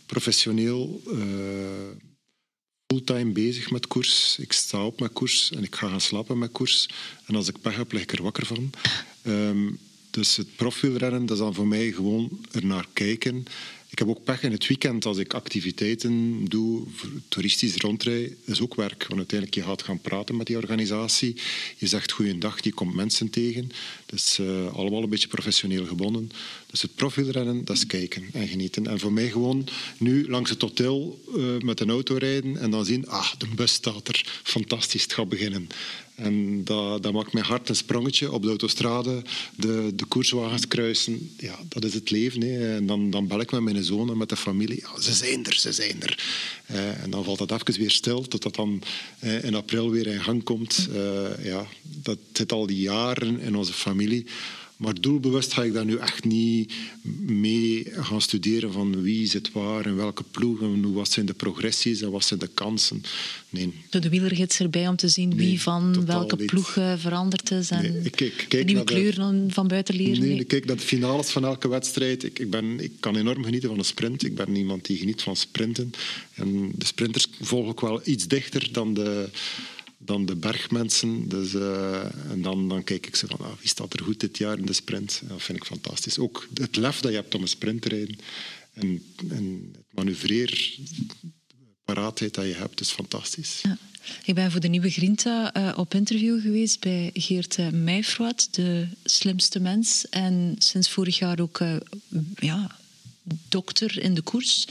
professioneel 0.05 1.01
eh, 1.11 1.97
fulltime 2.87 3.31
bezig 3.31 3.71
met 3.71 3.87
koers. 3.87 4.37
Ik 4.39 4.51
sta 4.51 4.85
op 4.85 4.99
met 4.99 5.13
koers 5.13 5.51
en 5.51 5.63
ik 5.63 5.75
ga 5.75 5.87
gaan 5.87 6.01
slapen 6.01 6.37
met 6.37 6.51
koers. 6.51 6.87
En 7.25 7.35
als 7.35 7.47
ik 7.47 7.61
pech 7.61 7.75
heb, 7.75 7.91
lig 7.91 8.01
ik 8.01 8.11
er 8.11 8.23
wakker 8.23 8.45
van. 8.45 8.69
Ehm, 9.21 9.69
dus 10.11 10.35
het 10.35 10.55
profielrennen, 10.55 11.25
dat 11.25 11.37
is 11.37 11.43
dan 11.43 11.53
voor 11.53 11.67
mij 11.67 11.91
gewoon 11.91 12.45
ernaar 12.51 12.87
kijken. 12.93 13.45
Ik 13.93 13.99
heb 13.99 14.07
ook 14.07 14.23
pech 14.23 14.43
in 14.43 14.51
het 14.51 14.67
weekend 14.67 15.05
als 15.05 15.17
ik 15.17 15.33
activiteiten 15.33 16.45
doe, 16.45 16.83
toeristisch 17.27 17.75
rondrij, 17.75 18.35
is 18.45 18.61
ook 18.61 18.75
werk. 18.75 19.05
Want 19.07 19.19
uiteindelijk, 19.19 19.59
je 19.59 19.63
gaat 19.63 19.81
gaan 19.81 20.01
praten 20.01 20.37
met 20.37 20.47
die 20.47 20.57
organisatie. 20.57 21.35
Je 21.77 21.87
zegt 21.87 22.11
goeiedag, 22.11 22.63
je 22.63 22.73
komt 22.73 22.95
mensen 22.95 23.29
tegen. 23.29 23.71
Dus 24.13 24.39
eh, 24.39 24.73
allemaal 24.73 25.03
een 25.03 25.09
beetje 25.09 25.27
professioneel 25.27 25.85
gebonden. 25.85 26.31
Dus 26.65 26.81
het 26.81 26.95
profielrennen, 26.95 27.65
dat 27.65 27.75
is 27.75 27.85
kijken 27.85 28.29
en 28.33 28.47
genieten. 28.47 28.87
En 28.87 28.99
voor 28.99 29.13
mij 29.13 29.29
gewoon 29.29 29.67
nu 29.97 30.29
langs 30.29 30.49
het 30.49 30.61
hotel 30.61 31.21
eh, 31.35 31.43
met 31.59 31.79
een 31.79 31.89
auto 31.89 32.15
rijden 32.15 32.57
en 32.57 32.71
dan 32.71 32.85
zien, 32.85 33.07
ah, 33.07 33.31
de 33.37 33.47
bus 33.55 33.73
staat 33.73 34.07
er. 34.07 34.25
Fantastisch, 34.43 35.03
het 35.03 35.13
gaat 35.13 35.29
beginnen. 35.29 35.67
En 36.15 36.63
dat, 36.63 37.03
dat 37.03 37.13
maakt 37.13 37.33
mijn 37.33 37.45
hart 37.45 37.69
een 37.69 37.75
sprongetje 37.75 38.31
op 38.31 38.41
de 38.41 38.47
autostrade, 38.47 39.21
de, 39.55 39.91
de 39.95 40.05
koerswagens 40.05 40.67
kruisen. 40.67 41.31
Ja, 41.37 41.59
dat 41.67 41.83
is 41.85 41.93
het 41.93 42.09
leven. 42.09 42.41
Hè. 42.41 42.75
En 42.75 42.85
dan, 42.85 43.09
dan 43.09 43.27
bel 43.27 43.39
ik 43.39 43.51
met 43.51 43.61
mijn 43.61 43.83
zoon 43.83 44.09
en 44.09 44.17
met 44.17 44.29
de 44.29 44.35
familie. 44.35 44.83
Ze 44.99 45.13
zijn 45.13 45.45
er, 45.45 45.53
ze 45.53 45.71
zijn 45.71 46.03
er. 46.03 46.23
Eh, 46.73 47.03
en 47.03 47.09
dan 47.09 47.23
valt 47.23 47.37
dat 47.37 47.51
even 47.51 47.79
weer 47.79 47.91
stil, 47.91 48.21
totdat 48.21 48.55
dan 48.55 48.81
eh, 49.19 49.43
in 49.43 49.55
april 49.55 49.89
weer 49.89 50.07
in 50.07 50.23
gang 50.23 50.43
komt. 50.43 50.87
Eh, 50.93 51.45
ja, 51.45 51.65
dat 51.81 52.17
zit 52.33 52.51
al 52.51 52.65
die 52.65 52.79
jaren 52.79 53.39
in 53.39 53.55
onze 53.55 53.73
familie. 53.73 54.25
Maar 54.77 55.01
doelbewust 55.01 55.53
ga 55.53 55.63
ik 55.63 55.73
daar 55.73 55.85
nu 55.85 55.97
echt 55.97 56.23
niet 56.23 56.73
mee 57.19 57.87
gaan 57.91 58.21
studeren 58.21 58.71
van 58.71 59.01
wie 59.01 59.27
zit 59.27 59.51
waar 59.51 59.85
en 59.85 59.95
welke 59.95 60.23
ploegen, 60.31 60.93
wat 60.93 61.11
zijn 61.11 61.25
de 61.25 61.33
progressies 61.33 62.01
en 62.01 62.11
wat 62.11 62.25
zijn 62.25 62.39
de 62.39 62.49
kansen. 62.53 63.03
Nee. 63.49 63.73
De 63.89 64.09
wielergids 64.09 64.59
erbij 64.59 64.87
om 64.87 64.95
te 64.95 65.07
zien 65.07 65.35
wie 65.35 65.61
van 65.61 66.05
welke 66.05 66.35
niet. 66.35 66.45
ploeg 66.45 66.71
veranderd 66.97 67.51
is 67.51 67.69
en 67.69 67.81
nee, 67.81 68.01
ik, 68.03 68.11
kijk, 68.11 68.35
kijk 68.35 68.49
de 68.49 68.63
nieuwe 68.63 68.83
kleuren 68.83 69.51
van 69.51 69.67
buiten 69.67 69.95
leren. 69.95 70.19
Nee, 70.19 70.39
ik 70.39 70.47
kijk 70.47 70.65
naar 70.65 70.75
de 70.75 70.81
finales 70.81 71.29
van 71.29 71.45
elke 71.45 71.67
wedstrijd. 71.67 72.23
Ik, 72.23 72.39
ik, 72.39 72.49
ben, 72.49 72.79
ik 72.79 72.91
kan 72.99 73.15
enorm 73.15 73.43
genieten 73.43 73.69
van 73.69 73.77
een 73.77 73.85
sprint. 73.85 74.23
Ik 74.23 74.35
ben 74.35 74.55
iemand 74.55 74.85
die 74.85 74.97
geniet 74.97 75.21
van 75.21 75.35
sprinten. 75.35 75.91
En 76.33 76.71
de 76.75 76.85
sprinters 76.85 77.27
volgen 77.41 77.69
ook 77.69 77.81
wel 77.81 78.01
iets 78.03 78.27
dichter 78.27 78.69
dan 78.71 78.93
de 78.93 79.29
dan 80.05 80.25
de 80.25 80.35
bergmensen. 80.35 81.27
Dus, 81.29 81.53
uh, 81.53 82.31
en 82.31 82.41
dan, 82.41 82.69
dan 82.69 82.83
kijk 82.83 83.07
ik 83.07 83.15
ze 83.15 83.27
van, 83.27 83.39
ah, 83.39 83.51
wie 83.59 83.69
staat 83.69 83.93
er 83.93 84.03
goed 84.03 84.19
dit 84.19 84.37
jaar 84.37 84.57
in 84.57 84.65
de 84.65 84.73
sprint? 84.73 85.21
Dat 85.23 85.43
vind 85.43 85.57
ik 85.57 85.65
fantastisch. 85.65 86.17
Ook 86.17 86.47
het 86.53 86.75
lef 86.75 86.99
dat 86.99 87.11
je 87.11 87.17
hebt 87.17 87.35
om 87.35 87.41
een 87.41 87.47
sprint 87.47 87.81
te 87.81 87.89
rijden. 87.89 88.17
En, 88.73 89.03
en 89.29 89.71
het 89.71 89.85
manoeuvreer, 89.89 90.79
paraatheid 91.85 92.33
dat 92.33 92.45
je 92.45 92.53
hebt, 92.53 92.79
is 92.79 92.91
fantastisch. 92.91 93.59
Ja. 93.63 93.77
Ik 94.25 94.35
ben 94.35 94.51
voor 94.51 94.59
de 94.59 94.67
nieuwe 94.67 94.89
Grinta 94.89 95.55
uh, 95.57 95.77
op 95.77 95.93
interview 95.93 96.41
geweest 96.41 96.79
bij 96.79 97.09
Geert 97.13 97.57
uh, 97.57 97.69
Meijfroat, 97.69 98.47
de 98.51 98.87
slimste 99.03 99.59
mens. 99.59 100.09
En 100.09 100.55
sinds 100.57 100.89
vorig 100.89 101.17
jaar 101.17 101.39
ook 101.39 101.63
ja, 102.35 102.77
dokter 103.49 103.99
in 103.99 104.13
de 104.13 104.21
koers. 104.21 104.67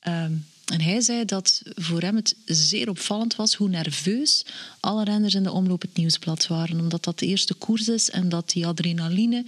Ehm, 0.00 0.32
en 0.70 0.80
hij 0.80 1.00
zei 1.00 1.24
dat 1.24 1.62
voor 1.74 2.00
hem 2.00 2.16
het 2.16 2.36
zeer 2.44 2.88
opvallend 2.88 3.36
was 3.36 3.54
hoe 3.54 3.68
nerveus 3.68 4.44
alle 4.80 5.04
renners 5.04 5.34
in 5.34 5.42
de 5.42 5.52
omloop 5.52 5.82
het 5.82 5.96
nieuwsblad 5.96 6.46
waren. 6.46 6.80
Omdat 6.80 7.04
dat 7.04 7.18
de 7.18 7.26
eerste 7.26 7.54
koers 7.54 7.88
is 7.88 8.10
en 8.10 8.28
dat 8.28 8.50
die 8.50 8.66
adrenaline 8.66 9.44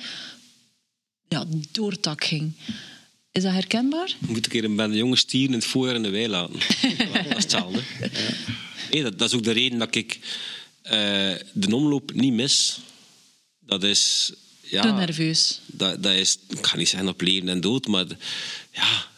ja, 1.29 1.45
doortak 1.71 2.25
ging. 2.25 2.53
Is 3.33 3.43
dat 3.43 3.53
herkenbaar? 3.53 4.17
Moet 4.19 4.37
ik 4.37 4.45
een 4.45 4.51
keer 4.51 4.65
een 4.65 4.77
bende 4.77 4.97
jonge 4.97 5.17
stieren 5.17 5.55
in 5.55 5.59
het 5.59 5.69
voorjaar 5.69 5.95
in 5.95 6.03
de 6.03 6.11
wei 6.11 6.29
laten. 6.29 6.55
dat 7.13 7.27
is 7.27 7.35
hetzelfde. 7.35 7.83
Ja. 8.91 9.03
dat, 9.03 9.19
dat, 9.19 9.29
is 9.29 9.35
ook 9.37 9.45
de 9.45 9.53
reden 9.53 9.79
dat 9.79 9.95
ik 9.95 10.19
uh, 10.85 10.91
de 11.53 11.75
omloop 11.75 12.13
niet 12.13 12.33
mis. 12.33 12.79
Dat 13.61 13.83
is... 13.83 14.33
Ja, 14.61 14.83
Te 14.83 14.93
nerveus. 14.93 15.61
Dat, 15.67 16.03
dat 16.03 16.13
is, 16.13 16.39
ik 16.49 16.67
ga 16.67 16.77
niet 16.77 16.89
zeggen 16.89 17.09
op 17.09 17.21
leven 17.21 17.49
en 17.49 17.61
dood, 17.61 17.87
maar 17.87 18.07
ja, 18.73 19.11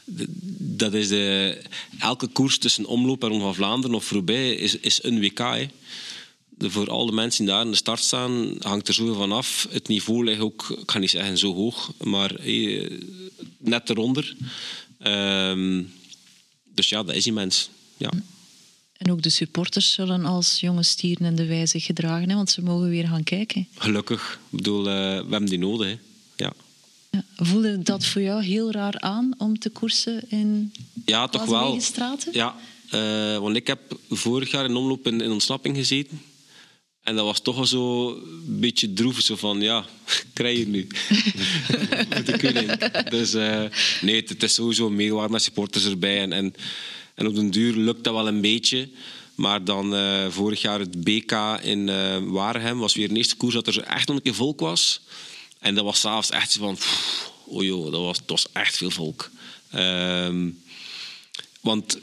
dat 0.58 0.94
is 0.94 1.08
de, 1.08 1.60
elke 1.98 2.26
koers 2.26 2.58
tussen 2.58 2.86
Omloop 2.86 3.24
en 3.24 3.40
van 3.40 3.54
Vlaanderen 3.54 3.96
of 3.96 4.04
voorbij 4.04 4.54
is, 4.54 4.78
is 4.78 5.02
een 5.02 5.20
WK. 5.20 5.38
Hè. 5.38 5.66
De, 6.48 6.70
voor 6.70 6.90
al 6.90 7.06
de 7.06 7.12
mensen 7.12 7.44
die 7.44 7.54
daar 7.54 7.64
in 7.64 7.70
de 7.70 7.76
start 7.76 8.00
staan, 8.00 8.56
hangt 8.58 8.88
er 8.88 8.94
zoveel 8.94 9.14
van 9.14 9.32
af. 9.32 9.66
Het 9.70 9.88
niveau 9.88 10.24
ligt 10.24 10.40
ook, 10.40 10.76
ik 10.82 10.90
ga 10.90 10.98
niet 10.98 11.10
zeggen 11.10 11.38
zo 11.38 11.54
hoog, 11.54 11.92
maar 12.02 12.34
eh, 12.34 12.90
net 13.58 13.90
eronder. 13.90 14.36
Um, 15.06 15.92
dus 16.74 16.88
ja, 16.88 17.02
dat 17.02 17.14
is 17.14 17.26
immens. 17.26 17.70
Ja. 17.96 18.10
En 18.96 19.10
ook 19.10 19.22
de 19.22 19.30
supporters 19.30 19.92
zullen 19.92 20.24
als 20.24 20.60
jonge 20.60 20.82
stieren 20.82 21.26
in 21.26 21.36
de 21.36 21.46
wijze 21.46 21.80
gedragen, 21.80 22.28
hè, 22.28 22.34
want 22.34 22.50
ze 22.50 22.62
mogen 22.62 22.88
weer 22.88 23.06
gaan 23.06 23.22
kijken. 23.24 23.68
Gelukkig. 23.74 24.40
Ik 24.50 24.56
bedoel, 24.56 24.78
uh, 24.78 24.84
we 24.94 25.30
hebben 25.30 25.46
die 25.46 25.58
nodig. 25.58 25.86
Hè. 25.86 25.96
Ja. 26.36 26.52
Voelde 27.36 27.78
dat 27.78 28.06
voor 28.06 28.22
jou 28.22 28.42
heel 28.42 28.70
raar 28.70 29.00
aan 29.00 29.34
om 29.38 29.58
te 29.58 29.70
koersen 29.70 30.30
in 30.30 30.72
Ja, 31.04 31.28
toch 31.28 31.44
wel. 31.44 31.80
Ja, 32.32 32.54
uh, 32.94 33.38
want 33.38 33.56
ik 33.56 33.66
heb 33.66 33.80
vorig 34.10 34.50
jaar 34.50 34.64
in 34.64 34.76
omloop 34.76 35.06
in, 35.06 35.20
in, 35.20 35.30
ontsnapping 35.30 35.76
gezeten. 35.76 36.20
En 37.02 37.16
dat 37.16 37.24
was 37.24 37.40
toch 37.40 37.56
wel 37.56 37.66
zo 37.66 38.08
een 38.08 38.60
beetje 38.60 38.92
droevig. 38.92 39.24
Zo 39.24 39.36
van, 39.36 39.60
ja, 39.60 39.84
krijg 40.32 40.58
je 40.58 40.66
nu. 40.66 40.86
dus 43.16 43.34
uh, 43.34 43.62
nee, 44.00 44.24
het, 44.26 44.42
is 44.42 44.54
sowieso 44.54 44.90
meewaard 44.90 45.30
met 45.30 45.42
supporters 45.42 45.84
erbij. 45.84 46.20
En, 46.20 46.32
en, 46.32 46.54
en, 47.14 47.26
op 47.26 47.34
den 47.34 47.50
duur 47.50 47.76
lukt 47.76 48.04
dat 48.04 48.14
wel 48.14 48.28
een 48.28 48.40
beetje. 48.40 48.88
Maar 49.34 49.64
dan 49.64 49.94
uh, 49.94 50.26
vorig 50.28 50.60
jaar 50.60 50.78
het 50.78 51.04
BK 51.04 51.32
in 51.62 51.88
uh, 51.88 52.16
Waregem 52.18 52.78
was 52.78 52.94
weer 52.94 53.08
de 53.08 53.14
eerste 53.14 53.36
koers 53.36 53.54
dat 53.54 53.66
er 53.66 53.82
echt 53.82 54.06
nog 54.06 54.16
een 54.16 54.22
keer 54.22 54.34
volk 54.34 54.60
was. 54.60 55.00
En 55.64 55.74
dat 55.74 55.84
was 55.84 56.00
s'avonds 56.00 56.30
echt 56.30 56.52
zo 56.52 56.60
van... 56.60 56.78
oh 57.46 57.62
joh, 57.62 57.92
dat 57.92 58.00
was, 58.00 58.18
dat 58.26 58.48
echt 58.52 58.76
veel 58.76 58.90
volk. 58.90 59.30
Um, 59.74 60.62
want 61.60 61.98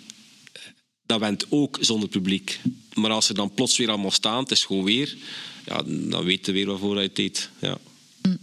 dat 1.05 1.20
went 1.20 1.45
ook 1.49 1.78
zonder 1.82 2.09
publiek. 2.09 2.59
Maar 2.93 3.12
als 3.12 3.26
ze 3.26 3.34
dan 3.34 3.53
plots 3.53 3.78
weer 3.78 3.89
allemaal 3.89 4.12
staan, 4.12 4.39
het 4.39 4.51
is 4.51 4.64
gewoon 4.64 4.84
weer... 4.84 5.18
Ja, 5.66 5.84
dan 5.86 6.24
weten 6.24 6.53
we 6.53 6.59
weer 6.59 6.68
waarvoor 6.68 6.93
hij 6.95 7.03
het 7.03 7.16
deed. 7.16 7.49
Ja. 7.59 7.78
Mm. 8.22 8.38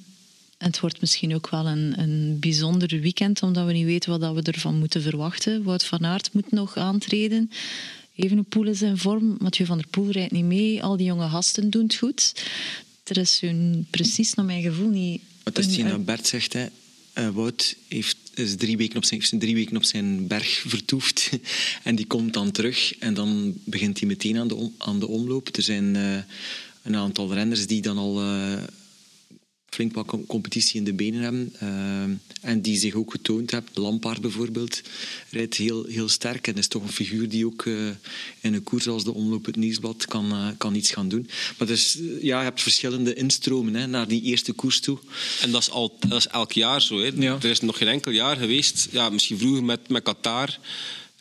En 0.58 0.66
het 0.66 0.80
wordt 0.80 1.00
misschien 1.00 1.34
ook 1.34 1.48
wel 1.48 1.66
een, 1.66 2.00
een 2.00 2.38
bijzonder 2.40 3.00
weekend, 3.00 3.42
omdat 3.42 3.66
we 3.66 3.72
niet 3.72 3.84
weten 3.84 4.18
wat 4.18 4.34
we 4.34 4.52
ervan 4.52 4.78
moeten 4.78 5.02
verwachten. 5.02 5.62
Wout 5.62 5.84
van 5.84 6.04
Aert 6.04 6.32
moet 6.32 6.50
nog 6.50 6.76
aantreden. 6.76 7.50
Evenepoel 8.14 8.66
is 8.66 8.82
in 8.82 8.98
vorm, 8.98 9.36
Mathieu 9.38 9.66
van 9.66 9.78
der 9.78 9.86
Poel 9.86 10.10
rijdt 10.10 10.32
niet 10.32 10.44
mee. 10.44 10.82
Al 10.82 10.96
die 10.96 11.06
jonge 11.06 11.28
gasten 11.28 11.70
doen 11.70 11.82
het 11.82 11.94
goed 11.94 12.32
is 13.16 13.40
hun 13.40 13.86
precies 13.90 14.34
naar 14.34 14.44
mijn 14.44 14.62
gevoel 14.62 14.88
niet... 14.88 15.22
Wat 15.42 15.58
is 15.58 15.76
dat 15.76 16.04
Bert 16.04 16.26
zegt, 16.26 16.52
hè. 16.52 16.66
Uh, 17.18 17.28
Wout 17.28 17.76
heeft, 17.88 18.16
is 18.34 18.56
drie 18.56 18.76
weken 18.76 18.96
op 18.96 19.04
zijn, 19.04 19.20
heeft 19.20 19.40
drie 19.40 19.54
weken 19.54 19.76
op 19.76 19.84
zijn 19.84 20.26
berg 20.26 20.64
vertoefd. 20.66 21.30
en 21.84 21.96
die 21.96 22.06
komt 22.06 22.32
dan 22.32 22.50
terug 22.50 22.98
en 22.98 23.14
dan 23.14 23.54
begint 23.64 23.98
hij 23.98 24.08
meteen 24.08 24.38
aan 24.38 24.48
de, 24.48 24.70
aan 24.78 25.00
de 25.00 25.08
omloop. 25.08 25.56
Er 25.56 25.62
zijn 25.62 25.94
uh, 25.94 26.18
een 26.82 26.96
aantal 26.96 27.32
renners 27.32 27.66
die 27.66 27.82
dan 27.82 27.98
al 27.98 28.22
uh, 28.22 28.62
flink 29.70 29.94
wat 29.94 30.16
competitie 30.26 30.76
in 30.78 30.84
de 30.84 30.92
benen 30.92 31.22
hebben. 31.22 31.54
Uh, 31.62 32.50
en 32.50 32.60
die 32.60 32.78
zich 32.78 32.94
ook 32.94 33.10
getoond 33.10 33.50
hebben. 33.50 33.70
Lampaard 33.74 34.20
bijvoorbeeld 34.20 34.82
rijdt 35.30 35.56
heel, 35.56 35.84
heel 35.84 36.08
sterk. 36.08 36.46
En 36.46 36.54
is 36.54 36.68
toch 36.68 36.82
een 36.82 36.92
figuur 36.92 37.28
die 37.28 37.46
ook 37.46 37.64
uh, 37.64 37.88
in 38.40 38.54
een 38.54 38.62
koers 38.62 38.88
als 38.88 39.04
de 39.04 39.14
Omloop 39.14 39.44
het 39.44 39.56
Nieuwsblad 39.56 40.06
kan, 40.06 40.32
uh, 40.32 40.48
kan 40.56 40.74
iets 40.74 40.90
gaan 40.90 41.08
doen. 41.08 41.28
Maar 41.58 41.66
dus, 41.66 41.98
ja, 42.20 42.38
je 42.38 42.44
hebt 42.44 42.62
verschillende 42.62 43.14
instromen 43.14 43.74
hè, 43.74 43.86
naar 43.86 44.08
die 44.08 44.22
eerste 44.22 44.52
koers 44.52 44.80
toe. 44.80 44.98
En 45.40 45.50
dat 45.50 45.62
is, 45.62 45.70
al, 45.70 45.96
dat 46.08 46.18
is 46.18 46.26
elk 46.26 46.52
jaar 46.52 46.82
zo. 46.82 46.98
Hè. 46.98 47.10
Ja. 47.14 47.36
Er 47.42 47.50
is 47.50 47.60
nog 47.60 47.78
geen 47.78 47.88
enkel 47.88 48.12
jaar 48.12 48.36
geweest, 48.36 48.88
ja, 48.90 49.10
misschien 49.10 49.38
vroeger 49.38 49.64
met, 49.64 49.88
met 49.88 50.02
Qatar... 50.02 50.58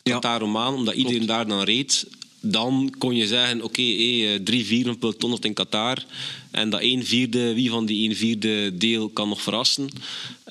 Qatar 0.03 0.41
Oman, 0.41 0.73
omdat 0.73 0.95
iedereen 0.95 1.25
daar 1.25 1.47
dan 1.47 1.63
reed 1.63 2.05
dan 2.39 2.93
kon 2.97 3.15
je 3.15 3.27
zeggen, 3.27 3.57
oké, 3.57 3.65
okay, 3.65 4.33
eh, 4.33 4.39
drie 4.43 4.65
vierde 4.65 4.89
van 4.89 4.97
peloton 4.97 5.38
in 5.41 5.53
Qatar. 5.53 6.05
En 6.51 6.69
dat 6.69 6.81
een 6.81 7.05
vierde, 7.05 7.53
wie 7.53 7.69
van 7.69 7.85
die 7.85 8.09
een 8.09 8.15
vierde 8.15 8.77
deel 8.77 9.09
kan 9.09 9.29
nog 9.29 9.41
verrassen. 9.41 9.89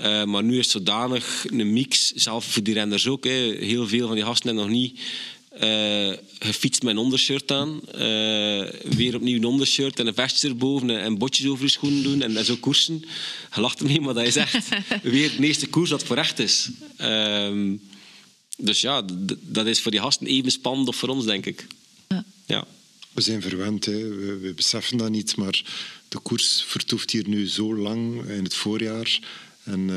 Uh, 0.00 0.24
maar 0.24 0.44
nu 0.44 0.58
is 0.58 0.64
het 0.64 0.72
zodanig 0.72 1.44
een 1.50 1.72
mix, 1.72 2.12
zelf 2.12 2.44
voor 2.44 2.62
die 2.62 2.74
renners 2.74 3.06
ook. 3.06 3.24
Hè. 3.24 3.56
Heel 3.60 3.88
veel 3.88 4.06
van 4.06 4.16
die 4.16 4.24
gasten 4.24 4.46
hebben 4.46 4.64
nog 4.64 4.74
niet 4.74 5.00
uh, 5.62 6.12
gefietst 6.38 6.82
met 6.82 6.92
een 6.92 7.00
ondershirt 7.00 7.52
aan. 7.52 7.80
Uh, 7.94 8.00
weer 8.82 9.14
opnieuw 9.14 9.36
een 9.36 9.44
ondershirt 9.44 9.98
en 9.98 10.06
een 10.06 10.14
vestje 10.14 10.48
erboven 10.48 11.00
en 11.00 11.18
botjes 11.18 11.46
over 11.46 11.64
je 11.64 11.70
schoenen 11.70 12.02
doen 12.02 12.22
en, 12.22 12.36
en 12.36 12.44
zo 12.44 12.56
koersen. 12.56 13.04
Je 13.54 13.60
lacht 13.60 13.80
er 13.80 13.86
niet, 13.86 14.00
maar 14.00 14.14
dat 14.14 14.26
is 14.26 14.36
echt 14.36 14.68
weer 15.02 15.30
de 15.36 15.46
eerste 15.46 15.66
koers 15.66 15.90
dat 15.90 16.04
voor 16.04 16.16
echt 16.16 16.38
is. 16.38 16.68
Uh, 17.00 17.72
dus 18.56 18.80
ja, 18.80 19.04
dat 19.40 19.66
is 19.66 19.80
voor 19.80 19.90
die 19.90 20.00
gasten 20.00 20.26
even 20.26 20.50
spannend 20.50 20.88
of 20.88 20.96
voor 20.96 21.08
ons, 21.08 21.24
denk 21.24 21.46
ik. 21.46 21.66
Ja. 22.08 22.24
ja. 22.46 22.66
We 23.12 23.20
zijn 23.20 23.42
verwend, 23.42 23.84
hè. 23.84 24.08
We, 24.08 24.38
we, 24.38 24.52
beseffen 24.52 24.96
dat 24.96 25.10
niet, 25.10 25.36
maar 25.36 25.64
de 26.08 26.18
koers 26.18 26.64
vertoeft 26.66 27.10
hier 27.10 27.28
nu 27.28 27.48
zo 27.48 27.76
lang 27.76 28.28
in 28.28 28.44
het 28.44 28.54
voorjaar. 28.54 29.20
En 29.62 29.80
uh, 29.80 29.88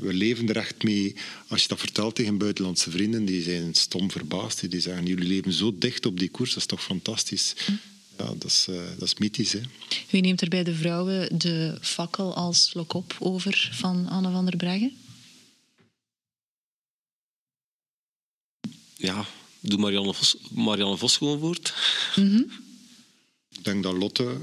we 0.00 0.12
leven 0.12 0.48
er 0.48 0.56
echt 0.56 0.82
mee. 0.82 1.14
Als 1.48 1.62
je 1.62 1.68
dat 1.68 1.78
vertelt 1.78 2.14
tegen 2.14 2.38
buitenlandse 2.38 2.90
vrienden, 2.90 3.24
die 3.24 3.42
zijn 3.42 3.74
stom 3.74 4.10
verbaasd. 4.10 4.70
Die 4.70 4.80
zeggen, 4.80 5.06
jullie 5.06 5.28
leven 5.28 5.52
zo 5.52 5.74
dicht 5.78 6.06
op 6.06 6.18
die 6.18 6.28
koers, 6.28 6.48
dat 6.48 6.58
is 6.58 6.66
toch 6.66 6.82
fantastisch. 6.82 7.54
Ja, 8.18 8.24
dat 8.24 8.44
is, 8.44 8.66
uh, 8.70 8.76
dat 8.98 9.08
is 9.08 9.14
mythisch. 9.14 9.52
Hè. 9.52 9.60
Wie 10.10 10.22
neemt 10.22 10.40
er 10.40 10.48
bij 10.48 10.64
de 10.64 10.74
vrouwen 10.74 11.38
de 11.38 11.78
fakkel 11.80 12.34
als 12.34 12.70
lokop 12.74 13.16
over 13.18 13.70
van 13.72 14.08
Anne 14.08 14.30
van 14.30 14.44
der 14.44 14.56
Breggen? 14.56 14.96
Ja, 19.06 19.26
doe 19.60 19.78
Marianne 19.78 20.14
Vos, 20.14 20.36
Marianne 20.50 20.96
Vos 20.96 21.16
gewoon 21.16 21.38
voort. 21.38 21.74
Mm 22.16 22.50
Ik 23.50 23.64
denk 23.64 23.82
dat 23.82 23.94
Lotte, 23.94 24.36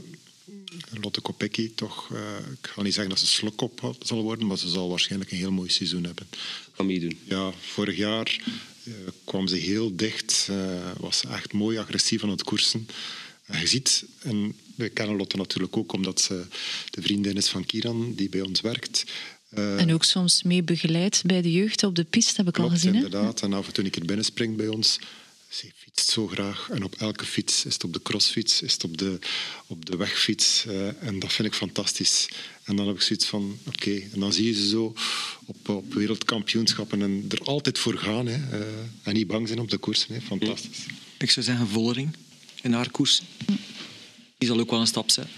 Lotte 1.01 1.21
Kopecky 1.21 1.71
toch, 1.75 2.09
uh, 2.09 2.19
ik 2.61 2.67
ga 2.67 2.81
niet 2.81 2.93
zeggen 2.93 3.11
dat 3.11 3.19
ze 3.19 3.27
slokop 3.27 3.95
zal 3.99 4.21
worden, 4.21 4.47
maar 4.47 4.57
ze 4.57 4.69
zal 4.69 4.89
waarschijnlijk 4.89 5.31
een 5.31 5.37
heel 5.37 5.51
mooi 5.51 5.69
seizoen 5.69 6.03
hebben. 6.03 6.27
Kan 6.75 6.85
meedoen. 6.85 7.17
Ja, 7.23 7.51
vorig 7.59 7.97
jaar 7.97 8.39
uh, 8.83 8.93
kwam 9.23 9.47
ze 9.47 9.55
heel 9.55 9.95
dicht, 9.95 10.47
uh, 10.49 10.91
was 10.99 11.17
ze 11.17 11.27
echt 11.27 11.53
mooi 11.53 11.77
agressief 11.77 12.23
aan 12.23 12.29
het 12.29 12.43
koersen. 12.43 12.87
En 13.45 13.59
je 13.59 13.67
ziet, 13.67 14.05
en 14.19 14.55
we 14.75 14.89
kennen 14.89 15.15
Lotte 15.15 15.37
natuurlijk 15.37 15.77
ook 15.77 15.93
omdat 15.93 16.21
ze 16.21 16.45
de 16.89 17.01
vriendin 17.01 17.37
is 17.37 17.47
van 17.47 17.65
Kiran, 17.65 18.13
die 18.15 18.29
bij 18.29 18.41
ons 18.41 18.61
werkt. 18.61 19.03
Uh, 19.57 19.79
en 19.79 19.93
ook 19.93 20.03
soms 20.03 20.43
mee 20.43 20.63
begeleid 20.63 21.21
bij 21.25 21.41
de 21.41 21.51
jeugd 21.51 21.83
op 21.83 21.95
de 21.95 22.03
piste, 22.03 22.33
heb 22.35 22.47
ik 22.47 22.53
klopt, 22.53 22.69
al 22.69 22.75
gezien. 22.75 22.95
inderdaad. 22.95 23.41
En 23.41 23.53
af 23.53 23.67
en 23.67 23.73
toe 23.73 23.83
een 23.83 23.89
keer 23.89 24.05
binnenspringt 24.05 24.57
bij 24.57 24.67
ons. 24.67 24.99
ze 25.49 25.71
fietst 25.75 26.09
zo 26.09 26.27
graag. 26.27 26.69
En 26.71 26.83
op 26.83 26.95
elke 26.95 27.25
fiets, 27.25 27.65
is 27.65 27.73
het 27.73 27.83
op 27.83 27.93
de 27.93 28.01
crossfiets, 28.01 28.61
is 28.61 28.73
het 28.73 28.83
op 28.83 28.97
de, 28.97 29.19
op 29.67 29.85
de 29.85 29.97
wegfiets. 29.97 30.65
Uh, 30.67 31.03
en 31.03 31.19
dat 31.19 31.33
vind 31.33 31.47
ik 31.47 31.53
fantastisch. 31.53 32.27
En 32.63 32.75
dan 32.75 32.87
heb 32.87 32.95
ik 32.95 33.01
zoiets 33.01 33.25
van, 33.25 33.57
oké. 33.65 34.01
En 34.13 34.19
dan 34.19 34.33
zie 34.33 34.45
je 34.45 34.53
ze 34.53 34.67
zo 34.67 34.93
op, 35.45 35.69
op 35.69 35.93
wereldkampioenschappen 35.93 37.01
en 37.01 37.25
er 37.29 37.41
altijd 37.43 37.79
voor 37.79 37.97
gaan. 37.97 38.25
Hè. 38.25 38.59
Uh, 38.59 38.65
en 39.03 39.13
niet 39.13 39.27
bang 39.27 39.47
zijn 39.47 39.59
op 39.59 39.69
de 39.69 39.77
koersen. 39.77 40.13
Hè. 40.13 40.21
Fantastisch. 40.21 40.85
Ik 41.17 41.31
zou 41.31 41.45
zeggen 41.45 41.67
Vollering 41.67 42.15
in 42.61 42.73
haar 42.73 42.91
koers. 42.91 43.21
Die 44.37 44.47
zal 44.47 44.59
ook 44.59 44.69
wel 44.69 44.79
een 44.79 44.87
stap 44.87 45.11
zetten. 45.11 45.33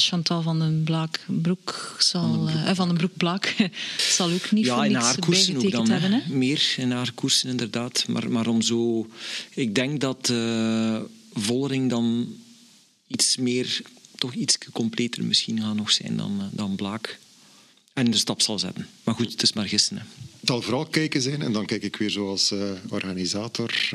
Chantal 0.00 0.42
van 0.42 0.58
den 0.58 0.84
Blaak 0.84 1.20
Broek 1.26 1.96
zal, 1.98 2.22
van 2.22 2.46
den 2.46 2.54
Broek, 2.54 2.68
uh, 2.68 2.74
van 2.74 2.88
den 2.88 2.96
Broek 2.96 3.16
Blaak 3.16 3.56
zal 4.16 4.30
ook 4.30 4.50
niet 4.50 4.64
ja, 4.64 4.74
voor 4.74 4.88
niks 4.88 4.94
in 4.94 5.00
haar 5.00 5.18
koersen 5.18 5.56
ook 5.56 5.70
dan, 5.70 5.90
hebben. 5.90 6.12
Hè? 6.12 6.34
Meer 6.34 6.74
in 6.76 6.90
haar 6.90 7.12
koersen 7.12 7.48
inderdaad. 7.48 8.04
Maar, 8.08 8.30
maar 8.30 8.46
om 8.46 8.62
zo... 8.62 9.08
Ik 9.50 9.74
denk 9.74 10.00
dat 10.00 10.28
uh, 10.32 11.00
Vollering 11.32 11.90
dan 11.90 12.36
iets 13.06 13.36
meer, 13.36 13.82
toch 14.18 14.32
iets 14.32 14.58
completer 14.72 15.24
misschien 15.24 15.60
gaat 15.60 15.74
nog 15.74 15.90
zijn 15.90 16.16
dan, 16.16 16.36
uh, 16.40 16.44
dan 16.50 16.76
Blaak. 16.76 17.18
En 17.92 18.10
de 18.10 18.16
stap 18.16 18.42
zal 18.42 18.58
zetten. 18.58 18.88
Maar 19.04 19.14
goed, 19.14 19.32
het 19.32 19.42
is 19.42 19.52
maar 19.52 19.68
gisteren. 19.68 19.98
Hè. 20.02 20.08
Het 20.40 20.48
zal 20.48 20.62
vooral 20.62 20.86
kijken 20.86 21.22
zijn, 21.22 21.42
en 21.42 21.52
dan 21.52 21.66
kijk 21.66 21.82
ik 21.82 21.96
weer 21.96 22.10
zoals 22.10 22.52
uh, 22.52 22.70
organisator, 22.88 23.90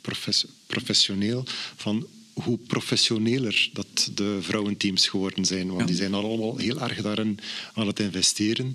profes 0.00 0.44
professioneel, 0.66 1.44
van 1.76 2.06
hoe 2.42 2.58
professioneler 2.58 3.70
dat 3.72 4.10
de 4.14 4.38
vrouwenteams 4.40 5.08
geworden 5.08 5.44
zijn. 5.44 5.66
Want 5.66 5.80
ja. 5.80 5.86
die 5.86 5.96
zijn 5.96 6.14
allemaal 6.14 6.56
heel 6.56 6.80
erg 6.80 7.02
daarin 7.02 7.38
aan 7.74 7.86
het 7.86 8.00
investeren. 8.00 8.74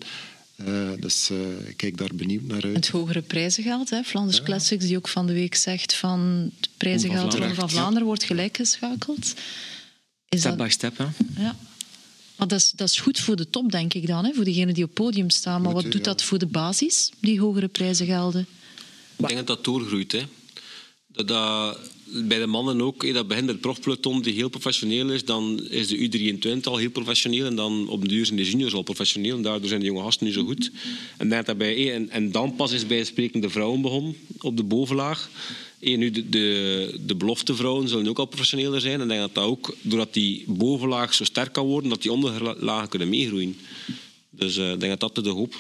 Uh, 0.68 0.90
dus 1.00 1.30
uh, 1.32 1.70
ik 1.70 1.78
kijk 1.78 1.98
daar 1.98 2.10
benieuwd 2.14 2.44
naar 2.44 2.64
uit. 2.64 2.76
Het 2.76 2.88
hogere 2.88 3.22
prijzengeld, 3.22 3.90
hè? 3.90 4.04
Flanders 4.04 4.38
ja. 4.38 4.44
Classics, 4.44 4.86
die 4.86 4.98
ook 4.98 5.08
van 5.08 5.28
de 5.28 5.34
week 5.34 5.56
zegt 5.56 5.96
van 5.96 6.52
het 6.60 6.70
prijzengeld 6.78 7.36
van, 7.36 7.56
van 7.56 7.70
Vlaanderen 7.70 8.00
ja. 8.00 8.06
wordt 8.06 8.24
gelijkgeschakeld. 8.24 9.34
Is 10.30 10.40
step 10.40 10.58
dat... 10.58 10.68
by 10.68 10.72
step, 10.72 10.98
hè? 10.98 11.06
Ja. 11.38 11.56
Maar 12.36 12.48
dat 12.48 12.60
is, 12.60 12.72
dat 12.72 12.90
is 12.90 13.00
goed 13.00 13.20
voor 13.20 13.36
de 13.36 13.50
top, 13.50 13.72
denk 13.72 13.94
ik 13.94 14.08
dan, 14.08 14.26
hè? 14.26 14.34
voor 14.34 14.44
degenen 14.44 14.74
die 14.74 14.84
op 14.84 14.90
het 14.90 15.06
podium 15.06 15.30
staan. 15.30 15.62
Maar 15.62 15.74
wat 15.74 15.92
doet 15.92 16.04
dat 16.04 16.24
voor 16.24 16.40
de 16.40 16.46
basis, 16.46 17.12
die 17.20 17.40
hogere 17.40 17.68
prijzengelden? 17.68 18.48
Ik 19.18 19.28
denk 19.28 19.36
dat 19.36 19.48
dat 19.48 19.64
doorgroeit. 19.64 20.12
Hè. 20.12 20.24
Dat, 21.08 21.28
dat 21.28 21.78
bij 22.14 22.40
de 22.40 22.48
mannen 22.48 22.82
ook, 22.82 23.14
dat 23.14 23.28
begint 23.28 23.48
het 23.48 23.60
profpeloton 23.60 24.22
die 24.22 24.34
heel 24.34 24.50
professioneel 24.50 25.10
is, 25.10 25.26
dan 25.26 25.68
is 25.70 25.88
de 25.88 25.98
U23 25.98 26.64
al 26.64 26.78
heel 26.78 26.90
professioneel 26.90 27.46
en 27.46 27.56
dan 27.56 27.88
op 27.88 28.02
de 28.02 28.08
duur 28.08 28.26
zijn 28.26 28.38
de 28.38 28.50
juniors 28.50 28.74
al 28.74 28.82
professioneel 28.82 29.36
en 29.36 29.42
daardoor 29.42 29.68
zijn 29.68 29.80
de 29.80 29.86
jonge 29.86 30.04
gasten 30.04 30.26
nu 30.26 30.32
zo 30.32 30.46
goed. 30.46 30.72
En, 31.18 31.30
dat 31.30 31.58
bij, 31.58 31.94
en, 31.94 32.10
en 32.10 32.32
dan 32.32 32.56
pas 32.56 32.72
is 32.72 32.88
bij 32.88 32.98
het 32.98 33.08
spreken 33.08 33.42
de 33.42 33.50
vrouwen 33.50 33.82
begonnen 33.82 34.16
op 34.42 34.58
de 34.58 34.64
bovenlaag. 34.64 35.30
En 35.80 36.00
nu 36.00 36.12
de, 36.12 36.30
de, 36.30 37.00
de 37.06 37.16
beloftevrouwen 37.16 37.88
zullen 37.88 38.08
ook 38.08 38.20
al 38.20 38.26
professioneler 38.26 38.82
zijn. 38.82 39.02
En 39.02 39.08
denk 39.08 39.20
dat 39.20 39.36
dat 39.36 39.44
ook, 39.44 39.76
doordat 39.82 40.14
die 40.14 40.44
bovenlaag 40.48 41.14
zo 41.14 41.24
sterk 41.24 41.54
kan 41.54 41.66
worden, 41.66 41.90
dat 41.90 42.02
die 42.02 42.12
onderlagen 42.12 42.90
kunnen 42.90 43.10
meegroeien. 43.10 43.58
Dus 44.30 44.58
uh, 44.58 44.72
ik 44.72 44.80
denk 44.80 45.00
dat 45.00 45.14
dat 45.16 45.24
de 45.24 45.30
hoop 45.30 45.56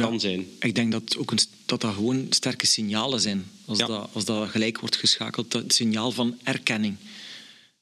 kan 0.00 0.20
zijn. 0.20 0.46
Ik 0.58 0.74
denk 0.74 0.92
dat, 0.92 1.16
ook 1.16 1.30
een, 1.30 1.38
dat 1.66 1.80
dat 1.80 1.94
gewoon 1.94 2.26
sterke 2.30 2.66
signalen 2.66 3.20
zijn. 3.20 3.44
Als, 3.64 3.78
ja. 3.78 3.86
dat, 3.86 4.08
als 4.12 4.24
dat 4.24 4.48
gelijk 4.48 4.80
wordt 4.80 4.96
geschakeld, 4.96 5.52
het 5.52 5.74
signaal 5.74 6.12
van 6.12 6.38
erkenning. 6.42 6.96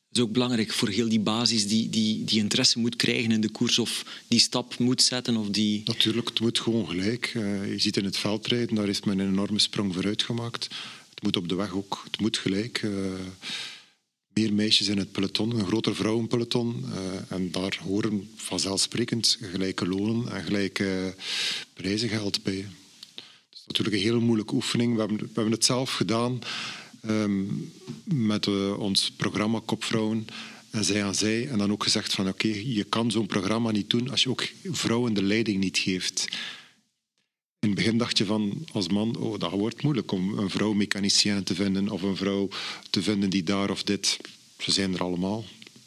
Dat 0.08 0.16
is 0.16 0.22
ook 0.22 0.32
belangrijk 0.32 0.72
voor 0.72 0.88
heel 0.88 1.08
die 1.08 1.20
basis 1.20 1.68
die, 1.68 1.88
die, 1.88 2.24
die 2.24 2.38
interesse 2.38 2.78
moet 2.78 2.96
krijgen 2.96 3.30
in 3.30 3.40
de 3.40 3.48
koers 3.48 3.78
of 3.78 4.04
die 4.28 4.40
stap 4.40 4.78
moet 4.78 5.02
zetten. 5.02 5.36
Of 5.36 5.48
die... 5.48 5.82
Natuurlijk, 5.84 6.28
het 6.28 6.40
moet 6.40 6.60
gewoon 6.60 6.86
gelijk. 6.86 7.34
Uh, 7.36 7.72
je 7.72 7.78
ziet 7.78 7.96
in 7.96 8.04
het 8.04 8.16
veldrijden, 8.16 8.74
daar 8.74 8.88
is 8.88 9.02
men 9.02 9.18
een 9.18 9.28
enorme 9.28 9.58
sprong 9.58 9.94
vooruit 9.94 10.22
gemaakt. 10.22 10.68
Het 11.10 11.22
moet 11.22 11.36
op 11.36 11.48
de 11.48 11.54
weg 11.54 11.72
ook, 11.72 12.02
het 12.10 12.20
moet 12.20 12.38
gelijk. 12.38 12.86
Meer 14.38 14.54
meisjes 14.54 14.88
in 14.88 14.98
het 14.98 15.12
peloton, 15.12 15.58
een 15.58 15.66
groter 15.66 15.94
vrouwenpeloton. 15.94 16.84
Uh, 16.84 17.36
en 17.36 17.50
daar 17.50 17.78
horen 17.82 18.30
vanzelfsprekend 18.36 19.38
gelijke 19.40 19.88
lonen 19.88 20.32
en 20.32 20.44
gelijke 20.44 21.14
prijzengeld 21.74 22.42
bij. 22.42 22.66
Dat 23.14 23.24
is 23.52 23.64
natuurlijk 23.66 23.96
een 23.96 24.02
hele 24.02 24.18
moeilijke 24.18 24.54
oefening. 24.54 24.94
We 24.94 25.00
hebben, 25.00 25.18
we 25.18 25.30
hebben 25.34 25.52
het 25.52 25.64
zelf 25.64 25.92
gedaan 25.92 26.38
um, 27.08 27.72
met 28.04 28.46
uh, 28.46 28.78
ons 28.78 29.10
programma 29.10 29.60
Kopvrouwen. 29.64 30.26
En 30.70 30.84
zij 30.84 31.04
aan 31.04 31.14
zij. 31.14 31.48
En 31.48 31.58
dan 31.58 31.72
ook 31.72 31.82
gezegd 31.82 32.14
van 32.14 32.28
oké, 32.28 32.54
je 32.64 32.84
kan 32.84 33.10
zo'n 33.10 33.26
programma 33.26 33.70
niet 33.70 33.90
doen 33.90 34.10
als 34.10 34.22
je 34.22 34.30
ook 34.30 34.48
vrouwen 34.64 35.14
de 35.14 35.22
leiding 35.22 35.60
niet 35.60 35.78
geeft. 35.78 36.28
In 37.60 37.68
het 37.68 37.78
begin 37.78 37.98
dacht 37.98 38.18
je 38.18 38.24
van 38.24 38.64
als 38.72 38.88
man, 38.88 39.16
oh, 39.16 39.38
dat 39.38 39.50
wordt 39.50 39.82
moeilijk 39.82 40.12
om 40.12 40.38
een 40.38 40.50
vrouw 40.50 40.72
mechanicien 40.72 41.42
te 41.42 41.54
vinden 41.54 41.88
of 41.88 42.02
een 42.02 42.16
vrouw 42.16 42.48
te 42.90 43.02
vinden 43.02 43.30
die 43.30 43.42
daar 43.42 43.70
of 43.70 43.82
dit. 43.82 44.16
Ze 44.58 44.72
zijn 44.72 44.94
er 44.94 45.02
allemaal. 45.02 45.44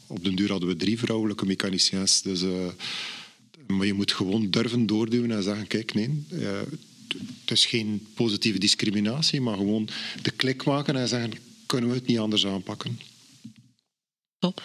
Op 0.08 0.24
den 0.24 0.36
duur 0.36 0.50
hadden 0.50 0.70
we 0.70 0.76
drie 0.76 1.00
vrouwelijke 1.00 1.46
mechaniciens. 1.46 2.22
Dus, 2.22 2.42
uh, 2.42 2.68
maar 3.68 3.86
je 3.86 3.94
moet 3.94 4.12
gewoon 4.12 4.50
durven 4.50 4.86
doorduwen 4.86 5.32
en 5.32 5.44
zeggen, 5.44 5.68
kijk, 5.68 5.94
nee, 5.94 6.24
uh, 6.32 6.60
het 7.42 7.52
is 7.52 7.66
geen 7.66 8.08
positieve 8.14 8.60
discriminatie, 8.60 9.42
maar 9.42 9.58
gewoon 9.58 9.90
de 10.22 10.32
klik 10.32 10.66
maken 10.66 10.96
en 10.96 11.08
zeggen, 11.08 11.34
kunnen 11.66 11.90
we 11.90 11.96
het 11.96 12.08
niet 12.08 12.20
anders 12.20 12.46
aanpakken. 12.46 13.00
Top. 14.40 14.62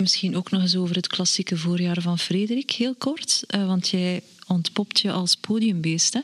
Misschien 0.00 0.36
ook 0.36 0.50
nog 0.50 0.62
eens 0.62 0.76
over 0.76 0.96
het 0.96 1.06
klassieke 1.06 1.56
voorjaar 1.56 2.00
van 2.00 2.18
Frederik, 2.18 2.70
heel 2.70 2.94
kort. 2.94 3.42
Uh, 3.54 3.66
want 3.66 3.88
jij 3.88 4.22
ontpopt 4.46 5.00
je 5.00 5.12
als 5.12 5.36
podiumbeest, 5.36 6.14
hè? 6.14 6.20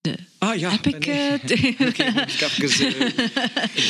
De 0.00 0.16
ah 0.38 0.58
ja, 0.58 0.70
heb 0.70 0.86
ik, 0.86 1.06
uh, 1.06 1.32
ik, 1.44 1.44
ik 1.50 1.96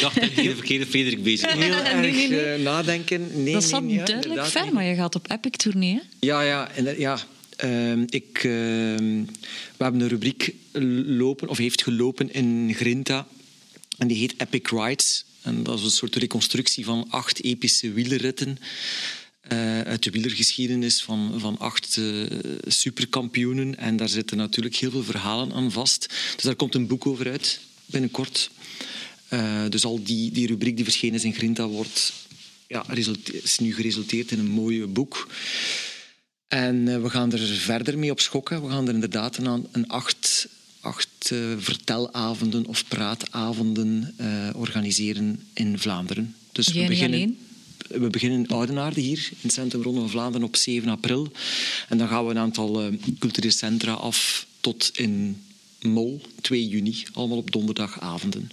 dacht 0.00 0.20
dat 0.20 0.24
ik 0.24 0.36
de 0.36 0.54
verkeerde 0.54 0.86
Frederik 0.86 1.22
bezig 1.22 1.54
was. 1.54 1.62
Heel 1.64 1.74
erg 1.74 2.00
nee, 2.00 2.12
nee, 2.12 2.28
nee. 2.28 2.58
nadenken. 2.58 3.42
Nee, 3.42 3.52
dat 3.52 3.64
zat 3.64 3.82
nee, 3.82 3.94
ja, 3.94 4.04
duidelijk 4.04 4.46
ver, 4.46 4.72
maar 4.72 4.84
je 4.84 4.94
gaat 4.94 5.14
op 5.14 5.30
Epic 5.30 5.56
tournee. 5.56 6.00
Ja, 6.20 6.40
ja, 6.40 6.70
ja. 6.96 7.18
Uh, 7.64 8.02
ik, 8.08 8.42
uh, 8.44 8.52
we 9.76 9.78
hebben 9.78 10.00
een 10.00 10.08
rubriek 10.08 10.54
lopen, 11.06 11.48
of 11.48 11.58
heeft 11.58 11.82
gelopen 11.82 12.32
in 12.32 12.74
Grinta. 12.74 13.26
En 13.98 14.08
die 14.08 14.16
heet 14.16 14.34
Epic 14.36 14.70
Rides. 14.70 15.24
En 15.44 15.62
dat 15.62 15.78
is 15.78 15.84
een 15.84 15.90
soort 15.90 16.16
reconstructie 16.16 16.84
van 16.84 17.06
acht 17.08 17.42
epische 17.42 17.92
wielerritten. 17.92 18.58
Uh, 19.52 19.80
uit 19.80 20.02
de 20.02 20.10
wielergeschiedenis 20.10 21.02
van, 21.02 21.34
van 21.36 21.58
acht 21.58 21.96
uh, 21.96 22.26
superkampioenen. 22.66 23.78
En 23.78 23.96
daar 23.96 24.08
zitten 24.08 24.36
natuurlijk 24.36 24.76
heel 24.76 24.90
veel 24.90 25.04
verhalen 25.04 25.52
aan 25.52 25.72
vast. 25.72 26.08
Dus 26.34 26.44
daar 26.44 26.54
komt 26.54 26.74
een 26.74 26.86
boek 26.86 27.06
over 27.06 27.30
uit, 27.30 27.60
binnenkort. 27.86 28.50
Uh, 29.30 29.68
dus 29.68 29.84
al 29.84 30.02
die, 30.02 30.30
die 30.32 30.46
rubriek 30.46 30.76
die 30.76 30.84
verschenen 30.84 31.14
is 31.14 31.24
in 31.24 31.34
Grinta 31.34 31.66
wordt, 31.66 32.12
ja, 32.66 32.84
is 33.42 33.58
nu 33.58 33.74
geresulteerd 33.74 34.30
in 34.30 34.38
een 34.38 34.50
mooi 34.50 34.86
boek. 34.86 35.28
En 36.48 37.02
we 37.02 37.10
gaan 37.10 37.32
er 37.32 37.46
verder 37.46 37.98
mee 37.98 38.10
op 38.10 38.20
schokken. 38.20 38.62
We 38.62 38.70
gaan 38.70 38.88
er 38.88 38.94
inderdaad 38.94 39.36
een, 39.36 39.66
een 39.72 39.88
acht, 39.88 40.48
acht 40.84 41.32
vertelavonden 41.58 42.66
of 42.66 42.88
praatavonden 42.88 44.14
organiseren 44.56 45.40
in 45.54 45.78
Vlaanderen. 45.78 46.34
Dus 46.52 46.66
Jij 46.66 46.82
we 46.82 46.88
beginnen... 46.88 47.20
Alleen? 47.20 47.38
we 47.88 48.10
beginnen 48.10 48.38
in 48.38 48.48
Oudenaarde 48.48 49.00
hier, 49.00 49.28
in 49.30 49.36
het 49.40 49.52
Centrum 49.52 49.82
Ronde 49.82 50.00
van 50.00 50.10
Vlaanderen, 50.10 50.46
op 50.46 50.56
7 50.56 50.88
april. 50.88 51.32
En 51.88 51.98
dan 51.98 52.08
gaan 52.08 52.24
we 52.24 52.30
een 52.30 52.38
aantal 52.38 52.84
uh, 52.84 52.98
culturele 53.18 53.52
centra 53.52 53.92
af 53.92 54.46
tot 54.60 54.90
in 54.94 55.42
Mol, 55.80 56.20
2 56.40 56.68
juni, 56.68 57.04
allemaal 57.12 57.38
op 57.38 57.52
donderdagavonden. 57.52 58.50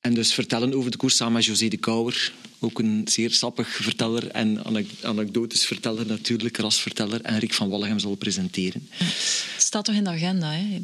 En 0.00 0.14
dus 0.14 0.32
vertellen 0.32 0.74
over 0.74 0.90
de 0.90 0.96
koers 0.96 1.16
samen 1.16 1.32
met 1.32 1.44
José 1.44 1.68
de 1.68 1.76
Kouwer, 1.76 2.32
ook 2.58 2.78
een 2.78 3.02
zeer 3.04 3.30
sappig 3.30 3.68
verteller 3.68 4.28
en 4.28 4.64
anekdotes 5.02 5.66
verteller 5.66 6.06
natuurlijk, 6.06 6.56
rasverteller. 6.56 7.20
En 7.20 7.38
Rick 7.38 7.54
van 7.54 7.68
Wallegem 7.68 7.98
zal 7.98 8.14
presenteren. 8.14 8.88
Het 8.94 9.62
staat 9.62 9.84
toch 9.84 9.94
in 9.94 10.04
de 10.04 10.10
agenda, 10.10 10.52
hè? 10.52 10.82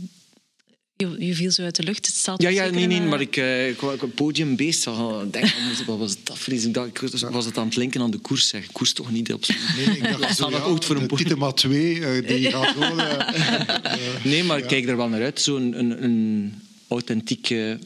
Je, 0.97 1.16
je, 1.18 1.35
viel 1.35 1.51
zo 1.51 1.62
uit 1.62 1.77
de 1.77 1.82
lucht. 1.82 2.06
Het 2.06 2.14
staat 2.14 2.43
ja, 2.43 2.48
ja 2.48 2.70
nee, 2.70 2.86
nee, 2.86 3.01
maar 3.01 3.20
ik, 3.20 3.36
uh, 3.36 3.68
ik, 3.68 3.82
ik 3.82 4.14
podiumbeest 4.14 4.82
zag. 4.82 5.27
Denk, 5.31 5.55
wat 5.86 5.98
was 5.98 6.16
dat 6.24 6.39
vrees? 6.39 6.64
Ik, 6.64 6.77
ik 6.77 6.98
was 7.31 7.44
het 7.44 7.59
aan 7.59 7.66
het 7.66 7.77
linken 7.77 8.01
aan 8.01 8.10
de 8.10 8.18
koers. 8.18 8.48
Zeg. 8.48 8.66
Koers 8.73 8.93
toch 8.93 9.10
niet 9.10 9.32
op 9.32 9.44
Nee, 9.77 9.86
nee, 9.86 9.97
ik 9.97 10.18
dacht 10.18 10.36
zo, 10.36 10.51
ja, 10.51 10.59
ook 10.59 10.82
voor 10.82 10.97
een 10.97 11.09
Titema 11.09 11.52
2, 11.52 11.94
uh, 11.94 12.28
die 12.28 12.51
gaat 12.55 12.66
gewoon... 12.66 12.98
Uh, 12.98 14.24
nee, 14.24 14.44
maar 14.44 14.59
ik 14.59 14.66
kijk 14.66 14.89
er 14.89 14.97
wel 14.97 15.09
naar 15.09 15.23
uit. 15.23 15.40
Zo'n 15.40 15.78
een, 15.78 16.05
een 16.05 16.55
authentieke 16.89 17.78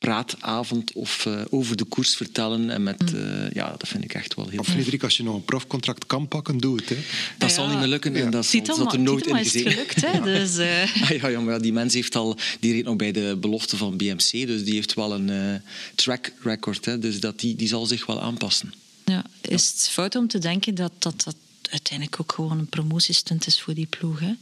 praatavond 0.00 0.92
of 0.92 1.24
uh, 1.24 1.40
over 1.50 1.76
de 1.76 1.84
koers 1.84 2.16
vertellen. 2.16 2.70
En 2.70 2.82
met, 2.82 3.12
uh, 3.14 3.50
ja, 3.50 3.74
dat 3.78 3.88
vind 3.88 4.04
ik 4.04 4.14
echt 4.14 4.34
wel 4.34 4.48
heel 4.48 4.64
Frederik, 4.64 5.02
als 5.02 5.16
je 5.16 5.22
nog 5.22 5.34
een 5.34 5.44
profcontract 5.44 6.06
kan 6.06 6.28
pakken, 6.28 6.58
doe 6.58 6.76
het. 6.76 6.88
Hè. 6.88 6.96
Dat 7.38 7.48
ja, 7.48 7.54
zal 7.54 7.68
niet 7.68 7.78
meer 7.78 7.86
lukken 7.86 8.16
en 8.16 8.30
dat 8.30 8.46
zal, 8.46 8.64
zal 8.64 8.92
er 8.92 9.00
nooit 9.00 9.26
in 9.26 9.36
is 9.36 9.50
gelukt. 9.50 10.06
Hè, 10.06 10.20
dus, 10.38 10.58
uh... 10.58 10.94
ja, 11.20 11.28
ja, 11.28 11.40
maar 11.40 11.62
die 11.62 11.72
mens 11.72 11.94
heeft 11.94 12.16
al, 12.16 12.36
die 12.60 12.72
reed 12.72 12.84
nog 12.84 12.96
bij 12.96 13.12
de 13.12 13.36
belofte 13.40 13.76
van 13.76 13.96
BMC, 13.96 14.30
dus 14.30 14.64
die 14.64 14.74
heeft 14.74 14.94
wel 14.94 15.14
een 15.14 15.62
track 15.94 16.32
record. 16.42 16.84
Hè, 16.84 16.98
dus 16.98 17.20
dat 17.20 17.40
die, 17.40 17.56
die 17.56 17.68
zal 17.68 17.86
zich 17.86 18.06
wel 18.06 18.20
aanpassen. 18.20 18.74
Ja, 19.04 19.24
is 19.40 19.66
het 19.66 19.88
fout 19.88 20.14
om 20.16 20.28
te 20.28 20.38
denken 20.38 20.74
dat 20.74 20.92
dat, 20.98 21.22
dat 21.24 21.36
uiteindelijk 21.70 22.20
ook 22.20 22.32
gewoon 22.32 22.58
een 22.58 22.66
promotiestunt 22.66 23.46
is 23.46 23.60
voor 23.60 23.74
die 23.74 23.86
ploeg. 23.86 24.20
Hè. 24.20 24.32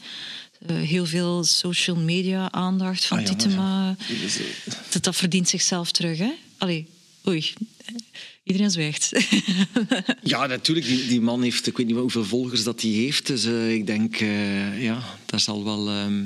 Eh, 0.66 0.76
heel 0.76 1.06
veel 1.06 1.44
social 1.44 1.96
media 1.96 2.52
aandacht 2.52 3.04
van 3.04 3.18
Ah, 3.18 3.24
ja, 3.24 3.34
Titema. 3.34 3.96
Dat, 4.90 5.02
dat 5.04 5.16
verdient 5.16 5.48
zichzelf 5.48 5.90
terug. 5.90 6.18
Hè? 6.18 6.30
Allee, 6.58 6.86
oei. 7.28 7.52
Iedereen 8.44 8.70
zwijgt. 8.70 9.10
Ja, 10.22 10.46
natuurlijk. 10.46 10.86
Die, 10.86 11.06
die 11.06 11.20
man 11.20 11.42
heeft, 11.42 11.66
ik 11.66 11.76
weet 11.76 11.86
niet 11.86 11.96
hoeveel 11.96 12.24
volgers 12.24 12.62
dat 12.62 12.82
hij 12.82 12.90
heeft. 12.90 13.26
Dus 13.26 13.44
eh, 13.44 13.72
ik 13.74 13.86
denk, 13.86 14.16
eh, 14.20 14.82
ja, 14.82 15.02
daar 15.26 15.40
zal 15.40 15.64
wel... 15.64 15.88
ehm, 15.88 16.22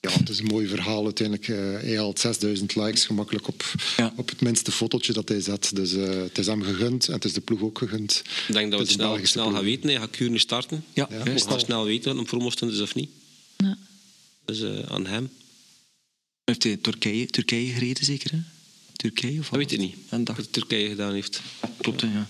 Ja, 0.00 0.10
het 0.10 0.28
is 0.28 0.38
een 0.38 0.44
mooi 0.46 0.66
verhaal 0.66 1.04
uiteindelijk. 1.04 1.48
Eh, 1.48 1.56
hij 1.56 1.96
haalt 1.96 2.18
6000 2.20 2.74
likes 2.76 3.04
gemakkelijk 3.04 3.48
op, 3.48 3.64
Ja. 3.96 4.12
op 4.16 4.28
het 4.28 4.40
minste 4.40 4.72
fotootje 4.72 5.12
dat 5.12 5.28
hij 5.28 5.40
zet. 5.40 5.70
Dus 5.76 5.92
eh, 5.94 6.08
het 6.08 6.38
is 6.38 6.46
hem 6.46 6.62
gegund 6.62 7.06
en 7.08 7.14
het 7.14 7.24
is 7.24 7.32
de 7.32 7.40
ploeg 7.40 7.60
ook 7.60 7.78
gegund. 7.78 8.22
Ik 8.48 8.54
denk 8.54 8.70
dat 8.70 8.80
we 8.80 8.84
Het 8.86 8.94
snel, 8.94 9.18
snel 9.22 9.50
gaan 9.52 9.64
weten. 9.64 9.88
Hij 9.88 9.98
gaat 9.98 10.10
Kuur 10.10 10.30
nu 10.30 10.38
starten. 10.38 10.84
ja, 10.92 11.08
Ja, 11.10 11.36
gaan 11.36 11.60
snel 11.60 11.84
weten 11.84 12.10
wat 12.10 12.18
een 12.20 12.26
promostunt 12.28 12.72
is 12.72 12.80
of 12.80 12.94
niet. 12.94 13.08
Ja. 13.64 13.78
Dus 14.44 14.60
eh, 14.60 14.82
aan 14.82 15.06
hem. 15.06 15.30
Heeft 16.44 16.62
hij 16.62 16.76
Turkije, 16.76 17.26
Turkije 17.26 17.72
gereden, 17.72 18.04
zeker? 18.04 18.30
Hè? 18.30 18.38
Turkije? 18.92 19.38
Of 19.38 19.48
Dat 19.48 19.58
weet 19.58 19.72
ik 19.72 19.78
niet. 19.78 19.96
Een 20.08 20.24
Wat 20.24 20.36
dag. 20.36 20.46
Turkije 20.46 20.88
gedaan 20.88 21.12
heeft. 21.12 21.40
Klopt, 21.80 22.00
hè, 22.00 22.12
ja. 22.12 22.28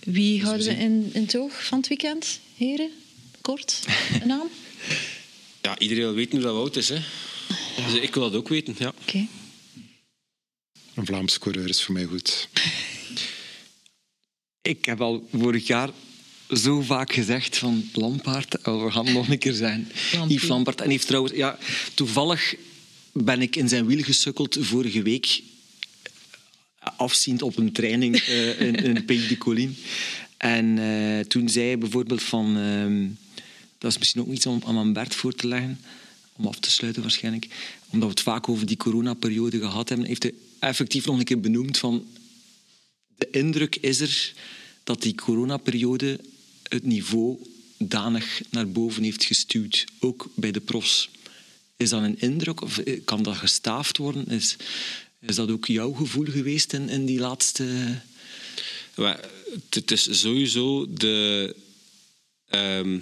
Wie 0.00 0.42
houden 0.42 0.66
we 0.66 0.72
in, 0.74 1.10
in 1.12 1.22
het 1.22 1.36
oog 1.36 1.66
van 1.66 1.78
het 1.78 1.88
weekend, 1.88 2.40
heren? 2.56 2.90
Kort, 3.40 3.84
een 4.20 4.28
naam? 4.28 4.48
Ja, 5.62 5.78
iedereen 5.78 6.02
wil 6.04 6.14
weten 6.14 6.32
hoe 6.32 6.46
dat 6.46 6.56
oud 6.56 6.76
is. 6.76 6.88
Hè. 6.88 7.00
Dus 7.76 7.94
ik 7.94 8.14
wil 8.14 8.22
dat 8.22 8.34
ook 8.34 8.48
weten. 8.48 8.74
Ja. 8.78 8.92
Oké. 9.00 9.26
Een 10.94 11.06
Vlaamse 11.06 11.38
coureur 11.38 11.68
is 11.68 11.82
voor 11.82 11.94
mij 11.94 12.04
goed. 12.04 12.48
Ik 14.62 14.84
heb 14.84 15.00
al 15.00 15.28
vorig 15.32 15.66
jaar 15.66 15.90
zo 16.52 16.80
vaak 16.80 17.12
gezegd 17.12 17.58
van 17.58 17.90
Lampaard, 17.92 18.66
oh, 18.66 18.84
we 18.84 18.90
gaan 18.90 19.12
nog 19.12 19.28
een 19.28 19.38
keer 19.38 19.52
zijn. 19.52 19.92
Yves 20.28 20.48
Lampaard. 20.48 20.80
En 20.80 20.90
heeft 20.90 21.06
trouwens, 21.06 21.34
ja, 21.34 21.58
toevallig 21.94 22.54
ben 23.12 23.42
ik 23.42 23.56
in 23.56 23.68
zijn 23.68 23.86
wiel 23.86 24.02
gesukkeld 24.02 24.56
vorige 24.60 25.02
week, 25.02 25.42
afziend 26.96 27.42
op 27.42 27.56
een 27.56 27.72
training 27.72 28.16
eh, 28.16 28.60
in, 28.60 28.74
in 28.74 29.04
Pays 29.04 29.28
de 29.28 29.38
Colline. 29.38 29.72
En 30.36 30.78
eh, 30.78 31.26
toen 31.26 31.48
zei 31.48 31.66
hij 31.66 31.78
bijvoorbeeld 31.78 32.22
van, 32.22 32.56
ehm, 32.56 33.06
dat 33.78 33.90
is 33.90 33.98
misschien 33.98 34.20
ook 34.20 34.32
iets 34.32 34.46
om 34.46 34.62
aan 34.66 34.74
mijn 34.74 34.92
Bert 34.92 35.14
voor 35.14 35.34
te 35.34 35.48
leggen, 35.48 35.80
om 36.36 36.46
af 36.46 36.58
te 36.58 36.70
sluiten 36.70 37.02
waarschijnlijk, 37.02 37.46
omdat 37.88 38.08
we 38.08 38.14
het 38.14 38.22
vaak 38.22 38.48
over 38.48 38.66
die 38.66 38.76
coronaperiode 38.76 39.58
gehad 39.58 39.88
hebben, 39.88 40.06
heeft 40.06 40.22
hij 40.22 40.34
effectief 40.58 41.06
nog 41.06 41.18
een 41.18 41.24
keer 41.24 41.40
benoemd 41.40 41.78
van 41.78 42.06
de 43.20 43.28
indruk 43.30 43.76
is 43.76 44.00
er 44.00 44.32
dat 44.84 45.02
die 45.02 45.14
coronaperiode 45.14 46.20
het 46.70 46.84
niveau 46.84 47.38
danig 47.78 48.40
naar 48.50 48.68
boven 48.70 49.02
heeft 49.02 49.24
gestuurd, 49.24 49.84
ook 49.98 50.28
bij 50.34 50.50
de 50.50 50.60
profs. 50.60 51.10
Is 51.76 51.90
dat 51.90 52.02
een 52.02 52.20
indruk 52.20 52.60
of 52.60 52.78
eh, 52.78 53.00
kan 53.04 53.22
dat 53.22 53.36
gestaafd 53.36 53.96
worden? 53.96 54.26
Is, 54.26 54.56
is 55.20 55.34
dat 55.34 55.50
ook 55.50 55.66
jouw 55.66 55.92
gevoel 55.92 56.24
geweest 56.26 56.72
in, 56.72 56.88
in 56.88 57.06
die 57.06 57.18
laatste... 57.18 57.98
Maar 58.96 59.28
het- 59.70 59.90
is 59.90 60.20
sowieso 60.20 60.92
de, 60.94 61.56
ehm, 62.48 63.00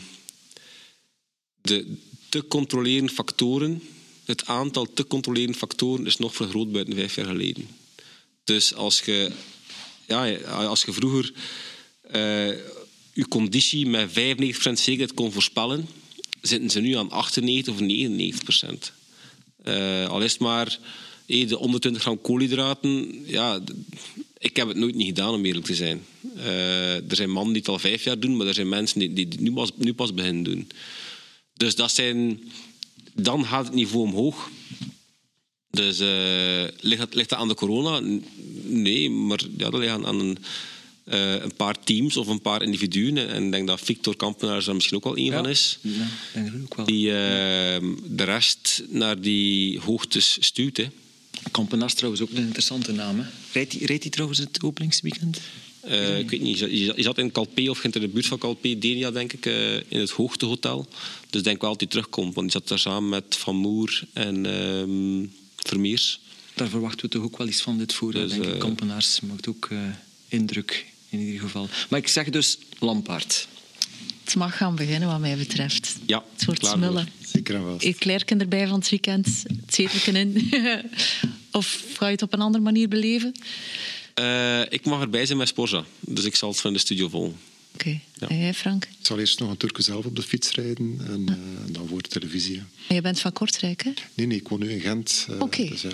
de 1.61 1.97
te 2.29 2.47
controleren 2.49 3.11
factoren. 3.11 3.83
Het 4.25 4.47
aantal 4.47 4.93
te 4.93 5.07
controleren 5.07 5.55
factoren 5.55 6.07
is 6.07 6.17
nog 6.17 6.35
vergroot 6.35 6.73
buiten 6.73 6.95
vijf 6.95 7.15
jaar 7.15 7.27
geleden. 7.27 7.69
Dus 8.45 8.75
als 8.75 9.01
je, 9.01 9.33
ja, 10.07 10.35
als 10.45 10.83
je 10.83 10.93
vroeger 10.93 11.33
eh, 12.01 12.49
je 13.19 13.29
conditie 13.29 13.87
met 13.87 14.11
95% 14.11 14.13
zekerheid 14.73 15.15
kon 15.15 15.33
voorspellen, 15.33 15.89
zitten 16.41 16.71
ze 16.71 16.81
nu 16.81 16.97
aan 16.97 17.11
98 17.11 17.75
of 17.75 17.81
99%. 17.81 18.93
Eh, 19.63 20.09
al 20.09 20.21
is 20.21 20.33
het 20.33 20.41
maar 20.41 20.79
eh, 21.27 21.49
de 21.49 21.55
120 21.55 22.03
gram 22.03 22.21
koolhydraten. 22.21 23.23
Ja, 23.27 23.61
ik 24.39 24.57
heb 24.57 24.69
het 24.69 24.77
nooit 24.77 24.95
niet 24.95 25.07
gedaan, 25.07 25.35
om 25.35 25.45
eerlijk 25.45 25.67
te 25.67 25.75
zijn. 25.75 26.05
Eh, 26.37 27.11
er 27.11 27.17
zijn 27.17 27.31
mannen 27.31 27.53
die 27.53 27.63
het 27.63 27.71
al 27.71 27.79
vijf 27.79 28.05
jaar 28.05 28.19
doen, 28.19 28.37
maar 28.37 28.47
er 28.47 28.55
zijn 28.55 28.69
mensen 28.69 28.99
die, 28.99 29.13
die 29.13 29.41
nu 29.41 29.53
pas, 29.53 29.71
nu 29.77 29.95
pas 29.95 30.15
beginnen 30.15 30.43
doen. 30.43 30.69
Dus 31.55 31.75
dat 31.75 31.91
zijn, 31.91 32.43
dan 33.15 33.45
gaat 33.45 33.65
het 33.65 33.75
niveau 33.75 34.07
omhoog. 34.07 34.51
Dus 35.71 36.01
eh, 36.01 36.65
ligt, 36.81 37.01
dat, 37.01 37.15
ligt 37.15 37.29
dat 37.29 37.39
aan 37.39 37.49
de 37.49 37.55
corona? 37.55 38.01
Nee, 38.63 39.11
maar 39.11 39.41
ja, 39.57 39.71
dat 39.71 39.81
ligt 39.81 39.93
aan, 39.93 40.07
aan 40.07 40.21
een, 40.21 40.39
eh, 41.11 41.33
een 41.43 41.55
paar 41.57 41.81
teams 41.85 42.17
of 42.17 42.27
een 42.27 42.41
paar 42.41 42.63
individuen. 42.63 43.29
En 43.29 43.45
ik 43.45 43.51
denk 43.53 43.67
dat 43.67 43.81
Victor 43.81 44.17
Kampenaars 44.17 44.65
daar 44.65 44.75
misschien 44.75 44.97
ook 44.97 45.05
wel 45.05 45.17
één 45.17 45.33
van 45.33 45.49
is 45.49 45.79
Ja, 45.81 45.91
ik 45.91 46.09
denk 46.35 46.47
er 46.49 46.61
ook 46.63 46.75
wel. 46.75 46.87
die 46.87 47.07
eh, 47.11 47.17
de 48.11 48.25
rest 48.25 48.83
naar 48.89 49.21
die 49.21 49.79
hoogtes 49.81 50.37
stuurt. 50.41 50.77
Hè. 50.77 50.87
Kampenaars 51.51 51.95
trouwens 51.95 52.23
ook 52.23 52.31
een 52.31 52.37
interessante 52.37 52.93
naam. 52.93 53.19
Hè. 53.19 53.25
Rijdt 53.53 53.73
hij 53.73 53.87
rijdt 53.87 54.03
hij 54.03 54.13
trouwens 54.13 54.39
het 54.41 54.63
openingsweekend? 54.63 55.41
Eh, 55.81 56.19
ik 56.19 56.31
weet 56.31 56.41
niet, 56.41 56.59
je 56.59 56.95
zat- 56.97 57.19
in 57.19 57.33
Calpe 57.33 57.71
of 57.71 57.85
in 57.85 57.91
de 57.91 58.09
buurt 58.09 58.27
van 58.27 58.39
Calpe, 58.39 58.79
Denia 58.79 59.11
denk 59.11 59.33
ik, 59.33 59.47
eh, 59.47 59.75
in 59.75 59.99
het 60.01 60.11
Hoogtehotel. 60.11 60.89
Dus 61.31 61.39
ik 61.41 61.45
denk 61.45 61.61
wel 61.61 61.71
dat 61.71 61.81
hij 61.81 61.89
terugkomt, 61.89 62.35
want 62.35 62.51
die 62.53 62.61
zat 62.61 62.69
daar 62.69 62.79
samen 62.79 63.09
met 63.09 63.37
Van 63.37 63.57
Moer 63.57 64.03
en 64.13 64.47
ehm, 64.47 65.27
Vermeers. 65.57 66.21
Daar 66.55 66.69
verwachten 66.69 67.01
we 67.01 67.09
toch 67.09 67.23
ook 67.23 67.39
wel 67.39 67.49
iets 67.49 67.61
van 67.61 67.79
dit 67.79 67.93
voorjaar, 67.95 68.23
Dus, 68.23 68.33
denk 68.33 68.45
ik. 68.45 68.59
Kampenaars 68.59 69.21
maakt 69.21 69.49
ook 69.49 69.69
indruk, 70.29 70.87
in 71.09 71.19
ieder 71.19 71.41
geval. 71.41 71.69
Maar 71.89 71.99
ik 71.99 72.09
zeg 72.09 72.31
dus 72.31 72.59
Lampaard. 72.79 73.49
Het 74.25 74.37
mag 74.37 74.57
gaan 74.57 74.75
beginnen, 74.77 75.09
wat 75.09 75.21
mij 75.21 75.37
betreft. 75.37 75.97
Ja, 76.07 76.25
Het 76.33 76.45
wordt 76.45 76.61
klaar 76.61 76.73
smullen. 76.77 77.09
Zeker 77.33 77.55
en 77.55 77.63
vast. 77.63 77.85
Eclairken 77.85 78.41
erbij 78.41 78.67
van 78.69 78.79
het 78.79 78.89
weekend, 78.91 79.27
het 79.27 79.75
zetelken 79.75 80.17
in. 80.17 80.51
of 81.53 81.83
ga 81.97 82.07
je 82.07 82.13
het 82.13 82.23
op 82.23 82.33
een 82.33 82.41
andere 82.41 82.65
manier 82.65 82.89
beleven? 82.89 83.33
Eh, 84.15 84.61
ik 84.69 84.85
mag 84.85 85.01
erbij 85.01 85.27
zijn 85.27 85.39
met 85.39 85.49
Sporza, 85.49 85.85
dus 86.01 86.25
ik 86.25 86.35
zal 86.37 86.49
het 86.51 86.61
van 86.61 86.73
de 86.73 86.79
studio 86.79 87.09
volgen. 87.09 87.37
Oké. 87.75 88.01
Ja. 88.15 88.29
En 88.29 88.39
jij, 88.39 88.55
Frank? 88.55 88.85
Ik 88.85 89.07
zal 89.07 89.19
eerst 89.19 89.39
nog 89.39 89.51
een 89.51 89.57
Turken 89.57 89.83
zelf 89.85 90.05
op 90.05 90.17
de 90.17 90.23
fiets 90.23 90.51
rijden 90.51 91.01
en 91.07 91.29
eh, 91.29 91.75
dan 91.75 91.89
voor 91.89 92.03
de 92.03 92.09
televisie. 92.09 92.63
En 92.89 92.95
je 92.95 93.01
bent 93.01 93.21
van 93.21 93.33
Kortrijk, 93.33 93.83
hè? 93.85 93.91
Nee, 94.15 94.27
nee, 94.27 94.39
ik 94.39 94.49
woon 94.49 94.59
nu 94.61 94.71
in 94.73 94.81
Gent. 94.81 95.27
eh, 95.31 95.41
Oké. 95.41 95.69
dus, 95.69 95.83
ja, 95.83 95.89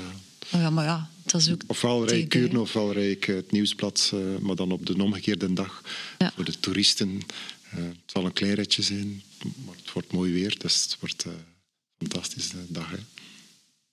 Oh 0.52 0.60
ja, 0.60 0.70
maar 0.70 0.84
ja, 0.84 1.08
dat 1.22 1.40
is 1.40 1.52
ook... 1.52 1.62
ofwel 1.66 2.06
rij 2.06 2.26
Kuurne, 2.26 2.60
ofwel 2.60 2.92
rij 2.92 3.10
ik 3.10 3.28
eh, 3.28 3.36
het 3.36 3.52
nieuwsblad, 3.52 4.10
eh, 4.14 4.20
maar 4.40 4.56
dan 4.56 4.72
op 4.72 4.86
de 4.86 5.02
omgekeerde 5.02 5.52
dag. 5.52 5.82
Ja. 6.18 6.32
Voor 6.34 6.44
de 6.44 6.60
toeristen. 6.60 7.22
Eh, 7.70 7.82
het 7.82 7.96
zal 8.06 8.24
een 8.24 8.32
klein 8.32 8.54
ritje 8.54 8.82
zijn, 8.82 9.22
maar 9.64 9.74
het 9.76 9.92
wordt 9.92 10.12
mooi 10.12 10.32
weer. 10.32 10.58
Dus 10.58 10.82
het 10.82 10.96
wordt 11.00 11.24
eh, 11.24 11.32
een 11.32 12.08
fantastische 12.08 12.56
dag. 12.68 12.90
Hè. 12.90 12.96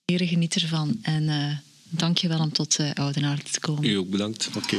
Heren, 0.04 0.28
geniet 0.28 0.54
ervan. 0.54 0.98
En 1.02 1.28
eh 1.28 1.56
dank 1.94 2.18
je 2.18 2.28
wel 2.28 2.38
om 2.38 2.52
tot 2.52 2.78
uh, 2.78 2.90
Oudenaarde 2.92 3.42
te 3.42 3.60
komen. 3.60 3.84
U 3.84 3.94
ook 3.94 4.10
bedankt. 4.10 4.48
Oké. 4.56 4.78